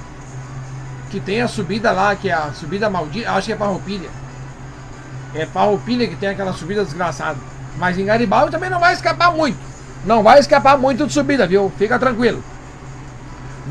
Que 1.10 1.20
tem 1.20 1.42
a 1.42 1.48
subida 1.48 1.92
lá, 1.92 2.14
que 2.14 2.28
é 2.28 2.32
a 2.32 2.52
subida 2.52 2.90
maldita. 2.90 3.30
Acho 3.32 3.46
que 3.46 3.52
é 3.52 3.56
Farroupilha. 3.56 4.10
É 5.34 5.46
Farroupilha 5.46 6.06
que 6.08 6.16
tem 6.16 6.28
aquela 6.28 6.52
subida 6.52 6.84
desgraçada. 6.84 7.38
Mas 7.76 7.98
em 7.98 8.04
Garibaldi 8.04 8.50
também 8.50 8.70
não 8.70 8.80
vai 8.80 8.94
escapar 8.94 9.32
muito. 9.32 9.58
Não 10.04 10.22
vai 10.22 10.40
escapar 10.40 10.78
muito 10.78 11.06
de 11.06 11.12
subida, 11.12 11.46
viu? 11.46 11.70
Fica 11.76 11.98
tranquilo. 11.98 12.42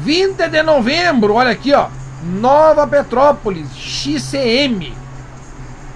20 0.03 0.49
de 0.49 0.63
novembro, 0.63 1.35
olha 1.35 1.51
aqui, 1.51 1.73
ó. 1.73 1.87
Nova 2.23 2.85
Petrópolis, 2.85 3.69
XCM 3.75 4.93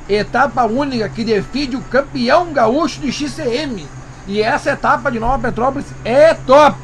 etapa 0.08 0.66
única 0.66 1.08
que 1.10 1.24
define 1.24 1.76
o 1.76 1.82
campeão 1.82 2.52
gaúcho 2.52 3.00
de 3.00 3.12
XCM. 3.12 3.88
E 4.28 4.42
essa 4.42 4.72
etapa 4.72 5.12
de 5.12 5.20
Nova 5.20 5.40
Petrópolis 5.40 5.88
é 6.04 6.34
top. 6.34 6.78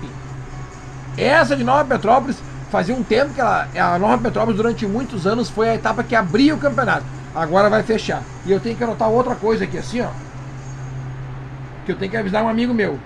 Essa 1.18 1.56
de 1.56 1.64
Nova 1.64 1.86
Petrópolis 1.86 2.38
fazia 2.70 2.96
um 2.96 3.04
tempo 3.04 3.34
que 3.34 3.42
ela, 3.42 3.68
a 3.76 4.00
Nova 4.00 4.18
Petrópolis 4.18 4.58
durante 4.58 4.86
muitos 4.86 5.26
anos 5.26 5.50
foi 5.50 5.70
a 5.70 5.76
etapa 5.76 6.04
que 6.04 6.16
abria 6.16 6.54
o 6.54 6.60
campeonato. 6.60 7.06
Agora 7.34 7.70
vai 7.70 7.84
fechar. 7.84 8.24
E 8.46 8.52
eu 8.52 8.60
tenho 8.60 8.76
que 8.76 8.84
anotar 8.84 9.10
outra 9.10 9.36
coisa 9.36 9.64
aqui 9.64 9.78
assim, 9.78 10.02
ó. 10.02 10.10
Que 11.86 11.92
eu 11.92 11.96
tenho 11.96 12.12
que 12.12 12.18
avisar 12.18 12.44
um 12.44 12.50
amigo 12.50 12.74
meu 12.74 13.00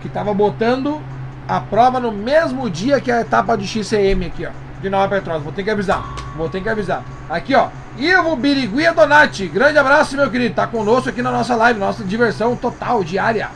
que 0.00 0.08
estava 0.08 0.32
botando 0.34 1.00
a 1.46 1.60
prova 1.60 2.00
no 2.00 2.10
mesmo 2.10 2.68
dia 2.70 3.00
que 3.00 3.12
a 3.12 3.20
etapa 3.20 3.56
de 3.56 3.66
XCM 3.66 4.26
aqui, 4.26 4.46
ó, 4.46 4.50
de 4.80 4.88
Nova 4.88 5.08
Petrópolis. 5.08 5.44
Vou 5.44 5.52
ter 5.52 5.62
que 5.62 5.70
avisar. 5.70 6.02
Vou 6.36 6.48
ter 6.48 6.62
que 6.62 6.68
avisar. 6.68 7.02
Aqui, 7.28 7.54
ó. 7.54 7.68
Ivo 7.96 8.34
Biriguia 8.34 8.92
Donati. 8.92 9.46
Grande 9.46 9.78
abraço, 9.78 10.16
meu 10.16 10.30
querido. 10.30 10.54
Tá 10.54 10.66
conosco 10.66 11.08
aqui 11.08 11.22
na 11.22 11.30
nossa 11.30 11.54
live, 11.54 11.78
nossa 11.78 12.02
diversão 12.02 12.56
total, 12.56 13.04
diária. 13.04 13.48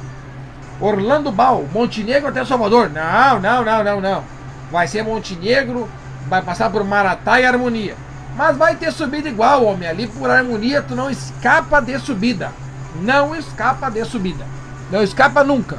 Orlando 0.81 1.33
Bal, 1.33 1.65
Montenegro 1.73 2.29
até 2.29 2.45
Salvador. 2.45 2.89
Não, 2.91 3.41
não, 3.41 3.65
não, 3.65 3.83
não, 3.83 4.01
não. 4.01 4.25
Vai 4.71 4.87
ser 4.87 5.03
Montenegro, 5.03 5.89
vai 6.29 6.41
passar 6.41 6.71
por 6.71 6.85
Maratá 6.85 7.41
e 7.41 7.47
Harmonia. 7.47 7.97
Mas 8.37 8.57
vai 8.57 8.77
ter 8.77 8.93
subida 8.93 9.29
igual, 9.29 9.65
homem. 9.65 9.89
Ali 9.89 10.07
por 10.07 10.31
Harmonia 10.31 10.81
tu 10.83 10.95
não 10.95 11.11
escapa 11.11 11.81
de 11.81 11.99
subida. 11.99 12.53
Não 13.01 13.35
escapa 13.35 13.91
de 13.91 14.05
subida. 14.05 14.45
Não 14.93 15.03
escapa 15.03 15.43
nunca. 15.43 15.79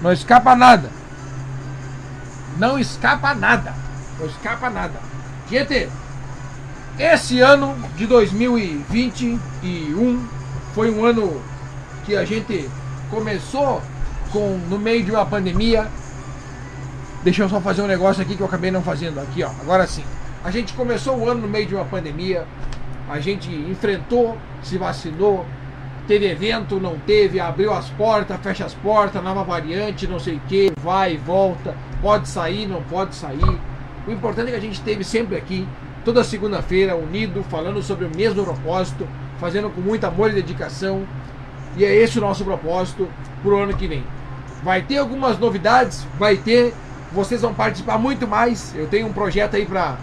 Não 0.00 0.10
escapa 0.10 0.56
nada. 0.56 0.99
Não 2.56 2.78
escapa 2.78 3.34
nada. 3.34 3.74
Não 4.18 4.26
escapa 4.26 4.70
nada. 4.70 4.98
Gente, 5.48 5.88
esse 6.98 7.40
ano 7.40 7.76
de 7.96 8.06
2021 8.06 10.28
foi 10.74 10.90
um 10.90 11.04
ano 11.04 11.40
que 12.04 12.16
a 12.16 12.24
gente 12.24 12.68
começou 13.10 13.82
com 14.32 14.58
no 14.68 14.78
meio 14.78 15.02
de 15.02 15.10
uma 15.10 15.26
pandemia. 15.26 15.88
Deixa 17.22 17.42
eu 17.42 17.48
só 17.48 17.60
fazer 17.60 17.82
um 17.82 17.86
negócio 17.86 18.22
aqui 18.22 18.36
que 18.36 18.42
eu 18.42 18.46
acabei 18.46 18.70
não 18.70 18.82
fazendo 18.82 19.20
aqui, 19.20 19.42
ó. 19.42 19.50
Agora 19.60 19.86
sim. 19.86 20.04
A 20.44 20.50
gente 20.50 20.72
começou 20.72 21.18
o 21.18 21.28
ano 21.28 21.42
no 21.42 21.48
meio 21.48 21.66
de 21.66 21.74
uma 21.74 21.84
pandemia. 21.84 22.46
A 23.08 23.18
gente 23.18 23.50
enfrentou, 23.50 24.38
se 24.62 24.78
vacinou, 24.78 25.44
teve 26.06 26.26
evento, 26.26 26.80
não 26.80 26.98
teve, 26.98 27.40
abriu 27.40 27.72
as 27.72 27.90
portas, 27.90 28.38
fecha 28.40 28.64
as 28.64 28.74
portas, 28.74 29.22
nova 29.22 29.42
variante, 29.42 30.06
não 30.06 30.18
sei 30.18 30.36
o 30.36 30.40
que, 30.48 30.72
vai 30.82 31.14
e 31.14 31.16
volta, 31.16 31.74
pode 32.00 32.28
sair, 32.28 32.66
não 32.66 32.82
pode 32.82 33.14
sair. 33.14 33.58
O 34.06 34.10
importante 34.10 34.48
é 34.48 34.50
que 34.52 34.56
a 34.56 34.60
gente 34.60 34.74
esteve 34.74 35.04
sempre 35.04 35.36
aqui, 35.36 35.66
toda 36.04 36.24
segunda-feira, 36.24 36.96
unido, 36.96 37.42
falando 37.44 37.82
sobre 37.82 38.06
o 38.06 38.16
mesmo 38.16 38.44
propósito, 38.44 39.06
fazendo 39.38 39.70
com 39.70 39.80
muito 39.80 40.04
amor 40.04 40.30
e 40.30 40.34
dedicação. 40.34 41.04
E 41.76 41.84
é 41.84 41.94
esse 41.94 42.18
o 42.18 42.20
nosso 42.20 42.44
propósito 42.44 43.08
para 43.42 43.52
o 43.52 43.58
ano 43.58 43.76
que 43.76 43.86
vem. 43.86 44.04
Vai 44.62 44.82
ter 44.82 44.98
algumas 44.98 45.38
novidades, 45.38 46.06
vai 46.18 46.36
ter. 46.36 46.74
Vocês 47.12 47.40
vão 47.42 47.54
participar 47.54 47.98
muito 47.98 48.26
mais. 48.26 48.74
Eu 48.74 48.86
tenho 48.86 49.06
um 49.06 49.12
projeto 49.12 49.56
aí 49.56 49.66
para 49.66 49.96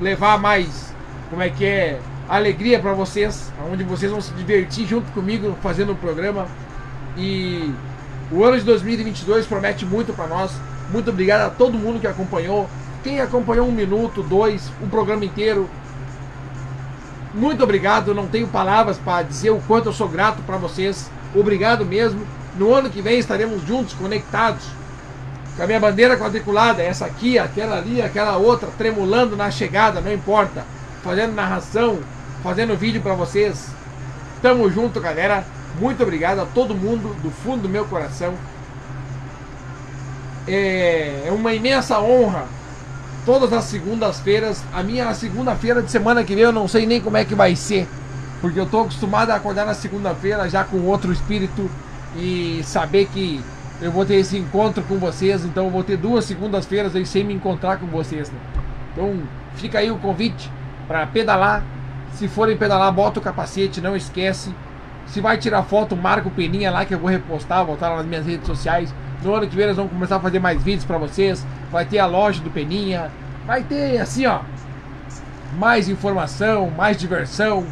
levar 0.00 0.38
mais, 0.38 0.94
como 1.28 1.42
é 1.42 1.50
que 1.50 1.64
é, 1.64 2.00
alegria 2.28 2.78
para 2.78 2.92
vocês, 2.92 3.52
onde 3.70 3.82
vocês 3.82 4.10
vão 4.10 4.20
se 4.20 4.32
divertir 4.34 4.86
junto 4.86 5.10
comigo 5.12 5.56
fazendo 5.62 5.92
o 5.92 5.96
programa. 5.96 6.46
E 7.16 7.72
o 8.30 8.44
ano 8.44 8.58
de 8.58 8.64
2022 8.64 9.46
promete 9.46 9.84
muito 9.84 10.12
para 10.12 10.26
nós. 10.28 10.52
Muito 10.92 11.10
obrigado 11.10 11.42
a 11.42 11.50
todo 11.50 11.78
mundo 11.78 12.00
que 12.00 12.06
acompanhou. 12.06 12.68
Quem 13.02 13.20
acompanhou 13.20 13.66
um 13.66 13.72
minuto, 13.72 14.22
dois, 14.22 14.70
o 14.82 14.86
programa 14.88 15.24
inteiro. 15.24 15.68
Muito 17.32 17.62
obrigado. 17.62 18.14
Não 18.14 18.26
tenho 18.26 18.48
palavras 18.48 18.98
para 18.98 19.22
dizer 19.22 19.50
o 19.50 19.60
quanto 19.66 19.88
eu 19.88 19.92
sou 19.92 20.08
grato 20.08 20.42
para 20.42 20.56
vocês. 20.56 21.10
Obrigado 21.34 21.84
mesmo. 21.86 22.26
No 22.56 22.74
ano 22.74 22.90
que 22.90 23.00
vem 23.00 23.18
estaremos 23.18 23.62
juntos, 23.66 23.94
conectados. 23.94 24.64
Com 25.56 25.62
a 25.62 25.66
minha 25.66 25.80
bandeira 25.80 26.16
quadriculada, 26.16 26.82
essa 26.82 27.06
aqui, 27.06 27.38
aquela 27.38 27.78
ali, 27.78 28.02
aquela 28.02 28.36
outra, 28.36 28.68
tremulando 28.76 29.36
na 29.36 29.50
chegada, 29.50 30.00
não 30.00 30.12
importa. 30.12 30.64
Fazendo 31.02 31.34
narração, 31.34 32.00
fazendo 32.42 32.76
vídeo 32.76 33.00
para 33.00 33.14
vocês. 33.14 33.68
Tamo 34.42 34.68
junto, 34.70 35.00
galera. 35.00 35.44
Muito 35.78 36.02
obrigado 36.02 36.40
a 36.40 36.46
todo 36.46 36.74
mundo 36.74 37.14
do 37.22 37.30
fundo 37.30 37.62
do 37.62 37.68
meu 37.68 37.84
coração. 37.84 38.34
É, 40.52 41.24
é 41.26 41.32
uma 41.32 41.52
imensa 41.52 42.00
honra. 42.00 42.44
Todas 43.24 43.52
as 43.52 43.64
segundas-feiras, 43.64 44.64
a 44.72 44.82
minha 44.82 45.12
segunda-feira 45.14 45.82
de 45.82 45.90
semana 45.90 46.24
que 46.24 46.34
vem 46.34 46.44
eu 46.44 46.52
não 46.52 46.66
sei 46.66 46.86
nem 46.86 47.00
como 47.00 47.16
é 47.16 47.24
que 47.24 47.34
vai 47.34 47.54
ser, 47.54 47.86
porque 48.40 48.58
eu 48.58 48.66
tô 48.66 48.80
acostumado 48.80 49.30
a 49.30 49.36
acordar 49.36 49.66
na 49.66 49.74
segunda-feira 49.74 50.48
já 50.48 50.64
com 50.64 50.78
outro 50.86 51.12
espírito 51.12 51.70
e 52.16 52.62
saber 52.64 53.06
que 53.06 53.40
eu 53.80 53.92
vou 53.92 54.04
ter 54.04 54.16
esse 54.16 54.36
encontro 54.36 54.82
com 54.82 54.98
vocês, 54.98 55.44
então 55.44 55.66
eu 55.66 55.70
vou 55.70 55.84
ter 55.84 55.96
duas 55.96 56.24
segundas-feiras 56.24 56.96
aí 56.96 57.06
sem 57.06 57.22
me 57.22 57.32
encontrar 57.32 57.78
com 57.78 57.86
vocês. 57.86 58.30
Né? 58.30 58.38
Então 58.92 59.22
fica 59.54 59.78
aí 59.78 59.90
o 59.90 59.98
convite 59.98 60.50
para 60.88 61.06
pedalar. 61.06 61.62
Se 62.14 62.26
forem 62.26 62.56
pedalar, 62.56 62.92
bota 62.92 63.20
o 63.20 63.22
capacete, 63.22 63.80
não 63.80 63.94
esquece. 63.94 64.52
Se 65.06 65.20
vai 65.20 65.38
tirar 65.38 65.62
foto, 65.62 65.96
marca 65.96 66.28
o 66.28 66.30
peninha 66.30 66.70
lá 66.70 66.84
que 66.84 66.92
eu 66.92 66.98
vou 66.98 67.08
repostar, 67.08 67.64
botar 67.64 67.96
nas 67.96 68.04
minhas 68.04 68.26
redes 68.26 68.46
sociais. 68.46 68.92
No 69.22 69.34
ano 69.34 69.46
que 69.46 69.54
vem 69.56 69.66
nós 69.66 69.76
vamos 69.76 69.92
começar 69.92 70.16
a 70.16 70.20
fazer 70.20 70.38
mais 70.38 70.62
vídeos 70.62 70.84
para 70.84 70.98
vocês. 70.98 71.46
Vai 71.70 71.84
ter 71.84 71.98
a 71.98 72.06
loja 72.06 72.40
do 72.42 72.50
Peninha. 72.50 73.10
Vai 73.46 73.62
ter 73.62 73.98
assim, 73.98 74.26
ó, 74.26 74.40
mais 75.58 75.88
informação, 75.88 76.70
mais 76.70 76.96
diversão, 76.96 77.66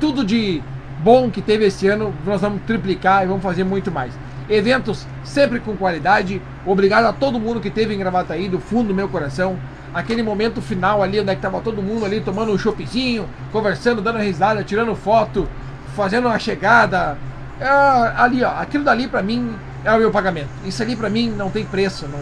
tudo 0.00 0.24
de 0.24 0.62
bom 1.00 1.30
que 1.30 1.42
teve 1.42 1.66
esse 1.66 1.88
ano, 1.88 2.14
nós 2.24 2.40
vamos 2.40 2.62
triplicar 2.66 3.24
e 3.24 3.26
vamos 3.26 3.42
fazer 3.42 3.64
muito 3.64 3.90
mais. 3.90 4.12
Eventos 4.48 5.06
sempre 5.24 5.60
com 5.60 5.76
qualidade. 5.76 6.40
Obrigado 6.64 7.04
a 7.04 7.12
todo 7.12 7.38
mundo 7.38 7.60
que 7.60 7.70
teve 7.70 7.94
em 7.94 7.98
Gravataí, 7.98 8.48
do 8.48 8.58
fundo 8.58 8.88
do 8.88 8.94
meu 8.94 9.08
coração. 9.08 9.58
Aquele 9.92 10.22
momento 10.22 10.60
final 10.60 11.02
ali, 11.02 11.20
onde 11.20 11.30
é 11.30 11.34
que 11.34 11.42
tava 11.42 11.60
todo 11.60 11.82
mundo 11.82 12.04
ali 12.04 12.20
tomando 12.20 12.52
um 12.52 12.58
choppzinho, 12.58 13.28
conversando, 13.52 14.00
dando 14.00 14.18
risada, 14.18 14.62
tirando 14.62 14.94
foto, 14.94 15.48
fazendo 15.94 16.28
uma 16.28 16.38
chegada. 16.38 17.18
É, 17.60 17.68
ali, 17.68 18.42
ó, 18.42 18.50
aquilo 18.50 18.84
dali 18.84 19.08
para 19.08 19.22
mim 19.22 19.54
é 19.84 19.92
o 19.92 19.98
meu 19.98 20.10
pagamento. 20.10 20.50
Isso 20.64 20.82
ali 20.82 20.96
para 20.96 21.08
mim 21.08 21.30
não 21.30 21.50
tem 21.50 21.64
preço. 21.64 22.06
Não... 22.06 22.20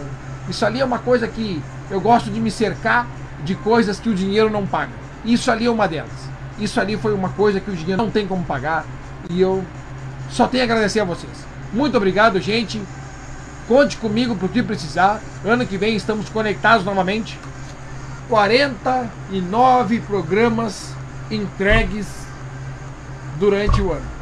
Isso 0.49 0.65
ali 0.65 0.79
é 0.79 0.85
uma 0.85 0.99
coisa 0.99 1.27
que 1.27 1.61
eu 1.89 1.99
gosto 1.99 2.29
de 2.29 2.39
me 2.39 2.51
cercar 2.51 3.07
de 3.43 3.55
coisas 3.55 3.99
que 3.99 4.09
o 4.09 4.15
dinheiro 4.15 4.49
não 4.49 4.65
paga. 4.65 4.91
Isso 5.23 5.51
ali 5.51 5.65
é 5.65 5.69
uma 5.69 5.87
delas. 5.87 6.27
Isso 6.59 6.79
ali 6.79 6.97
foi 6.97 7.13
uma 7.13 7.29
coisa 7.29 7.59
que 7.59 7.69
o 7.69 7.75
dinheiro 7.75 8.01
não 8.01 8.09
tem 8.09 8.27
como 8.27 8.43
pagar. 8.43 8.85
E 9.29 9.39
eu 9.41 9.63
só 10.29 10.47
tenho 10.47 10.63
a 10.63 10.65
agradecer 10.65 10.99
a 10.99 11.05
vocês. 11.05 11.45
Muito 11.71 11.97
obrigado, 11.97 12.39
gente. 12.39 12.81
Conte 13.67 13.97
comigo 13.97 14.35
para 14.35 14.45
o 14.45 14.49
que 14.49 14.63
precisar. 14.63 15.21
Ano 15.45 15.65
que 15.65 15.77
vem 15.77 15.95
estamos 15.95 16.29
conectados 16.29 16.85
novamente. 16.85 17.37
49 18.29 19.99
programas 20.01 20.93
entregues 21.29 22.07
durante 23.39 23.81
o 23.81 23.91
ano. 23.91 24.16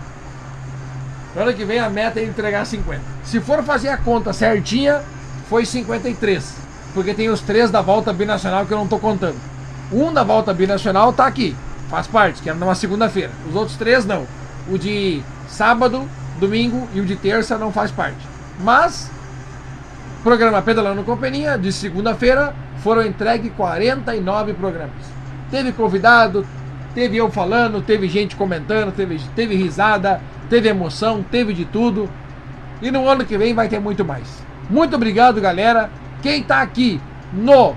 Ano 1.35 1.53
que 1.53 1.65
vem 1.65 1.79
a 1.79 1.89
meta 1.89 2.19
é 2.19 2.23
entregar 2.23 2.65
50. 2.65 3.01
Se 3.23 3.41
for 3.41 3.61
fazer 3.63 3.89
a 3.89 3.97
conta 3.97 4.31
certinha, 4.31 5.01
foi 5.49 5.65
53. 5.65 6.55
Porque 6.93 7.13
tem 7.13 7.29
os 7.29 7.41
três 7.41 7.69
da 7.69 7.81
volta 7.81 8.13
binacional 8.13 8.65
que 8.65 8.71
eu 8.71 8.77
não 8.77 8.85
estou 8.85 8.99
contando. 8.99 9.35
Um 9.91 10.13
da 10.13 10.23
volta 10.23 10.53
binacional 10.53 11.09
está 11.09 11.27
aqui, 11.27 11.55
faz 11.89 12.07
parte, 12.07 12.41
que 12.41 12.49
é 12.49 12.53
numa 12.53 12.73
segunda-feira. 12.73 13.31
Os 13.49 13.55
outros 13.55 13.77
três 13.77 14.05
não. 14.05 14.25
O 14.69 14.77
de 14.77 15.21
sábado, 15.47 16.07
domingo 16.39 16.87
e 16.93 17.01
o 17.01 17.05
de 17.05 17.15
terça 17.15 17.57
não 17.57 17.71
faz 17.71 17.91
parte. 17.91 18.17
Mas, 18.61 19.11
programa 20.23 20.61
Pedalando 20.61 21.03
com 21.03 21.17
Peninha, 21.17 21.57
de 21.57 21.71
segunda-feira, 21.71 22.55
foram 22.77 23.05
entregues 23.05 23.51
49 23.57 24.53
programas. 24.53 24.95
Teve 25.51 25.73
convidado, 25.73 26.45
teve 26.93 27.17
eu 27.17 27.29
falando, 27.29 27.81
teve 27.81 28.07
gente 28.07 28.35
comentando, 28.35 28.93
teve, 28.93 29.19
teve 29.35 29.55
risada, 29.55 30.21
teve 30.49 30.69
emoção, 30.69 31.23
teve 31.23 31.53
de 31.53 31.65
tudo. 31.65 32.09
E 32.81 32.91
no 32.91 33.07
ano 33.07 33.25
que 33.25 33.37
vem 33.37 33.53
vai 33.53 33.67
ter 33.67 33.79
muito 33.79 34.03
mais. 34.03 34.43
Muito 34.69 34.95
obrigado, 34.95 35.39
galera. 35.39 35.89
Quem 36.21 36.41
está 36.41 36.61
aqui 36.61 36.99
no 37.31 37.75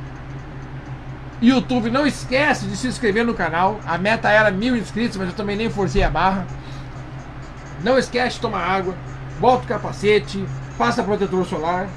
YouTube, 1.40 1.90
não 1.90 2.06
esquece 2.06 2.66
de 2.66 2.76
se 2.76 2.88
inscrever 2.88 3.24
no 3.24 3.34
canal. 3.34 3.78
A 3.86 3.96
meta 3.96 4.28
era 4.28 4.50
mil 4.50 4.76
inscritos, 4.76 5.16
mas 5.16 5.28
eu 5.28 5.34
também 5.34 5.56
nem 5.56 5.70
forcei 5.70 6.02
a 6.02 6.10
barra. 6.10 6.46
Não 7.82 7.96
esquece 7.96 8.36
de 8.36 8.40
tomar 8.40 8.62
água, 8.62 8.94
bota 9.38 9.64
o 9.64 9.68
capacete, 9.68 10.44
passa 10.76 11.02
protetor 11.02 11.46
solar. 11.46 11.88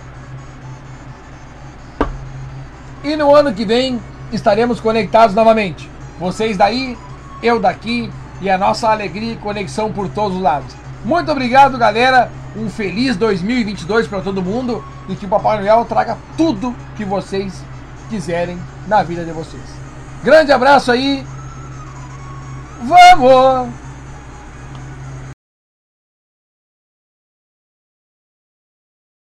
E 3.04 3.16
no 3.16 3.34
ano 3.34 3.54
que 3.54 3.66
vem 3.66 4.00
estaremos 4.32 4.80
conectados 4.80 5.36
novamente. 5.36 5.90
Vocês 6.20 6.56
daí, 6.56 6.96
eu 7.42 7.60
daqui 7.60 8.12
e 8.42 8.50
a 8.50 8.58
nossa 8.58 8.90
alegria 8.90 9.34
e 9.34 9.38
conexão 9.38 9.92
por 9.92 10.10
todos 10.10 10.38
os 10.38 10.44
lados. 10.44 10.76
Muito 11.06 11.32
obrigado, 11.32 11.78
galera. 11.78 12.32
Um 12.56 12.70
feliz 12.70 13.16
2022 13.16 14.08
para 14.08 14.22
todo 14.22 14.42
mundo 14.42 14.84
e 15.08 15.16
que 15.16 15.26
o 15.26 15.30
Papai 15.30 15.60
Noel 15.60 15.86
traga 15.86 16.18
tudo 16.36 16.76
que 16.98 17.06
vocês 17.06 17.64
quiserem 18.10 18.58
na 18.88 19.02
vida 19.04 19.24
de 19.24 19.32
vocês. 19.32 19.64
Grande 20.24 20.52
abraço 20.52 20.92
aí. 20.92 21.26
Vamos! 22.82 23.81